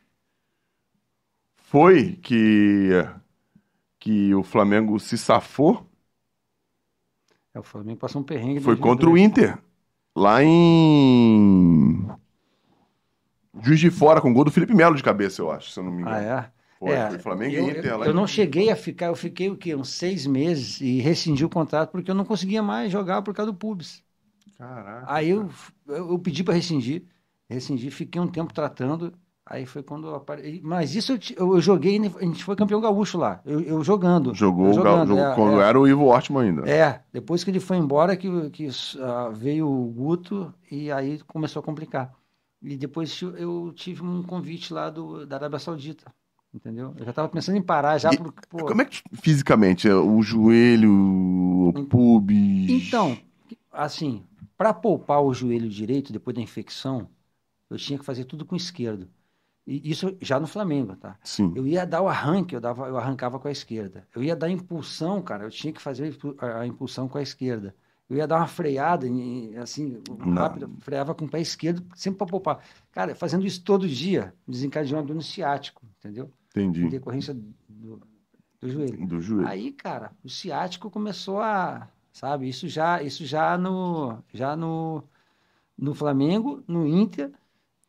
Foi 1.56 2.16
que, 2.22 2.90
que 3.98 4.34
o 4.34 4.42
Flamengo 4.42 4.98
se 5.00 5.16
safou? 5.16 5.88
É, 7.54 7.58
o 7.60 7.62
Flamengo 7.62 8.00
passou 8.00 8.20
um 8.20 8.24
perrengue. 8.24 8.60
Foi 8.64 8.76
contra 8.76 9.08
o 9.10 9.16
2002. 9.16 9.18
Inter. 9.18 9.58
Lá 10.16 10.42
em. 10.42 12.06
Juiz 13.62 13.80
de 13.80 13.90
Fora, 13.90 14.20
com 14.20 14.32
gol 14.32 14.44
do 14.44 14.50
Felipe 14.50 14.74
Melo 14.74 14.94
de 14.96 15.02
cabeça, 15.02 15.40
eu 15.42 15.50
acho, 15.50 15.70
se 15.70 15.78
eu 15.78 15.84
não 15.84 15.92
me 15.92 16.02
engano. 16.02 16.10
Ah, 16.10 16.20
é? 16.20 16.52
Foi, 16.78 16.98
É, 16.98 17.00
foi 17.00 17.18
Flamengo 17.18 17.56
eu, 17.56 17.60
e 17.60 17.70
Inter. 17.70 17.96
eu- 17.96 17.98
lá 17.98 18.08
eu 18.10 18.12
em- 18.12 18.14
não 18.14 18.26
cheguei 18.26 18.70
a 18.70 18.76
ficar, 18.76 19.06
eu 19.06 19.14
fiquei 19.16 19.48
o 19.50 19.56
quê? 19.56 19.74
Uns 19.76 19.90
seis 19.90 20.26
meses 20.26 20.80
e 20.80 21.00
rescindi 21.00 21.44
o 21.44 21.48
contrato 21.50 21.92
porque 21.92 22.10
eu 22.10 22.14
não 22.14 22.24
conseguia 22.24 22.62
mais 22.62 22.90
jogar 22.90 23.22
por 23.22 23.32
causa 23.34 23.52
do 23.52 23.56
pubis. 23.58 24.04
Caraca. 24.62 25.04
Aí 25.12 25.30
eu, 25.30 25.48
eu, 25.88 26.18
pedi 26.20 26.44
para 26.44 26.54
rescindir, 26.54 27.02
rescindi, 27.50 27.90
fiquei 27.90 28.20
um 28.20 28.28
tempo 28.28 28.54
tratando. 28.54 29.12
Aí 29.44 29.66
foi 29.66 29.82
quando 29.82 30.06
eu 30.06 30.14
apareci. 30.14 30.60
Mas 30.62 30.94
isso 30.94 31.18
eu, 31.36 31.56
eu, 31.56 31.60
joguei, 31.60 31.98
a 31.98 32.24
gente 32.24 32.44
foi 32.44 32.54
campeão 32.54 32.80
gaúcho 32.80 33.18
lá, 33.18 33.40
eu, 33.44 33.60
eu 33.60 33.82
jogando. 33.82 34.32
Jogou, 34.32 34.68
eu 34.68 34.74
jogando, 34.74 35.08
jogou 35.08 35.24
é, 35.24 35.34
quando 35.34 35.60
é. 35.60 35.68
era 35.68 35.80
o 35.80 35.88
Ivo 35.88 36.04
Ortman 36.04 36.42
ainda. 36.42 36.70
É, 36.70 37.00
depois 37.12 37.42
que 37.42 37.50
ele 37.50 37.58
foi 37.58 37.76
embora 37.76 38.16
que, 38.16 38.28
que 38.50 38.68
ah, 39.00 39.30
veio 39.34 39.68
o 39.68 39.86
Guto 39.88 40.54
e 40.70 40.92
aí 40.92 41.18
começou 41.26 41.58
a 41.58 41.64
complicar. 41.64 42.14
E 42.62 42.76
depois 42.76 43.20
eu- 43.20 43.72
tive 43.74 44.04
um 44.04 44.22
convite 44.22 44.72
lá 44.72 44.88
do, 44.88 45.26
da 45.26 45.34
Arábia 45.34 45.58
Saudita, 45.58 46.14
entendeu? 46.54 46.94
Eu 46.96 47.04
já 47.04 47.10
estava 47.10 47.28
pensando 47.28 47.58
em 47.58 47.62
parar 47.62 47.98
já 47.98 48.12
E 48.12 48.16
por, 48.16 48.32
pô, 48.48 48.58
Como 48.58 48.80
é 48.80 48.84
que 48.84 49.02
fisicamente? 49.14 49.88
é, 49.88 49.94
O 49.94 50.22
joelho, 50.22 51.68
o 51.68 51.84
pubis. 51.88 52.70
Então, 52.70 53.18
assim, 53.72 54.22
para 54.62 54.72
poupar 54.74 55.20
o 55.22 55.34
joelho 55.34 55.68
direito 55.68 56.12
depois 56.12 56.34
da 56.36 56.40
infecção, 56.42 57.10
eu 57.70 57.76
tinha 57.78 57.98
que 57.98 58.04
fazer 58.04 58.24
tudo 58.26 58.46
com 58.46 58.54
o 58.54 58.58
esquerdo. 58.58 59.10
E 59.66 59.90
isso 59.90 60.16
já 60.22 60.40
no 60.40 60.46
Flamengo, 60.46 60.96
tá? 60.96 61.18
Sim. 61.24 61.52
Eu 61.54 61.66
ia 61.66 61.86
dar 61.86 62.02
o 62.02 62.08
arranque, 62.08 62.54
eu, 62.54 62.60
dava, 62.60 62.88
eu 62.88 62.96
arrancava 62.98 63.40
com 63.40 63.48
a 63.48 63.52
esquerda. 63.52 64.08
Eu 64.14 64.22
ia 64.22 64.36
dar 64.36 64.50
impulsão, 64.50 65.22
cara, 65.22 65.44
eu 65.44 65.50
tinha 65.50 65.72
que 65.72 65.82
fazer 65.82 66.04
a 66.04 66.08
impu- 66.08 66.36
a 66.40 66.60
a 66.60 66.66
impulsão 66.68 67.08
com 67.08 67.18
a 67.18 67.22
esquerda. 67.22 67.74
Eu 68.08 68.16
ia 68.18 68.26
dar 68.28 68.36
uma 68.38 68.46
freada, 68.48 69.08
em- 69.08 69.56
assim, 69.58 70.02
rápido, 70.30 70.70
freava 70.80 71.14
com 71.14 71.24
o 71.26 71.30
pé 71.30 71.40
esquerdo, 71.40 71.84
sempre 71.96 72.18
para 72.18 72.28
poupar. 72.28 72.64
Cara, 72.92 73.14
fazendo 73.16 73.46
isso 73.46 73.62
todo 73.64 73.88
dia, 73.88 74.34
desencadeou 74.46 75.02
dor 75.02 75.14
no 75.16 75.22
ciático, 75.22 75.82
entendeu? 75.98 76.32
Em 76.82 76.88
Entendi. 76.88 76.88
decorrência 76.88 77.34
do, 77.34 78.00
do 78.60 78.68
joelho. 78.68 79.02
Do 79.08 79.20
joelho. 79.20 79.48
Aí, 79.48 79.72
cara, 79.72 80.12
o 80.22 80.28
ciático 80.28 80.90
começou 80.90 81.40
a, 81.40 81.88
sabe, 82.12 82.48
isso 82.48 82.68
já, 82.68 83.02
isso 83.02 83.24
já 83.26 83.56
no, 83.58 84.22
já 84.32 84.56
no, 84.56 85.02
no 85.78 85.94
Flamengo, 85.94 86.62
no 86.68 86.86
Inter, 86.86 87.32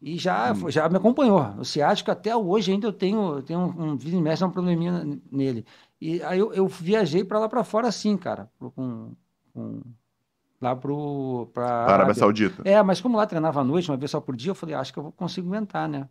e 0.01 0.17
já, 0.19 0.55
foi- 0.55 0.71
já 0.71 0.89
me 0.89 0.97
acompanhou. 0.97 1.41
O 1.59 1.65
ciático 1.65 2.11
até 2.11 2.35
hoje 2.35 2.71
ainda 2.73 2.87
eu 2.87 2.93
tenho, 2.93 3.41
tenho 3.43 3.59
um, 3.61 3.93
um 3.93 3.99
e 4.03 4.21
mexe, 4.21 4.43
um 4.45 4.51
probleminha 4.51 5.03
nele. 5.31 5.65
E 6.01 6.21
aí 6.23 6.39
eu, 6.39 6.53
eu 6.53 6.67
viajei 6.67 7.23
para 7.25 7.39
lá 7.39 7.49
para 7.49 7.63
fora 7.63 7.87
assim, 7.89 8.17
cara, 8.17 8.51
com, 8.59 9.13
com- 9.53 9.81
lá 10.61 10.75
pro 10.75 11.47
para 11.53 11.65
Arábia 11.93 12.13
Saudita. 12.13 12.63
é, 12.63 12.81
mas 12.83 13.01
como 13.01 13.17
lá 13.17 13.27
treinava 13.27 13.61
à 13.61 13.63
noite, 13.63 13.89
uma 13.91 13.97
vez 13.97 14.11
só 14.11 14.21
por 14.21 14.35
dia, 14.35 14.51
eu 14.51 14.55
falei, 14.55 14.75
"Ah, 14.75 14.79
acho 14.81 14.93
que 14.93 14.99
eu 14.99 15.03
vou 15.03 15.11
conseguir 15.11 15.47
aguentar, 15.47 15.87
né? 15.89 16.09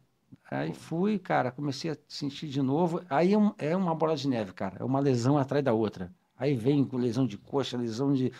Aí 0.50 0.74
fui, 0.74 1.18
cara, 1.18 1.50
comecei 1.52 1.90
a 1.92 1.96
sentir 2.08 2.48
de 2.48 2.60
novo. 2.62 3.02
Aí 3.10 3.34
é, 3.58 3.70
é 3.72 3.76
uma 3.76 3.94
bola 3.94 4.16
de 4.16 4.28
neve, 4.28 4.52
cara. 4.52 4.76
É 4.80 4.84
uma 4.84 5.00
lesão 5.00 5.38
atrás 5.38 5.64
da 5.64 5.72
outra. 5.72 6.12
Aí 6.38 6.54
vem 6.56 6.84
com 6.84 6.96
lesão 6.96 7.26
de 7.26 7.36
coxa, 7.38 7.76
lesão 7.76 8.12
de. 8.12 8.32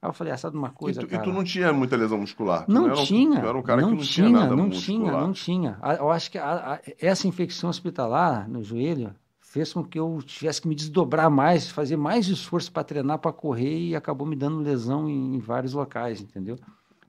Aí 0.00 0.08
eu 0.08 0.12
falei, 0.12 0.32
ah, 0.32 0.36
sabe 0.36 0.56
uma 0.56 0.68
E 0.68 0.72
coisa, 0.72 1.00
tu, 1.00 1.06
e 1.06 1.08
cara? 1.10 1.22
tu 1.24 1.32
não 1.32 1.42
tinha 1.42 1.72
muita 1.72 1.96
lesão 1.96 2.18
muscular? 2.18 2.64
Tu 2.66 2.72
Não 2.72 2.84
era 2.86 2.94
um- 3.00 3.04
tinha, 3.04 3.40
Tu 3.40 3.46
era 3.46 3.58
um 3.58 3.62
cara 3.62 3.80
não 3.82 3.88
que 3.90 3.94
não 3.96 4.02
tinha, 4.04 4.28
tinha 4.28 4.40
nada 4.40 4.56
não 4.56 4.66
muscular. 4.66 5.12
tinha, 5.12 5.12
não 5.26 5.32
tinha. 5.32 5.78
Eu 5.98 6.10
acho 6.10 6.30
que 6.30 6.38
a- 6.38 6.74
a- 6.74 6.80
essa 7.00 7.26
infecção 7.26 7.68
hospitalar 7.68 8.48
no 8.48 8.62
joelho 8.62 9.12
fez 9.40 9.72
com 9.72 9.82
que 9.82 9.98
eu 9.98 10.20
tivesse 10.24 10.60
que 10.62 10.68
me 10.68 10.74
desdobrar 10.74 11.28
mais, 11.30 11.68
fazer 11.70 11.96
mais 11.96 12.28
esforço 12.28 12.70
para 12.70 12.84
treinar, 12.84 13.18
para 13.18 13.32
correr 13.32 13.78
e 13.88 13.96
acabou 13.96 14.26
me 14.26 14.36
dando 14.36 14.60
lesão 14.60 15.08
em, 15.08 15.34
em 15.34 15.38
vários 15.38 15.72
locais, 15.72 16.20
entendeu? 16.20 16.56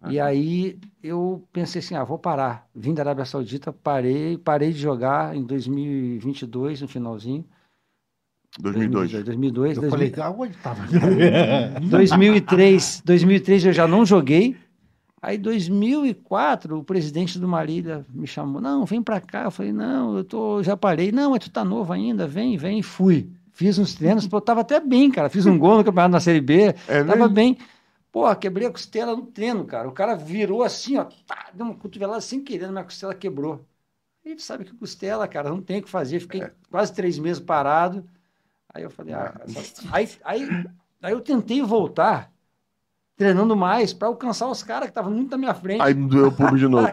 E 0.08 0.18
aí 0.18 0.80
eu 1.04 1.46
pensei 1.52 1.80
assim, 1.80 1.94
ah, 1.94 2.06
vou 2.06 2.18
parar. 2.18 2.66
Vim 2.74 2.94
da 2.94 3.02
Arábia 3.04 3.26
Saudita, 3.26 3.74
parei, 3.74 4.38
parei 4.38 4.72
de 4.72 4.80
jogar 4.80 5.36
em 5.36 5.44
2022, 5.44 6.82
no 6.82 6.88
finalzinho. 6.88 7.46
2002. 8.58 9.12
2002, 9.12 9.78
Eu 9.78 9.82
2000 9.84 9.90
falei, 9.90 10.14
aonde 10.26 10.58
tava? 10.58 10.84
2003, 11.82 13.02
2003 13.06 13.66
eu 13.66 13.74
já 13.74 13.88
não 13.88 14.06
joguei. 14.06 14.56
Aí 15.22 15.38
2004 15.38 16.78
o 16.78 16.84
presidente 16.84 17.38
do 17.38 17.48
Marília 17.48 18.06
me 18.10 18.26
chamou, 18.26 18.62
não, 18.62 18.86
vem 18.86 19.02
pra 19.02 19.20
cá. 19.20 19.44
Eu 19.44 19.52
falei, 19.52 19.74
não, 19.74 20.18
eu 20.18 20.24
tô, 20.24 20.64
já 20.64 20.78
parei. 20.78 21.12
Não, 21.12 21.32
mas 21.32 21.44
tu 21.44 21.50
tá 21.50 21.64
novo 21.64 21.92
ainda, 21.92 22.26
vem, 22.26 22.58
vem. 22.58 22.82
Fui. 22.82 23.30
Fiz 23.52 23.78
uns 23.78 23.94
treinos, 23.94 24.26
pô, 24.26 24.40
tava 24.40 24.62
até 24.62 24.80
bem, 24.80 25.12
cara. 25.12 25.30
Fiz 25.30 25.46
um 25.46 25.58
gol 25.58 25.78
no 25.78 25.84
campeonato 25.84 26.14
na 26.14 26.20
Série 26.22 26.40
B, 26.40 26.74
É 26.88 27.04
tava 27.04 27.18
mesmo? 27.18 27.30
bem. 27.34 27.58
Porra, 28.12 28.36
quebrei 28.36 28.68
a 28.68 28.72
costela 28.72 29.16
no 29.16 29.24
treino, 29.24 29.66
cara. 29.66 29.88
O 29.88 29.92
cara 29.92 30.16
virou 30.16 30.64
assim, 30.64 30.98
ó, 30.98 31.04
tá, 31.28 31.48
deu 31.54 31.66
uma 31.66 31.76
cotovelada 31.76 32.22
sem 32.22 32.42
querer, 32.42 32.72
minha 32.72 32.84
costela 32.84 33.14
quebrou. 33.14 33.66
E 34.26 34.34
tu 34.36 34.42
sabe 34.42 34.64
que 34.64 34.74
costela, 34.74 35.28
cara, 35.28 35.50
não 35.50 35.62
tem 35.62 35.80
o 35.80 35.84
que 35.84 35.90
fazer. 35.90 36.22
Fiquei 36.22 36.44
quase 36.72 36.94
três 36.94 37.20
meses 37.20 37.42
parado. 37.42 38.04
Aí 38.80 38.86
eu 38.86 38.90
falei, 38.92 39.14
ah, 39.14 39.34
essa- 39.44 39.84
aí, 39.92 40.10
aí, 40.24 40.50
aí 41.02 41.14
eu 41.14 41.22
tentei 41.22 41.62
voltar 41.62 42.32
treinando 43.18 43.56
mais 43.56 43.94
para 43.94 44.08
alcançar 44.08 44.50
os 44.50 44.64
caras 44.64 44.88
que 44.88 44.92
estavam 44.92 45.12
muito 45.12 45.32
na 45.32 45.38
minha 45.38 45.54
frente. 45.54 45.84
Aí 45.84 45.94
doeu 45.94 46.28
o 46.28 46.32
público 46.32 46.58
de 46.58 46.68
novo. 46.70 46.88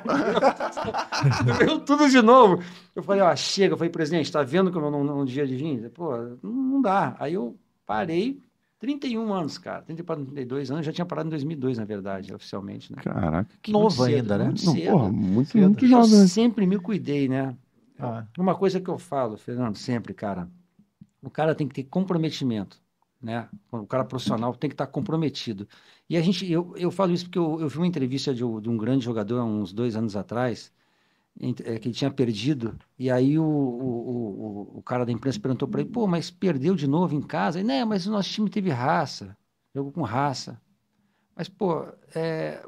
Doeu 1.45 1.81
tudo 1.81 2.09
de 2.09 2.21
novo. 2.23 2.63
Eu 2.95 3.03
falei, 3.03 3.23
ó, 3.23 3.35
chega. 3.37 3.75
Eu 3.75 3.79
falei, 3.79 3.91
presidente, 3.91 4.31
tá 4.31 4.43
vendo 4.43 4.73
como 4.73 4.87
eu 4.87 4.91
não, 4.91 5.05
não 5.05 5.25
devia 5.25 5.47
de 5.47 5.57
vir? 5.57 5.91
Pô, 5.91 6.13
não, 6.43 6.81
dá. 6.81 7.17
Aí 7.19 7.35
eu 7.35 7.57
parei, 7.85 8.41
31 8.79 9.33
anos, 9.33 9.59
cara. 9.59 9.83
30 9.83 10.05
para 10.05 10.17
32 10.25 10.71
anos, 10.71 10.85
já 10.87 10.93
tinha 10.93 11.07
parado 11.07 11.29
em 11.29 11.31
2002, 11.31 11.79
na 11.79 11.85
verdade, 11.85 12.35
oficialmente, 12.35 12.93
né? 12.93 13.03
Caraca. 13.03 13.49
Que 13.63 13.73
novo 13.73 14.03
ainda, 14.05 14.39
né? 14.39 14.45
muito 14.47 14.61
Não, 14.65 14.75
cedo. 14.75 14.93
porra, 14.93 15.09
muito, 15.13 15.51
Cedo. 15.51 15.65
muito 15.69 15.85
Eu 15.85 15.89
jovem. 15.89 16.21
né? 16.21 16.27
sempre 16.27 16.67
me 16.67 16.79
cuidei, 16.79 17.29
né? 17.29 17.57
Ah, 17.99 18.27
Uma 18.39 18.55
coisa 18.57 18.81
que 18.81 18.89
eu 18.91 18.99
falo, 18.99 19.37
Fernando, 19.37 19.77
sempre, 19.77 20.13
cara, 20.15 20.49
o 21.27 21.31
cara 21.31 21.55
tem 21.55 21.69
que 21.69 21.75
ter 21.75 21.85
comprometimento, 21.85 22.83
né? 23.21 23.51
O 23.73 23.87
cara 23.87 24.05
profissional 24.05 24.55
tem 24.57 24.71
que 24.71 24.75
estar 24.75 24.87
comprometido. 24.87 25.69
E 26.09 26.17
a 26.17 26.23
gente, 26.23 26.51
eu, 26.51 26.75
eu 26.77 26.91
falo 26.91 27.13
isso 27.13 27.25
porque 27.25 27.39
eu, 27.39 27.61
eu 27.61 27.69
vi 27.69 27.79
uma 27.79 27.87
entrevista 27.87 28.35
de, 28.35 28.45
um 28.45 28.61
de 28.61 28.69
um 28.71 28.77
grande 28.77 29.05
jogador 29.05 29.39
há 29.41 29.45
uns 29.45 29.73
dois 29.73 29.97
anos 29.97 30.17
atrás, 30.17 30.73
é, 31.65 31.79
que 31.79 31.89
ele 31.89 31.95
tinha 31.95 32.11
perdido, 32.11 32.79
e 32.99 33.11
aí 33.11 33.39
o, 33.39 33.45
o, 33.45 33.47
o, 33.47 34.77
o- 34.77 34.79
o 34.79 34.83
cara 34.83 35.05
da 35.05 35.13
imprensa 35.13 35.39
perguntou 35.41 35.69
para 35.69 35.81
ele, 35.83 35.91
pô, 35.91 36.07
mas 36.07 36.31
perdeu 36.31 36.75
de 36.75 36.87
novo 36.87 37.15
em 37.15 37.21
casa? 37.23 37.59
Ele, 37.59 37.69
né, 37.69 37.85
mas 37.85 38.07
o 38.07 38.11
nosso 38.13 38.31
time 38.31 38.49
teve 38.51 38.71
raça, 38.71 39.37
jogou 39.75 39.93
com 39.93 40.03
raça. 40.03 40.61
Mas, 41.37 41.49
pô, 41.49 41.85
é, 42.15 42.63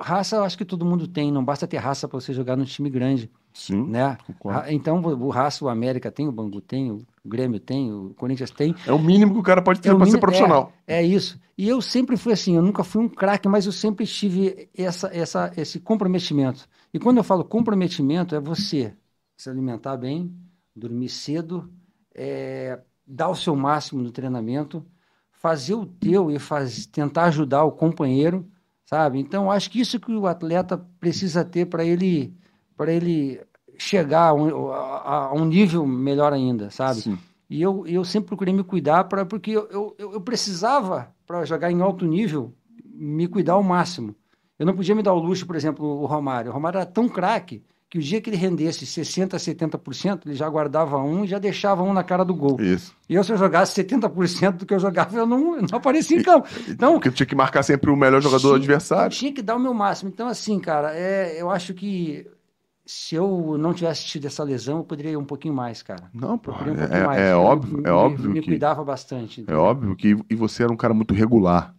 raça 0.00 0.36
eu 0.36 0.44
acho 0.44 0.56
que 0.58 0.64
todo 0.64 0.84
mundo 0.84 1.06
tem, 1.08 1.30
não 1.32 1.44
basta 1.44 1.66
ter 1.66 1.76
raça 1.78 2.08
para 2.08 2.20
você 2.20 2.32
jogar 2.32 2.56
num 2.56 2.64
time 2.64 2.90
grande 2.90 3.30
Sim, 3.58 3.88
né? 3.88 4.16
concordo. 4.24 4.70
Então, 4.70 5.00
o 5.02 5.30
Raça, 5.30 5.64
o 5.64 5.68
América 5.68 6.12
tem, 6.12 6.28
o 6.28 6.32
Bangu 6.32 6.60
tem, 6.60 6.92
o 6.92 7.04
Grêmio 7.26 7.58
tem, 7.58 7.92
o 7.92 8.14
Corinthians 8.16 8.52
tem. 8.52 8.72
É 8.86 8.92
o 8.92 8.98
mínimo 9.00 9.32
que 9.34 9.40
o 9.40 9.42
cara 9.42 9.60
pode 9.60 9.80
ter 9.80 9.88
É 9.88 9.92
o 9.92 9.96
pra 9.96 10.06
ser 10.06 10.10
mínimo- 10.12 10.20
profissional. 10.20 10.72
É 10.86 11.02
isso. 11.02 11.40
E 11.56 11.68
eu 11.68 11.80
sempre 11.82 12.16
fui 12.16 12.32
assim, 12.32 12.54
eu 12.54 12.62
nunca 12.62 12.84
fui 12.84 13.02
um 13.02 13.08
craque, 13.08 13.48
mas 13.48 13.66
eu 13.66 13.72
sempre 13.72 14.06
tive 14.06 14.68
essa, 14.76 15.08
essa, 15.12 15.52
esse 15.56 15.80
comprometimento. 15.80 16.68
E 16.94 17.00
quando 17.00 17.16
eu 17.16 17.24
falo 17.24 17.44
comprometimento, 17.44 18.36
é 18.36 18.40
você 18.40 18.94
se 19.36 19.50
alimentar 19.50 19.96
bem, 19.96 20.32
dormir 20.74 21.08
cedo, 21.08 21.68
é, 22.14 22.78
dar 23.04 23.28
o 23.28 23.34
seu 23.34 23.56
máximo 23.56 24.00
no 24.00 24.12
treinamento, 24.12 24.86
fazer 25.32 25.74
o 25.74 25.84
teu 25.84 26.30
e 26.30 26.38
faz, 26.38 26.86
tentar 26.86 27.24
ajudar 27.24 27.64
o 27.64 27.72
companheiro, 27.72 28.46
sabe? 28.86 29.18
Então, 29.18 29.50
acho 29.50 29.68
que 29.68 29.80
isso 29.80 29.98
que 29.98 30.12
o 30.12 30.26
atleta 30.28 30.78
precisa 31.00 31.44
ter 31.44 31.66
para 31.66 31.84
ele, 31.84 32.32
para 32.78 32.90
ele 32.92 33.38
chegar 33.76 34.28
a 34.28 34.32
um, 34.34 34.70
a- 34.72 35.32
um 35.34 35.44
nível 35.44 35.84
melhor 35.86 36.32
ainda, 36.32 36.70
sabe? 36.70 37.02
Sim. 37.02 37.18
E 37.50 37.60
eu, 37.60 37.86
eu 37.86 38.04
sempre 38.04 38.28
procurei 38.28 38.54
me 38.54 38.62
cuidar 38.64 39.04
pra, 39.04 39.24
porque 39.26 39.50
eu, 39.50 39.68
eu, 39.98 40.12
eu 40.14 40.20
precisava, 40.20 41.08
para 41.26 41.44
jogar 41.44 41.70
em 41.70 41.80
alto 41.82 42.06
nível, 42.06 42.54
me 42.94 43.26
cuidar 43.28 43.54
ao 43.54 43.62
máximo. 43.62 44.14
Eu 44.58 44.66
não 44.66 44.74
podia 44.74 44.94
me 44.94 45.02
dar 45.02 45.12
o 45.14 45.18
luxo, 45.18 45.46
por 45.46 45.56
exemplo, 45.56 45.84
o 45.84 46.06
Romário. 46.06 46.50
O 46.50 46.54
Romário 46.54 46.78
era 46.78 46.86
tão 46.86 47.08
craque 47.08 47.62
que 47.90 47.96
o 47.98 48.02
dia 48.02 48.20
que 48.20 48.28
ele 48.28 48.36
rendesse 48.36 48.84
60%, 48.84 49.30
70%, 49.38 50.22
ele 50.26 50.34
já 50.34 50.46
guardava 50.48 50.98
um 50.98 51.24
e 51.24 51.28
já 51.28 51.38
deixava 51.38 51.82
um 51.82 51.92
na 51.94 52.02
cara 52.04 52.22
do 52.24 52.34
gol. 52.34 52.60
Isso. 52.60 52.94
E 53.08 53.14
eu, 53.14 53.24
se 53.24 53.32
eu 53.32 53.36
jogasse 53.38 53.82
70% 53.82 54.56
do 54.58 54.66
que 54.66 54.74
eu 54.74 54.78
jogava, 54.80 55.16
eu 55.16 55.26
não, 55.26 55.56
eu 55.56 55.62
não 55.62 55.78
aparecia 55.78 56.18
em 56.18 56.22
campo. 56.22 56.48
Então, 56.68 56.94
Porque 56.94 57.10
tinha 57.10 57.26
que 57.26 57.34
marcar 57.34 57.62
sempre 57.62 57.90
o 57.90 57.96
melhor 57.96 58.20
jogador 58.20 58.48
tinha- 58.48 58.56
adversário. 58.56 59.06
Eu 59.06 59.10
tinha 59.18 59.32
que 59.32 59.40
dar 59.40 59.56
o 59.56 59.60
meu 59.60 59.72
máximo. 59.72 60.10
Então, 60.10 60.26
assim, 60.28 60.58
cara, 60.58 60.92
é, 60.94 61.40
eu 61.40 61.48
acho 61.50 61.72
que 61.72 62.26
se 62.90 63.14
eu 63.14 63.58
não 63.58 63.74
tivesse 63.74 64.06
tido 64.06 64.26
essa 64.26 64.42
lesão, 64.42 64.78
eu 64.78 64.84
poderia 64.84 65.12
ir 65.12 65.16
um 65.16 65.24
pouquinho 65.24 65.52
mais, 65.54 65.82
cara. 65.82 66.10
Não, 66.14 66.38
pô, 66.38 66.52
Poderia 66.52 66.72
um 66.72 66.76
pouquinho 66.76 67.02
é, 67.02 67.06
mais. 67.06 67.20
é 67.28 67.32
Eu 67.34 67.40
óbvio, 67.42 67.76
me- 67.76 67.82
é 67.84 67.92
óbvio 67.92 68.30
Me 68.30 68.40
que 68.40 68.48
cuidava 68.50 68.82
bastante. 68.82 69.44
é 69.46 69.54
óbvio 69.54 69.94
que 69.94 70.16
e 70.30 70.34
você 70.34 70.62
era 70.62 70.72
um 70.72 70.76
cara 70.76 70.94
muito 70.94 71.12
regular. 71.12 71.74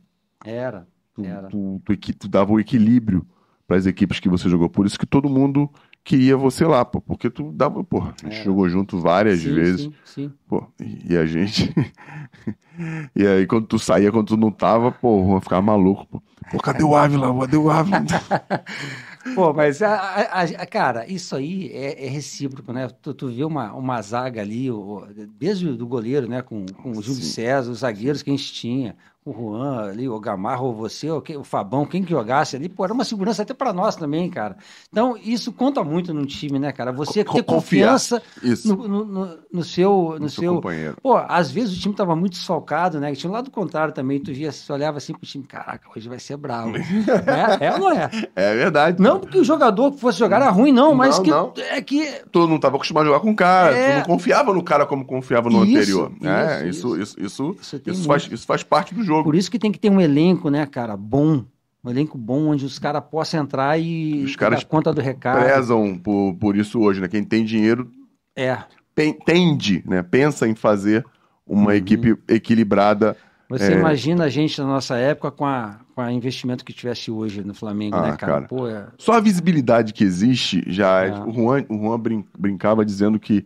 Era. 0.45 0.87
Tu, 1.15 1.23
Era. 1.25 1.49
tu, 1.49 1.81
tu, 1.83 1.97
tu 2.19 2.27
dava 2.27 2.51
o 2.53 2.59
equilíbrio 2.59 3.25
para 3.67 3.77
as 3.77 3.85
equipes 3.87 4.19
que 4.19 4.29
você 4.29 4.47
jogou. 4.47 4.69
Por 4.69 4.85
isso 4.85 4.99
que 4.99 5.05
todo 5.05 5.27
mundo 5.29 5.69
queria 6.03 6.37
você 6.37 6.63
lá, 6.65 6.85
pô, 6.85 7.01
porque 7.01 7.29
tu 7.29 7.51
dava, 7.51 7.83
porra, 7.83 8.13
a 8.23 8.29
gente 8.29 8.43
jogou 8.43 8.69
junto 8.69 8.99
várias 8.99 9.39
Sim, 9.39 9.53
vezes. 9.55 9.81
Sim, 9.81 9.93
sim. 10.05 10.33
Pô, 10.47 10.63
e, 10.79 11.13
e 11.13 11.17
a 11.17 11.25
gente. 11.25 11.73
e 13.15 13.25
aí, 13.25 13.45
quando 13.47 13.67
tu 13.67 13.77
saía, 13.79 14.11
quando 14.11 14.27
tu 14.27 14.37
não 14.37 14.51
tava, 14.51 14.91
pô, 14.91 15.35
eu 15.35 15.41
ficava 15.41 15.61
maluco, 15.61 16.05
pô. 16.07 16.21
Pô, 16.51 16.57
cadê 16.59 16.83
o 16.83 16.95
Ávila? 16.95 17.39
Cadê 17.41 17.57
o 17.57 17.69
Ávila? 17.69 17.99
Pô, 19.33 19.53
mas, 19.53 19.81
a, 19.81 19.93
a- 19.95 20.43
a- 20.43 20.65
cara, 20.65 21.05
isso 21.09 21.35
aí 21.35 21.69
é, 21.71 22.05
é 22.05 22.09
recíproco, 22.09 22.73
né? 22.73 22.87
Tu, 23.01 23.13
tu 23.13 23.27
vê 23.29 23.43
uma, 23.43 23.73
uma 23.73 24.01
zaga 24.01 24.41
ali, 24.41 24.69
o- 24.71 25.05
desde 25.37 25.67
o 25.67 25.77
do 25.77 25.87
goleiro, 25.87 26.27
né? 26.27 26.41
Com, 26.41 26.65
com 26.73 26.97
o 26.97 27.01
Júlio 27.01 27.21
Sim. 27.21 27.31
César, 27.31 27.71
os 27.71 27.79
zagueiros 27.79 28.21
que 28.23 28.29
a 28.29 28.35
gente 28.35 28.51
tinha, 28.53 28.95
o 29.25 29.33
Juan 29.33 29.89
ali, 29.89 30.07
o 30.09 30.19
Gamarra, 30.19 30.61
ou 30.61 30.73
você, 30.73 31.09
ou 31.11 31.21
o 31.39 31.43
Fabão, 31.43 31.85
quem 31.85 32.01
que 32.03 32.09
jogasse 32.09 32.55
ali, 32.55 32.67
pô, 32.69 32.83
era 32.83 32.93
uma 32.93 33.03
segurança 33.03 33.41
até 33.43 33.53
pra 33.53 33.71
nós 33.73 33.95
também, 33.95 34.29
cara. 34.29 34.57
Então, 34.91 35.15
isso 35.21 35.51
conta 35.51 35.83
muito 35.83 36.13
num 36.13 36.25
time, 36.25 36.57
né, 36.57 36.71
cara? 36.71 36.91
Você 36.93 37.23
ter 37.23 37.43
confiança 37.43 38.21
Isso. 38.41 38.67
no, 38.75 38.87
no, 38.87 39.05
no- 39.05 39.37
no 39.51 39.63
seu, 39.63 40.15
no 40.19 40.29
seu 40.29 40.43
seu, 40.43 40.55
companheiro. 40.55 40.95
Pô, 41.03 41.17
às 41.17 41.51
vezes 41.51 41.77
o 41.77 41.79
time 41.79 41.93
tava 41.93 42.15
muito 42.15 42.33
desfalcado, 42.33 42.99
né? 42.99 43.13
Tinha 43.13 43.29
um 43.29 43.33
lado 43.33 43.51
contrário 43.51 43.93
também. 43.93 44.19
Tu 44.19 44.31
via, 44.33 44.51
tu 44.51 44.73
olhava 44.73 44.97
assim 44.97 45.13
pro 45.13 45.25
time, 45.25 45.43
caraca, 45.45 45.87
hoje 45.95 46.07
vai 46.09 46.17
ser 46.19 46.37
bravo. 46.37 46.71
é, 47.59 47.65
é 47.67 47.73
ou 47.73 47.79
não 47.79 47.91
é? 47.91 48.09
É 48.35 48.55
verdade. 48.55 49.01
Não 49.01 49.19
porque 49.19 49.37
o 49.37 49.43
jogador 49.43 49.91
que 49.91 49.99
fosse 49.99 50.17
jogar 50.17 50.37
era 50.41 50.49
ruim, 50.49 50.71
não, 50.71 50.95
mas 50.95 51.17
Não, 51.17 51.23
que 51.23 51.29
não. 51.29 51.53
é 51.71 51.81
que. 51.81 52.05
Tu 52.31 52.47
não 52.47 52.59
tava 52.59 52.77
acostumado 52.77 53.03
a 53.03 53.07
jogar 53.07 53.19
com 53.19 53.31
o 53.31 53.35
cara, 53.35 53.75
É. 53.75 53.91
tu 53.91 53.97
não 53.97 54.05
confiava 54.05 54.53
no 54.53 54.63
cara 54.63 54.85
como 54.85 55.05
confiava 55.05 55.49
no 55.49 55.63
Isso, 55.65 56.01
anterior. 56.01 56.11
é, 56.23 56.67
isso, 56.69 56.97
isso, 56.99 57.15
isso, 57.19 57.55
isso, 57.61 57.77
Isso 57.77 57.81
isso, 57.85 58.03
faz, 58.07 58.27
isso 58.31 58.45
faz 58.47 58.63
parte 58.63 58.95
do 58.95 59.03
jogo. 59.03 59.08
Por 59.23 59.35
isso 59.35 59.49
que 59.51 59.59
tem 59.59 59.71
que 59.71 59.79
ter 59.79 59.89
um 59.89 59.99
elenco, 60.01 60.49
né, 60.49 60.65
cara, 60.65 60.95
bom. 60.97 61.43
Um 61.83 61.89
elenco 61.89 62.17
bom 62.17 62.47
onde 62.49 62.65
os 62.65 62.77
caras 62.77 63.01
possam 63.09 63.41
entrar 63.41 63.79
e 63.79 64.23
Os 64.25 64.35
caras 64.35 64.59
dar 64.59 64.65
conta 64.67 64.91
do 64.93 64.99
recado. 65.01 65.41
Prezam 65.43 65.97
por, 65.97 66.33
por 66.35 66.57
isso 66.57 66.79
hoje, 66.79 66.99
né? 66.99 67.07
Quem 67.07 67.23
tem 67.23 67.45
dinheiro 67.45 67.89
É. 68.35 68.57
pen- 68.93 69.17
tende, 69.25 69.81
né? 69.87 70.03
Pensa 70.03 70.45
em 70.47 70.55
fazer 70.55 71.05
uma 71.47 71.67
Uhum. 71.67 71.71
equipe 71.71 72.17
equilibrada. 72.27 73.15
Você 73.49 73.73
É. 73.73 73.79
imagina 73.79 74.25
a 74.25 74.29
gente 74.29 74.59
na 74.61 74.67
nossa 74.67 74.97
época 74.97 75.31
com 75.31 75.45
a, 75.45 75.79
com 75.95 76.01
a 76.01 76.11
investimento 76.11 76.63
que 76.65 76.73
tivesse 76.73 77.09
hoje 77.09 77.43
no 77.43 77.53
Flamengo, 77.53 77.95
Ah, 77.95 78.01
né, 78.11 78.17
cara? 78.17 78.33
cara. 78.33 78.47
Pô, 78.47 78.67
é- 78.67 78.87
Só 78.97 79.13
a 79.13 79.19
visibilidade 79.21 79.93
que 79.93 80.03
existe 80.03 80.61
já 80.67 81.05
é. 81.05 81.09
É. 81.09 81.19
O 81.23 81.31
Juan, 81.31 81.65
o 81.69 81.77
Juan 81.77 81.99
brin- 81.99 82.25
brincava 82.37 82.85
dizendo 82.85 83.17
que, 83.19 83.45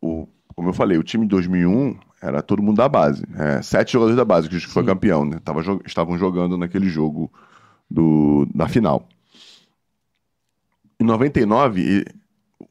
o, 0.00 0.28
como 0.54 0.68
eu 0.68 0.72
falei, 0.74 0.98
o 0.98 1.02
time 1.02 1.24
de 1.24 1.30
2001 1.30 1.96
era 2.26 2.42
todo 2.42 2.62
mundo 2.62 2.76
da 2.78 2.88
base. 2.88 3.24
É, 3.34 3.62
sete 3.62 3.92
jogadores 3.92 4.16
da 4.16 4.24
base 4.24 4.48
que 4.48 4.60
foi 4.60 4.82
Sim. 4.82 4.86
campeão, 4.88 5.24
né? 5.24 5.38
Tava, 5.44 5.60
estavam 5.86 6.18
jogando 6.18 6.56
naquele 6.58 6.88
jogo 6.88 7.30
do, 7.90 8.46
da 8.54 8.68
final. 8.68 9.06
Em 10.98 11.04
99, 11.04 11.80
e- 11.82 12.04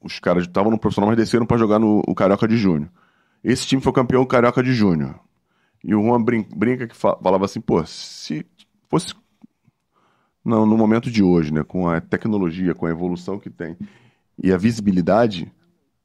os 0.01 0.19
caras 0.19 0.43
estavam 0.45 0.71
no 0.71 0.79
profissional, 0.79 1.09
mas 1.09 1.17
desceram 1.17 1.45
para 1.45 1.57
jogar 1.57 1.79
no 1.79 2.01
o 2.07 2.15
Carioca 2.15 2.47
de 2.47 2.57
Júnior. 2.57 2.89
Esse 3.43 3.65
time 3.67 3.81
foi 3.81 3.93
campeão 3.93 4.25
Carioca 4.25 4.63
de 4.63 4.73
Júnior. 4.73 5.19
E 5.83 5.95
o 5.95 6.01
Juan 6.03 6.21
brin- 6.23 6.47
brinca 6.55 6.87
que 6.87 6.95
fa- 6.95 7.17
falava 7.21 7.45
assim, 7.45 7.61
pô, 7.61 7.85
se 7.85 8.45
fosse 8.89 9.13
não, 10.43 10.65
no 10.65 10.77
momento 10.77 11.09
de 11.09 11.23
hoje, 11.23 11.51
né, 11.51 11.63
com 11.63 11.87
a 11.89 11.99
tecnologia, 11.99 12.75
com 12.75 12.85
a 12.85 12.91
evolução 12.91 13.39
que 13.39 13.49
tem 13.49 13.75
e 14.41 14.51
a 14.51 14.57
visibilidade, 14.57 15.51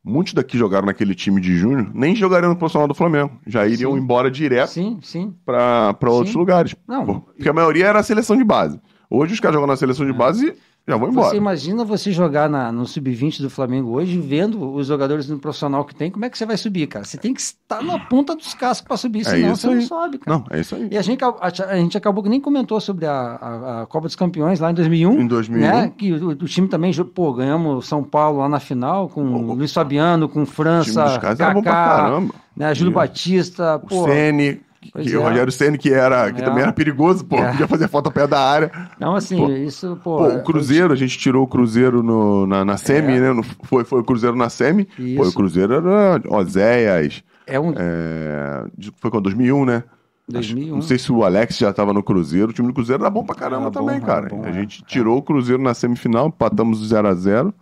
muitos 0.05 0.35
daqui 0.35 0.57
jogaram 0.57 0.87
naquele 0.87 1.15
time 1.15 1.41
de 1.41 1.57
júnior, 1.57 1.91
nem 1.95 2.15
jogariam 2.15 2.51
no 2.51 2.57
profissional 2.57 2.89
do 2.89 2.95
Flamengo, 2.95 3.39
já 3.47 3.67
iriam 3.67 3.93
Sim. 3.93 3.99
embora 3.99 4.31
direto 4.31 4.71
Sim, 4.71 4.99
sim. 5.03 5.35
para 5.45 5.97
outros 6.05 6.35
lugares. 6.35 6.75
Não. 6.87 7.21
Porque 7.21 7.49
a 7.49 7.53
maioria 7.53 7.87
era 7.87 7.99
a 7.99 8.03
seleção 8.03 8.37
de 8.37 8.45
base. 8.45 8.81
Hoje 9.09 9.35
os 9.35 9.41
caras 9.41 9.55
jogam 9.55 9.67
na 9.67 9.77
seleção 9.77 10.07
de 10.07 10.13
base 10.13 10.47
e 10.47 10.55
já 10.91 10.97
vão 10.99 11.09
embora. 11.11 11.31
Você 11.31 11.37
imagina 11.37 11.85
você 11.85 12.13
jogar 12.13 12.49
na- 12.51 12.71
no 12.71 12.87
sub-20 12.87 13.41
do 13.43 13.49
Flamengo 13.51 13.91
hoje, 13.93 14.19
vendo 14.19 14.73
os 14.75 14.87
jogadores 14.87 15.29
no 15.29 15.39
profissional 15.39 15.85
que 15.85 15.95
tem, 15.95 16.11
como 16.11 16.25
é 16.25 16.31
que 16.31 16.37
você 16.37 16.45
vai 16.45 16.57
subir, 16.57 16.87
cara? 16.87 17.05
Você 17.05 17.17
tem 17.17 17.33
que 17.33 17.41
estar 17.41 17.83
na 17.83 17.99
ponta 17.99 18.35
dos 18.37 18.53
cascos 18.55 18.87
para 18.87 18.97
subir, 18.97 19.21
É 19.21 19.25
senão 19.25 19.53
isso 19.53 19.61
você 19.63 19.67
não 19.69 19.75
aí. 19.75 19.83
sobe, 19.83 20.19
cara. 20.19 20.37
Não, 20.39 20.45
é 20.51 20.61
isso 20.61 20.75
aí. 20.75 20.89
E 20.91 20.99
a 20.99 21.03
gente, 21.03 21.25
a, 21.25 21.35
a 21.41 21.77
gente 21.77 21.97
acabou 21.97 22.23
que 22.23 22.29
nem 22.29 22.41
comentou 22.41 22.81
sobre 22.81 23.07
a, 23.07 23.13
a- 23.13 23.83
a 23.83 23.87
Copa 23.87 24.07
dos 24.07 24.17
Campeões 24.17 24.61
lá 24.61 24.71
em 24.71 24.75
2001. 24.75 25.21
Em 25.21 25.27
2001. 25.27 25.61
Né? 25.61 25.93
Que 25.97 26.13
o, 26.13 26.29
o 26.31 26.35
time 26.47 26.69
também, 26.69 26.93
pô, 27.15 27.33
ganhamos 27.33 27.87
São 27.87 28.03
Paulo 28.03 28.39
lá 28.41 28.49
na 28.49 28.61
final 28.61 29.09
com 29.09 29.23
O- 29.23 29.55
Luiz 29.55 29.73
Fabiano, 29.73 30.29
com 30.29 30.41
O 30.41 30.45
time 30.45 30.55
França, 30.55 31.05
dos 31.05 31.19
caras 31.19 31.41
era 31.41 31.55
bom 31.55 31.63
pra 31.63 31.73
Kaká, 31.73 31.97
caramba. 31.97 32.35
né? 32.57 32.75
Júlio. 32.75 32.93
Batista, 32.93 33.77
O 33.77 33.87
pô. 33.87 34.05
Ceni, 34.05 34.61
Pois 34.93 35.07
que, 35.07 35.15
é. 35.15 35.19
o 35.19 35.23
Rogério 35.23 35.53
Ceni 35.53 35.77
que 35.77 35.93
era 35.93 36.33
que 36.33 36.41
É. 36.41 36.45
também 36.45 36.63
era 36.63 36.73
perigoso, 36.73 37.25
pô, 37.25 37.37
É. 37.37 37.51
podia 37.51 37.69
fazer 37.69 37.87
falta 37.89 38.11
perto 38.11 38.31
da 38.31 38.41
área. 38.41 38.71
Não, 38.99 39.15
assim, 39.15 39.37
Pô. 39.37 39.51
isso, 39.51 39.99
pô. 40.03 40.19
Pô, 40.19 40.31
é- 40.31 40.37
o 40.37 40.43
Cruzeiro, 40.43 40.93
a 40.93 40.97
gente 40.97 41.19
tirou 41.19 41.45
o 41.45 41.47
Cruzeiro 41.47 42.03
no- 42.03 42.47
na, 42.47 42.65
na 42.65 42.77
semi, 42.79 43.13
É. 43.13 43.21
né? 43.21 43.33
No- 43.33 43.43
foi, 43.43 43.85
foi 43.85 44.01
o 44.01 44.05
Cruzeiro 44.05 44.35
na 44.37 44.49
semi. 44.49 44.89
Isso. 44.99 45.17
Pô, 45.23 45.29
o 45.29 45.33
Cruzeiro 45.33 45.75
era 45.75 46.23
Oséias. 46.35 47.23
É 47.47 47.61
um, 47.61 47.75
É, 47.77 48.65
foi 48.97 49.11
quando? 49.11 49.25
2001, 49.25 49.65
né? 49.67 49.77
Acho- 49.77 50.55
2001. 50.55 50.75
Não 50.77 50.83
sei 50.83 50.99
se 50.99 51.11
o 51.13 51.25
Alex 51.25 51.59
já 51.59 51.71
estava 51.71 51.93
no 51.93 52.03
Cruzeiro. 52.03 52.51
O 52.51 52.53
time 52.53 52.69
do 52.69 52.75
Cruzeiro 52.75 53.03
era 53.03 53.11
bom 53.11 53.25
pra 53.25 53.35
caramba 53.35 53.63
Era 53.65 53.71
bom, 53.71 53.81
também, 53.81 53.97
era 53.97 54.07
cara. 54.07 54.29
bom, 54.29 54.45
a 54.45 54.53
gente 54.53 54.83
tirou 54.85 55.19
o 55.19 55.23
Cruzeiro 55.23 55.61
na 55.63 55.75
semifinal, 55.75 56.29
empatamos 56.29 56.87
0 56.89 57.09
a 57.09 57.15
0 57.15 57.53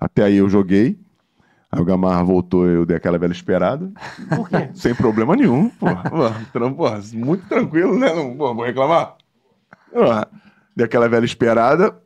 Até 0.00 0.24
aí 0.24 0.38
eu 0.38 0.48
joguei. 0.48 0.98
Aí 1.74 1.80
o 1.80 1.84
Gamarra 1.86 2.22
voltou, 2.22 2.66
eu 2.66 2.84
dei 2.84 2.96
aquela 2.98 3.18
velha 3.18 3.32
esperada. 3.32 3.90
Por 4.36 4.46
quê? 4.48 4.68
Sem 4.74 4.94
problema 4.94 5.34
nenhum. 5.34 5.70
Porra, 5.70 6.02
muito 7.14 7.46
tranquilo, 7.48 7.98
né? 7.98 8.12
Não 8.14 8.36
porra, 8.36 8.54
vou 8.54 8.64
reclamar. 8.64 9.16
Porra, 9.90 10.28
Dei 10.76 10.84
aquela 10.86 11.08
velha 11.08 11.24
esperada. 11.24 11.96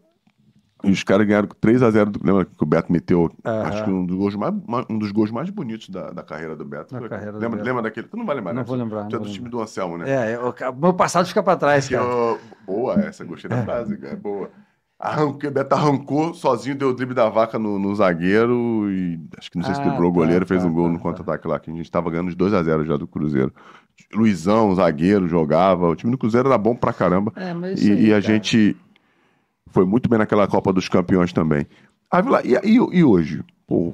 E 0.84 0.90
os 0.90 1.02
caras 1.02 1.26
ganharam 1.26 1.48
3x0. 1.48 2.04
Do... 2.10 2.20
Lembra 2.24 2.44
que 2.44 2.62
o 2.62 2.66
Beto 2.66 2.92
meteu? 2.92 3.28
Aham. 3.44 3.62
Acho 3.68 3.84
que 3.84 3.90
um 3.90 4.04
dos 4.06 4.16
gols 4.16 4.36
mais, 4.36 4.54
um 4.88 4.98
dos 4.98 5.10
gols 5.10 5.30
mais 5.32 5.50
bonitos 5.50 5.88
da, 5.88 6.10
da 6.10 6.22
carreira 6.22 6.54
do 6.54 6.64
Beto. 6.64 6.94
Da 6.94 7.08
carreira 7.08 7.32
do 7.32 7.38
lembra, 7.38 7.56
Beto. 7.56 7.66
lembra 7.66 7.82
daquele? 7.82 8.06
Tu 8.06 8.16
não 8.16 8.26
vai 8.26 8.36
lembrar, 8.36 8.52
Não 8.52 8.60
né? 8.60 8.66
vou 8.66 8.76
lembrar, 8.76 9.06
Tu 9.06 9.16
é 9.16 9.18
do 9.18 9.28
time 9.28 9.48
do 9.48 9.60
Anselmo, 9.60 9.98
né? 9.98 10.08
É, 10.08 10.36
eu- 10.36 10.54
o 10.70 10.76
meu 10.76 10.94
passado 10.94 11.26
fica 11.26 11.42
pra 11.42 11.56
trás, 11.56 11.88
Que 11.88 11.94
cara. 11.94 12.06
eu- 12.06 12.38
Boa 12.64 12.94
essa, 13.00 13.24
gostei 13.24 13.48
da 13.48 13.62
frase, 13.64 13.96
cara. 13.96 14.16
Boa. 14.16 14.50
Arrancou, 14.98 15.50
Beto 15.50 15.74
arrancou 15.74 16.32
sozinho, 16.32 16.74
deu 16.74 16.88
o 16.88 16.94
drible 16.94 17.14
da 17.14 17.28
vaca 17.28 17.58
no, 17.58 17.78
no 17.78 17.94
zagueiro 17.94 18.90
e 18.90 19.20
acho 19.36 19.50
que 19.50 19.58
não 19.58 19.64
sei 19.64 19.74
se 19.74 19.80
Ah, 19.80 19.84
quebrou 19.84 20.10
o 20.10 20.12
tá, 20.14 20.20
goleiro, 20.20 20.46
fez 20.46 20.62
tá, 20.62 20.68
um 20.68 20.72
gol 20.72 20.86
tá, 20.86 20.92
no 20.92 20.96
tá. 20.96 21.02
contra-ataque 21.02 21.46
lá, 21.48 21.60
que 21.60 21.70
a 21.70 21.74
gente 21.74 21.90
tava 21.90 22.10
ganhando 22.10 22.30
de 22.30 22.36
2x0 22.36 22.84
já 22.86 22.96
do 22.96 23.06
Cruzeiro. 23.06 23.52
Luizão, 24.14 24.74
zagueiro, 24.74 25.28
jogava. 25.28 25.86
O 25.88 25.94
time 25.96 26.10
do 26.12 26.18
Cruzeiro 26.18 26.48
era 26.48 26.56
bom 26.56 26.74
pra 26.74 26.92
caramba. 26.94 27.32
É, 27.36 27.50
E, 27.78 27.92
aí, 27.92 28.04
e 28.06 28.14
a 28.14 28.20
cara. 28.20 28.20
gente 28.22 28.74
foi 29.68 29.84
muito 29.84 30.08
bem 30.08 30.18
naquela 30.18 30.46
Copa 30.46 30.72
dos 30.72 30.88
Campeões 30.88 31.32
também. 31.32 31.66
Ah, 32.10 32.22
e, 32.44 32.54
e- 32.70 32.98
e 32.98 33.04
hoje? 33.04 33.42
Pô, 33.66 33.92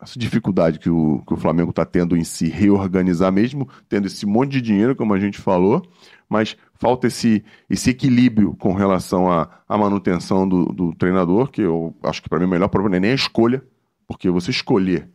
essa 0.00 0.18
dificuldade 0.18 0.78
que 0.78 0.90
o, 0.90 1.22
que 1.26 1.34
o 1.34 1.36
Flamengo 1.36 1.70
está 1.70 1.84
tendo 1.84 2.16
em 2.16 2.22
se 2.22 2.48
reorganizar, 2.48 3.32
mesmo 3.32 3.68
tendo 3.88 4.06
esse 4.06 4.24
monte 4.26 4.52
de 4.52 4.60
dinheiro, 4.62 4.94
como 4.94 5.12
a 5.14 5.18
gente 5.18 5.38
falou, 5.38 5.82
mas 6.28 6.56
falta 6.78 7.06
esse, 7.06 7.44
esse 7.68 7.90
equilíbrio 7.90 8.54
com 8.56 8.72
relação 8.74 9.30
à, 9.30 9.48
à 9.68 9.76
manutenção 9.78 10.48
do, 10.48 10.66
do 10.66 10.94
treinador, 10.94 11.50
que 11.50 11.62
eu 11.62 11.94
acho 12.02 12.22
que 12.22 12.28
para 12.28 12.38
mim 12.38 12.44
o 12.44 12.48
melhor 12.48 12.68
problema 12.68 12.96
é 12.96 13.00
nem 13.00 13.10
a 13.12 13.14
escolha, 13.14 13.62
porque 14.06 14.30
você 14.30 14.50
escolher 14.50 15.08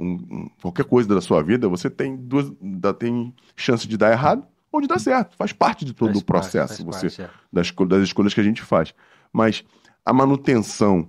um- 0.00 0.14
um- 0.30 0.50
qualquer 0.60 0.84
coisa 0.84 1.08
da 1.14 1.20
sua 1.20 1.42
vida, 1.42 1.68
você 1.68 1.88
tem 1.90 2.16
duas, 2.16 2.52
dá- 2.60 2.94
tem 2.94 3.34
chance 3.56 3.86
de 3.86 3.96
dar 3.96 4.10
errado 4.12 4.44
ou 4.70 4.80
de 4.80 4.88
dar 4.88 4.98
certo. 4.98 5.36
Faz 5.36 5.52
parte 5.52 5.84
de 5.84 5.92
todo 5.92 6.08
Faz 6.08 6.20
o 6.20 6.24
processo. 6.24 6.84
parte, 6.84 6.84
você 6.84 7.06
parte, 7.08 7.22
é. 7.22 7.30
das, 7.52 7.70
das 7.88 8.02
escolhas 8.02 8.32
que 8.34 8.40
a 8.40 8.44
gente 8.44 8.62
faz. 8.62 8.94
Mas 9.32 9.64
a 10.04 10.12
manutenção 10.12 11.08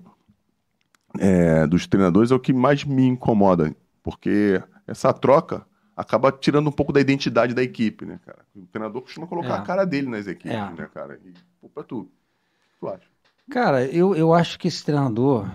é, 1.20 1.66
dos 1.68 1.86
treinadores 1.88 2.32
é 2.32 2.36
o 2.36 2.40
que 2.40 2.52
mais 2.54 2.84
me 2.84 3.06
incomoda, 3.06 3.76
porque 4.02 4.62
essa 4.88 5.14
troca 5.14 5.66
acaba 5.96 6.32
tirando 6.32 6.68
um 6.68 6.72
pouco 6.72 6.92
da 6.94 7.00
identidade 7.02 7.54
da 7.54 7.64
equipe, 7.64 8.06
né, 8.06 8.20
cara? 8.26 8.46
O 8.56 8.66
treinador 8.68 9.02
costuma 9.02 9.28
colocar 9.28 9.56
É. 9.56 9.58
a 9.58 9.62
cara 9.62 9.86
dele 9.86 10.08
nas 10.10 10.28
equipes, 10.28 10.56
É. 10.56 10.72
né, 10.72 10.90
cara? 10.94 11.20
E, 11.26 11.34
pô, 11.62 11.70
pra 11.70 11.84
tu, 11.84 12.10
tu 12.80 12.88
acha? 12.88 13.08
Cara, 13.50 13.86
eu, 13.86 14.16
eu 14.16 14.34
acho 14.34 14.58
que 14.58 14.68
esse 14.68 14.84
treinador, 14.84 15.48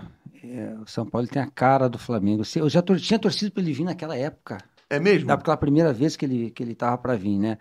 é, 0.43 0.75
o 0.79 0.87
São 0.87 1.05
Paulo, 1.05 1.25
ele 1.25 1.33
tem 1.33 1.41
a 1.41 1.49
cara 1.49 1.89
do 1.89 1.97
Flamengo. 1.97 2.43
Eu 2.55 2.69
já 2.69 2.81
tor- 2.81 2.99
tinha 2.99 3.19
torcido 3.19 3.51
para 3.51 3.61
ele 3.63 3.73
vir 3.73 3.83
naquela 3.83 4.15
época, 4.15 4.57
É 4.89 4.99
mesmo? 4.99 5.27
daquela 5.27 5.57
primeira 5.57 5.91
vez 5.91 6.15
que 6.15 6.25
ele, 6.25 6.51
que 6.51 6.63
ele 6.63 6.75
tava 6.75 6.97
para 6.97 7.15
vir, 7.15 7.37
né? 7.39 7.57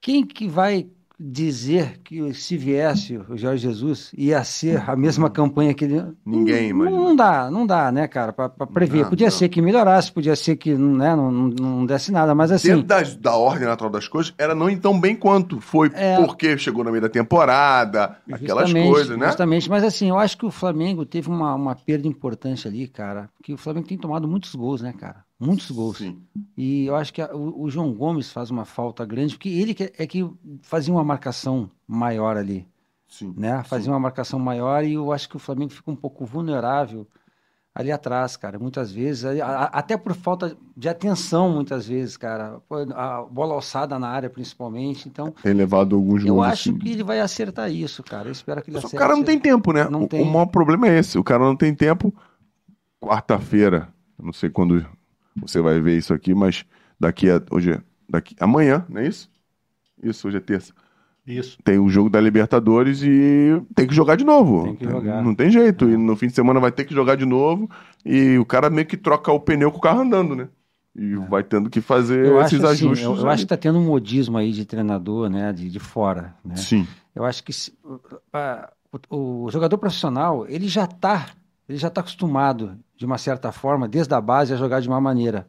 Quem 0.00 0.26
que 0.26 0.48
vai 0.48 0.88
dizer 1.20 1.98
que 2.04 2.32
se 2.32 2.56
viesse 2.56 3.16
o 3.28 3.36
Jorge 3.36 3.62
Jesus 3.68 4.12
ia 4.16 4.42
ser 4.44 4.88
a 4.88 4.94
mesma 4.94 5.28
campanha 5.28 5.74
que 5.74 5.84
ele. 5.84 6.02
Ninguém 6.24 6.72
não, 6.72 6.86
imagina. 6.86 6.96
não 7.02 7.16
dá, 7.16 7.50
não 7.50 7.66
dá, 7.66 7.90
né, 7.90 8.06
cara, 8.06 8.32
para 8.32 8.48
prever. 8.48 9.02
Não, 9.02 9.10
podia 9.10 9.26
não. 9.26 9.30
ser 9.32 9.48
que 9.48 9.60
melhorasse, 9.60 10.12
podia 10.12 10.36
ser 10.36 10.56
que 10.56 10.74
né, 10.74 11.16
não, 11.16 11.30
não, 11.30 11.48
não 11.48 11.86
desse 11.86 12.12
nada, 12.12 12.34
mas 12.34 12.52
assim. 12.52 12.68
Dentro 12.68 12.84
das- 12.86 13.16
da 13.16 13.34
ordem 13.34 13.66
natural 13.66 13.90
das 13.90 14.06
coisas, 14.06 14.32
era 14.38 14.54
não 14.54 14.70
ir 14.70 14.78
tão 14.78 14.98
bem 14.98 15.16
quanto. 15.16 15.60
Foi 15.60 15.90
É. 15.94 16.16
porque 16.24 16.56
chegou 16.56 16.84
no 16.84 16.90
meio 16.90 17.02
da 17.02 17.08
temporada, 17.08 18.16
aquelas 18.30 18.72
coisas, 18.72 19.16
né? 19.18 19.26
Justamente, 19.26 19.68
mas 19.68 19.82
assim, 19.82 20.08
eu 20.10 20.18
acho 20.18 20.38
que 20.38 20.46
o 20.46 20.50
Flamengo 20.50 21.04
teve 21.04 21.28
uma, 21.28 21.54
uma 21.54 21.74
perda 21.74 22.06
importante 22.06 22.66
ali, 22.68 22.86
cara. 22.86 23.28
Que 23.42 23.52
o 23.52 23.56
Flamengo 23.58 23.88
tem 23.88 23.98
tomado 23.98 24.28
muitos 24.28 24.54
gols, 24.54 24.80
né, 24.82 24.92
cara? 24.98 25.24
Muitos 25.40 25.70
gols. 25.70 25.98
Sim. 25.98 26.20
E 26.56 26.86
eu 26.86 26.96
acho 26.96 27.12
que 27.12 27.22
a- 27.22 27.34
o, 27.34 27.62
o 27.62 27.70
João 27.70 27.92
Gomes 27.92 28.32
faz 28.32 28.50
uma 28.50 28.64
falta 28.64 29.04
grande, 29.06 29.34
porque 29.36 29.48
ele 29.48 29.72
que, 29.74 29.92
é 29.96 30.06
que 30.06 30.28
fazia 30.62 30.92
uma 30.92 31.04
marcação 31.04 31.70
maior 31.86 32.36
ali, 32.36 32.66
Sim. 33.06 33.32
né? 33.36 33.62
Fazia 33.64 33.92
uma 33.92 34.00
marcação 34.00 34.38
maior 34.38 34.82
e 34.84 34.94
eu 34.94 35.12
acho 35.12 35.28
que 35.28 35.36
o 35.36 35.40
Flamengo 35.40 35.70
fica 35.72 35.90
um 35.90 35.96
pouco 35.96 36.24
vulnerável 36.26 37.06
ali 37.72 37.92
atrás, 37.92 38.36
cara. 38.36 38.58
Muitas 38.58 38.90
vezes, 38.90 39.24
a- 39.24 39.46
a- 39.46 39.64
até 39.66 39.96
por 39.96 40.12
falta 40.12 40.56
de 40.76 40.88
atenção, 40.88 41.48
muitas 41.52 41.86
vezes, 41.86 42.16
cara. 42.16 42.60
A 42.96 43.22
bola 43.22 43.54
alçada 43.54 43.96
na 43.96 44.08
área, 44.08 44.28
principalmente. 44.28 45.08
Então, 45.08 45.30
Tem 45.40 45.54
levado 45.54 45.94
alguns 45.94 46.24
eu 46.24 46.42
acho 46.42 46.70
assim. 46.70 46.78
que 46.80 46.88
ele 46.90 47.04
vai 47.04 47.20
acertar 47.20 47.70
isso, 47.70 48.02
cara. 48.02 48.26
Eu 48.28 48.32
espero 48.32 48.60
que 48.60 48.70
ele 48.70 48.74
Mas 48.78 48.82
o 48.82 48.86
acerte. 48.88 48.98
cara 49.00 49.14
não 49.14 49.22
tem 49.22 49.38
tempo, 49.38 49.72
né? 49.72 49.88
Não 49.88 50.02
o, 50.02 50.08
tem. 50.08 50.20
o 50.20 50.26
maior 50.26 50.46
problema 50.46 50.88
é 50.88 50.98
esse. 50.98 51.16
O 51.16 51.22
cara 51.22 51.44
não 51.44 51.54
tem 51.54 51.72
tempo. 51.72 52.12
Quarta-feira, 53.00 53.88
não 54.20 54.32
sei 54.32 54.50
quando 54.50 54.84
você 55.42 55.60
vai 55.60 55.80
ver 55.80 55.96
isso 55.98 56.12
aqui, 56.14 56.34
mas 56.34 56.64
daqui 56.98 57.30
a. 57.30 57.42
Hoje 57.50 57.72
é. 57.72 57.80
Daqui, 58.08 58.34
amanhã, 58.40 58.84
não 58.88 59.00
é 59.00 59.06
isso? 59.06 59.30
Isso, 60.02 60.28
hoje 60.28 60.38
é 60.38 60.40
terça. 60.40 60.72
Isso. 61.26 61.58
Tem 61.62 61.78
o 61.78 61.90
jogo 61.90 62.08
da 62.08 62.18
Libertadores 62.20 63.02
e 63.02 63.60
tem 63.74 63.86
que 63.86 63.94
jogar 63.94 64.16
de 64.16 64.24
novo. 64.24 64.64
Tem 64.64 64.76
que 64.76 64.84
jogar. 64.86 65.22
Não 65.22 65.34
tem 65.34 65.50
jeito. 65.50 65.86
E 65.88 65.94
no 65.96 66.16
fim 66.16 66.28
de 66.28 66.32
semana 66.34 66.58
vai 66.58 66.72
ter 66.72 66.84
que 66.86 66.94
jogar 66.94 67.16
de 67.16 67.26
novo. 67.26 67.68
E 68.04 68.38
o 68.38 68.46
cara 68.46 68.70
meio 68.70 68.86
que 68.86 68.96
troca 68.96 69.30
o 69.30 69.38
pneu 69.38 69.70
com 69.70 69.76
o 69.76 69.80
carro 69.80 70.00
andando, 70.00 70.34
né? 70.34 70.48
E 70.96 71.14
vai 71.28 71.44
tendo 71.44 71.68
que 71.68 71.82
fazer 71.82 72.24
É. 72.24 72.28
Eu 72.30 72.40
esses 72.40 72.54
acho, 72.64 72.66
assim, 72.72 72.84
ajustes. 72.86 73.04
eu, 73.06 73.14
eu 73.16 73.28
acho 73.28 73.42
que 73.42 73.48
tá 73.48 73.56
tendo 73.58 73.78
um 73.78 73.84
modismo 73.84 74.38
aí 74.38 74.52
de 74.52 74.64
treinador, 74.64 75.28
né, 75.28 75.52
de, 75.52 75.68
de 75.68 75.78
fora, 75.78 76.34
né? 76.42 76.56
Sim. 76.56 76.86
Eu 77.14 77.24
acho 77.24 77.44
que 77.44 77.52
se- 77.52 77.72
a- 78.32 78.72
o, 79.10 79.44
o 79.44 79.50
jogador 79.50 79.76
profissional, 79.76 80.46
ele 80.48 80.66
já 80.66 80.86
tá, 80.86 81.26
ele 81.68 81.78
já 81.78 81.90
tá 81.90 82.00
acostumado, 82.00 82.78
de 82.96 83.04
uma 83.06 83.18
certa 83.18 83.52
forma, 83.52 83.88
desde 83.88 84.14
a 84.14 84.20
base, 84.20 84.52
a 84.52 84.56
jogar 84.56 84.80
de 84.80 84.88
uma 84.88 85.00
maneira. 85.00 85.48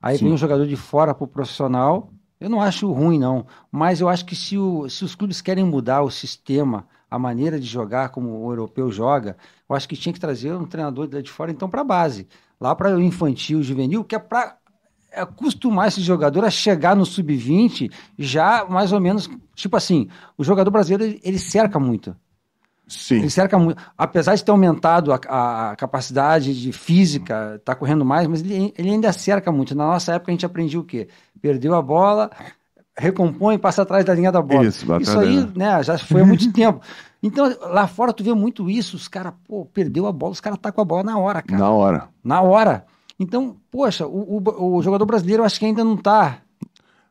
Aí 0.00 0.18
Sim. 0.18 0.24
vem 0.24 0.32
um 0.34 0.36
jogador 0.36 0.66
de 0.66 0.76
fora 0.76 1.14
pro 1.14 1.26
profissional, 1.26 2.10
eu 2.40 2.50
não 2.50 2.60
acho 2.60 2.90
ruim, 2.92 3.18
não. 3.18 3.46
Mas 3.70 4.00
eu 4.00 4.08
acho 4.08 4.24
que 4.26 4.34
se, 4.34 4.58
o- 4.58 4.88
se 4.88 5.04
os 5.04 5.14
clubes 5.14 5.40
querem 5.40 5.64
mudar 5.64 6.02
o 6.02 6.10
sistema, 6.10 6.86
a 7.10 7.18
maneira 7.18 7.60
de 7.60 7.66
jogar 7.66 8.08
como 8.10 8.30
o 8.46 8.50
europeu 8.52 8.90
joga, 8.90 9.36
eu 9.68 9.76
acho 9.76 9.88
que 9.88 9.96
tinha 9.96 10.12
que 10.12 10.20
trazer 10.20 10.52
um 10.54 10.66
treinador 10.66 11.06
de 11.08 11.30
fora, 11.30 11.52
então, 11.52 11.70
para 11.70 11.82
a 11.82 11.84
base. 11.84 12.26
Lá 12.60 12.74
para 12.74 12.96
o 12.96 13.00
infantil, 13.02 13.60
o 13.60 13.62
juvenil, 13.62 14.04
que 14.04 14.14
é 14.16 14.18
para 14.18 14.56
acostumar 15.14 15.88
esse 15.88 16.00
jogador 16.00 16.44
a 16.44 16.50
chegar 16.50 16.96
no 16.96 17.04
sub-20 17.04 17.90
já 18.18 18.64
mais 18.64 18.92
ou 18.92 19.00
menos, 19.00 19.28
tipo 19.54 19.76
assim, 19.76 20.08
o 20.38 20.44
jogador 20.44 20.70
brasileiro 20.70 21.20
ele 21.22 21.38
cerca 21.38 21.78
muito. 21.78 22.16
Sim. 22.92 23.16
Ele 23.20 23.30
cerca 23.30 23.58
muito. 23.58 23.80
Apesar 23.96 24.34
de 24.34 24.44
ter 24.44 24.50
aumentado 24.50 25.12
a, 25.12 25.16
a- 25.28 25.76
capacidade 25.76 26.60
de 26.60 26.72
física, 26.72 27.60
tá 27.64 27.74
correndo 27.74 28.04
mais, 28.04 28.26
mas 28.26 28.40
ele, 28.42 28.72
ele 28.76 28.90
ainda 28.90 29.12
cerca 29.12 29.50
muito. 29.52 29.74
Na 29.74 29.86
nossa 29.86 30.12
época 30.14 30.30
a 30.30 30.34
gente 30.34 30.46
aprendia 30.46 30.78
o 30.80 30.84
quê? 30.84 31.08
Perdeu 31.40 31.74
a 31.74 31.82
bola, 31.82 32.30
recompõe 32.96 33.54
e 33.54 33.58
passa 33.58 33.82
atrás 33.82 34.04
da 34.04 34.14
linha 34.14 34.30
da 34.32 34.42
bola. 34.42 34.66
Isso, 34.66 34.84
vai 34.86 35.00
Isso 35.00 35.18
aí, 35.18 35.48
né, 35.56 35.82
já 35.82 35.96
foi 35.98 36.20
há 36.20 36.24
muito 36.26 36.50
tempo. 36.52 36.80
Então, 37.22 37.54
lá 37.70 37.86
fora 37.86 38.12
tu 38.12 38.24
vê 38.24 38.34
muito 38.34 38.68
isso, 38.68 38.96
os 38.96 39.06
caras, 39.08 39.32
pô, 39.46 39.64
perdeu 39.66 40.06
a 40.06 40.12
bola, 40.12 40.32
os 40.32 40.40
caras 40.40 40.58
tá 40.60 40.72
com 40.72 40.80
a 40.80 40.84
bola 40.84 41.04
na 41.04 41.18
hora, 41.18 41.40
cara. 41.40 41.60
Na 41.60 41.70
hora. 41.70 42.08
Na 42.22 42.40
hora. 42.42 42.84
Então, 43.18 43.56
poxa, 43.70 44.06
o, 44.06 44.38
o- 44.44 44.76
o 44.76 44.82
jogador 44.82 45.06
brasileiro 45.06 45.42
eu 45.42 45.46
acho 45.46 45.58
que 45.58 45.64
ainda 45.64 45.84
não 45.84 45.96
tá. 45.96 46.38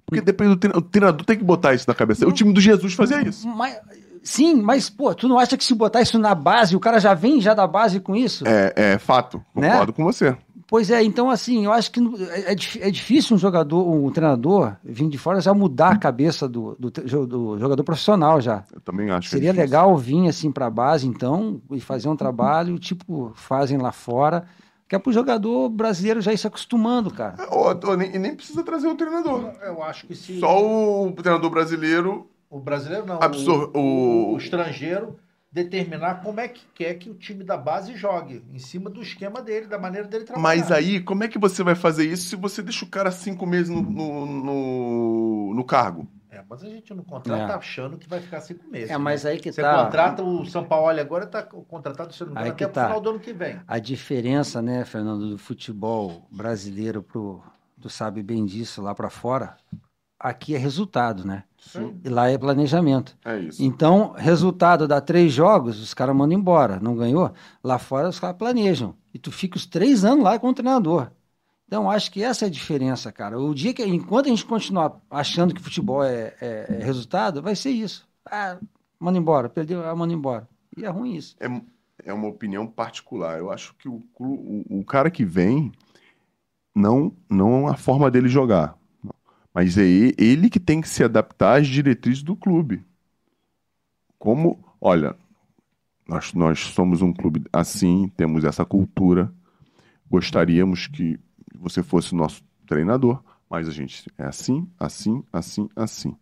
Porque 0.05 0.19
depende 0.19 0.49
do 0.49 0.57
treinador. 0.57 0.83
O 0.83 0.89
treinador 0.91 1.25
tem 1.25 1.37
que 1.37 1.43
botar 1.45 1.73
isso 1.73 1.85
na 1.87 1.93
cabeça. 1.95 2.27
O 2.27 2.31
time 2.33 2.51
do 2.51 2.59
Jesus 2.59 2.93
fazia 2.93 3.21
isso. 3.25 3.47
Mas, 3.47 3.79
sim, 4.23 4.55
mas, 4.55 4.89
pô, 4.89 5.13
tu 5.13 5.27
não 5.27 5.37
acha 5.39 5.57
que 5.57 5.63
se 5.63 5.73
botar 5.73 6.01
isso 6.01 6.17
na 6.19 6.33
base, 6.35 6.75
o 6.75 6.79
cara 6.79 6.99
já 6.99 7.13
vem 7.13 7.41
já 7.41 7.53
da 7.53 7.65
base 7.67 7.99
com 7.99 8.15
isso? 8.15 8.43
É, 8.47 8.73
é 8.75 8.97
fato. 8.97 9.43
Né? 9.55 9.69
Concordo 9.71 9.93
com 9.93 10.03
você. 10.03 10.35
Pois 10.67 10.89
é, 10.89 11.03
então 11.03 11.29
assim, 11.29 11.65
eu 11.65 11.73
acho 11.73 11.91
que 11.91 11.99
é, 11.99 12.53
é 12.53 12.87
é 12.87 12.89
difícil 12.91 13.35
um 13.35 13.37
jogador, 13.39 13.85
um 13.93 14.09
treinador, 14.09 14.73
vir 14.81 15.09
de 15.09 15.17
fora 15.17 15.41
já 15.41 15.53
mudar 15.53 15.89
a 15.89 15.97
cabeça 15.97 16.47
do, 16.47 16.77
do, 16.79 16.89
do 17.27 17.59
jogador 17.59 17.83
profissional 17.83 18.39
já. 18.39 18.63
Eu 18.73 18.79
também 18.79 19.11
acho. 19.11 19.29
que 19.29 19.35
é 19.35 19.37
Seria 19.37 19.51
difícil. 19.51 19.65
legal 19.65 19.97
vir 19.97 20.29
assim 20.29 20.49
para 20.49 20.67
a 20.67 20.69
base, 20.69 21.05
então, 21.05 21.61
e 21.71 21.81
fazer 21.81 22.07
um 22.07 22.15
trabalho 22.15 22.79
tipo 22.79 23.33
fazem 23.35 23.77
lá 23.79 23.91
fora, 23.91 24.45
que 24.87 24.95
é 24.95 24.99
pro 24.99 25.11
jogador 25.11 25.67
brasileiro 25.67 26.21
já 26.21 26.31
ir 26.31 26.37
se 26.37 26.47
acostumando, 26.47 27.11
cara. 27.11 27.35
Ou- 27.51 27.77
ou 27.89 27.97
nem, 27.97 28.15
e 28.15 28.17
nem 28.17 28.33
precisa 28.33 28.63
trazer 28.63 28.87
o 28.87 28.95
treinador. 28.95 29.51
Eu 29.65 29.83
acho 29.83 30.07
que 30.07 30.15
se 30.15 30.39
Só 30.39 30.57
o 31.05 31.11
treinador 31.11 31.49
brasileiro. 31.49 32.27
O 32.51 32.59
brasileiro 32.59 33.05
não, 33.05 33.19
Absor- 33.21 33.71
o, 33.75 33.79
o- 33.79 34.33
o 34.33 34.37
estrangeiro 34.37 35.17
determinar 35.51 36.21
como 36.23 36.39
é 36.39 36.47
que 36.47 36.61
quer 36.73 36.93
que 36.95 37.09
o 37.09 37.13
time 37.15 37.43
da 37.43 37.57
base 37.57 37.95
jogue, 37.95 38.43
em 38.53 38.59
cima 38.59 38.89
do 38.89 39.01
esquema 39.01 39.41
dele, 39.41 39.67
da 39.67 39.77
maneira 39.79 40.07
dele 40.07 40.23
trabalhar. 40.23 40.43
Mas 40.57 40.71
aí, 40.71 41.01
como 41.01 41.23
é 41.23 41.27
que 41.27 41.37
você 41.39 41.61
vai 41.63 41.75
fazer 41.75 42.05
isso 42.05 42.29
se 42.29 42.35
você 42.35 42.61
deixa 42.61 42.85
o 42.85 42.87
cara 42.87 43.11
cinco 43.11 43.45
meses 43.45 43.69
no, 43.69 43.81
no, 43.81 44.25
no, 44.25 45.53
no 45.55 45.63
cargo? 45.65 46.07
É, 46.29 46.41
mas 46.49 46.63
a 46.63 46.69
gente 46.69 46.93
não 46.93 47.03
contrata 47.03 47.51
É. 47.51 47.55
achando 47.57 47.97
que 47.97 48.07
vai 48.07 48.21
ficar 48.21 48.39
cinco 48.39 48.65
meses. 48.69 48.89
É, 48.89 48.97
mas 48.97 49.25
né? 49.25 49.31
aí 49.31 49.39
que 49.39 49.51
Você 49.51 49.61
tá. 49.61 49.83
contrata 49.83 50.23
o 50.23 50.45
São 50.45 50.63
Paulo 50.63 50.97
agora 50.97 51.25
está 51.25 51.43
contratado 51.43 52.13
se 52.13 52.21
não 52.21 52.27
me 52.27 52.33
engano, 52.39 52.53
até 52.53 52.67
tá. 52.67 52.83
o 52.83 52.85
final 52.85 53.01
do 53.01 53.09
ano 53.09 53.19
que 53.19 53.33
vem. 53.33 53.59
A 53.67 53.77
diferença, 53.79 54.61
né, 54.61 54.85
Fernando, 54.85 55.29
do 55.31 55.37
futebol 55.37 56.25
brasileiro 56.31 57.03
pro, 57.03 57.43
tu 57.81 57.89
sabe 57.89 58.23
bem 58.23 58.45
disso 58.45 58.81
lá 58.81 58.95
para 58.95 59.09
fora, 59.09 59.57
aqui 60.21 60.55
é 60.55 60.57
resultado, 60.57 61.25
né? 61.25 61.43
Sim. 61.59 61.99
E 62.03 62.09
lá 62.09 62.29
é 62.29 62.37
planejamento. 62.37 63.17
É 63.25 63.39
isso. 63.39 63.63
Então, 63.63 64.13
resultado 64.17 64.87
dá 64.87 64.99
três 65.01 65.31
jogos, 65.33 65.79
os 65.79 65.93
caras 65.93 66.15
mandam 66.15 66.37
embora, 66.37 66.79
não 66.79 66.95
ganhou? 66.95 67.31
Lá 67.63 67.77
fora 67.79 68.09
os 68.09 68.19
caras 68.19 68.37
planejam. 68.37 68.95
E 69.13 69.19
tu 69.19 69.31
fica 69.31 69.57
os 69.57 69.65
três 69.65 70.03
anos 70.03 70.23
lá 70.23 70.39
com 70.39 70.49
o 70.49 70.53
treinador. 70.53 71.11
Então, 71.67 71.89
acho 71.89 72.11
que 72.11 72.21
essa 72.23 72.45
é 72.45 72.47
a 72.47 72.51
diferença, 72.51 73.11
cara. 73.11 73.39
O 73.39 73.53
dia 73.55 73.73
que, 73.73 73.83
enquanto 73.83 74.25
a 74.25 74.29
gente 74.29 74.45
continuar 74.45 74.99
achando 75.09 75.53
que 75.53 75.61
futebol 75.61 76.03
é, 76.03 76.33
é- 76.41 76.65
é 76.79 76.83
resultado, 76.83 77.41
vai 77.41 77.55
ser 77.55 77.69
isso. 77.71 78.07
Ah, 78.29 78.57
manda 78.99 79.17
embora, 79.17 79.47
perdeu, 79.49 79.87
ah, 79.87 79.95
manda 79.95 80.13
embora. 80.13 80.47
E 80.75 80.83
é 80.83 80.89
ruim 80.89 81.15
isso. 81.15 81.35
É, 81.39 81.47
é 82.03 82.13
uma 82.13 82.27
opinião 82.27 82.67
particular. 82.67 83.39
Eu 83.39 83.51
acho 83.51 83.73
que 83.75 83.87
o, 83.87 84.03
o, 84.19 84.79
o 84.79 84.83
cara 84.83 85.09
que 85.09 85.23
vem, 85.23 85.71
não, 86.75 87.13
não 87.29 87.67
a 87.67 87.75
forma 87.75 88.09
dele 88.11 88.27
jogar. 88.27 88.77
Mas 89.53 89.77
é 89.77 89.83
ele 89.83 90.49
que 90.49 90.59
tem 90.59 90.79
que 90.81 90.87
se 90.87 91.03
adaptar 91.03 91.59
às 91.59 91.67
diretrizes 91.67 92.23
do 92.23 92.35
clube. 92.35 92.83
Como, 94.17 94.63
olha, 94.79 95.15
nós, 96.07 96.33
nós 96.33 96.59
somos 96.59 97.01
um 97.01 97.11
clube 97.11 97.43
assim, 97.51 98.09
temos 98.15 98.43
essa 98.43 98.63
cultura. 98.65 99.33
Gostaríamos 100.09 100.87
que 100.87 101.19
você 101.55 101.83
fosse 101.83 102.15
nosso 102.15 102.43
treinador, 102.65 103.21
mas 103.49 103.67
a 103.67 103.71
gente 103.71 104.09
é 104.17 104.25
assim, 104.25 104.67
assim, 104.79 105.23
assim, 105.31 105.69
assim. 105.75 106.15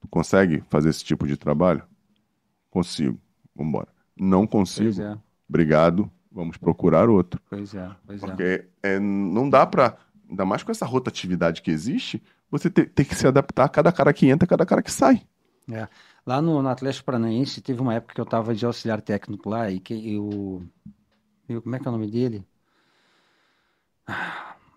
Tu 0.00 0.08
consegue 0.08 0.62
fazer 0.68 0.90
esse 0.90 1.04
tipo 1.04 1.26
de 1.26 1.36
trabalho? 1.36 1.82
Consigo. 2.70 3.18
Vamos 3.54 3.70
embora. 3.70 3.88
Não 4.16 4.46
consigo. 4.46 5.00
É, 5.00 5.18
Obrigado. 5.48 6.10
Vamos 6.30 6.56
procurar 6.56 7.08
outro. 7.08 7.40
pois 7.48 7.74
é, 7.74 7.90
pois 8.06 8.22
é. 8.22 8.26
Porque 8.26 8.64
é, 8.82 8.98
não 8.98 9.48
dá 9.48 9.66
pra. 9.66 9.96
Ainda 10.28 10.44
mais 10.44 10.62
com 10.62 10.70
essa 10.70 10.84
rotatividade 10.84 11.62
que 11.62 11.70
existe, 11.70 12.22
você 12.50 12.70
ter, 12.70 12.90
ter 12.92 13.04
que 13.04 13.14
se 13.14 13.26
adaptar 13.26 13.64
a 13.64 13.68
cada 13.68 13.92
cara 13.92 14.12
que 14.12 14.26
entra, 14.28 14.44
a 14.46 14.48
cada 14.48 14.66
cara 14.66 14.82
que 14.82 14.90
sai. 14.92 15.26
Lá 16.26 16.42
no, 16.42 16.62
no 16.62 16.68
Atlético 16.68 17.06
Paranaense, 17.06 17.60
teve 17.62 17.80
uma 17.80 17.94
época 17.94 18.14
que 18.14 18.20
eu 18.20 18.24
estava 18.24 18.54
de 18.54 18.64
auxiliar 18.66 19.00
técnico 19.00 19.48
lá 19.48 19.70
e 19.70 19.80
que 19.80 20.14
eu, 20.14 20.62
eu- 21.48 21.62
Como 21.62 21.76
é 21.76 21.78
que 21.80 21.86
é 21.86 21.90
o 21.90 21.92
nome 21.92 22.10
dele? 22.10 22.44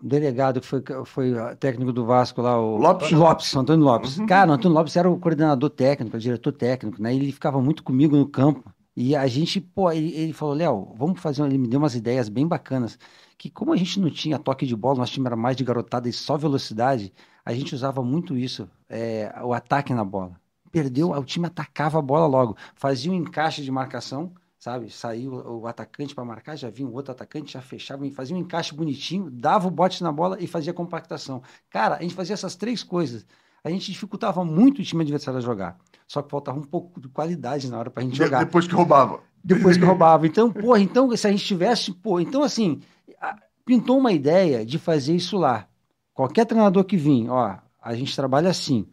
O 0.02 0.08
delegado 0.08 0.60
que 0.60 0.66
foi, 0.66 0.82
foi 1.06 1.32
técnico 1.60 1.92
do 1.92 2.04
Vasco 2.04 2.42
lá, 2.42 2.58
o 2.60 2.76
Lopes? 2.76 3.12
Lopes, 3.12 3.54
Antônio 3.54 3.84
Lopes. 3.84 4.18
Uhum. 4.18 4.26
Cara, 4.26 4.50
o 4.50 4.54
Antônio 4.54 4.76
Lopes 4.76 4.96
era 4.96 5.08
o 5.08 5.18
coordenador 5.18 5.70
técnico, 5.70 6.16
o 6.16 6.20
diretor 6.20 6.52
técnico, 6.52 7.00
né? 7.00 7.14
Ele 7.14 7.30
ficava 7.30 7.60
muito 7.60 7.84
comigo 7.84 8.16
no 8.16 8.26
campo. 8.28 8.64
E 8.96 9.16
a 9.16 9.26
gente, 9.26 9.60
pô, 9.60 9.90
ele, 9.90 10.12
ele 10.14 10.32
falou, 10.32 10.54
Léo, 10.54 10.94
vamos 10.96 11.20
fazer. 11.20 11.42
um-" 11.42 11.46
Ele 11.46 11.58
me 11.58 11.68
deu 11.68 11.78
umas 11.78 11.94
ideias 11.94 12.28
bem 12.28 12.46
bacanas. 12.46 12.98
Que 13.38 13.50
como 13.50 13.72
a 13.72 13.76
gente 13.76 13.98
não 13.98 14.10
tinha 14.10 14.38
toque 14.38 14.66
de 14.66 14.76
bola, 14.76 14.98
nosso 14.98 15.12
time 15.12 15.26
era 15.26 15.36
mais 15.36 15.56
de 15.56 15.64
garotada 15.64 16.08
e 16.08 16.12
só 16.12 16.36
velocidade, 16.36 17.12
a 17.44 17.52
gente 17.52 17.74
usava 17.74 18.02
muito 18.02 18.36
isso, 18.36 18.70
é, 18.88 19.32
o 19.42 19.52
ataque 19.52 19.92
na 19.92 20.04
bola. 20.04 20.40
Perdeu, 20.70 21.10
o 21.10 21.24
time 21.24 21.46
atacava 21.46 21.98
a 21.98 22.02
bola 22.02 22.26
logo, 22.26 22.56
fazia 22.74 23.10
um 23.10 23.14
encaixe 23.14 23.62
de 23.62 23.70
marcação, 23.70 24.32
sabe? 24.58 24.90
Saiu 24.90 25.32
o 25.34 25.66
atacante 25.66 26.14
para 26.14 26.24
marcar, 26.24 26.56
já 26.56 26.70
vinha 26.70 26.88
o 26.88 26.92
outro 26.94 27.12
atacante, 27.12 27.52
já 27.52 27.60
fechava, 27.60 28.08
fazia 28.10 28.36
um 28.36 28.38
encaixe 28.38 28.74
bonitinho, 28.74 29.28
dava 29.30 29.66
o 29.66 29.70
bote 29.70 30.02
na 30.02 30.12
bola 30.12 30.38
e 30.40 30.46
fazia 30.46 30.72
compactação. 30.72 31.42
Cara, 31.68 31.96
a 31.96 32.02
gente 32.02 32.14
fazia 32.14 32.34
essas 32.34 32.54
três 32.54 32.82
coisas. 32.84 33.26
A 33.64 33.70
gente 33.70 33.90
dificultava 33.92 34.44
muito 34.44 34.80
o 34.80 34.84
time 34.84 35.02
adversário 35.02 35.38
a 35.38 35.42
jogar. 35.42 35.78
Só 36.06 36.20
que 36.20 36.30
faltava 36.30 36.58
um 36.58 36.64
pouco 36.64 37.00
de 37.00 37.08
qualidade 37.08 37.70
na 37.70 37.78
hora 37.78 37.90
pra 37.90 38.02
gente 38.02 38.16
jogar 38.16 38.44
Depois 38.44 38.66
que 38.66 38.74
roubava. 38.74 39.20
depois 39.42 39.76
que 39.76 39.84
roubava. 39.86 40.26
Então, 40.26 40.52
porra, 40.52 40.80
então 40.80 41.14
se 41.16 41.26
a 41.26 41.30
gente 41.30 41.44
tivesse, 41.44 41.92
pô, 41.92 42.18
então 42.20 42.42
assim, 42.42 42.80
a- 43.20 43.36
pintou 43.64 43.98
uma 43.98 44.12
ideia 44.12 44.66
de 44.66 44.78
fazer 44.78 45.14
isso 45.14 45.36
lá. 45.38 45.68
Qualquer 46.12 46.44
treinador 46.44 46.84
que 46.84 46.96
vir, 46.96 47.28
ó, 47.30 47.56
a 47.80 47.94
gente 47.94 48.14
trabalha 48.16 48.50
assim: 48.50 48.86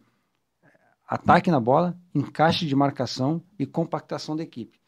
ataque 1.06 1.50
na 1.50 1.60
bola, 1.60 1.98
encaixe 2.14 2.64
de 2.66 2.74
marcação 2.76 3.42
e 3.58 3.66
compactação 3.66 4.36
da 4.36 4.42
equipe. 4.42 4.78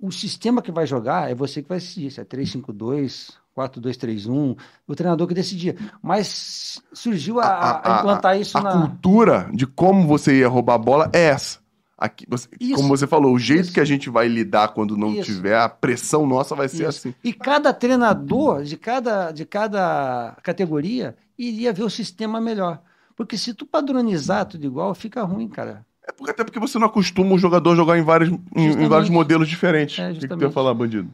O 0.00 0.10
sistema 0.10 0.60
que 0.60 0.72
vai 0.72 0.86
jogar 0.86 1.30
é 1.30 1.34
você 1.34 1.62
que 1.62 1.68
vai 1.68 1.78
decidir, 1.78 2.10
se 2.10 2.20
é 2.20 2.24
3-5-2, 2.24 3.34
4-2-3-1, 3.56 4.56
o 4.86 4.94
treinador 4.94 5.26
que 5.26 5.34
decidia. 5.34 5.76
Mas 6.02 6.80
surgiu 6.92 7.40
a, 7.40 7.46
a- 7.46 7.96
a 7.96 7.98
implantar 8.00 8.40
isso 8.40 8.56
a 8.58 8.62
na. 8.62 8.72
cultura 8.72 9.50
de 9.52 9.66
como 9.66 10.06
você 10.06 10.38
ia 10.40 10.48
roubar 10.48 10.74
a 10.74 10.78
bola 10.78 11.10
é 11.12 11.24
essa. 11.24 11.60
Aqui, 11.96 12.26
você- 12.28 12.48
como 12.74 12.88
você 12.88 13.06
falou, 13.06 13.32
o 13.32 13.38
jeito 13.38 13.64
Isso. 13.64 13.72
que 13.74 13.78
a 13.80 13.84
gente 13.84 14.10
vai 14.10 14.26
lidar 14.26 14.68
quando 14.68 14.96
não 14.96 15.12
Isso. 15.12 15.24
tiver, 15.32 15.56
a 15.56 15.68
pressão 15.68 16.26
nossa 16.26 16.54
vai 16.54 16.68
ser 16.68 16.88
Isso. 16.88 17.08
assim. 17.08 17.14
E 17.22 17.32
cada 17.32 17.72
treinador 17.72 18.64
de 18.64 18.76
cada, 18.76 19.30
de 19.30 19.44
cada 19.44 20.36
categoria 20.42 21.14
iria 21.38 21.72
ver 21.72 21.84
o 21.84 21.90
sistema 21.90 22.40
melhor. 22.40 22.80
Porque 23.14 23.38
se 23.38 23.54
tu 23.54 23.64
padronizar 23.64 24.46
tudo 24.46 24.64
igual, 24.66 24.92
fica 24.96 25.22
ruim, 25.22 25.46
cara. 25.48 25.86
É 26.04 26.10
porque, 26.10 26.32
até 26.32 26.42
porque 26.42 26.58
você 26.58 26.76
não 26.76 26.88
acostuma 26.88 27.34
o 27.34 27.38
jogador 27.38 27.70
a 27.72 27.76
jogar 27.76 27.96
em 27.96 28.02
vários, 28.02 28.30
em- 28.30 28.82
em, 28.82 28.88
vários 28.88 29.08
modelos 29.08 29.48
diferentes. 29.48 29.96
É, 30.00 30.10
o 30.10 30.14
que, 30.14 30.26
que 30.26 30.36
tu 30.36 30.42
ia 30.42 30.50
falar, 30.50 30.74
bandido? 30.74 31.08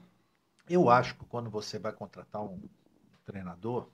Eu 0.68 0.90
acho 0.90 1.14
que 1.16 1.24
quando 1.26 1.50
você 1.50 1.78
vai 1.78 1.92
contratar 1.92 2.42
um 2.42 2.60
treinador, 3.24 3.88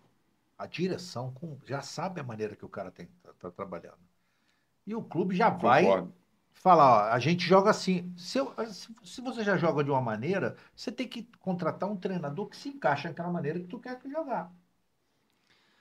a 0.58 0.66
direção 0.66 1.32
com- 1.34 1.58
já 1.66 1.82
sabe 1.82 2.20
a 2.20 2.24
maneira 2.24 2.56
que 2.56 2.64
o 2.64 2.68
cara 2.68 2.90
tem 2.90 3.06
que 3.06 3.12
estar 3.30 3.50
trabalhando. 3.52 3.98
E 4.86 4.94
o 4.94 5.02
clube 5.02 5.36
já 5.36 5.50
vai 5.50 5.84
Concordo. 5.84 6.12
falar, 6.54 7.08
ó, 7.10 7.14
a 7.14 7.18
gente 7.18 7.44
joga 7.46 7.70
assim. 7.70 8.12
Se, 8.16 8.38
eu- 8.38 8.54
se- 8.72 8.94
se 9.04 9.20
você 9.20 9.44
já 9.44 9.56
joga 9.56 9.84
de 9.84 9.90
uma 9.90 10.00
maneira, 10.02 10.56
você 10.76 10.92
tem 10.92 11.08
que 11.08 11.24
contratar 11.40 11.90
um 11.90 11.96
treinador 11.96 12.48
que 12.48 12.56
se 12.56 12.68
encaixa 12.70 13.08
naquela 13.08 13.30
maneira 13.30 13.60
que 13.60 13.66
tu 13.66 13.78
quer 13.80 13.98
que 13.98 14.10
jogar. 14.10 14.52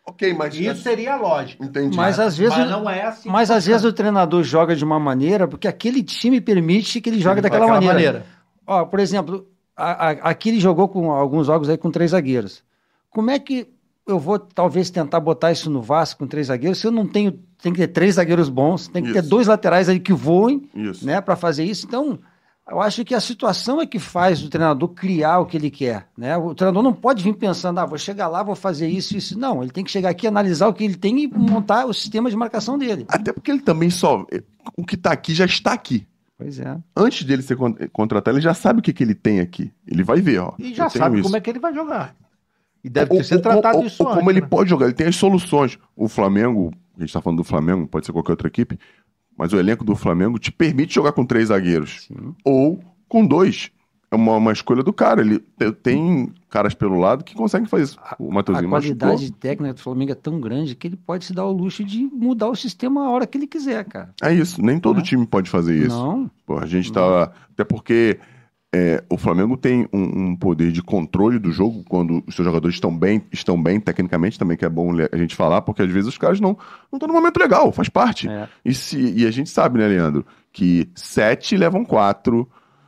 Ok, 0.06 0.34
mas. 0.34 0.54
Isso 0.56 0.82
seria 0.82 1.14
a 1.14 1.18
lógica. 1.18 1.64
Entendi. 1.66 1.96
Mas 1.96 2.20
às 2.20 2.38
vezes, 2.38 2.58
Mas 2.58 2.70
não 2.70 2.90
é 2.90 3.04
assim. 3.04 3.30
mas 3.30 3.50
às 3.52 3.66
vezes 3.66 3.86
o 3.86 3.94
treinador 3.94 4.44
joga 4.44 4.76
de 4.76 4.84
uma 4.84 5.00
maneira 5.00 5.48
porque 5.48 5.68
aquele 5.68 6.04
time 6.04 6.42
permite 6.42 7.00
que 7.00 7.10
ele 7.10 7.20
jogue 7.22 7.42
daquela 7.42 7.68
maneira. 7.68 8.26
Ó, 8.68 8.86
por 8.86 9.00
exemplo, 9.00 9.48
a- 9.76 10.10
a- 10.10 10.30
aqui 10.30 10.50
ele 10.50 10.60
jogou 10.60 10.88
com 10.88 11.12
alguns 11.12 11.48
jogos 11.48 11.70
aí 11.70 11.78
com 11.78 11.90
três 11.92 12.12
zagueiros. 12.12 12.64
Como 13.10 13.30
é 13.32 13.40
que 13.40 13.68
eu 14.08 14.20
vou 14.20 14.38
talvez 14.38 14.90
tentar 14.90 15.20
botar 15.20 15.52
isso 15.52 15.70
no 15.70 15.82
Vasco 15.82 16.20
com 16.20 16.28
três 16.28 16.48
zagueiros 16.48 16.80
se 16.80 16.88
eu 16.88 16.92
não 16.92 17.08
tenho 17.08 17.40
tem 17.62 17.72
que 17.72 17.80
ter 17.80 17.88
três 17.88 18.16
zagueiros 18.16 18.50
bons, 18.50 18.90
tem 18.90 19.02
que 19.02 19.14
ter 19.14 19.20
Isso. 19.20 19.30
dois 19.30 19.48
laterais 19.48 19.88
aí 19.88 19.98
que 19.98 20.12
voem, 20.12 20.70
Isso. 20.76 21.06
né, 21.06 21.22
para 21.22 21.34
fazer 21.38 21.64
isso. 21.64 21.86
Então, 21.86 22.20
eu 22.70 22.82
acho 22.82 23.06
que 23.06 23.16
a 23.16 23.22
situação 23.22 23.80
é 23.82 23.86
que 23.86 24.00
faz 24.00 24.44
o 24.44 24.50
treinador 24.50 24.90
criar 24.90 25.40
o 25.40 25.46
que 25.46 25.56
ele 25.56 25.72
quer, 25.72 26.10
né? 26.18 26.36
O 26.36 26.54
treinador 26.54 26.84
não 26.84 26.92
pode 26.92 27.24
vir 27.24 27.34
pensando, 27.34 27.80
ah, 27.80 27.86
vou 27.86 27.98
chegar 27.98 28.28
lá, 28.28 28.44
vou 28.44 28.54
fazer 28.56 28.90
isso, 28.90 29.16
isso. 29.16 29.40
Não, 29.40 29.62
ele 29.64 29.72
tem 29.72 29.82
que 29.84 29.92
chegar 29.92 30.10
aqui, 30.10 30.28
analisar 30.28 30.68
o 30.68 30.74
que 30.74 30.84
ele 30.84 30.96
tem 30.98 31.24
e 31.24 31.28
montar 31.28 31.86
o 31.86 31.94
sistema 31.94 32.30
de 32.30 32.36
marcação 32.36 32.78
dele. 32.78 33.06
Até 33.08 33.32
porque 33.32 33.50
ele 33.52 33.62
também 33.62 33.90
só. 33.90 34.26
O 34.76 34.84
que 34.86 34.98
tá 34.98 35.12
aqui 35.14 35.34
já 35.34 35.46
está 35.46 35.72
aqui. 35.72 36.06
Pois 36.44 36.60
é. 36.60 36.78
Antes 36.96 37.24
dele 37.26 37.42
ser 37.42 37.56
con- 37.56 37.74
contratado, 37.94 38.36
ele 38.38 38.44
já 38.44 38.54
sabe 38.54 38.80
o 38.80 38.82
que, 38.84 38.92
que 38.92 39.02
ele 39.04 39.16
tem 39.16 39.40
aqui. 39.40 39.72
Ele 39.88 40.04
vai 40.04 40.20
ver, 40.20 40.40
ó. 40.40 40.54
E 40.60 40.74
já 40.74 40.90
sabe 40.90 41.16
isso. 41.16 41.24
como 41.24 41.38
é 41.38 41.40
que 41.42 41.50
ele 41.50 41.60
vai 41.60 41.74
jogar. 41.74 42.16
E 42.84 42.90
deve 42.90 43.12
Ou- 43.14 43.18
ter 43.20 43.24
sido 43.24 43.42
tratado 43.42 43.78
ou- 43.78 43.86
isso 43.86 44.04
ou 44.04 44.10
como 44.10 44.20
antes, 44.22 44.30
ele 44.32 44.42
né? 44.42 44.48
pode 44.48 44.70
jogar, 44.70 44.86
ele 44.88 44.94
tem 44.94 45.08
as 45.08 45.16
soluções. 45.16 45.80
O 45.96 46.10
Flamengo, 46.10 46.74
a 46.98 47.00
gente 47.00 47.14
tá 47.14 47.22
falando 47.22 47.38
do 47.38 47.44
Flamengo, 47.46 47.88
pode 47.88 48.06
ser 48.06 48.12
qualquer 48.12 48.34
outra 48.34 48.48
equipe, 48.50 48.78
mas 49.38 49.54
o 49.54 49.58
elenco 49.58 49.86
do 49.86 49.96
Flamengo 49.96 50.38
te 50.38 50.52
permite 50.52 50.94
jogar 50.94 51.14
com 51.14 51.26
três 51.26 51.48
zagueiros. 51.48 52.08
Sim. 52.08 52.36
Ou 52.44 52.84
com 53.08 53.26
dois. 53.26 53.72
É 54.14 54.16
uma, 54.16 54.36
uma 54.38 54.52
escolha 54.52 54.84
do 54.84 54.94
cara. 54.94 55.22
Ele 55.22 55.40
te- 55.40 55.72
tem 55.72 56.32
caras 56.50 56.74
pelo 56.74 57.00
lado 57.00 57.24
que 57.24 57.34
conseguem 57.34 57.68
fazer 57.68 57.84
isso. 57.84 58.00
O 58.20 58.30
A 58.30 58.34
Matheusinho 58.36 58.70
qualidade 58.70 59.14
machucou. 59.24 59.38
técnica 59.40 59.74
do 59.74 59.80
Flamengo 59.80 60.12
é 60.12 60.16
tão 60.16 60.40
grande 60.40 60.76
que 60.76 60.88
ele 60.88 60.96
pode 60.96 61.26
se 61.26 61.34
dar 61.34 61.46
o 61.46 61.52
luxo 61.52 61.84
de 61.84 62.04
mudar 62.14 62.50
o 62.50 62.56
sistema 62.56 63.06
a 63.06 63.10
hora 63.10 63.26
que 63.26 63.38
ele 63.38 63.48
quiser, 63.48 63.84
cara. 63.86 64.14
É 64.22 64.32
isso. 64.34 64.62
Nem 64.64 64.80
todo 64.80 64.98
Né? 64.98 65.04
time 65.04 65.26
pode 65.26 65.50
fazer 65.50 65.76
isso. 65.78 65.98
Não, 65.98 66.30
Pô, 66.46 66.58
a 66.60 66.66
gente 66.66 66.92
tá. 66.94 67.32
Até 67.52 67.64
porque 67.64 68.20
é, 68.76 69.04
o 69.10 69.18
Flamengo 69.18 69.56
tem 69.58 69.88
um, 69.94 70.30
um 70.32 70.36
poder 70.36 70.72
de 70.72 70.82
controle 70.82 71.38
do 71.40 71.52
jogo 71.52 71.84
quando 71.88 72.24
os 72.28 72.36
seus 72.36 72.46
jogadores 72.46 72.76
estão 72.76 72.96
bem, 72.96 73.22
estão 73.32 73.62
bem 73.62 73.80
tecnicamente 73.80 74.38
também, 74.38 74.58
que 74.58 74.66
é 74.66 74.70
bom 74.70 74.92
a 75.12 75.18
gente 75.18 75.36
falar, 75.36 75.62
porque 75.62 75.82
às 75.84 75.92
vezes 75.92 76.10
os 76.10 76.18
caras 76.18 76.40
não 76.40 76.58
estão 76.92 77.08
no 77.08 77.14
momento 77.14 77.38
legal, 77.38 77.72
faz 77.72 77.88
parte. 77.90 78.28
É. 78.28 78.48
E, 78.66 78.74
se, 78.74 79.00
e 79.16 79.26
a 79.28 79.32
gente 79.32 79.50
sabe, 79.50 79.78
né, 79.80 79.88
Leandro, 79.88 80.26
que 80.52 80.88
sete 80.96 81.56
levam 81.56 81.86
quatro, 81.86 82.48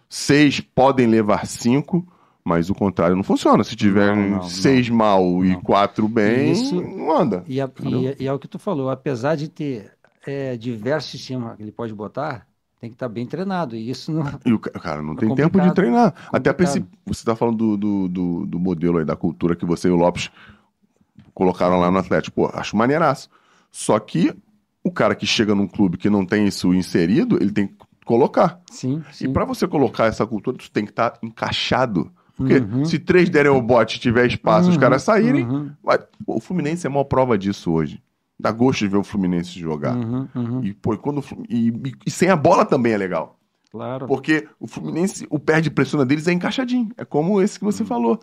seis 0.09 0.59
podem 0.59 1.07
levar 1.07 1.45
cinco, 1.45 2.05
mas 2.43 2.69
o 2.69 2.75
contrário 2.75 3.15
não 3.15 3.23
funciona. 3.23 3.63
Se 3.63 3.75
tiver 3.75 4.15
Não, 4.15 4.29
não, 4.37 4.43
seis 4.43 4.89
mal 4.89 5.43
e 5.43 5.53
Não. 5.53 5.61
quatro 5.61 6.07
bem, 6.07 6.51
Isso- 6.51 6.79
não 6.81 7.15
anda. 7.15 7.43
E, 7.47 7.59
a- 7.59 7.69
e- 7.83 8.23
e 8.23 8.27
é 8.27 8.33
o 8.33 8.39
que 8.39 8.47
tu 8.47 8.59
falou, 8.59 8.89
apesar 8.89 9.35
de 9.35 9.47
ter 9.49 9.91
é, 10.27 10.57
diversos 10.57 11.11
sistemas 11.11 11.55
que 11.55 11.61
ele 11.61 11.71
pode 11.71 11.93
botar, 11.93 12.47
tem 12.81 12.89
que 12.89 12.95
estar 12.95 13.07
bem 13.07 13.27
treinado. 13.27 13.75
E 13.75 13.89
isso 13.91 14.11
não. 14.11 14.25
E 14.43 14.51
o 14.53 14.57
ca- 14.59 14.71
cara 14.71 15.01
não 15.03 15.13
É 15.13 15.17
tem 15.17 15.29
complicado. 15.29 15.51
tempo 15.53 15.67
de 15.69 15.73
treinar. 15.75 16.13
Até 16.33 16.51
pra 16.51 16.63
esse, 16.63 16.79
Complicado. 16.79 17.01
você 17.05 17.23
tá 17.25 17.35
falando 17.35 17.57
do, 17.57 17.77
do, 17.77 18.07
do, 18.07 18.45
do 18.47 18.59
modelo 18.59 18.97
aí, 18.97 19.05
da 19.05 19.15
cultura 19.15 19.55
que 19.55 19.65
você 19.65 19.87
e 19.87 19.91
o 19.91 19.95
Lopes 19.95 20.31
colocaram 21.33 21.79
lá 21.79 21.91
no 21.91 21.97
Atlético. 21.99 22.35
Pô, 22.47 22.57
acho 22.57 22.75
maneiraço. 22.75 23.29
Só 23.71 23.99
que 23.99 24.33
o 24.83 24.91
cara 24.91 25.15
que 25.15 25.25
chega 25.25 25.53
num 25.55 25.67
clube 25.67 25.97
que 25.97 26.09
não 26.09 26.25
tem 26.25 26.47
isso 26.47 26.73
inserido, 26.73 27.37
ele 27.41 27.51
tem 27.51 27.67
que 27.67 27.75
colocar. 28.05 28.61
Sim, 28.71 29.03
E 29.11 29.13
sim. 29.13 29.33
pra 29.33 29.43
você 29.43 29.67
colocar 29.67 30.05
essa 30.05 30.25
cultura, 30.25 30.57
tu 30.57 30.71
tem 30.71 30.85
que 30.85 30.91
estar 30.91 31.17
encaixado. 31.21 32.11
Porque 32.37 32.57
Uhum. 32.57 32.85
se 32.85 32.99
três 32.99 33.29
derem 33.29 33.51
o 33.51 33.61
bote 33.61 33.97
e 33.97 33.99
tiver 33.99 34.27
espaço, 34.27 34.69
os 34.69 34.75
Uhum, 34.75 34.81
caras 34.81 35.03
saírem. 35.03 35.45
uhum. 35.45 35.71
vai- 35.83 35.99
O 36.27 36.39
Fluminense 36.39 36.85
é 36.85 36.89
uma 36.89 37.03
prova 37.05 37.37
disso 37.37 37.71
hoje. 37.71 38.01
Dá 38.37 38.51
gosto 38.51 38.79
de 38.79 38.87
ver 38.89 38.97
o 38.97 39.03
Fluminense 39.03 39.57
jogar. 39.57 39.95
Uhum, 39.95 40.27
uhum, 40.35 40.63
E, 40.63 40.73
pô, 40.73 40.93
e 40.93 40.97
quando, 40.97 41.23
e, 41.49 41.69
e- 41.69 41.93
e 42.05 42.11
sem 42.11 42.29
a 42.29 42.35
bola 42.35 42.65
também 42.65 42.91
é 42.93 42.97
legal. 42.97 43.39
claro. 43.71 44.05
Porque 44.07 44.47
o 44.59 44.67
Fluminense, 44.67 45.25
o 45.29 45.39
perde 45.39 45.69
pressiona 45.71 46.05
deles 46.05 46.27
é 46.27 46.33
encaixadinho. 46.33 46.89
É 46.97 47.03
como 47.05 47.41
esse 47.41 47.57
que 47.57 47.63
você 47.65 47.83
falou. 47.85 48.19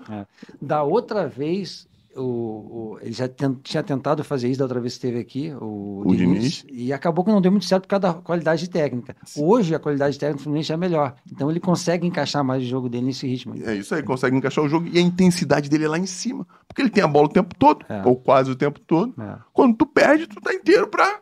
Da 0.61 0.83
outra 0.83 1.27
vez, 1.29 1.87
o, 2.17 2.23
o- 2.23 2.99
ele 3.01 3.13
já 3.13 3.29
tinha 3.63 3.83
tentado 3.83 4.23
fazer 4.25 4.49
isso 4.49 4.59
da 4.59 4.65
outra 4.65 4.81
vez 4.81 4.95
que 4.95 4.99
esteve 5.07 5.19
aqui, 5.21 5.53
o, 5.61 6.03
O 6.07 6.15
Diniz, 6.17 6.65
e 6.71 6.93
acabou 6.93 7.25
que 7.25 7.31
não 7.31 7.41
deu 7.41 7.51
muito 7.51 7.65
certo 7.67 7.83
por 7.83 7.89
causa 7.89 8.01
da 8.01 8.15
qualidade 8.15 8.69
técnica. 8.69 9.17
Hoje 9.37 9.75
a 9.75 9.79
qualidade 9.79 10.19
técnica 10.19 10.39
do 10.39 10.43
Fluminense 10.45 10.73
é 10.73 10.77
melhor. 10.77 11.15
Então 11.31 11.51
ele 11.51 11.61
consegue 11.61 12.07
encaixar 12.07 12.45
mais 12.45 12.63
o 12.63 12.67
jogo 12.67 12.89
dele 12.89 13.07
nesse 13.07 13.27
ritmo. 13.27 13.55
É 13.65 13.75
isso 13.75 13.95
aí, 13.95 14.03
consegue 14.03 14.37
encaixar 14.37 14.65
o 14.65 14.69
jogo 14.69 14.87
e 14.93 14.99
a 14.99 15.01
intensidade 15.01 15.69
dele 15.69 15.85
é 15.85 15.89
lá 15.89 15.99
em 15.99 16.07
cima. 16.07 16.47
Porque 16.69 16.83
ele 16.83 16.91
tem 16.91 17.03
a 17.03 17.09
bola 17.09 17.27
o 17.27 17.33
tempo 17.33 17.55
todo, 17.55 17.85
É. 17.89 18.03
ou 18.05 18.17
quase 18.17 18.51
o 18.51 18.57
tempo 18.57 18.79
todo. 18.81 19.15
É. 19.21 19.37
Quando 19.53 19.77
tu 19.77 19.87
perde, 19.87 20.27
tu 20.27 20.41
tá 20.41 20.53
inteiro 20.55 20.87
pra 20.89 21.21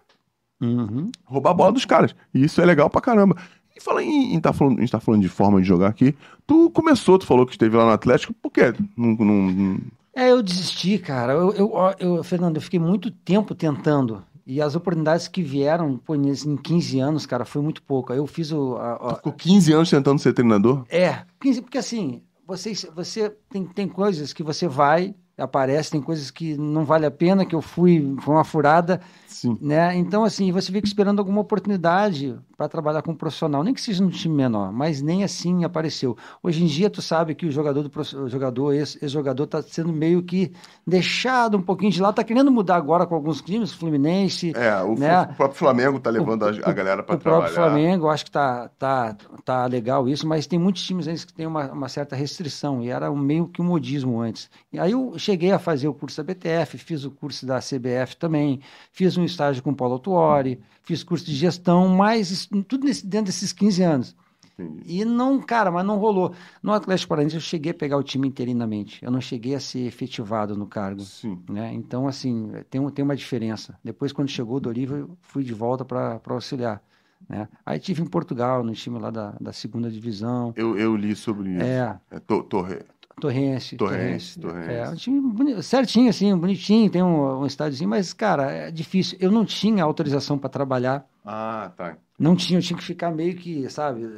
Uhum. 0.61 1.11
roubar 1.25 1.51
a 1.51 1.55
bola 1.55 1.73
dos 1.73 1.85
caras. 1.85 2.15
E 2.35 2.45
isso 2.45 2.61
é 2.61 2.65
legal 2.67 2.91
pra 2.91 3.01
caramba. 3.01 3.37
E 3.75 3.81
fala 3.81 4.03
em, 4.03 4.35
em 4.35 4.41
tá 4.41 4.53
falando, 4.53 4.77
a 4.79 4.81
gente 4.81 4.93
tá 4.93 5.01
falando 5.01 5.23
de 5.23 5.29
forma 5.29 5.61
de 5.61 5.67
jogar 5.67 5.89
aqui. 5.89 6.15
Tu 6.47 6.69
começou, 6.71 7.19
tu 7.19 7.25
falou 7.27 7.47
que 7.47 7.53
esteve 7.53 7.77
lá 7.77 7.85
no 7.87 7.93
Atlético, 7.93 8.35
por 8.35 8.51
quê? 8.51 8.75
Não- 8.97 9.15
não- 9.17 9.79
É, 10.15 10.31
eu 10.31 10.43
desisti, 10.43 10.99
cara. 10.99 11.32
Eu, 11.32 11.53
eu, 11.53 11.73
eu- 11.99 12.24
Fernando, 12.24 12.57
eu 12.57 12.62
fiquei 12.62 12.81
muito 12.81 13.11
tempo 13.11 13.55
tentando. 13.55 14.23
E 14.47 14.61
as 14.61 14.74
oportunidades 14.74 15.28
que 15.28 15.43
vieram, 15.43 15.97
pô, 15.97 16.15
em 16.16 16.57
15 16.57 16.99
anos, 16.99 17.24
cara, 17.27 17.45
foi 17.45 17.62
muito 17.62 17.82
pouco. 17.82 18.12
Aí 18.12 18.19
Eu 18.19 18.27
fiz 18.27 18.51
o. 18.51 18.77
a- 18.77 19.12
a- 19.12 19.15
ficou 19.16 19.32
15 19.32 19.73
anos 19.73 19.89
tentando 19.91 20.19
ser 20.19 20.32
treinador? 20.32 20.85
É, 20.89 21.23
15, 21.41 21.62
porque 21.62 21.78
assim, 21.78 22.23
você, 22.47 22.73
você 22.95 23.31
tem, 23.49 23.65
tem 23.65 23.87
coisas 23.89 24.32
que 24.32 24.43
você 24.43 24.66
vai, 24.66 25.15
aparece, 25.41 25.91
tem 25.91 26.01
coisas 26.01 26.31
que 26.31 26.57
não 26.57 26.85
vale 26.85 27.07
a 27.07 27.11
pena, 27.11 27.45
que 27.45 27.55
eu 27.55 27.62
fui, 27.62 28.15
foi 28.21 28.35
uma 28.35 28.45
furada, 28.45 29.01
Sim. 29.27 29.57
né? 29.61 29.97
Então, 29.97 30.23
assim, 30.25 30.53
você 30.53 30.71
fica 30.71 30.87
esperando 30.87 31.19
alguma 31.19 31.41
oportunidade 31.41 32.37
para 32.57 32.69
trabalhar 32.69 33.01
com 33.03 33.12
um 33.12 33.17
profissional, 33.17 33.65
nem 33.65 33.73
que 33.73 33.81
seja 33.81 34.05
no 34.05 34.11
time 34.11 34.35
menor, 34.35 34.71
mas 34.71 35.01
nem 35.01 35.25
assim 35.25 35.65
apareceu. 35.65 36.17
Hoje 36.43 36.62
em 36.62 36.67
dia, 36.67 36.91
tu 36.91 37.01
sabe 37.01 37.35
que 37.35 37.47
o 37.47 37.51
jogador, 37.51 37.83
do, 37.83 38.01
o 38.23 38.29
jogador, 38.29 38.75
esse, 38.75 38.99
esse 38.99 39.09
jogador 39.09 39.45
está 39.45 39.62
sendo 39.62 39.93
meio 39.93 40.23
que 40.23 40.53
deixado 40.87 41.57
um 41.57 41.62
pouquinho 41.62 41.91
de 41.91 42.01
lado, 42.03 42.17
tá 42.17 42.25
querendo 42.25 42.51
mudar 42.51 42.77
agora 42.77 43.07
com 43.07 43.15
alguns 43.15 43.41
times, 43.41 43.73
Fluminense, 43.73 44.53
É, 44.55 44.83
o, 44.83 44.95
Né? 44.95 45.23
o 45.23 45.35
próprio 45.35 45.59
Flamengo 45.59 45.99
tá 45.99 46.11
levando 46.11 46.45
a, 46.45 46.49
a 46.51 46.73
galera 46.73 47.03
pra 47.03 47.15
o 47.15 47.19
trabalhar. 47.19 47.45
próprio 47.47 47.55
Flamengo, 47.55 48.09
acho 48.09 48.25
que 48.27 48.31
tá, 48.31 48.69
tá, 48.79 49.17
tá 49.45 49.65
legal 49.67 50.07
isso, 50.09 50.27
mas 50.27 50.47
tem 50.47 50.59
muitos 50.59 50.83
times 50.83 51.25
que 51.25 51.33
tem 51.33 51.47
uma, 51.47 51.73
uma 51.73 51.89
certa 51.89 52.15
restrição, 52.15 52.83
e 52.83 52.91
era 52.91 53.11
meio 53.11 53.49
que 53.49 53.62
um 53.62 53.65
modismo 53.65 54.21
antes. 54.21 54.51
E 54.73 54.79
aí 54.79 54.93
eu 54.93 55.15
cheguei 55.17 55.30
a 55.55 55.59
fazer 55.59 55.89
o 55.89 55.94
curso 55.94 56.23
da 56.23 56.24
BTF, 56.35 56.78
fiz 56.78 57.05
o 57.05 57.11
curso 57.11 57.47
da 57.47 57.59
CBF 57.61 58.16
também, 58.16 58.61
fiz 58.93 59.16
um 59.16 59.24
estágio 59.24 59.62
com 59.62 59.70
o 59.70 59.77
Paulo 59.77 59.98
Tuori, 59.98 60.61
fiz 60.82 61.02
curso 61.02 61.24
de 61.27 61.35
gestão, 61.35 61.89
mas 61.89 62.48
tudo 62.69 62.85
nesse- 62.86 63.07
dentro 63.07 63.27
desses 63.27 63.52
15 63.52 63.82
anos. 63.82 64.16
Entendi. 64.59 64.82
E 64.85 65.05
não, 65.07 65.40
cara, 65.40 65.70
mas 65.70 65.86
não 65.86 65.97
rolou. 65.97 66.35
No 66.62 66.73
Atlético 66.73 67.09
Paranaense 67.09 67.35
eu 67.36 67.40
cheguei 67.40 67.73
a 67.73 67.74
pegar 67.74 67.97
o 67.97 68.02
time 68.02 68.28
interinamente, 68.28 69.02
eu 69.02 69.11
não 69.11 69.20
cheguei 69.20 69.55
a 69.55 69.61
ser 69.61 69.86
efetivado 69.86 70.55
no 70.55 70.66
cargo 70.66 71.01
Sim. 71.01 71.39
né? 71.48 71.73
Então, 71.73 72.07
assim, 72.07 72.52
tem, 72.69 72.86
tem 72.90 73.02
uma 73.02 73.16
diferença. 73.16 73.78
Depois, 73.82 74.12
quando 74.12 74.28
chegou 74.28 74.57
o 74.57 74.61
Dorival, 74.61 74.98
eu 74.98 75.19
fui 75.23 75.43
de 75.43 75.55
volta 75.55 75.82
para 75.82 76.20
auxiliar, 76.27 76.82
né? 77.27 77.48
Aí 77.65 77.78
tive 77.78 78.02
em 78.02 78.07
Portugal, 78.07 78.62
no 78.62 78.73
time 78.74 78.98
lá 78.98 79.11
da, 79.11 79.35
da 79.40 79.52
segunda 79.52 79.90
divisão. 79.90 80.52
Eu, 80.55 80.77
eu 80.78 80.94
li 80.94 81.16
sobre 81.16 81.52
isso. 81.52 81.62
É, 81.65 81.98
É, 82.11 82.19
to- 82.19 82.43
torre. 82.43 82.81
Torrense. 83.21 83.77
Torrense, 83.77 84.39
É, 84.39 84.43
Torrense. 84.43 84.93
um 84.93 84.97
time 84.97 85.21
boni- 85.33 85.63
certinho, 85.63 86.11
assim, 86.11 86.37
bonitinho, 86.37 86.91
tem 86.91 87.03
um, 87.03 87.41
um 87.43 87.47
estádiozinho, 87.47 87.89
mas, 87.91 88.13
cara, 88.13 88.51
é 88.51 88.71
difícil. 88.71 89.17
Eu 89.21 89.31
não 89.31 89.45
tinha 89.45 89.85
autorização 89.85 90.39
para 90.39 90.51
trabalhar, 90.51 91.07
Ah, 91.25 91.73
tá. 91.77 91.97
não 92.19 92.35
tinha, 92.37 92.59
eu 92.59 92.63
tinha 92.63 92.77
que 92.79 92.85
ficar 92.85 93.11
meio 93.11 93.37
que, 93.37 93.69
sabe, 93.71 94.09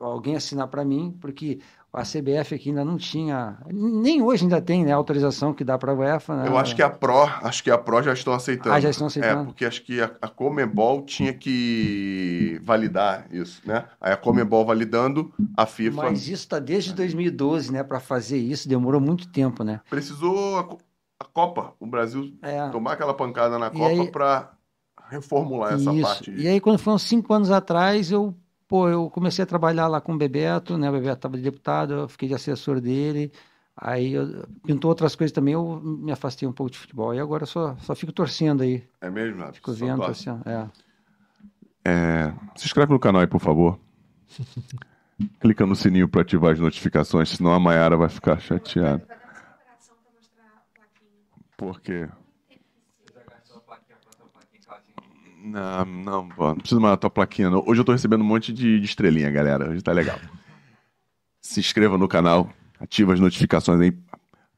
alguém 0.00 0.36
assinar 0.36 0.68
para 0.68 0.84
mim, 0.84 1.16
porque 1.20 1.60
a 1.92 2.02
CBF 2.04 2.54
aqui 2.54 2.70
ainda 2.70 2.84
não 2.84 2.96
tinha, 2.96 3.58
nem 3.70 4.22
hoje 4.22 4.44
ainda 4.44 4.62
tem, 4.62 4.84
né, 4.84 4.92
autorização 4.92 5.52
que 5.52 5.62
dá 5.62 5.76
para 5.76 5.92
a 5.92 5.94
UEFA, 5.94 6.36
né? 6.36 6.48
Eu 6.48 6.56
acho 6.56 6.74
que 6.74 6.82
a 6.82 6.88
Pro, 6.88 7.24
acho 7.24 7.62
que 7.62 7.70
a 7.70 7.76
Pro 7.76 8.02
já 8.02 8.12
estão 8.14 8.32
aceitando. 8.32 8.74
Ah, 8.74 8.80
já 8.80 8.88
estão 8.88 9.06
É, 9.06 9.10
aceitando? 9.10 9.44
porque 9.44 9.64
acho 9.66 9.82
que 9.84 10.00
a, 10.00 10.10
a 10.22 10.28
Comebol 10.28 11.02
tinha 11.02 11.34
que 11.34 12.58
validar 12.62 13.26
isso, 13.30 13.60
né? 13.66 13.86
Aí 14.00 14.12
a 14.12 14.16
Comebol 14.16 14.64
validando, 14.64 15.32
a 15.56 15.66
FIFA 15.66 15.96
Mas 15.96 16.22
isso 16.22 16.44
está 16.44 16.58
desde 16.58 16.94
2012, 16.94 17.70
né? 17.72 17.82
Para 17.84 18.00
fazer 18.00 18.38
isso, 18.38 18.68
demorou 18.68 19.00
muito 19.00 19.28
tempo, 19.28 19.62
né? 19.62 19.80
precisou 19.90 20.58
a, 20.58 20.60
a 21.20 21.24
Copa, 21.26 21.74
o 21.78 21.86
Brasil 21.86 22.32
É, 22.42 22.68
tomar 22.70 22.92
aquela 22.94 23.12
pancada 23.14 23.58
na 23.58 23.66
E 23.66 23.70
Copa 23.78 24.02
aí- 24.02 24.10
para 24.10 24.52
reformular 25.10 25.74
essa 25.74 25.92
isso. 25.92 26.02
parte. 26.02 26.30
E 26.30 26.48
aí, 26.48 26.58
quando 26.60 26.80
uns 26.88 27.02
cinco 27.02 27.34
anos 27.34 27.50
atrás, 27.50 28.10
eu, 28.10 28.34
pô, 28.72 28.88
eu 28.88 29.10
comecei 29.10 29.42
a 29.42 29.46
trabalhar 29.46 29.86
lá 29.86 30.00
com 30.00 30.14
o 30.14 30.16
Bebeto, 30.16 30.78
né? 30.78 30.88
O 30.88 30.92
Bebeto 30.94 31.16
estava 31.16 31.36
de 31.36 31.42
deputado, 31.42 31.92
eu 31.92 32.08
fiquei 32.08 32.26
de 32.26 32.34
assessor 32.34 32.80
dele. 32.80 33.30
Aí 33.76 34.14
eu, 34.14 34.46
pintou 34.64 34.88
outras 34.88 35.14
coisas 35.14 35.30
também, 35.30 35.52
eu 35.52 35.78
me 35.78 36.10
afastei 36.10 36.48
um 36.48 36.54
pouco 36.54 36.72
de 36.72 36.78
futebol. 36.78 37.14
E 37.14 37.20
agora 37.20 37.42
eu 37.42 37.46
só, 37.46 37.76
só 37.80 37.94
fico 37.94 38.12
torcendo 38.12 38.62
aí. 38.62 38.82
É 39.02 39.10
mesmo, 39.10 39.40
Nath? 39.40 39.56
Fico 39.56 39.74
Só 39.74 39.84
vendo, 39.84 40.00
torce. 40.00 40.24
torcendo. 40.24 40.48
É. 40.48 40.70
É, 41.84 42.34
se 42.56 42.64
inscreve 42.64 42.94
no 42.94 42.98
canal 42.98 43.20
aí, 43.20 43.26
por 43.26 43.42
favor. 43.42 43.78
Clica 45.38 45.66
no 45.66 45.76
sininho 45.76 46.08
para 46.08 46.22
ativar 46.22 46.54
as 46.54 46.58
notificações, 46.58 47.28
senão 47.28 47.52
a 47.52 47.60
Mayara 47.60 47.98
vai 47.98 48.08
ficar 48.08 48.40
chateada. 48.40 49.06
Por 51.58 51.78
quê? 51.78 52.08
Não, 55.42 55.84
não, 55.84 56.28
pô, 56.28 56.48
não 56.48 56.56
precisa 56.56 56.80
mais 56.80 56.92
da 56.92 56.96
tua 56.96 57.10
plaquinha. 57.10 57.50
Não. 57.50 57.64
Hoje 57.66 57.80
eu 57.80 57.84
tô 57.84 57.92
recebendo 57.92 58.20
um 58.20 58.26
monte 58.26 58.52
de, 58.52 58.78
de 58.78 58.84
estrelinha, 58.86 59.30
galera. 59.30 59.70
Hoje 59.70 59.82
tá 59.82 59.92
legal. 59.92 60.18
Se 61.40 61.58
inscreva 61.60 61.98
no 61.98 62.06
canal, 62.06 62.48
ativa 62.78 63.12
as 63.12 63.20
notificações 63.20 63.80
aí, 63.80 63.92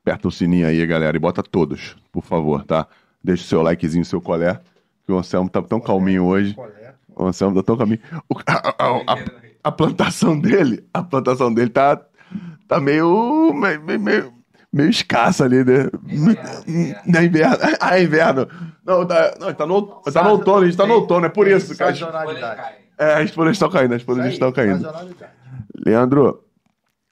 aperta 0.02 0.28
o 0.28 0.30
sininho 0.30 0.66
aí, 0.66 0.84
galera, 0.86 1.16
e 1.16 1.20
bota 1.20 1.42
todos, 1.42 1.96
por 2.12 2.22
favor, 2.22 2.64
tá? 2.64 2.86
Deixa 3.22 3.42
o 3.42 3.46
seu 3.46 3.62
likezinho, 3.62 4.04
seu 4.04 4.20
colé, 4.20 4.60
que 5.06 5.12
o 5.12 5.16
Anselmo 5.18 5.48
tá 5.48 5.62
tão 5.62 5.80
calminho 5.80 6.24
hoje. 6.24 6.54
O 7.16 7.24
Anselmo 7.26 7.56
tá 7.56 7.62
tão 7.62 7.76
calminho. 7.76 8.00
O- 8.28 8.38
a, 8.46 8.52
a- 8.68 9.14
a- 9.14 9.24
a 9.64 9.72
plantação 9.72 10.38
dele, 10.38 10.84
a 10.92 11.02
plantação 11.02 11.52
dele 11.52 11.70
tá, 11.70 11.98
tá 12.68 12.78
meio, 12.78 13.54
meio, 13.54 13.80
meio- 13.98 14.34
meio, 14.70 14.90
escassa 14.90 15.44
ali, 15.44 15.64
né? 15.64 15.88
Não 17.06 17.20
é 17.20 17.24
inverno. 17.24 17.56
Ah, 17.80 17.98
inverno. 17.98 18.46
Não, 18.84 19.06
tá, 19.06 19.34
não, 19.40 19.54
tá, 19.54 19.66
no, 19.66 19.82
tá 20.02 20.22
no 20.22 20.30
outono, 20.30 20.62
a 20.62 20.66
gente 20.66 20.76
tá 20.76 20.86
no 20.86 20.94
outono, 20.94 21.26
é 21.26 21.28
por 21.30 21.48
isso, 21.48 21.76
cara. 21.76 21.90
É, 22.98 23.22
as 23.22 23.30
folhas 23.30 23.54
estão 23.54 23.70
caindo, 23.70 23.94
as 23.94 24.02
folhas 24.02 24.32
estão 24.32 24.52
caindo. 24.52 24.86
Leandro, 25.86 26.44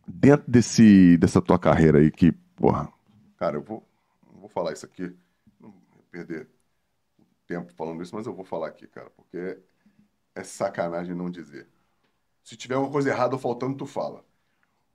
dentro 0.07 0.51
desse, 0.51 1.17
dessa 1.17 1.41
tua 1.41 1.59
carreira 1.59 1.99
aí, 1.99 2.11
que, 2.11 2.33
porra, 2.57 2.89
cara, 3.39 3.57
eu 3.57 3.63
vou, 3.63 3.83
vou 4.39 4.49
falar 4.49 4.73
isso 4.73 4.85
aqui, 4.85 5.15
não 5.59 5.71
vou 5.71 6.05
perder 6.11 6.47
tempo 7.47 7.73
falando 7.75 8.03
isso, 8.03 8.15
mas 8.15 8.27
eu 8.27 8.35
vou 8.35 8.45
falar 8.45 8.69
aqui, 8.69 8.87
cara, 8.87 9.11
porque 9.17 9.59
é 10.35 10.43
sacanagem 10.43 11.15
não 11.15 11.31
dizer. 11.31 11.69
Se 12.43 12.57
tiver 12.57 12.75
alguma 12.75 12.93
coisa 12.93 13.11
errada 13.11 13.35
ou 13.35 13.41
faltando, 13.41 13.77
tu 13.77 13.87
fala. 13.87 14.25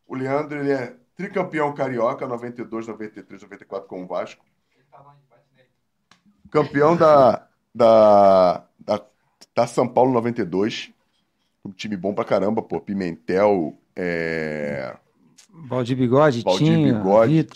O 0.08 0.16
Leandro, 0.16 0.60
ele 0.60 0.72
é 0.72 0.96
tricampeão 1.16 1.74
carioca, 1.74 2.28
92, 2.28 2.88
93, 2.88 3.42
94 3.44 3.88
com 3.88 4.04
o 4.04 4.08
Vasco. 4.08 4.46
Campeão 6.52 6.96
da, 6.96 7.48
da, 7.74 8.64
da, 8.80 9.02
da 9.56 9.68
São 9.68 9.88
Paulo 9.88 10.12
92. 10.14 10.92
Um 11.66 11.72
time 11.72 11.98
bom 11.98 12.14
pra 12.14 12.24
caramba, 12.24 12.62
pô. 12.62 12.80
Pimentel, 12.80 13.78
é... 13.96 14.96
Valdir 15.68 15.98
Bigode, 15.98 16.44
Valdir 16.44 16.68
Tinho, 16.68 16.96
Bigode. 16.96 17.48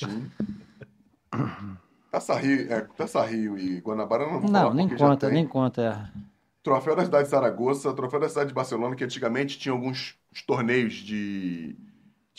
Taça 2.12 2.36
Rio, 2.36 2.74
é, 2.74 2.82
Taça 2.98 3.24
Rio 3.24 3.58
e 3.58 3.80
Guanabara 3.80 4.26
não 4.26 4.42
vou 4.42 4.52
Não, 4.52 4.74
nem 4.74 4.90
conta, 4.90 5.30
nem 5.30 5.48
conta. 5.48 5.82
é. 6.16 6.22
Troféu 6.64 6.96
da 6.96 7.06
cidade 7.06 7.24
de 7.24 7.30
Saragoça, 7.30 7.94
troféu 7.94 8.20
da 8.20 8.30
cidade 8.30 8.50
de 8.50 8.54
Barcelona, 8.54 8.96
que 8.96 9.04
antigamente 9.04 9.58
tinha 9.58 9.72
alguns 9.72 10.16
os 10.32 10.42
torneios 10.44 10.94
de, 10.94 11.76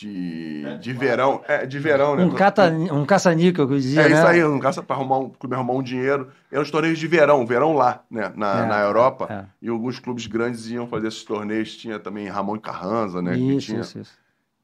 de, 0.07 0.77
de 0.79 0.93
verão. 0.93 1.41
É, 1.47 1.65
de 1.65 1.79
verão, 1.79 2.15
né? 2.15 2.25
Um, 2.25 2.31
cata, 2.31 2.69
um 2.69 3.05
caça-níquel, 3.05 3.65
que 3.67 3.73
eu 3.73 3.77
dizia, 3.77 4.01
É 4.01 4.09
né? 4.09 4.15
isso 4.17 4.27
aí, 4.27 4.43
um 4.43 4.59
caça 4.59 4.83
para 4.83 4.95
arrumar 4.95 5.19
um 5.19 5.29
clube 5.29 5.55
arrumar 5.55 5.73
um 5.73 5.81
dinheiro. 5.83 6.29
Eram 6.51 6.61
os 6.63 6.69
torneios 6.71 6.99
de 6.99 7.07
verão, 7.07 7.45
verão 7.45 7.73
lá, 7.73 8.03
né? 8.11 8.31
Na, 8.35 8.63
É, 8.63 8.65
na 8.67 8.79
Europa. 8.81 9.27
é. 9.29 9.45
E 9.61 9.69
alguns 9.69 9.99
clubes 9.99 10.27
grandes 10.27 10.69
iam 10.69 10.87
fazer 10.87 11.07
esses 11.07 11.23
torneios. 11.23 11.75
Tinha 11.77 11.99
também 11.99 12.27
Ramon 12.27 12.57
e 12.57 12.59
Carranza, 12.59 13.21
né? 13.21 13.33
que 13.35 13.55
Isso, 13.55 13.67
tinha, 13.67 13.81
isso, 13.81 13.99
isso. 13.99 14.13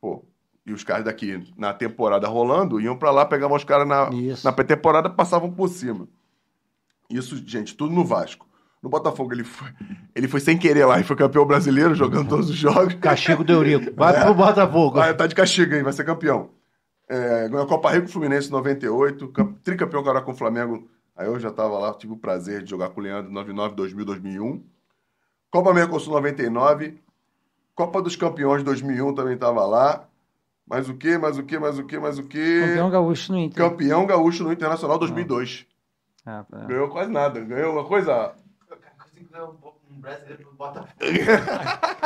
Pô, 0.02 0.24
e 0.66 0.74
os 0.74 0.84
caras 0.84 1.06
daqui, 1.06 1.41
na 1.57 1.74
temporada 1.74 2.28
rolando, 2.28 2.80
iam 2.82 2.95
pra 2.98 3.11
lá, 3.11 3.26
pegavam 3.26 3.56
os 3.56 3.64
caras 3.64 3.88
na, 3.88 4.10
Isso. 4.11 4.45
na 4.45 4.52
pré-temporada 4.52 5.10
passavam 5.10 5.49
por 5.49 5.68
cima. 5.70 6.07
Isso, 7.10 7.36
gente, 7.45 7.76
tudo 7.76 7.94
no 7.94 8.03
Vasco. 8.06 8.45
No 8.81 8.89
Botafogo, 8.89 9.34
ele 9.34 9.43
foi, 9.43 9.68
ele 10.15 10.27
foi 10.27 10.39
sem 10.39 10.57
querer 10.57 10.85
lá 10.85 10.99
e 10.99 11.03
foi 11.03 11.15
campeão 11.15 11.45
brasileiro, 11.45 11.93
jogando 11.95 12.30
todos 12.30 12.49
os 12.49 12.56
jogos. 12.56 12.93
Castigo 12.95 13.43
do 13.43 13.51
Eurico. 13.51 13.91
Vai 13.97 14.14
pro 14.23 14.34
Botafogo. 14.34 14.99
Ah, 14.99 15.14
tá 15.14 15.27
de 15.27 15.35
castigo 15.35 15.76
aí, 15.76 15.84
vai 15.84 15.91
ser 15.91 16.06
campeão. 16.06 16.49
É, 17.10 17.49
ganhou 17.49 17.65
a 17.65 17.68
Copa 17.68 17.91
Rio 17.91 18.03
com 18.03 18.07
o 18.07 18.11
Fluminense 18.11 18.47
em 18.47 18.51
98, 18.51 19.27
cam- 19.30 19.53
tricampeão 19.64 19.99
agora 20.01 20.22
com 20.22 20.31
o 20.31 20.35
Flamengo 20.35 20.88
Aí 21.18 21.27
eu 21.27 21.38
já 21.38 21.51
tava 21.51 21.77
lá, 21.77 21.93
tive 21.93 22.14
o 22.14 22.18
prazer 22.18 22.64
de 22.64 22.69
jogar 22.69 22.89
com 22.91 23.01
o 23.01 23.03
Leandro 23.03 23.30
99, 23.30 23.76
2000, 23.76 24.06
2001. 24.06 24.64
Copa 25.51 25.73
Mercosul 25.73 26.14
99. 26.14 26.97
Copa 27.76 28.01
dos 28.01 28.15
Campeões 28.15 28.64
2001 28.64 29.14
também 29.14 29.35
tava 29.38 29.65
lá. 29.65 30.06
Mais 30.65 30.88
o 30.88 30.93
quê? 30.93 31.18
Mais 31.18 31.38
o 31.38 31.43
quê? 31.43 31.60
Mais 31.60 31.77
o 31.77 31.84
quê? 31.84 31.99
Mais 31.99 32.18
o 32.19 32.23
quê? 32.23 32.61
Campeão 32.65 32.89
gaúcho 32.89 33.34
no 33.34 33.39
Inter. 33.39 33.57
Campeão 33.69 34.06
gaúcho 34.06 34.43
no 34.45 34.53
Internacional 34.53 34.97
2002. 34.97 35.65
Ah, 36.26 36.45
é. 36.53 36.65
Ganhou 36.68 36.88
quase 36.88 37.11
nada. 37.11 37.41
Ganhou 37.41 37.68
alguma 37.68 37.85
coisa? 37.85 38.31
Um 39.91 40.00
brasileiro 40.02 40.44
pro 40.44 40.54
Botafogo. 40.56 40.94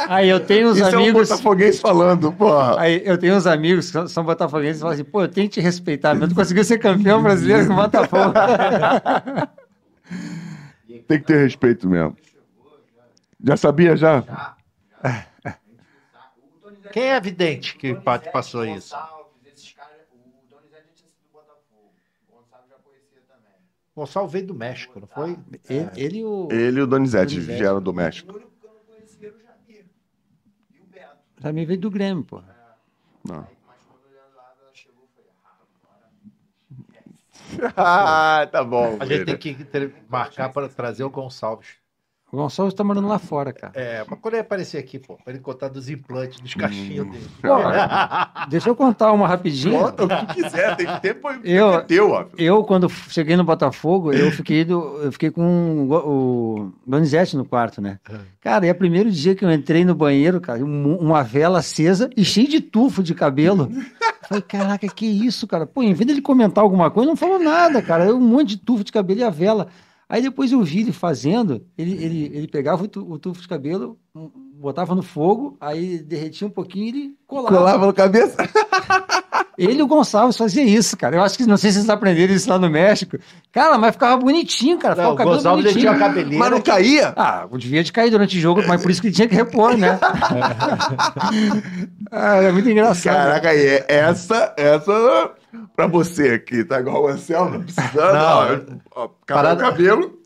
Aí 0.10 0.30
eu 0.30 0.40
tenho 0.46 0.70
uns 0.70 0.78
Isso 0.78 0.88
é 0.88 0.98
um 0.98 1.02
amigos. 1.02 1.30
botafoguês 1.30 1.80
falando, 1.80 2.32
porra. 2.34 2.80
Aí 2.80 3.02
eu 3.06 3.18
tenho 3.18 3.36
uns 3.36 3.46
amigos 3.46 3.92
que 3.92 4.08
são- 4.10 4.24
botafoguenses 4.24 4.78
e 4.78 4.82
falam 4.82 4.94
assim, 4.94 5.04
pô, 5.04 5.22
eu 5.22 5.28
tenho 5.28 5.48
que 5.48 5.56
te 5.56 5.62
respeitar, 5.62 6.16
mas 6.16 6.30
tu 6.30 6.36
conseguiu 6.36 6.64
ser 6.64 6.80
campeão 6.80 7.22
brasileiro 7.22 7.68
com 7.68 7.74
o 7.74 7.76
Botafogo. 7.76 8.34
Tem 11.08 11.20
que 11.20 11.26
ter 11.26 11.44
respeito 11.44 11.88
mesmo. 11.88 12.16
Já 13.44 13.58
sabia, 13.58 13.96
já? 13.98 14.24
Quem 16.92 17.04
é 17.12 17.16
evidente 17.18 17.76
que 17.76 17.94
pa- 17.96 18.20
passou 18.20 18.66
isso? 18.66 18.96
Esses 19.46 19.74
caras, 19.74 19.92
o 20.14 20.18
Donizete 20.50 20.72
já 20.72 20.82
tinha 20.82 20.96
sido 20.96 21.10
do 21.26 21.32
Botafogo. 21.34 21.92
O 22.30 22.36
Gonçalves 22.36 22.70
já 22.70 22.76
conhecia 22.84 23.22
também. 23.28 23.52
Gonçalo 23.96 24.28
veio 24.28 24.48
do 24.48 24.56
México, 24.56 25.00
não 25.00 25.08
foi? 25.08 25.38
Ele, 25.70 25.90
ele 25.96 26.18
e 26.20 26.26
o 26.26 26.48
Ele 26.52 26.80
e 26.80 26.82
o 26.82 26.88
Donizete 26.88 27.36
Donizete. 27.36 27.60
vieram 27.60 27.82
do 27.82 27.94
México. 27.94 28.32
O 28.32 28.36
único 28.36 28.52
que 28.60 28.66
eu 28.66 28.72
não 28.74 28.80
conhecia 28.96 29.28
era 29.28 29.36
o 29.38 29.40
Jamir. 29.40 29.86
E 30.74 30.80
o 30.80 30.86
Beto. 30.86 31.18
também 31.42 31.66
veio 31.66 31.80
do 31.80 31.92
Grêmio, 31.92 32.24
pô. 32.24 32.42
Não. 33.24 33.48
Mas 33.68 33.80
quando 33.88 34.06
o 34.06 34.12
Leandro 34.12 34.40
Ávila 34.40 34.70
chegou, 34.74 35.04
eu 35.04 35.10
falei, 35.16 35.32
ah, 35.46 35.58
agora. 37.62 37.74
ah, 38.44 38.48
tá 38.48 38.64
bom. 38.64 38.98
A 39.00 39.06
gente 39.06 39.26
tem 39.26 39.38
que 39.38 39.56
marcar 40.10 40.52
para 40.52 40.68
trazer 40.68 41.04
o 41.04 41.10
Gonçalves. 41.10 41.83
O 42.34 42.38
Gonçalves 42.38 42.74
tá 42.74 42.84
morando 42.84 43.08
lá 43.08 43.20
fora, 43.20 43.54
cara. 43.54 43.72
É, 43.76 44.04
mas 44.10 44.18
quando 44.20 44.34
ele 44.34 44.42
aparecer 44.42 44.80
aqui, 44.80 44.98
pô, 44.98 45.18
para 45.24 45.34
ele 45.34 45.40
contar 45.40 45.68
dos 45.68 45.88
implantes, 45.88 46.40
dos 46.40 46.56
cachinhos 46.56 47.08
dele. 47.12 47.28
Pô, 47.40 47.48
deixa 48.50 48.70
eu 48.70 48.76
contar 48.76 49.12
uma 49.12 49.28
rapidinho. 49.28 49.78
Conta 49.80 50.04
o 50.06 50.08
que 50.26 50.42
quiser, 50.42 50.76
tem 50.76 50.88
tempo 51.00 51.28
Eu- 51.44 51.76
é 51.76 51.82
teu, 51.82 52.10
ó. 52.10 52.26
Eu, 52.36 52.64
quando 52.64 52.90
cheguei 52.90 53.36
no 53.36 53.44
Botafogo, 53.44 54.12
eu 54.12 54.32
fiquei, 54.32 54.66
do, 54.66 54.82
eu 55.04 55.12
fiquei 55.12 55.30
com 55.30 55.88
o, 55.88 56.72
Donizete 56.88 57.38
no 57.38 57.46
quarto, 57.46 57.80
né? 57.80 58.00
Cara, 58.42 58.66
e 58.66 58.70
é 58.70 58.72
o 58.72 58.76
primeiro 58.76 59.12
dia 59.12 59.36
que 59.36 59.46
eu 59.46 59.52
entrei 59.52 59.86
no 59.86 59.94
banheiro, 59.94 60.42
cara, 60.42 60.66
um- 60.66 60.98
uma 60.98 61.22
vela 61.24 61.60
acesa 61.60 62.10
e 62.18 62.26
cheio 62.26 62.48
de 62.50 62.62
tufo 62.62 63.04
de 63.04 63.14
cabelo. 63.14 63.70
Falei, 64.28 64.42
caraca, 64.42 64.88
que 64.88 65.06
isso, 65.06 65.46
cara? 65.46 65.68
Pô, 65.68 65.84
em 65.84 65.94
vez 65.94 66.08
dele 66.08 66.22
comentar 66.22 66.64
alguma 66.64 66.90
coisa, 66.90 67.08
não 67.10 67.16
falou 67.16 67.38
nada, 67.38 67.80
cara. 67.80 68.14
Um 68.16 68.20
monte 68.20 68.50
de 68.50 68.58
tufo 68.58 68.84
de 68.84 68.92
cabelo 68.92 69.20
e 69.20 69.24
a 69.24 69.30
vela. 69.30 69.68
Aí 70.08 70.22
depois 70.22 70.52
eu 70.52 70.62
vi 70.64 70.82
ele 70.82 70.92
fazendo, 70.92 71.66
ele, 71.78 71.94
ele, 72.04 72.26
ele 72.38 72.48
pegava 72.48 72.84
o, 72.84 72.88
tu- 72.88 73.10
o 73.10 73.18
tufo 73.20 73.42
de 73.42 73.48
cabelo, 73.48 74.00
botava 74.64 74.96
no 74.96 75.04
fogo, 75.04 75.56
aí 75.62 76.00
derretia 76.00 76.48
um 76.48 76.50
pouquinho 76.50 76.86
e 76.86 76.90
ele 76.90 77.16
colava. 77.28 77.56
Colava 77.58 77.86
no 77.86 77.94
cabeça. 77.94 78.36
Ele 79.56 79.80
e 79.80 79.84
o 79.84 79.88
Gonçalves 79.88 80.36
faziam 80.36 80.66
isso, 80.66 80.98
cara. 80.98 81.16
Eu 81.16 81.22
acho 81.22 81.38
que 81.38 81.46
não 81.46 81.58
sei 81.58 81.70
se 81.70 81.78
vocês 81.78 81.90
aprenderam 81.90 82.34
isso 82.34 82.50
lá 82.50 82.58
no 82.58 82.68
México. 82.72 83.20
Cara, 83.52 83.78
mas 83.78 83.92
ficava 83.92 84.18
bonitinho, 84.18 84.80
cara. 84.80 84.96
Ficava 84.96 85.10
Não, 85.10 85.12
o 85.12 85.14
o 85.14 85.18
cabelo 85.18 85.36
Gonçalves 85.36 85.64
bonitinho. 85.66 85.92
tinha 85.94 86.00
cabeleira. 86.00 86.40
Mas 86.40 86.52
não 86.52 86.60
caía? 86.62 87.14
Ah, 87.16 87.48
devia 87.56 87.84
de 87.84 87.92
cair 87.92 88.10
durante 88.10 88.36
o 88.36 88.42
jogo, 88.42 88.64
mas 88.68 88.82
por 88.82 88.90
isso 88.90 89.00
que 89.00 89.08
ele 89.10 89.16
tinha 89.16 89.28
que 89.28 89.36
repor, 89.36 89.78
né? 89.78 90.00
ah, 92.12 92.36
é 92.38 92.52
muito 92.52 92.70
engraçado. 92.70 93.16
Caraca, 93.16 93.50
aí, 93.50 93.66
é- 93.66 93.86
essa, 93.88 94.54
essa, 94.58 95.32
pra 95.76 95.88
você 95.88 96.30
aqui, 96.30 96.64
tá 96.64 96.80
igual 96.80 97.04
o 97.04 97.08
Anselmo, 97.08 97.64
precisando, 97.64 98.14
Não, 98.14 98.78
ó, 98.96 99.04
ó, 99.04 99.10
parada- 99.28 99.62
cabelo, 99.62 100.20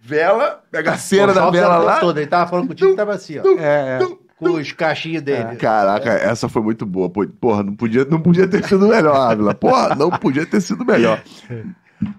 vela, 0.00 0.62
pega 0.70 0.92
a 0.92 0.98
cera 0.98 1.34
da 1.34 1.50
vela 1.50 1.78
lá. 1.78 2.00
todo, 2.00 2.18
Ele 2.18 2.26
tava 2.26 2.48
falando 2.50 2.68
contigo, 2.68 2.94
tava 2.96 3.12
assim, 3.14 3.38
ó. 3.38 3.42
É, 3.58 3.98
é. 4.02 4.30
Com 4.38 4.52
os 4.52 4.72
cachinhos 4.72 5.20
dele. 5.20 5.56
Caraca, 5.56 6.10
essa 6.10 6.48
foi 6.48 6.62
muito 6.62 6.86
boa. 6.86 7.10
Porra, 7.10 7.62
não 7.62 7.76
podia, 7.76 8.06
não 8.06 8.18
podia 8.18 8.48
ter 8.48 8.64
sido 8.64 8.88
melhor, 8.88 9.14
Ávila. 9.14 9.54
Porra, 9.54 9.94
não 9.94 10.10
podia 10.10 10.46
ter 10.46 10.62
sido 10.62 10.82
melhor. 10.82 11.22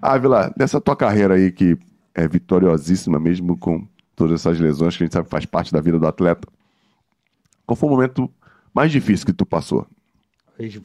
Ávila, 0.00 0.54
nessa 0.56 0.80
tua 0.80 0.94
carreira 0.94 1.34
aí 1.34 1.50
que 1.50 1.76
é 2.14 2.28
vitoriosíssima, 2.28 3.18
mesmo 3.18 3.58
com 3.58 3.84
todas 4.14 4.40
essas 4.40 4.60
lesões 4.60 4.96
que 4.96 5.02
a 5.02 5.06
gente 5.06 5.12
sabe 5.12 5.24
que 5.24 5.30
faz 5.32 5.44
parte 5.44 5.72
da 5.72 5.80
vida 5.80 5.98
do 5.98 6.06
atleta, 6.06 6.46
qual 7.66 7.74
foi 7.74 7.88
o 7.88 7.92
momento 7.92 8.30
mais 8.72 8.92
difícil 8.92 9.26
que 9.26 9.32
tu 9.32 9.44
passou? 9.44 9.84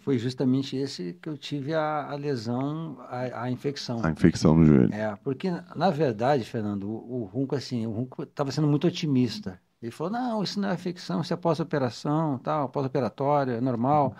Foi- 0.02 0.18
justamente 0.18 0.76
esse 0.76 1.14
que 1.14 1.30
eu 1.30 1.38
tive 1.38 1.74
a, 1.74 2.12
a 2.12 2.16
lesão, 2.16 2.98
a, 3.02 3.44
a 3.44 3.52
infecção. 3.52 4.02
A 4.04 4.10
infecção 4.10 4.56
no 4.56 4.66
joelho. 4.66 4.94
É, 4.94 5.16
porque, 5.18 5.50
na 5.76 5.90
verdade, 5.90 6.44
Fernando, 6.44 6.90
o, 6.90 7.22
o 7.22 7.26
Runco, 7.26 7.56
assim, 7.56 7.86
o 7.86 7.92
Runco 7.92 8.24
estava 8.24 8.52
sendo 8.52 8.68
muito 8.68 8.88
otimista. 8.88 9.60
Ele 9.82 9.92
falou, 9.92 10.12
não, 10.14 10.42
isso 10.44 10.60
não 10.60 10.70
é 10.70 10.74
infecção, 10.74 11.22
isso 11.22 11.34
é 11.34 11.38
pós-operação, 11.38 12.40
tal, 12.40 12.70
pós-operatório, 12.70 13.54
é 13.54 13.62
normal. 13.62 14.16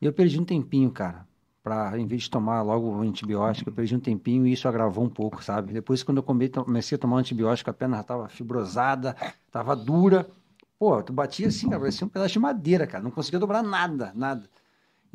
E 0.00 0.06
eu 0.06 0.12
perdi 0.12 0.40
um 0.40 0.44
tempinho, 0.44 0.90
cara, 0.90 1.26
para 1.62 1.98
em 1.98 2.06
vez 2.06 2.22
de 2.22 2.30
tomar 2.30 2.62
logo 2.62 2.88
o 2.88 3.00
antibiótico, 3.02 3.68
eu 3.70 3.74
perdi 3.74 3.94
um 3.94 4.00
tempinho 4.00 4.46
e 4.46 4.52
isso 4.52 4.66
agravou 4.66 5.04
um 5.04 5.08
pouco, 5.10 5.42
sabe? 5.44 5.72
Depois, 5.72 6.02
quando 6.02 6.18
eu 6.18 6.22
come- 6.22 6.48
comecei 6.48 6.96
a 6.96 6.98
tomar 6.98 7.16
o 7.16 7.18
antibiótico, 7.18 7.68
a 7.70 7.72
perna 7.74 8.00
estava 8.00 8.28
fibrosada, 8.28 9.14
estava 9.46 9.76
dura. 9.76 10.26
Pô, 10.78 11.00
tu 11.02 11.12
batia 11.12 11.48
assim, 11.48 11.68
cara, 11.68 11.80
parecia 11.80 12.06
um 12.06 12.10
pedaço 12.10 12.32
de 12.32 12.38
madeira, 12.40 12.86
cara, 12.86 13.04
não 13.04 13.10
conseguia 13.10 13.38
dobrar 13.38 13.62
nada, 13.62 14.12
nada. 14.14 14.48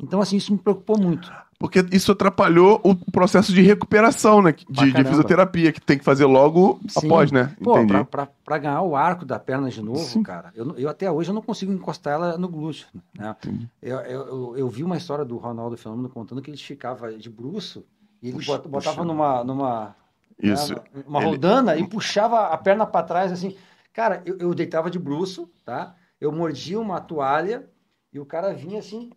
Então, 0.00 0.20
assim, 0.20 0.36
isso 0.36 0.52
me 0.52 0.58
preocupou 0.58 0.98
muito. 0.98 1.32
Porque 1.58 1.84
isso 1.90 2.12
atrapalhou 2.12 2.80
o 2.84 2.94
processo 3.10 3.52
de 3.52 3.60
recuperação, 3.62 4.40
né? 4.40 4.52
De, 4.52 4.92
de 4.92 5.04
fisioterapia, 5.04 5.72
que 5.72 5.80
tem 5.80 5.98
que 5.98 6.04
fazer 6.04 6.24
logo 6.24 6.78
Sim. 6.88 7.06
após, 7.08 7.32
né? 7.32 7.52
Pô, 7.60 7.72
Entendi. 7.76 7.92
pra, 7.92 8.04
pra, 8.04 8.26
pra 8.44 8.58
ganhar 8.58 8.80
o 8.82 8.94
arco 8.94 9.24
da 9.24 9.40
perna 9.40 9.68
de 9.68 9.82
novo, 9.82 9.98
Sim. 9.98 10.22
cara, 10.22 10.52
eu, 10.54 10.72
eu 10.78 10.88
até 10.88 11.10
hoje 11.10 11.30
eu 11.30 11.34
não 11.34 11.42
consigo 11.42 11.72
encostar 11.72 12.12
ela 12.14 12.38
no 12.38 12.48
glúteo. 12.48 12.86
Né? 13.18 13.34
Eu, 13.82 13.96
eu, 13.98 14.56
eu, 14.56 14.68
vi 14.68 14.84
uma 14.84 14.96
história 14.96 15.24
do 15.24 15.36
Ronaldo 15.36 15.76
Fenômeno 15.76 16.08
contando 16.08 16.40
que 16.40 16.48
ele 16.48 16.56
ficava 16.56 17.12
de 17.18 17.28
bruço 17.28 17.84
e 18.22 18.28
ele 18.28 18.36
Puxa, 18.36 18.52
bota- 18.52 18.68
botava 18.68 18.96
puxa. 18.98 19.08
numa, 19.08 19.42
numa 19.42 19.96
Isso. 20.40 20.74
né, 20.74 20.80
uma 21.08 21.18
Ele- 21.20 21.30
rodana 21.30 21.76
e 21.76 21.84
puxava 21.88 22.46
a 22.46 22.56
perna 22.56 22.86
para 22.86 23.04
trás 23.04 23.32
assim. 23.32 23.56
Cara, 23.92 24.22
eu, 24.24 24.38
eu 24.38 24.54
deitava 24.54 24.88
de 24.88 24.98
bruço, 24.98 25.50
tá? 25.64 25.96
Eu 26.20 26.30
mordia 26.30 26.78
uma 26.78 27.00
toalha 27.00 27.68
e 28.12 28.20
o 28.20 28.24
cara 28.24 28.54
vinha 28.54 28.78
assim, 28.78 29.10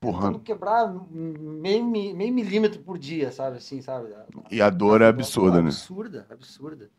Porra. 0.00 0.28
tentando 0.28 0.40
quebrar 0.40 0.94
meio, 1.10 1.84
meio 1.84 2.32
milímetro 2.32 2.82
por 2.82 2.98
dia, 2.98 3.30
sabe? 3.30 3.58
Assim, 3.58 3.82
sabe? 3.82 4.14
E 4.50 4.60
a 4.60 4.70
dor 4.70 5.02
é 5.02 5.08
absurda, 5.08 5.60
né? 5.60 5.68
Absurda, 5.68 6.26
absurda. 6.30 6.90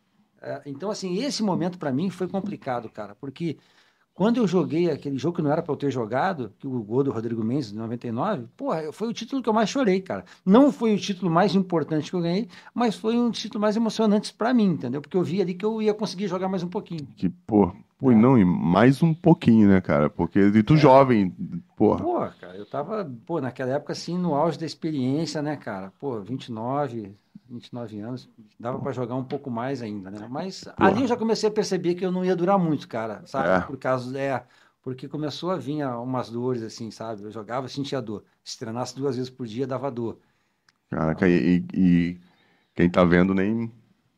É, 0.41 0.61
então, 0.65 0.89
assim, 0.89 1.17
esse 1.17 1.43
momento 1.43 1.77
para 1.77 1.91
mim 1.91 2.09
foi 2.09 2.27
complicado, 2.27 2.89
cara, 2.89 3.15
porque 3.15 3.57
quando 4.13 4.37
eu 4.37 4.47
joguei 4.47 4.89
aquele 4.89 5.17
jogo 5.17 5.37
que 5.37 5.41
não 5.41 5.51
era 5.51 5.61
para 5.61 5.71
eu 5.71 5.77
ter 5.77 5.89
jogado, 5.89 6.53
que 6.59 6.67
o 6.67 6.83
gol 6.83 7.03
do 7.03 7.11
Rodrigo 7.11 7.43
Mendes, 7.43 7.71
de 7.71 7.77
99, 7.77 8.47
porra, 8.57 8.91
foi 8.91 9.07
o 9.07 9.13
título 9.13 9.41
que 9.41 9.47
eu 9.47 9.53
mais 9.53 9.69
chorei, 9.69 10.01
cara. 10.01 10.25
Não 10.45 10.71
foi 10.71 10.93
o 10.93 10.99
título 10.99 11.31
mais 11.31 11.55
importante 11.55 12.09
que 12.09 12.15
eu 12.15 12.21
ganhei, 12.21 12.47
mas 12.73 12.95
foi 12.95 13.17
um 13.17 13.31
título 13.31 13.61
mais 13.61 13.75
emocionante 13.75 14.33
para 14.33 14.53
mim, 14.53 14.65
entendeu? 14.65 15.01
Porque 15.01 15.15
eu 15.15 15.23
vi 15.23 15.41
ali 15.41 15.53
que 15.53 15.65
eu 15.65 15.81
ia 15.81 15.93
conseguir 15.93 16.27
jogar 16.27 16.49
mais 16.49 16.61
um 16.61 16.67
pouquinho. 16.67 17.07
Que, 17.15 17.29
pô, 17.29 17.73
pô, 18.01 18.11
e 18.11 18.15
não, 18.15 18.37
e 18.37 18.43
mais 18.45 19.01
um 19.03 19.13
pouquinho, 19.13 19.69
né, 19.69 19.79
cara? 19.81 20.09
Porque 20.09 20.39
e 20.39 20.59
É. 20.59 20.63
tu 20.63 20.75
jovem, 20.75 21.31
porra. 21.77 22.03
Pô, 22.03 22.19
cara, 22.39 22.57
eu 22.57 22.65
tava, 22.65 23.05
pô, 23.25 23.39
naquela 23.39 23.73
época, 23.73 23.93
assim, 23.93 24.17
no 24.17 24.33
auge 24.33 24.57
da 24.57 24.65
experiência, 24.65 25.41
né, 25.41 25.55
cara? 25.55 25.91
Pô, 25.99 26.19
29, 26.21 27.15
29 27.49 27.99
anos, 27.99 28.29
dava 28.59 28.79
pra 28.79 28.91
jogar 28.91 29.15
um 29.15 29.23
pouco 29.23 29.51
mais 29.51 29.81
ainda, 29.81 30.09
né? 30.09 30.27
Mas 30.29 30.67
ali 30.77 31.01
eu 31.01 31.07
já 31.07 31.15
comecei 31.17 31.49
a 31.49 31.51
perceber 31.51 31.95
que 31.95 32.05
eu 32.05 32.11
não 32.11 32.25
ia 32.25 32.35
durar 32.35 32.57
muito, 32.57 32.87
cara, 32.87 33.25
sabe? 33.25 33.57
É. 33.57 33.59
Por 33.59 33.77
causa, 33.77 34.17
é, 34.19 34.43
porque 34.81 35.07
começou 35.07 35.51
a 35.51 35.57
vir 35.57 35.85
umas 35.85 36.29
dores, 36.29 36.63
assim, 36.63 36.89
sabe? 36.91 37.23
Eu 37.23 37.31
jogava, 37.31 37.67
sentia 37.67 38.01
dor. 38.01 38.23
Se 38.43 38.57
treinasse 38.57 38.95
duas 38.95 39.15
vezes 39.15 39.29
por 39.29 39.45
dia, 39.45 39.67
dava 39.67 39.91
dor. 39.91 40.17
Caraca, 40.89 41.27
e, 41.27 41.57
e- 41.73 42.11
e 42.13 42.19
quem 42.75 42.89
tá 42.89 43.03
vendo 43.03 43.33
nem, 43.33 43.71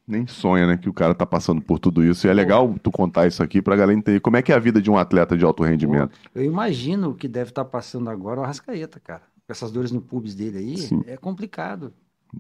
nem 0.08 0.28
sonha, 0.28 0.68
né, 0.68 0.78
que 0.78 0.90
o 0.90 0.94
cara 0.94 1.14
tá 1.16 1.26
passando 1.26 1.62
por 1.62 1.80
tudo 1.80 2.04
isso. 2.04 2.28
E 2.28 2.30
é 2.30 2.34
legal 2.34 2.76
tu 2.82 2.92
contar 2.92 3.28
isso 3.28 3.42
aqui 3.42 3.62
pra 3.62 3.76
galera 3.76 3.98
entender 3.98 4.20
como 4.20 4.38
é 4.38 4.42
que 4.42 4.52
é 4.52 4.56
a 4.56 4.60
vida 4.60 4.82
de 4.82 4.90
um 4.92 4.98
atleta 4.98 5.38
de 5.38 5.46
alto 5.46 5.64
rendimento. 5.64 6.18
Eu 6.36 6.44
imagino 6.44 7.10
o 7.12 7.16
que 7.16 7.28
deve 7.28 7.50
estar 7.52 7.66
passando 7.66 8.10
agora 8.10 8.42
o 8.42 8.44
Arrascaeta, 8.44 9.00
cara. 9.00 9.22
Com 9.46 9.52
essas 9.52 9.72
dores 9.72 9.92
no 9.92 10.02
pubis 10.02 10.36
dele 10.36 10.58
aí, 10.58 10.78
Sim. 10.78 11.02
é 11.06 11.18
complicado. 11.18 11.94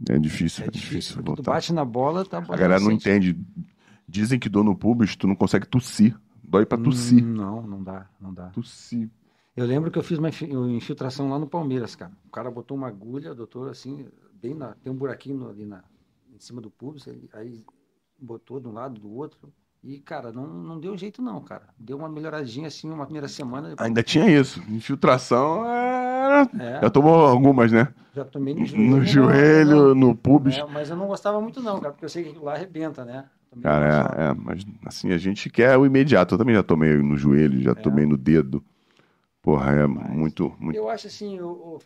É 0.09 0.17
difícil, 0.17 0.63
É 0.63 0.67
é, 0.67 0.71
difícil, 0.71 1.21
difícil 1.21 1.35
tu 1.35 1.43
bate 1.43 1.71
na 1.73 1.85
bola, 1.85 2.25
tá 2.25 2.37
A 2.39 2.41
galera 2.41 2.79
não 2.79 2.91
sente. 2.91 3.09
entende. 3.09 3.37
Dizem 4.07 4.39
que 4.39 4.49
dor 4.49 4.63
no 4.63 4.75
pubis, 4.75 5.15
tu 5.15 5.27
não 5.27 5.35
consegue 5.35 5.67
tossir. 5.67 6.15
Dói 6.43 6.65
pra 6.65 6.77
tossir. 6.77 7.23
Hum, 7.23 7.33
Não, 7.33 7.61
não 7.65 7.83
dá, 7.83 8.07
não 8.19 8.33
dá. 8.33 8.47
Tossir. 8.47 9.09
Eu 9.55 9.65
lembro 9.65 9.89
que 9.91 9.97
eu 9.99 10.03
fiz 10.03 10.17
uma 10.17 10.29
infi- 10.29 10.51
uma 10.55 10.71
infiltração 10.71 11.29
lá 11.29 11.37
no 11.39 11.47
Palmeiras, 11.47 11.95
cara. 11.95 12.11
O 12.25 12.29
cara 12.31 12.49
botou 12.51 12.75
uma 12.75 12.87
agulha, 12.87 13.33
doutor, 13.35 13.69
assim, 13.69 14.05
bem 14.41 14.53
na. 14.55 14.73
Tem 14.83 14.91
um 14.91 14.95
buraquinho 14.95 15.47
ali 15.49 15.65
na, 15.65 15.83
em 16.35 16.39
cima 16.39 16.61
do 16.61 16.69
pubis, 16.69 17.05
ele- 17.07 17.29
aí 17.33 17.63
botou 18.19 18.59
de 18.59 18.67
um 18.67 18.73
lado, 18.73 18.99
do 18.99 19.11
outro. 19.11 19.51
E, 19.83 19.99
cara, 19.99 20.31
não, 20.31 20.47
não 20.47 20.79
deu 20.79 20.97
jeito, 20.97 21.21
não, 21.21 21.41
cara. 21.41 21.67
Deu 21.77 21.97
uma 21.97 22.07
melhoradinha 22.07 22.67
assim, 22.67 22.89
uma 22.89 23.03
primeira 23.05 23.27
semana. 23.27 23.69
depois- 23.69 23.85
Ainda 23.85 24.01
tinha 24.01 24.27
isso. 24.29 24.61
Infiltração 24.69 25.65
era. 25.65 26.49
É, 26.57 26.81
Já 26.81 26.89
tomou 26.89 27.13
algumas, 27.25 27.71
né? 27.71 27.93
Já 28.15 28.23
tomei 28.23 28.53
no 28.53 28.65
joelho. 28.65 28.89
No 28.89 28.97
não, 28.97 29.05
joelho, 29.05 29.95
no 29.95 30.15
pubis. 30.15 30.57
É, 30.57 30.65
mas 30.65 30.89
eu 30.89 30.95
não 30.95 31.07
gostava 31.07 31.41
muito 31.41 31.61
não, 31.61 31.79
cara, 31.79 31.91
porque 31.91 32.05
eu 32.05 32.09
sei 32.09 32.23
que 32.23 32.39
lá 32.39 32.53
arrebenta, 32.53 33.03
né? 33.03 33.25
Também 33.49 33.63
Cara, 33.63 34.15
é, 34.17 34.23
é, 34.29 34.33
mas 34.33 34.63
assim, 34.85 35.11
a 35.11 35.17
gente 35.17 35.49
quer 35.49 35.77
o 35.77 35.85
imediato. 35.85 36.33
Eu 36.35 36.39
também 36.39 36.55
já 36.55 36.63
tomei 36.63 36.93
no 36.95 37.17
joelho, 37.17 37.59
já 37.61 37.75
tomei 37.75 38.05
no 38.05 38.15
dedo. 38.17 38.63
Porra, 39.41 39.73
é 39.73 39.85
muito, 39.87 40.55
muito. 40.59 40.77
Eu 40.77 40.89
acho 40.89 41.07
assim, 41.07 41.39
o, 41.41 41.49
o- 41.49 41.79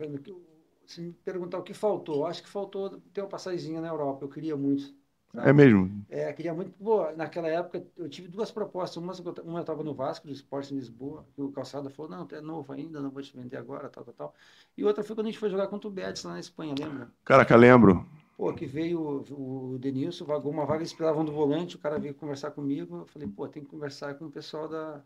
se 0.87 1.01
me 1.01 1.13
perguntar 1.13 1.57
o 1.59 1.63
que 1.63 1.73
faltou, 1.73 2.25
acho 2.25 2.43
que 2.43 2.49
faltou 2.49 2.99
ter 3.13 3.21
uma 3.21 3.29
passagemzinha 3.29 3.81
na 3.81 3.87
Europa, 3.89 4.25
eu 4.25 4.29
queria 4.29 4.55
muito. 4.57 4.95
sabe? 5.33 5.49
É 5.49 5.53
mesmo. 5.53 6.05
É, 6.09 6.31
queria 6.33 6.53
muito. 6.53 6.71
Pô, 6.73 7.11
naquela 7.13 7.47
época 7.49 7.85
eu 7.97 8.09
tive 8.09 8.27
duas 8.29 8.51
propostas. 8.51 8.97
Uma, 8.97 9.13
uma 9.43 9.59
eu 9.59 9.61
estava 9.61 9.83
no 9.83 9.93
Vasco, 9.93 10.27
do 10.27 10.33
Esporte 10.33 10.73
em 10.73 10.77
Lisboa, 10.77 11.27
e 11.37 11.41
o 11.41 11.51
Calçada 11.51 11.89
falou: 11.89 12.11
não, 12.11 12.27
é 12.31 12.41
novo 12.41 12.71
ainda, 12.73 13.01
não 13.01 13.11
vou 13.11 13.21
te 13.21 13.35
vender 13.35 13.57
agora, 13.57 13.89
tal, 13.89 14.05
tal, 14.05 14.13
tal. 14.13 14.35
E 14.77 14.83
outra 14.85 15.03
foi 15.03 15.15
quando 15.15 15.27
a 15.27 15.31
gente 15.31 15.39
foi 15.39 15.49
jogar 15.49 15.67
contra 15.67 15.87
o 15.89 15.91
Betis 15.91 16.23
lá 16.23 16.33
na 16.33 16.39
Espanha, 16.39 16.75
lembra? 16.77 17.11
Caraca, 17.23 17.55
lembro. 17.55 18.05
Pô, 18.35 18.53
que 18.53 18.65
veio 18.67 18.99
o, 19.31 19.73
o 19.73 19.79
Denilson, 19.79 20.23
vagou 20.25 20.51
uma 20.51 20.65
vaga, 20.65 20.79
eles 20.81 20.93
precisavam 20.93 21.25
do 21.25 21.31
volante, 21.31 21.75
o 21.75 21.79
cara 21.79 21.97
veio 21.99 22.13
conversar 22.15 22.51
comigo. 22.51 22.97
Eu 22.99 23.05
falei: 23.07 23.27
pô, 23.27 23.47
tem 23.47 23.63
que 23.63 23.69
conversar 23.69 24.15
com 24.15 24.25
o 24.25 24.31
pessoal 24.31 24.67
da, 24.67 24.97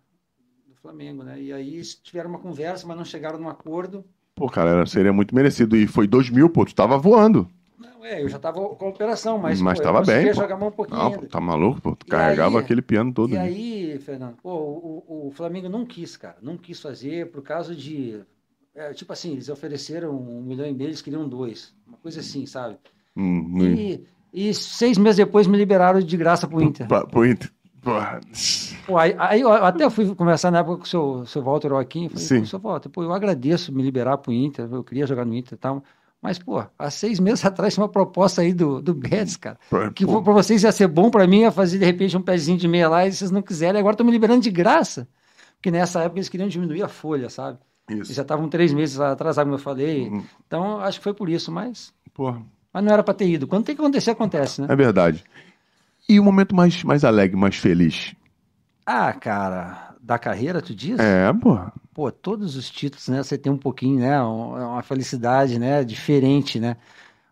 do 0.68 0.76
Flamengo, 0.76 1.24
né? 1.24 1.42
E 1.42 1.54
aí 1.54 1.82
tiveram 2.04 2.30
uma 2.32 2.40
conversa, 2.42 2.88
mas 2.88 2.98
não 2.98 3.06
chegaram 3.06 3.40
num 3.40 3.50
acordo. 3.50 4.06
Pô, 4.36 4.48
cara, 4.50 4.86
seria 4.86 5.12
muito 5.14 5.36
merecido. 5.36 5.76
E 5.76 5.88
foi 5.88 6.08
2 6.08 6.30
mil, 6.30 6.50
pô, 6.50 6.66
tu 6.66 6.74
tava 6.74 6.98
voando. 6.98 7.48
Não, 7.78 8.04
é, 8.06 8.22
eu 8.24 8.30
já 8.30 8.38
estava 8.38 8.60
com 8.60 8.86
a 8.86 8.90
operação, 8.90 9.38
mas, 9.38 9.62
Mas 9.62 9.78
pô, 9.80 9.84
tava 9.84 10.00
eu 10.00 10.06
bem, 10.06 10.28
pô. 10.28 10.34
jogar 10.34 10.58
mais 10.58 10.72
um 10.72 10.76
pouquinho 10.76 10.98
Não, 11.00 11.14
ainda. 11.14 11.28
tá 11.28 11.42
maluco, 11.42 11.82
pô. 11.82 11.96
Tu 11.96 12.06
E 12.08 12.10
carregava 12.10 12.58
aí- 12.58 12.64
aquele 12.64 12.82
piano 12.82 13.14
todo. 13.14 13.32
E 13.32 13.34
né? 13.34 13.42
aí, 13.42 14.00
Fernando, 14.00 14.36
pô, 14.42 14.50
o, 14.54 15.04
o- 15.08 15.28
o 15.28 15.32
Flamengo 15.32 15.68
não 15.70 15.86
quis, 15.86 16.16
cara, 16.18 16.38
não 16.42 16.58
quis 16.58 16.80
fazer 16.82 17.30
por 17.32 17.42
causa 17.42 17.76
de. 17.76 18.22
é, 18.74 18.94
tipo 18.94 19.12
assim, 19.12 19.34
eles 19.34 19.50
ofereceram 19.50 20.16
um 20.18 20.42
milhão 20.42 20.66
e 20.66 20.74
meio, 20.74 20.88
eles 20.88 21.02
queriam 21.02 21.28
dois. 21.28 21.74
Uma 21.86 21.98
coisa 21.98 22.22
assim, 22.22 22.46
sabe? 22.46 22.78
Hum, 23.16 23.52
hum. 23.60 23.74
E, 23.76 24.04
e 24.34 24.54
seis 24.54 24.98
meses 24.98 25.18
depois 25.18 25.46
me 25.46 25.58
liberaram 25.58 26.00
de 26.00 26.16
graça 26.18 26.48
pro 26.48 26.62
Inter. 26.62 26.88
Pra- 26.88 27.06
pro 27.06 27.26
Inter. 27.26 27.52
Porra. 27.82 28.22
Pô, 28.86 28.98
aí, 28.98 29.16
aí 29.18 29.42
eu 29.42 29.52
até 29.52 29.90
fui 29.90 30.14
conversar 30.16 30.52
na 30.52 30.60
época 30.60 30.78
com 30.78 30.84
o 30.84 30.88
seu, 30.88 31.26
seu 31.26 31.42
Walter 31.42 31.70
Joaquim. 31.70 32.10
Falei, 32.10 32.24
Sim. 32.26 32.40
pô, 32.42 32.46
seu 32.46 32.60
Walter, 32.60 32.90
pô, 32.90 33.04
eu 33.04 33.12
agradeço 33.14 33.74
me 33.74 33.82
liberar 33.82 34.18
pro 34.18 34.32
Inter, 34.32 34.68
eu 34.72 34.84
queria 34.84 35.08
jogar 35.08 35.26
no 35.26 35.34
Inter 35.34 35.54
e 35.54 35.58
tal. 35.58 35.84
Mas, 36.22 36.38
pô, 36.38 36.64
há 36.78 36.92
seis 36.92 37.20
meses 37.20 37.44
atrás 37.46 37.74
tinha 37.74 37.84
uma 37.84 37.90
proposta 37.90 38.42
aí 38.42 38.54
do, 38.54 38.80
do 38.82 38.94
Betis, 38.94 39.36
cara. 39.38 39.58
Pra- 39.70 39.90
Que 39.92 40.06
pô, 40.06 40.22
para 40.22 40.34
vocês 40.34 40.62
ia 40.64 40.72
ser 40.72 40.88
bom, 40.88 41.10
para 41.10 41.26
mim 41.26 41.40
ia 41.42 41.52
fazer 41.52 41.80
de 41.80 41.86
repente 41.86 42.16
um 42.16 42.22
pezinho 42.22 42.58
de 42.60 42.68
meia 42.68 42.88
lá 42.88 43.08
e 43.08 43.12
vocês 43.12 43.32
não 43.32 43.42
quiserem, 43.42 43.80
agora 43.80 43.94
estão 43.96 44.06
me 44.06 44.12
liberando 44.12 44.42
de 44.42 44.52
graça. 44.52 45.08
Porque 45.56 45.72
nessa 45.72 46.02
época 46.02 46.20
eles 46.20 46.30
queriam 46.30 46.48
diminuir 46.50 46.84
a 46.84 46.88
folha, 46.88 47.30
sabe? 47.30 47.58
Isso. 47.90 48.14
já 48.14 48.22
estavam 48.22 48.48
três 48.48 48.72
meses 48.74 49.00
atrasados, 49.00 49.48
como 49.50 49.56
eu 49.56 49.60
falei. 49.64 50.08
Uhum. 50.08 50.24
Então 50.48 50.80
acho 50.80 51.00
que 51.00 51.04
foi 51.04 51.14
por 51.14 51.28
isso, 51.30 51.52
mas, 51.52 51.92
Porra. 52.14 52.42
mas 52.72 52.84
não 52.84 52.92
era 52.94 53.04
para 53.04 53.14
ter 53.14 53.28
ido. 53.28 53.48
Quando 53.48 53.66
tem 53.66 53.76
que 53.76 53.82
acontecer, 53.82 54.12
acontece, 54.12 54.62
né? 54.62 54.68
É 54.70 54.76
verdade. 54.76 55.24
E 56.12 56.20
o 56.20 56.24
momento 56.26 56.54
mais, 56.54 56.84
mais 56.84 57.06
alegre, 57.06 57.38
mais 57.38 57.56
feliz? 57.56 58.14
Ah, 58.86 59.14
cara, 59.14 59.96
da 60.02 60.20
carreira, 60.20 60.62
tu 60.62 60.76
diz? 60.76 61.00
É, 61.00 61.32
porra. 61.32 61.72
Pô, 61.94 62.12
todos 62.12 62.58
os 62.58 62.70
títulos, 62.70 63.08
né? 63.08 63.24
Você 63.24 63.38
tem 63.38 63.50
um 63.50 63.58
pouquinho, 63.58 64.02
né? 64.02 64.22
um- 64.22 64.56
Uma 64.74 64.84
felicidade, 64.84 65.58
né? 65.58 65.86
Diferente, 65.86 66.60
né? 66.60 66.76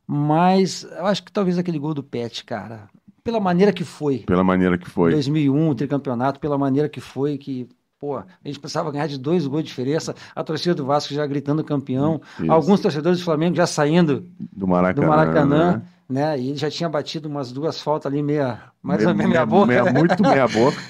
Mas 0.08 0.84
eu 0.84 1.06
acho 1.06 1.24
que 1.26 1.32
talvez 1.32 1.58
aquele 1.58 1.78
gol 1.78 1.94
do 1.94 2.02
Pet, 2.02 2.46
cara, 2.46 2.88
pela 3.22 3.42
maneira 3.42 3.74
que 3.74 3.84
foi. 3.84 4.20
Pela 4.20 4.46
maneira 4.46 4.78
que 4.78 4.90
foi. 4.90 5.12
2001, 5.12 5.70
o 5.70 5.76
tricampeonato, 5.76 6.40
pela 6.40 6.58
maneira 6.58 6.88
que 6.88 7.02
foi, 7.02 7.38
que, 7.38 7.68
pô, 8.00 8.16
a 8.18 8.26
gente 8.46 8.60
precisava 8.62 8.92
ganhar 8.92 9.08
de 9.08 9.18
dois 9.20 9.46
gols 9.46 9.64
de 9.64 9.70
diferença, 9.70 10.16
a 10.34 10.42
torcida 10.42 10.74
do 10.74 10.86
Vasco 10.86 11.14
já 11.14 11.28
gritando 11.28 11.66
campeão, 11.66 12.22
Isso. 12.40 12.50
alguns 12.50 12.80
torcedores 12.80 13.20
do 13.20 13.26
Flamengo 13.26 13.56
já 13.58 13.68
saindo 13.68 14.26
Do 14.54 14.66
Maracanã. 14.68 15.02
do 15.04 15.08
Maracanã, 15.10 15.72
né? 15.74 15.82
Né? 16.10 16.40
E 16.40 16.50
ele 16.50 16.58
já 16.58 16.70
tinha 16.70 16.90
batido 16.90 17.30
umas 17.30 17.52
duas 17.52 17.80
faltas 17.82 18.12
ali, 18.12 18.22
meia, 18.22 18.72
mais 18.82 19.06
ou 19.06 19.14
menos 19.14 19.32
meia 19.32 19.46
boca. 19.46 19.68
meia- 19.68 19.84
né? 19.86 20.00
muito 20.00 20.24
meia 20.24 20.48
boca. 20.48 20.82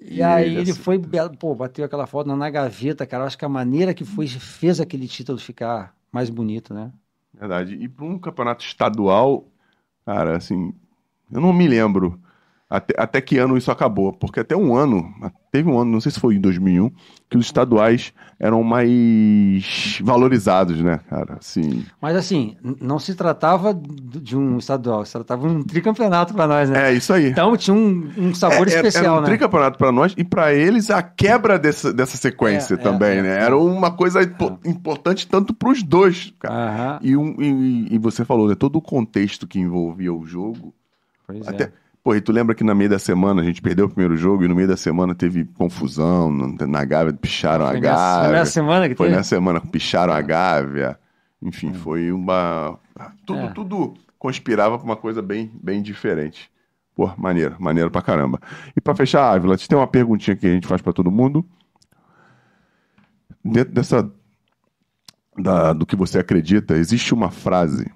E 0.00 0.22
aí 0.22 0.56
ele 0.58 0.70
assim, 0.70 0.82
foi, 0.82 1.00
pô, 1.38 1.54
bateu 1.54 1.84
aquela 1.84 2.06
falta 2.06 2.28
na, 2.30 2.36
na 2.36 2.50
gaveta, 2.50 3.06
cara. 3.06 3.22
Eu 3.24 3.26
acho 3.26 3.38
que 3.38 3.44
a 3.44 3.48
maneira 3.48 3.94
que 3.94 4.04
foi 4.04 4.26
fez 4.26 4.80
aquele 4.80 5.06
título 5.06 5.38
ficar 5.38 5.94
mais 6.10 6.28
bonito, 6.28 6.74
né? 6.74 6.92
Verdade. 7.32 7.74
E 7.74 7.88
para 7.88 8.04
um 8.04 8.18
campeonato 8.18 8.64
estadual, 8.64 9.46
cara, 10.04 10.36
assim, 10.36 10.74
eu 11.30 11.40
não 11.40 11.52
me 11.52 11.66
lembro 11.66 12.20
até, 12.76 12.94
até 12.96 13.20
que 13.20 13.38
ano 13.38 13.56
isso 13.56 13.70
acabou. 13.70 14.12
Porque 14.12 14.40
até 14.40 14.56
um 14.56 14.74
ano, 14.74 15.12
teve 15.50 15.68
um 15.68 15.78
ano, 15.78 15.90
não 15.92 16.00
sei 16.00 16.10
se 16.12 16.20
foi 16.20 16.34
em 16.36 16.40
2001, 16.40 16.90
que 17.28 17.36
os 17.38 17.46
estaduais 17.46 18.12
eram 18.38 18.62
mais 18.62 19.98
valorizados, 20.02 20.80
né, 20.80 20.98
cara? 21.08 21.36
Assim, 21.38 21.84
Mas 22.00 22.16
assim, 22.16 22.56
não 22.80 22.98
se 22.98 23.14
tratava 23.14 23.72
de 23.74 24.36
um 24.36 24.58
estadual, 24.58 25.04
se 25.04 25.12
tratava 25.12 25.48
de 25.48 25.54
um 25.54 25.62
tricampeonato 25.62 26.34
para 26.34 26.46
nós, 26.46 26.68
né? 26.70 26.90
é 26.90 26.94
isso 26.94 27.12
aí. 27.12 27.30
Então 27.30 27.56
tinha 27.56 27.74
um, 27.74 28.10
um 28.18 28.34
sabor 28.34 28.68
É, 28.68 28.72
era- 28.72 28.88
especial, 28.88 29.04
era 29.04 29.14
um 29.14 29.20
né? 29.20 29.26
tricampeonato 29.26 29.78
para 29.78 29.92
nós 29.92 30.14
e 30.16 30.24
para 30.24 30.52
eles 30.54 30.90
a 30.90 31.02
quebra 31.02 31.58
dessa, 31.58 31.92
dessa 31.92 32.16
sequência 32.16 32.74
É, 32.74 32.78
é, 32.78 32.80
também, 32.80 33.18
é, 33.18 33.22
né? 33.22 33.38
é. 33.38 33.42
Era 33.44 33.56
uma 33.56 33.90
coisa 33.90 34.22
impo- 34.22 34.58
importante 34.64 35.26
tanto 35.28 35.54
para 35.54 35.70
os 35.70 35.82
dois, 35.82 36.32
cara. 36.38 36.98
E, 37.02 37.16
um, 37.16 37.34
e, 37.40 37.94
e 37.94 37.98
você 37.98 38.24
falou, 38.24 38.48
né? 38.48 38.54
Todo 38.54 38.76
o 38.76 38.82
contexto 38.82 39.46
que 39.46 39.58
envolvia 39.58 40.12
o 40.12 40.24
jogo. 40.26 40.74
pois 41.26 41.46
Até, 41.46 41.64
é. 41.64 41.72
Pô, 42.04 42.14
e 42.16 42.20
tu 42.20 42.32
lembra 42.32 42.54
que 42.54 42.64
no 42.64 42.74
meio 42.74 42.90
da 42.90 42.98
semana 42.98 43.42
a 43.42 43.44
gente 43.44 43.62
perdeu 43.62 43.86
o 43.86 43.88
primeiro 43.88 44.16
jogo 44.16 44.44
e 44.44 44.48
no 44.48 44.56
meio 44.56 44.66
da 44.66 44.76
semana 44.76 45.14
teve 45.14 45.44
confusão 45.44 46.32
na, 46.32 46.66
na 46.66 46.84
Gávea, 46.84 47.12
picharam 47.12 47.64
a 47.64 47.68
Foi 47.68 47.76
foi 47.78 47.80
Gávea. 47.80 48.32
nessa 48.32 48.50
semana 48.50 48.88
que 48.88 48.94
Foi 48.96 49.06
teve? 49.06 49.16
nessa 49.16 49.28
semana 49.28 49.60
que 49.60 49.68
picharam 49.68 50.12
a 50.12 50.20
Gávea. 50.20 50.98
Enfim, 51.40 51.72
foi 51.74 52.10
uma. 52.10 52.76
Tudo, 53.24 53.38
É. 53.40 53.48
tudo 53.52 53.94
conspirava 54.18 54.76
pra 54.78 54.84
uma 54.84 54.96
coisa 54.96 55.22
bem, 55.22 55.50
bem 55.62 55.80
diferente. 55.82 56.50
Pô, 56.94 57.10
maneiro, 57.16 57.56
maneiro 57.58 57.90
pra 57.90 58.02
caramba. 58.02 58.38
E 58.76 58.80
pra 58.80 58.94
fechar, 58.94 59.32
Ávila, 59.32 59.56
tem 59.56 59.78
uma 59.78 59.86
perguntinha 59.86 60.36
que 60.36 60.46
a 60.46 60.50
gente 60.50 60.66
faz 60.66 60.82
pra 60.82 60.92
todo 60.92 61.10
mundo. 61.10 61.44
Dentro 63.44 63.72
dessa. 63.72 64.10
da- 65.38 65.72
do 65.72 65.86
que 65.86 65.96
você 65.96 66.18
acredita, 66.18 66.74
existe 66.76 67.14
uma 67.14 67.30
frase 67.30 67.90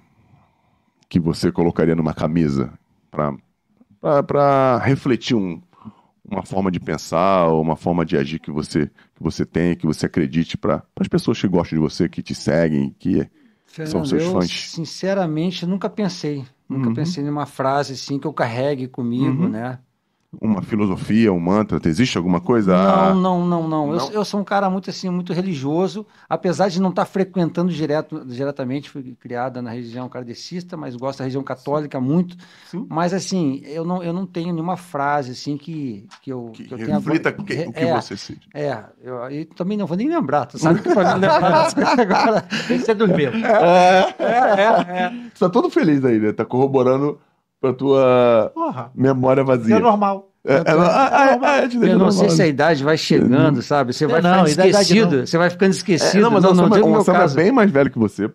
que 1.07 1.19
você 1.19 1.51
colocaria 1.51 1.95
numa 1.95 2.13
camisa 2.13 2.73
pra, 3.11 3.33
pra 4.27 4.77
refletir 4.79 5.35
um, 5.35 5.61
uma 6.25 6.43
forma 6.43 6.71
de 6.71 6.79
pensar 6.79 7.47
ou 7.47 7.61
uma 7.61 7.75
forma 7.75 8.05
de 8.05 8.17
agir 8.17 8.39
que 8.39 8.51
você, 8.51 8.87
que 8.87 9.21
você 9.23 9.45
tem, 9.45 9.75
que 9.75 9.85
você 9.85 10.05
acredite 10.05 10.57
para 10.57 10.83
as 10.99 11.07
pessoas 11.07 11.39
que 11.39 11.47
gostam 11.47 11.77
de 11.77 11.81
você, 11.83 12.09
que 12.09 12.21
te 12.23 12.35
seguem, 12.35 12.95
que 12.99 13.29
são 13.83 14.03
seus 14.03 14.23
eu, 14.23 14.31
fãs. 14.31 14.69
sinceramente, 14.71 15.65
nunca 15.65 15.89
pensei. 15.89 16.45
Nunca 16.69 16.89
Uhum. 16.89 16.95
pensei 16.95 17.23
numa 17.23 17.45
frase 17.45 17.93
assim 17.93 18.19
que 18.19 18.27
eu 18.27 18.33
carregue 18.33 18.87
comigo, 18.87 19.43
Uhum. 19.43 19.49
né? 19.49 19.79
Uma 20.39 20.61
filosofia, 20.61 21.33
um 21.33 21.39
mantra, 21.39 21.79
existe 21.85 22.17
alguma 22.17 22.39
coisa? 22.39 22.75
Não, 22.75 23.15
não, 23.15 23.45
não, 23.45 23.67
não. 23.67 23.91
Eu, 23.91 23.97
Não? 23.97 24.11
eu 24.11 24.25
sou 24.25 24.39
um 24.39 24.43
cara 24.43 24.69
muito 24.69 24.89
assim, 24.89 25.09
muito 25.09 25.33
religioso, 25.33 26.05
apesar 26.29 26.69
de 26.69 26.81
não 26.81 26.89
estar 26.89 27.05
frequentando 27.05 27.71
direto, 27.71 28.23
diretamente, 28.25 28.89
fui 28.89 29.15
criada 29.19 29.61
na 29.61 29.71
região 29.71 30.07
kardecista, 30.07 30.77
mas 30.77 30.95
gosto 30.95 31.19
da 31.19 31.25
região 31.25 31.43
católica 31.43 31.99
muito. 31.99 32.37
Sim. 32.69 32.85
Mas 32.89 33.13
assim, 33.13 33.61
eu 33.65 33.83
não, 33.83 34.03
eu 34.03 34.13
não 34.13 34.25
tenho 34.25 34.53
nenhuma 34.53 34.77
frase 34.77 35.31
assim 35.31 35.57
que, 35.57 36.05
que 36.21 36.31
eu, 36.31 36.51
que 36.53 36.65
que 36.65 36.73
eu 36.73 36.77
tenha 36.77 36.97
reflita 36.97 37.29
o 37.29 37.43
que, 37.43 37.53
o 37.67 37.73
que 37.73 37.83
é, 37.83 37.93
você 37.95 38.15
seja. 38.15 38.39
É, 38.53 38.83
eu, 39.01 39.31
e 39.31 39.45
também 39.45 39.77
não 39.77 39.87
vou 39.87 39.97
nem 39.97 40.09
lembrar, 40.09 40.45
tu 40.45 40.59
sabe 40.59 40.81
que 40.81 40.93
pra 40.93 41.15
mim 41.15 41.21
lembrar 41.21 41.39
das 41.49 41.73
coisas 41.73 41.99
agora. 41.99 42.41
Tem 42.67 42.79
que 42.79 42.85
ser 42.85 42.95
dormiu. 42.95 43.31
É, 43.31 44.15
é, 44.19 45.03
é. 45.03 45.11
Você 45.33 45.39
tá 45.39 45.49
todo 45.49 45.69
feliz 45.69 46.03
aí, 46.05 46.19
né? 46.19 46.31
Tá 46.31 46.45
corroborando 46.45 47.19
pra 47.69 47.73
tua 47.77 48.51
Porra, 48.53 48.91
memória 48.95 49.43
vazia. 49.43 49.75
é 49.75 49.79
normal. 49.79 50.29
É, 50.45 50.53
é, 50.55 50.63
ah, 50.67 51.37
ah, 51.41 51.57
é, 51.57 51.67
deixa 51.67 51.85
Eu 51.85 51.99
não 51.99 52.09
sei 52.11 52.29
se 52.29 52.41
a 52.41 52.47
idade 52.47 52.81
vai 52.83 52.97
chegando, 52.97 53.61
sabe? 53.61 53.91
Você 53.93 54.07
vai 54.07 54.21
Não, 54.21 54.45
ficando 54.45 54.57
não. 54.57 54.65
esquecido, 54.67 55.27
você 55.27 55.37
vai 55.37 55.49
ficando 55.49 55.69
É, 55.69 55.75
esquecido. 55.75 56.21
não, 56.21 56.31
mas 56.31 56.43
não, 56.43 56.51
o 56.51 56.53
não 56.55 56.69
digo 56.69 56.87
o 56.87 56.95
Anselmo 56.95 57.21
é 57.21 57.27
bem 57.33 57.51
mais 57.51 57.69
velho 57.69 57.91
que 57.91 57.99
você. 57.99 58.31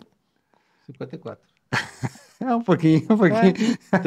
54. 0.86 1.38
É, 2.44 2.56
um 2.56 2.60
pouquinho, 2.60 3.02
um 3.08 3.16
pouquinho. 3.16 3.54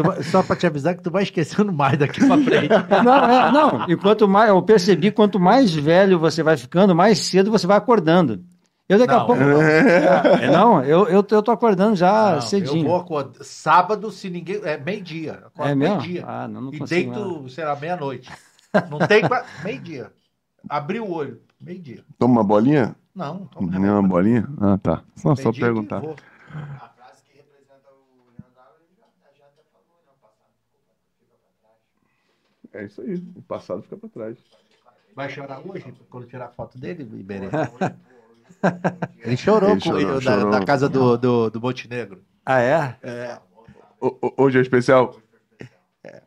Vai- 0.03 0.21
só 0.23 0.43
pra 0.43 0.57
te 0.57 0.67
avisar 0.67 0.93
que 0.93 1.01
tu 1.01 1.09
vai 1.09 1.23
esquecendo 1.23 1.71
mais 1.71 1.97
daqui 1.97 2.19
pra 2.19 2.37
frente. 2.37 2.67
Não, 3.01 3.15
é, 3.31 3.49
não. 3.49 3.85
E 3.89 3.95
quanto 3.95 4.27
mais, 4.27 4.49
eu 4.49 4.61
percebi, 4.61 5.09
quanto 5.09 5.39
mais 5.39 5.73
velho 5.73 6.19
você 6.19 6.43
vai 6.43 6.57
ficando, 6.57 6.93
mais 6.93 7.17
cedo 7.19 7.49
você 7.49 7.65
vai 7.65 7.77
acordando. 7.77 8.43
Eu 8.87 8.99
daqui 8.99 9.13
a 9.13 9.17
Não, 9.17 9.25
pouco. 9.25 9.41
não. 9.41 9.61
É, 9.63 10.47
não, 10.51 10.83
eu, 10.83 11.07
eu, 11.07 11.23
tô- 11.23 11.35
eu 11.35 11.41
tô 11.41 11.51
acordando 11.51 11.95
já 11.95 12.35
Não, 12.35 12.41
cedinho. 12.41 12.83
Eu 12.83 12.89
vou 12.89 12.95
acordar. 12.97 13.43
Sábado, 13.43 14.11
se 14.11 14.29
ninguém. 14.29 14.61
É 14.63 14.77
meio-dia. 14.77 15.43
Acordo 15.47 15.71
É 15.71 15.75
mesmo? 15.75 15.95
Meio-dia. 15.97 16.23
Ah, 16.27 16.47
não, 16.47 16.61
não 16.61 16.73
e 16.73 16.77
consigo. 16.77 17.11
deito, 17.11 17.49
sei 17.49 17.65
lá, 17.65 17.75
meia-noite. 17.75 18.31
Não 18.89 18.99
tem. 19.07 19.23
Meio-dia. 19.63 20.11
Abri 20.69 20.99
o 20.99 21.09
olho. 21.09 21.41
Meio-dia. 21.59 22.03
Toma 22.19 22.33
uma 22.35 22.43
bolinha? 22.43 22.95
Não, 23.15 23.45
toma 23.47 23.71
Nem 23.79 23.89
uma 23.89 24.03
bolinha? 24.07 24.47
Ah, 24.61 24.77
tá. 24.77 25.03
Não, 25.23 25.35
só 25.35 25.51
que 25.51 25.59
perguntar. 25.61 25.97
A 25.97 26.01
frase 26.01 27.23
que 27.23 27.37
representa 27.37 27.89
o 27.89 28.29
Leandro 28.29 28.59
Álvares, 28.59 28.85
ele 28.91 29.39
já, 29.39 29.45
até 29.45 29.63
falou 29.71 29.97
no 30.05 30.13
passado. 30.21 30.51
Fica 31.19 31.35
pra 31.41 31.49
trás. 31.59 32.83
É 32.83 32.85
isso 32.85 33.01
aí. 33.01 33.15
O 33.35 33.41
passado 33.41 33.81
fica 33.81 33.97
pra 33.97 34.09
trás. 34.09 34.37
Vai 35.15 35.29
chorar 35.29 35.61
hoje, 35.65 35.91
quando 36.09 36.27
tirar 36.27 36.49
foto 36.49 36.77
dele, 36.77 37.01
Iberê? 37.19 37.47
Ele 39.23 39.37
chorou, 39.37 39.71
Ele 39.71 39.79
com, 39.81 39.85
chorou, 39.89 40.15
na, 40.15 40.21
chorou. 40.21 40.51
na 40.51 40.65
casa 40.65 40.89
do, 40.89 41.17
do, 41.17 41.49
do 41.49 41.61
Montenegro. 41.61 42.23
Ah, 42.45 42.59
é? 42.61 42.97
Ho- 44.01 44.17
ho- 44.21 44.33
Hoje 44.37 44.57
é 44.57 44.61
especial. 44.61 45.15
É. 46.03 46.21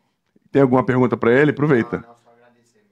Tem 0.53 0.63
alguma 0.63 0.85
pergunta 0.85 1.17
pra 1.17 1.33
ele? 1.33 1.51
Aproveita. 1.51 1.97
Não, 1.99 2.03
só 2.25 2.31
agradecer 2.33 2.85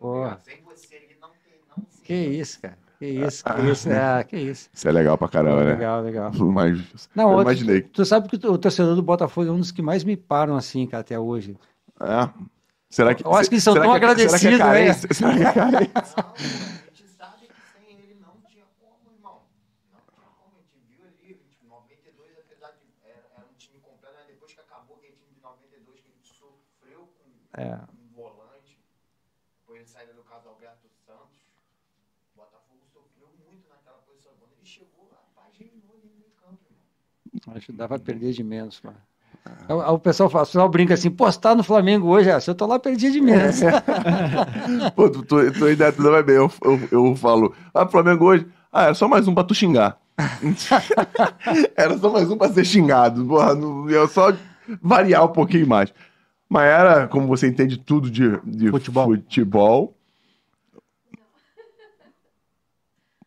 mesmo. 0.00 0.36
Sem 0.44 0.62
você 0.64 0.94
ele 0.96 1.16
não 1.20 1.28
tem, 1.28 1.60
não 1.76 1.84
tem. 1.84 2.02
Que 2.04 2.14
isso, 2.14 2.60
cara. 2.60 2.78
Que 2.98 3.06
isso, 3.06 3.44
que 3.44 3.60
isso. 3.70 3.90
Ah, 3.90 4.24
que 4.24 4.36
isso. 4.38 4.70
Isso 4.72 4.88
é 4.88 4.92
legal 4.92 5.18
pra 5.18 5.28
caramba, 5.28 5.64
né? 5.64 5.72
Legal, 5.74 6.00
legal. 6.02 6.32
Mas 6.40 7.08
Não, 7.14 7.32
eu 7.34 7.42
imaginei. 7.42 7.82
Tu 7.82 8.04
sabe 8.06 8.26
que 8.28 8.36
o 8.46 8.56
torcedor 8.58 8.94
do 8.96 9.02
Botafogo 9.02 9.48
é 9.48 9.52
um 9.52 9.58
dos 9.58 9.70
que 9.70 9.82
mais 9.82 10.02
me 10.02 10.16
param 10.16 10.56
assim, 10.56 10.86
cara, 10.86 11.02
até 11.02 11.18
hoje. 11.18 11.56
É. 12.00 12.28
Será 12.88 13.14
que, 13.14 13.26
Eu 13.26 13.34
acho 13.34 13.48
que 13.50 13.56
eles 13.56 13.64
são 13.64 13.74
tão 13.74 13.82
é- 13.82 13.86
será 13.86 13.98
que 13.98 14.04
é 14.04 14.08
agradecidos, 14.08 14.58
né? 14.58 14.64
carência? 14.64 15.08
Será 15.12 15.34
que 15.34 15.42
é 15.42 15.52
carência? 15.52 15.92
Não, 16.16 16.32
a 16.32 16.38
gente 16.38 17.08
sabe 17.18 17.46
que 17.46 17.52
sem 17.76 17.98
ele 17.98 18.16
não 18.22 18.32
tinha 18.48 18.64
como, 18.80 19.12
irmão. 19.12 19.42
Não 19.92 20.00
tinha 20.08 20.30
como. 20.38 20.56
A 20.56 20.62
gente 20.64 20.80
viu 20.88 21.04
ali, 21.04 21.36
a 21.36 21.36
gente, 21.36 21.58
92, 21.68 22.32
apesar 22.46 22.72
de. 22.72 22.86
Era, 23.04 23.20
era 23.36 23.44
um 23.44 23.52
time 23.58 23.76
completo, 23.84 24.14
mas 24.16 24.26
depois 24.32 24.54
que 24.54 24.60
acabou 24.62 24.96
aquele 24.96 25.18
time 25.20 25.34
de 25.36 25.42
92, 25.42 26.00
que 26.00 26.08
a 26.08 26.14
gente 26.16 26.30
sofreu 26.32 27.00
com 27.18 27.26
É. 27.56 27.74
um 27.74 28.14
volante, 28.14 28.78
depois 29.60 29.84
de 29.84 29.90
saída 29.90 30.12
do 30.12 30.22
caso 30.22 30.48
Alberto 30.48 30.86
Santos, 31.06 31.40
o 32.34 32.38
Botafogo 32.38 32.80
sofreu 32.92 33.28
muito 33.48 33.68
naquela 33.68 33.98
posição. 34.06 34.32
Quando 34.38 34.52
ele 34.52 34.66
chegou, 34.66 35.08
rapaz, 35.10 35.54
reinou 35.58 35.96
ali 35.96 36.12
no 36.18 36.30
campo, 36.40 36.60
irmão. 36.70 37.56
Acho 37.56 37.66
que 37.66 37.72
dá 37.72 37.88
pra 37.88 37.98
perder 37.98 38.32
de 38.32 38.42
menos, 38.44 38.80
mano. 38.82 38.98
Aí 39.68 39.74
O 39.74 39.98
pessoal 39.98 40.28
fala, 40.28 40.44
o 40.44 40.46
pessoal 40.46 40.68
brinca 40.68 40.94
assim, 40.94 41.10
pô, 41.10 41.30
você 41.30 41.40
tá 41.40 41.54
no 41.54 41.62
Flamengo 41.62 42.08
hoje, 42.08 42.30
ah, 42.30 42.40
se 42.40 42.50
eu 42.50 42.54
tô 42.54 42.66
lá, 42.66 42.78
perdi 42.78 43.10
de 43.12 43.20
menos. 43.20 43.60
Pô, 44.96 45.08
tu, 45.08 45.22
tu, 45.22 45.52
tua 45.52 45.70
ideia 45.70 45.92
tu 45.92 46.02
não 46.02 46.10
vai 46.10 46.22
bem. 46.22 46.36
Eu, 46.36 46.50
eu, 46.62 46.88
eu 46.90 47.16
falo, 47.16 47.54
ah, 47.72 47.86
Flamengo 47.86 48.24
hoje. 48.24 48.46
Ah, 48.72 48.84
era 48.84 48.94
só 48.94 49.06
mais 49.06 49.28
um 49.28 49.34
pra 49.34 49.44
tu 49.44 49.54
xingar. 49.54 49.98
era 51.76 51.96
só 51.98 52.10
mais 52.10 52.30
um 52.30 52.36
pra 52.36 52.48
ser 52.52 52.64
xingado. 52.64 53.24
Porra, 53.24 53.54
não, 53.54 53.88
ia 53.88 54.06
só 54.08 54.32
variar 54.82 55.24
um 55.24 55.32
pouquinho 55.32 55.66
mais. 55.66 55.92
Mas 56.48 56.64
era, 56.64 57.08
como 57.08 57.26
você 57.26 57.48
entende 57.48 57.76
tudo 57.76 58.10
de, 58.10 58.38
de 58.44 58.72
Futebol. 58.72 59.08
futebol, 59.08 59.94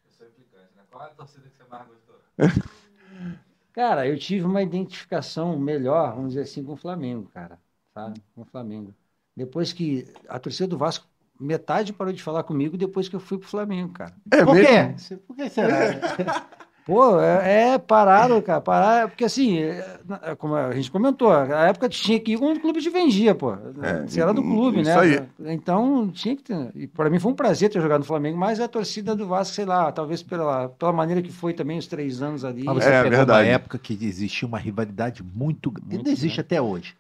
Eu 0.06 0.12
sou 0.12 0.28
implicante, 0.28 0.76
né? 0.76 0.84
Qual 0.90 1.02
é 1.04 1.06
a 1.06 1.14
torcida 1.16 1.50
que 1.50 1.56
você 1.56 1.64
mais 1.64 1.88
gostou? 1.88 2.22
Cara, 3.72 4.08
eu 4.08 4.18
tive 4.18 4.46
uma 4.46 4.62
identificação 4.62 5.58
melhor, 5.58 6.14
vamos 6.16 6.30
dizer 6.30 6.42
assim, 6.44 6.64
com 6.64 6.74
o 6.74 6.78
Flamengo, 6.78 7.30
cara. 7.30 7.60
Tá? 7.94 8.14
Com 8.36 8.42
o 8.42 8.46
Flamengo. 8.46 8.94
Depois 9.36 9.72
que 9.72 10.06
a 10.28 10.40
torcida 10.40 10.68
do 10.68 10.78
Vasco, 10.78 11.08
metade 11.40 11.94
parou 11.94 12.12
de 12.12 12.22
falar 12.22 12.44
comigo 12.44 12.78
depois 12.78 13.08
que 13.08 13.16
eu 13.16 13.20
fui 13.20 13.38
pro 13.38 13.48
Flamengo, 13.48 13.94
cara. 13.94 14.16
É 14.32 14.44
Por 14.44 14.54
mesmo? 14.54 14.60
quê? 14.60 14.96
Por 15.28 15.36
que 15.36 15.50
será? 15.50 15.88
Pô, 16.90 17.20
é, 17.22 17.74
é 17.74 17.78
pararam, 17.78 18.42
cara, 18.42 18.60
pararam, 18.60 19.10
porque 19.10 19.24
assim, 19.24 19.60
é, 19.60 20.36
como 20.40 20.56
a 20.56 20.74
gente 20.74 20.90
comentou, 20.90 21.32
a 21.32 21.68
época 21.68 21.88
tinha 21.88 22.20
que 22.20 22.32
ir 22.32 22.42
onde 22.42 22.58
o 22.58 22.62
clube 22.64 22.82
te 22.82 22.90
vendia, 22.90 23.36
pô. 23.36 23.54
É, 23.54 24.08
Você 24.08 24.20
era 24.20 24.34
do 24.34 24.42
clube, 24.42 24.82
isso 24.82 24.90
né? 24.90 25.00
aí. 25.00 25.54
Então, 25.54 26.10
tinha 26.10 26.36
que 26.36 26.42
ter. 26.42 26.72
E 26.74 26.88
para 26.88 27.08
mim 27.12 27.20
foi 27.20 27.32
um 27.32 27.36
prazer 27.36 27.70
ter 27.70 27.80
jogado 27.80 28.00
no 28.00 28.06
Flamengo, 28.06 28.40
mas 28.40 28.60
a 28.60 28.68
torcida 28.68 29.16
do 29.16 29.28
Vasco, 29.28 29.54
sei 29.54 29.66
lá, 29.66 29.92
talvez 29.92 30.24
pela, 30.24 30.70
pela 30.70 30.92
maneira 30.92 31.22
que 31.22 31.32
foi 31.32 31.54
também 31.54 31.78
os 31.78 31.86
três 31.86 32.24
anos 32.24 32.44
ali. 32.44 32.64
Mas 32.64 32.84
você 32.84 32.90
É, 32.90 33.04
pegou 33.04 33.18
verdade. 33.18 33.48
uma 33.48 33.54
época 33.54 33.78
que 33.78 33.94
existia 33.94 34.48
uma 34.48 34.58
rivalidade 34.58 35.22
muito. 35.22 35.72
Muito 35.72 35.96
ainda 35.96 36.10
existe 36.10 36.42
até 36.42 36.60
hoje. 36.60 36.96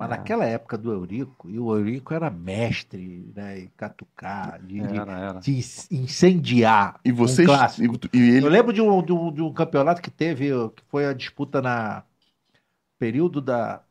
Mas 0.00 0.08
É. 0.08 0.10
naquela 0.10 0.46
época 0.46 0.78
do 0.78 0.92
Eurico, 0.92 1.50
e 1.50 1.60
o 1.60 1.76
Eurico 1.76 2.14
era 2.14 2.30
mestre, 2.30 3.32
né? 3.36 3.60
E 3.60 3.68
catucar, 3.70 4.60
de, 4.62 5.00
Era, 5.00 5.18
era. 5.18 5.40
de 5.40 5.60
incendiar. 5.92 7.00
E 7.04 7.12
vocês. 7.12 7.38
Um 7.38 7.42
clássico. 7.44 7.98
e, 8.12 8.18
e 8.18 8.30
ele, 8.36 8.46
Eu 8.46 8.48
lembro 8.48 8.72
de 8.72 8.80
um, 8.82 9.02
de, 9.04 9.12
um, 9.12 9.32
de 9.32 9.42
um 9.42 9.52
campeonato 9.52 10.02
que 10.02 10.10
teve, 10.10 10.50
que 10.70 10.82
foi 10.88 11.06
a 11.06 11.12
disputa 11.14 11.60
na 11.62 12.04
período 12.98 13.40
da, 13.40 13.84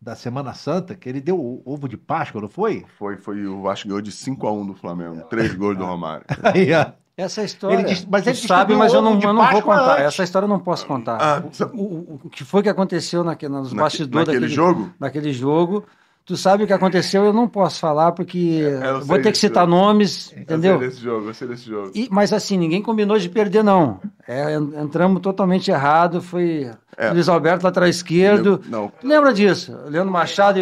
da 0.00 0.16
Semana 0.16 0.54
Santa, 0.54 0.96
que 0.96 1.08
ele 1.08 1.20
deu 1.22 1.40
o 1.40 1.62
ovo 1.66 1.88
de 1.88 1.96
Páscoa, 1.98 2.40
não 2.42 2.48
foi? 2.50 2.90
foi, 2.98 3.16
foi 3.18 3.46
o 3.46 3.62
Vasco 3.62 3.88
ganhou 3.88 4.00
de 4.00 4.10
5x1 4.12 4.66
do 4.66 4.74
Flamengo. 4.74 5.22
Três 5.28 5.54
gols 5.54 5.76
do 5.76 5.84
Romário. 5.86 6.26
Aí, 6.42 6.72
ó. 6.72 6.92
Essa 7.16 7.42
história. 7.42 7.76
Ele 7.76 7.84
diz- 7.84 8.06
mas 8.10 8.24
tu 8.24 8.28
ele 8.28 8.36
sabe, 8.36 8.74
mas 8.74 8.92
eu 8.92 9.00
não, 9.00 9.18
eu 9.20 9.32
não 9.32 9.50
vou 9.50 9.62
contar. 9.62 9.92
antes. 9.94 10.04
Essa 10.06 10.22
história 10.24 10.44
eu 10.44 10.50
não 10.50 10.58
posso 10.60 10.84
contar. 10.86 11.16
Ah, 11.20 11.42
O- 11.74 11.80
o, 11.82 12.20
o, 12.24 12.28
que 12.30 12.44
foi 12.44 12.62
que 12.62 12.68
aconteceu 12.68 13.24
naque, 13.24 13.48
nos 13.48 13.72
Naque- 13.72 13.82
bastidores 13.82 14.26
naquele 14.28 14.40
daquele 14.40 14.54
jogo? 14.54 14.90
daquele 15.00 15.32
jogo. 15.32 15.84
Tu 16.26 16.36
sabe 16.36 16.64
o 16.64 16.66
que 16.66 16.72
aconteceu, 16.72 17.24
eu 17.24 17.32
não 17.32 17.46
posso 17.48 17.78
falar, 17.78 18.10
porque 18.12 18.36
eu 18.60 18.70
eu 18.82 19.00
vou 19.04 19.16
ter 19.22 19.30
que 19.30 19.38
citar 19.38 19.64
jogo. 19.64 19.76
nomes, 19.76 20.32
Eu 20.32 20.42
entendeu? 20.42 20.78
sei 20.78 20.88
desse 20.88 21.00
jogo, 21.00 21.28
eu 21.28 21.34
sei 21.34 21.48
desse 21.48 21.64
jogo. 21.66 21.90
E- 21.94 22.08
mas 22.10 22.32
assim, 22.32 22.58
ninguém 22.58 22.82
combinou 22.82 23.16
de 23.16 23.28
perder, 23.28 23.62
não. 23.62 24.00
É, 24.26 24.54
en- 24.56 24.82
entramos 24.82 25.22
totalmente 25.22 25.70
errado. 25.70 26.20
Foi 26.20 26.68
É. 26.98 27.10
Luiz 27.10 27.28
Alberto, 27.28 27.64
lateral 27.64 27.88
esquerdo. 27.88 28.60
Não. 28.68 28.90
Tu 29.00 29.06
lembra 29.06 29.32
disso? 29.32 29.76
Leandro 29.88 30.10
Machado 30.10 30.58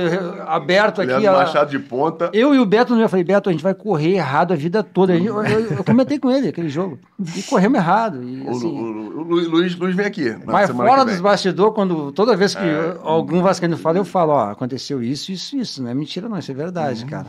aberto 0.46 1.00
aqui. 1.00 1.12
Leandro. 1.12 1.32
Machado 1.40 1.70
de 1.70 1.78
ponta. 1.78 2.30
Eu 2.32 2.54
e 2.54 2.58
o 2.58 2.66
Beto, 2.66 2.94
eu 2.94 3.08
falei, 3.08 3.24
Beto, 3.24 3.48
a 3.48 3.52
gente 3.52 3.62
vai 3.62 3.74
correr 3.74 4.14
errado 4.16 4.52
a 4.52 4.56
vida 4.56 4.82
toda. 4.82 5.14
Eu, 5.16 5.42
eu- 5.44 5.60
eu 5.76 5.84
comentei 5.84 6.18
com 6.18 6.30
ele 6.30 6.48
aquele 6.48 6.68
jogo. 6.68 6.98
E 7.36 7.42
corremos 7.44 7.78
errado. 7.78 8.22
E, 8.22 8.42
O, 8.42 8.50
assim, 8.50 8.66
o- 8.66 9.18
o 9.20 9.22
Lu- 9.22 9.48
Luiz, 9.48 9.76
Luiz 9.76 9.94
vem 9.94 10.06
aqui. 10.06 10.30
na 10.30 10.52
mas 10.52 10.70
fora 10.70 11.04
que 11.04 11.12
dos 11.12 11.20
bastidores, 11.20 11.74
quando 11.74 12.10
toda 12.12 12.36
vez 12.36 12.54
que 12.54 12.62
É. 12.64 12.96
algum 13.02 13.40
vascaíno 13.42 13.76
fala, 13.76 13.98
eu 13.98 14.04
falo, 14.04 14.32
ó, 14.32 14.50
aconteceu 14.50 15.02
isso, 15.02 15.30
isso, 15.32 15.56
isso. 15.56 15.82
Não 15.82 15.90
é 15.90 15.94
mentira, 15.94 16.28
não, 16.28 16.38
isso 16.38 16.50
é 16.50 16.54
verdade, 16.54 17.04
cara. 17.06 17.26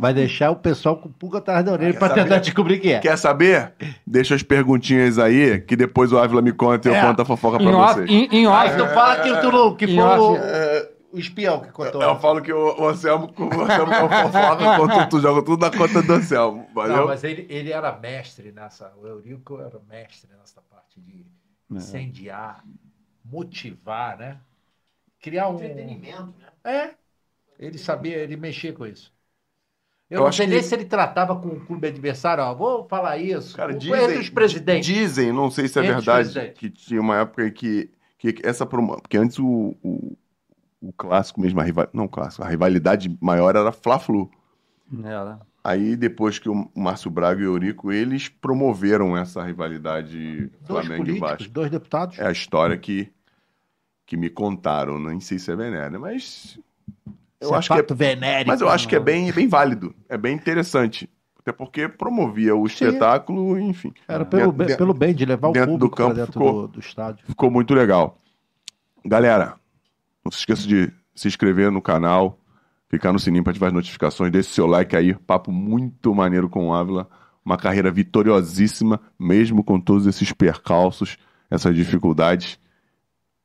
Vai 0.00 0.14
deixar 0.14 0.50
o 0.50 0.56
pessoal 0.56 0.96
com 0.96 1.08
pulga 1.10 1.38
atrás 1.38 1.64
da 1.64 1.72
orelha 1.72 1.92
Quer 1.92 1.98
pra 1.98 2.08
saber? 2.08 2.22
tentar 2.22 2.38
descobrir 2.38 2.78
quem 2.78 2.92
é. 2.94 2.98
Quer 3.00 3.16
saber? 3.18 3.72
Deixa 4.06 4.34
as 4.34 4.42
perguntinhas 4.42 5.18
aí, 5.18 5.60
que 5.60 5.76
depois 5.76 6.12
o 6.12 6.18
Ávila 6.18 6.40
me 6.42 6.52
conta 6.52 6.88
e 6.88 6.92
eu 6.92 6.96
É. 6.96 7.02
conto 7.02 7.20
a 7.22 7.24
fofoca 7.24 7.62
Em 7.62 7.66
pra 7.66 7.76
off, 7.76 7.94
vocês. 7.94 8.10
em, 8.10 8.45
em 8.46 8.52
off, 8.52 8.76
tu 8.76 8.86
fala 8.94 9.16
que, 9.22 9.86
foi 9.86 9.98
o, 9.98 10.32
off. 10.32 10.96
o 11.12 11.18
espião 11.18 11.60
que 11.60 11.70
contou. 11.72 12.02
Eu 12.02 12.16
falo 12.18 12.42
que 12.42 12.52
o, 12.52 12.80
o 12.80 12.88
Anselmo, 12.88 13.32
o 13.38 13.60
Anselmo 13.62 13.92
é 13.92 14.02
o 14.04 14.08
fofoca, 14.08 15.06
tu 15.08 15.20
joga 15.20 15.42
tudo 15.44 15.60
na 15.60 15.70
conta 15.76 16.02
do 16.02 16.12
Anselmo. 16.12 16.66
Valeu? 16.74 16.96
Não, 16.96 17.06
mas 17.06 17.24
ele, 17.24 17.46
ele 17.48 17.72
era 17.72 17.96
mestre 17.96 18.52
nessa. 18.52 18.92
O 19.00 19.06
Eurico 19.06 19.60
era 19.60 19.78
mestre 19.88 20.30
nessa 20.38 20.60
parte 20.62 21.00
de 21.00 21.26
incendiar, 21.70 22.64
motivar, 23.24 24.16
né? 24.18 24.38
Criar 25.20 25.48
um. 25.48 25.54
Entretenimento, 25.56 26.34
né? 26.38 26.48
É. 26.64 26.90
Ele 27.58 27.78
sabia, 27.78 28.16
ele 28.18 28.36
mexia 28.36 28.72
com 28.72 28.86
isso. 28.86 29.12
Eu, 30.08 30.18
Eu 30.18 30.20
não 30.20 30.28
acho 30.28 30.36
sei 30.36 30.46
que- 30.46 30.52
nem 30.52 30.62
se 30.62 30.74
ele 30.74 30.84
tratava 30.84 31.34
com 31.34 31.48
o 31.48 31.66
clube 31.66 31.88
adversário, 31.88 32.44
ó, 32.44 32.54
vou 32.54 32.86
falar 32.86 33.16
isso. 33.16 33.56
Cara, 33.56 33.74
dizem, 33.74 34.04
entre 34.04 34.18
os 34.18 34.28
presidentes. 34.30 34.86
dizem, 34.86 35.32
não 35.32 35.50
sei 35.50 35.66
se 35.66 35.78
é 35.78 35.82
Entre 35.82 35.94
verdade, 35.96 36.52
que 36.52 36.70
tinha 36.70 37.00
uma 37.00 37.16
época 37.18 37.46
em 37.46 37.50
que, 37.52 37.90
que 38.18 38.34
essa. 38.42 38.66
Porque 38.66 39.16
antes 39.16 39.38
o, 39.38 39.74
o, 39.82 40.16
o 40.80 40.92
clássico 40.92 41.40
mesmo, 41.40 41.60
a 41.60 41.64
rival... 41.64 41.88
não 41.92 42.04
o 42.04 42.08
clássico, 42.08 42.42
a 42.42 42.48
rivalidade 42.48 43.16
maior 43.20 43.56
era 43.56 43.72
Fla-Flu. 43.72 44.30
Era. 45.04 45.40
Aí 45.64 45.96
depois 45.96 46.38
que 46.38 46.48
o 46.48 46.70
Márcio 46.76 47.10
Braga 47.10 47.42
e 47.42 47.46
o 47.46 47.54
Eurico, 47.54 47.90
eles 47.90 48.28
promoveram 48.28 49.16
essa 49.16 49.42
rivalidade 49.42 50.48
Dois 50.60 50.86
Flamengo 50.86 50.94
e 50.94 50.98
políticos, 50.98 51.30
Vasco. 51.30 51.52
dois 51.52 51.70
deputados. 51.70 52.18
É 52.20 52.26
a 52.26 52.30
história 52.30 52.78
que, 52.78 53.12
que 54.06 54.16
me 54.16 54.30
contaram, 54.30 55.00
nem 55.00 55.18
sei 55.18 55.40
se 55.40 55.50
é 55.50 55.56
venéreo, 55.56 56.00
mas 56.00 56.56
eu 57.40 57.48
Isso 57.48 57.54
acho 57.54 57.74
que 57.74 57.80
é 57.80 57.94
venérico. 57.94 58.48
Mas 58.48 58.60
eu 58.60 58.68
acho 58.68 58.86
que 58.86 58.94
é 58.94 59.00
bem, 59.00 59.32
bem 59.32 59.48
válido, 59.48 59.92
é 60.08 60.16
bem 60.16 60.36
interessante. 60.36 61.10
Até 61.46 61.52
porque 61.52 61.88
promovia 61.88 62.56
o 62.56 62.66
espetáculo, 62.66 63.56
enfim. 63.56 63.92
Era 64.08 64.24
pelo, 64.24 64.50
Dentro- 64.50 64.66
bem, 64.66 64.76
pelo 64.76 64.92
bem 64.92 65.14
de 65.14 65.24
levar 65.24 65.46
o 65.46 65.52
dentro 65.52 65.70
do 65.70 65.78
público 65.78 65.96
campo 65.96 66.14
pra 66.14 66.24
dentro 66.24 66.32
ficou- 66.32 66.62
do, 66.62 66.68
do 66.72 66.80
estádio. 66.80 67.24
Ficou 67.24 67.48
muito 67.52 67.72
legal. 67.72 68.18
Galera, 69.04 69.54
não 70.24 70.32
se 70.32 70.38
esqueça 70.38 70.66
de 70.66 70.92
se 71.14 71.28
inscrever 71.28 71.70
no 71.70 71.80
canal, 71.80 72.40
clicar 72.90 73.12
no 73.12 73.20
sininho 73.20 73.44
para 73.44 73.52
ativar 73.52 73.68
as 73.68 73.74
notificações, 73.74 74.32
deixe 74.32 74.48
seu 74.48 74.66
like 74.66 74.96
aí. 74.96 75.14
Papo 75.14 75.52
muito 75.52 76.12
maneiro 76.12 76.48
com 76.48 76.66
o 76.66 76.74
Ávila. 76.74 77.08
Uma 77.44 77.56
carreira 77.56 77.92
vitoriosíssima, 77.92 79.00
mesmo 79.16 79.62
com 79.62 79.78
todos 79.78 80.04
esses 80.08 80.32
percalços, 80.32 81.16
essas 81.48 81.76
dificuldades. 81.76 82.58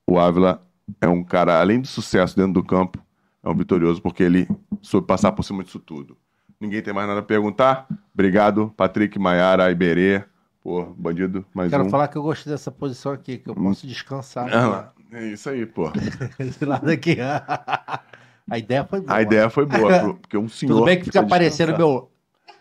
O 0.08 0.18
Ávila 0.18 0.66
é 1.00 1.08
um 1.08 1.24
cara, 1.24 1.62
além 1.62 1.80
do 1.80 1.88
sucesso 1.88 2.36
dentro 2.36 2.54
do 2.54 2.64
campo, 2.64 2.98
é 3.44 3.48
um 3.48 3.56
vitorioso 3.56 4.02
porque 4.02 4.24
ele 4.24 4.48
soube 4.82 5.06
passar 5.06 5.32
por 5.34 5.44
cima 5.44 5.64
disso 5.64 5.78
tudo. 5.80 6.18
Ninguém 6.62 6.82
tem 6.82 6.94
mais 6.94 7.08
nada 7.08 7.20
a 7.22 7.24
perguntar? 7.24 7.88
Obrigado, 8.14 8.72
Patrick, 8.78 9.18
Maiara, 9.18 9.72
Iberê. 9.72 10.24
Pô, 10.64 10.86
bandido, 10.96 11.44
mais 11.56 11.72
Quero 11.72 11.86
um. 11.86 11.90
falar 11.90 12.08
que 12.08 12.18
eu 12.18 12.22
gostei 12.22 12.54
dessa 12.54 12.70
posição 12.72 13.12
aqui, 13.12 13.40
que 13.40 13.50
eu 13.50 13.56
posso 13.56 13.88
descansar. 13.88 14.48
Ah, 14.54 14.92
é 15.12 15.30
isso 15.30 15.50
aí, 15.50 15.66
pô. 15.66 15.92
Esse 16.38 16.64
lado 16.64 16.88
aqui. 16.92 17.18
A 17.20 18.58
ideia 18.60 18.86
foi 18.86 19.02
boa. 19.02 19.18
A 19.18 19.22
ideia 19.24 19.50
foi 19.50 19.66
boa, 19.66 20.14
porque 20.22 20.38
um 20.38 20.48
senhor. 20.48 20.74
Tudo 20.76 20.86
bem 20.86 21.00
que 21.00 21.06
fica 21.06 21.20
aparecendo 21.22 21.76
meu 21.76 22.12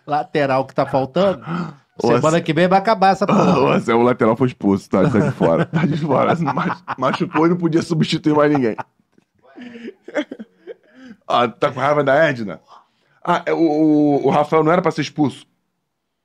lateral 0.06 0.64
que 0.66 0.74
tá 0.74 0.86
faltando. 0.86 1.44
Semana 2.00 2.28
Anse- 2.38 2.40
que 2.42 2.54
vem 2.54 2.66
vai 2.66 2.78
acabar 2.78 3.10
essa 3.10 3.26
porra. 3.26 3.78
O 3.94 4.02
lateral 4.02 4.34
foi 4.34 4.46
expulso, 4.48 4.88
tá, 4.88 5.02
tá 5.10 5.18
de 5.18 5.30
fora. 5.32 5.66
Tá 5.66 5.84
de 5.84 5.98
fora. 5.98 6.34
Mach- 6.36 6.82
Machucou 6.98 7.44
e 7.46 7.50
não 7.50 7.56
podia 7.58 7.82
substituir 7.82 8.34
mais 8.34 8.50
ninguém. 8.50 8.74
Ah, 11.32 11.46
tá 11.46 11.70
com 11.70 11.78
raiva 11.78 12.02
da 12.02 12.14
Edna? 12.28 12.60
Ah, 13.30 13.44
é, 13.46 13.52
o, 13.52 14.26
o, 14.26 14.28
Rafael 14.28 14.64
não 14.64 14.72
era 14.72 14.82
pra 14.82 14.90
ser 14.90 15.02
expulso. 15.02 15.46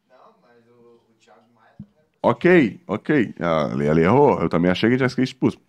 Não, 0.09 0.17
mas 0.41 0.67
o, 0.67 0.99
o 1.11 1.13
Thiago 1.19 1.41
Maia 1.53 1.75
ok, 2.23 2.81
ok. 2.87 3.35
Ela, 3.37 3.83
ela 3.83 4.01
errou. 4.01 4.41
Eu 4.41 4.49
também 4.49 4.71
achei 4.71 4.89
que 4.89 4.97
tinha 4.97 5.07
que 5.07 5.13
ser 5.13 5.21
expulso. 5.21 5.59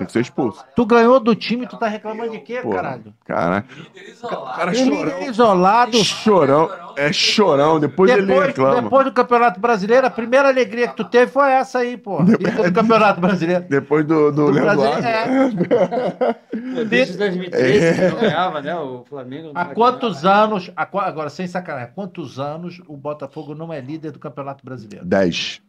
Tinha 0.00 0.06
que 0.06 0.12
ser 0.12 0.20
expulso. 0.20 0.64
Tu 0.74 0.86
ganhou 0.86 1.20
do 1.20 1.34
time, 1.34 1.66
tu 1.66 1.76
tá 1.76 1.86
reclamando 1.86 2.30
de 2.30 2.38
quê, 2.40 2.60
Pô, 2.62 2.70
caralho? 2.70 3.12
Caraca. 3.22 3.68
Líder 3.74 4.08
isolado. 4.10 4.56
Cara, 4.56 4.70
Ele 4.74 4.96
chorão. 4.96 5.12
é 5.12 5.26
isolado. 5.28 6.04
Chorão. 6.04 6.70
É 6.96 7.12
chorão. 7.12 7.78
Depois, 7.78 8.10
ele 8.10 8.22
Depois, 8.26 8.46
reclama. 8.46 8.80
depois 8.82 9.04
do 9.04 9.12
Campeonato 9.12 9.60
Brasileiro, 9.60 10.06
a 10.06 10.10
primeira 10.10 10.48
alegria 10.48 10.88
que 10.88 10.96
tu 10.96 11.04
teve 11.04 11.30
foi 11.30 11.50
essa 11.50 11.80
aí, 11.80 11.98
pô. 11.98 12.22
Líder 12.22 12.70
do 12.70 12.72
Campeonato 12.72 13.20
Brasileiro. 13.20 13.66
Depois 13.68 14.06
do, 14.06 14.32
do, 14.32 14.46
Do 14.46 14.50
Leandro 14.52 14.86
é. 14.86 16.84
Desde 16.86 17.18
2013 17.18 17.94
que 17.94 18.08
não 18.08 18.20
ganhava, 18.20 18.62
né? 18.62 18.74
O 18.76 19.04
Flamengo. 19.04 19.52
Há 19.54 19.66
quantos 19.66 20.24
anos, 20.24 20.70
há 20.74 20.86
qua- 20.86 21.04
agora 21.06 21.28
sem 21.28 21.46
sacanagem, 21.46 21.88
há 21.90 21.92
quantos 21.92 22.40
anos 22.40 22.80
o 22.88 22.96
Botafogo 22.96 23.54
não 23.54 23.70
é 23.70 23.80
líder 23.82 24.12
do 24.12 24.18
Campeonato 24.18 24.64
Brasileiro? 24.64 25.04
10. 25.04 25.60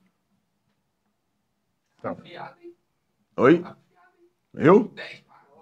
Piada, 2.24 2.56
hein? 2.64 2.74
Oi? 3.38 3.64
Eu? 4.54 4.92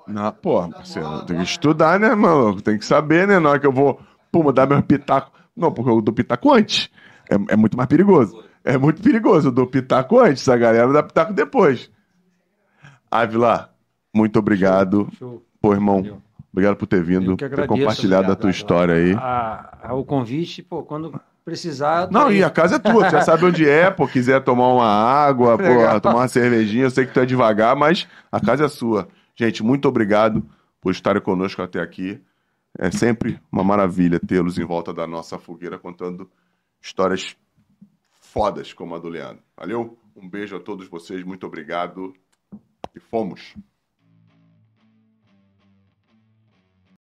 Não, 0.07 0.31
porra, 0.31 0.69
parceiro, 0.69 1.23
tem 1.25 1.37
que 1.37 1.43
estudar, 1.43 1.99
né, 1.99 2.15
mano? 2.15 2.59
Tem 2.61 2.77
que 2.77 2.85
saber, 2.85 3.27
né? 3.27 3.37
Na 3.39 3.49
hora 3.51 3.59
que 3.59 3.67
eu 3.67 3.71
vou, 3.71 3.99
pô, 4.31 4.41
mudar 4.43 4.65
meu 4.67 4.81
pitaco. 4.81 5.31
Não, 5.55 5.71
porque 5.71 5.89
eu 5.91 6.01
dou 6.01 6.13
pitaco 6.13 6.51
antes. 6.53 6.89
É, 7.29 7.53
é 7.53 7.55
muito 7.55 7.77
mais 7.77 7.87
perigoso. 7.87 8.43
É 8.63 8.77
muito 8.77 9.01
perigoso. 9.01 9.49
Eu 9.49 9.51
dou 9.51 9.67
pitaco 9.67 10.19
antes, 10.19 10.47
a 10.49 10.57
galera 10.57 10.91
dá 10.91 11.03
pitaco 11.03 11.33
depois. 11.33 11.91
Ávila, 13.11 13.73
muito 14.13 14.39
obrigado. 14.39 15.07
Show. 15.17 15.43
Pô, 15.61 15.73
irmão, 15.73 15.97
Valeu. 16.01 16.21
obrigado 16.51 16.75
por 16.77 16.87
ter 16.87 17.03
vindo, 17.03 17.31
que 17.35 17.37
ter 17.37 17.45
agradeço, 17.45 17.67
compartilhado 17.79 18.15
a 18.15 18.33
obrigado. 18.33 18.41
tua 18.41 18.49
história 18.51 18.95
aí. 18.95 19.13
A- 19.13 19.77
a- 19.83 19.93
o 19.93 20.03
convite, 20.05 20.63
pô, 20.63 20.83
quando 20.83 21.19
precisar. 21.49 22.09
Não, 22.11 22.31
e 22.31 22.43
a 22.43 22.49
casa 22.49 22.75
é 22.75 22.79
tua, 22.79 23.05
você 23.05 23.11
já 23.11 23.21
sabe 23.21 23.45
onde 23.45 23.67
é, 23.67 23.89
pô, 23.89 24.07
quiser 24.07 24.43
tomar 24.43 24.67
uma 24.67 24.87
água, 24.87 25.57
pô, 25.57 25.99
tomar 25.99 26.19
uma 26.19 26.27
cervejinha, 26.27 26.83
eu 26.83 26.91
sei 26.91 27.05
que 27.05 27.13
tu 27.13 27.19
é 27.19 27.25
devagar, 27.25 27.75
mas 27.75 28.07
a 28.31 28.39
casa 28.39 28.65
é 28.65 28.69
sua. 28.69 29.07
Gente, 29.35 29.63
muito 29.63 29.87
obrigado 29.87 30.47
por 30.79 30.91
estarem 30.91 31.21
conosco 31.21 31.61
até 31.61 31.81
aqui. 31.81 32.21
É 32.77 32.91
sempre 32.91 33.39
uma 33.51 33.63
maravilha 33.63 34.19
tê-los 34.19 34.57
em 34.57 34.63
volta 34.63 34.93
da 34.93 35.07
nossa 35.07 35.39
fogueira 35.39 35.79
contando 35.79 36.29
histórias 36.81 37.35
fodas 38.11 38.73
como 38.73 38.95
a 38.95 38.99
do 38.99 39.09
Leandro. 39.09 39.43
Valeu? 39.57 39.97
Um 40.15 40.29
beijo 40.29 40.55
a 40.55 40.59
todos 40.59 40.87
vocês, 40.87 41.23
muito 41.23 41.47
obrigado 41.47 42.13
e 42.95 42.99
fomos. 42.99 43.55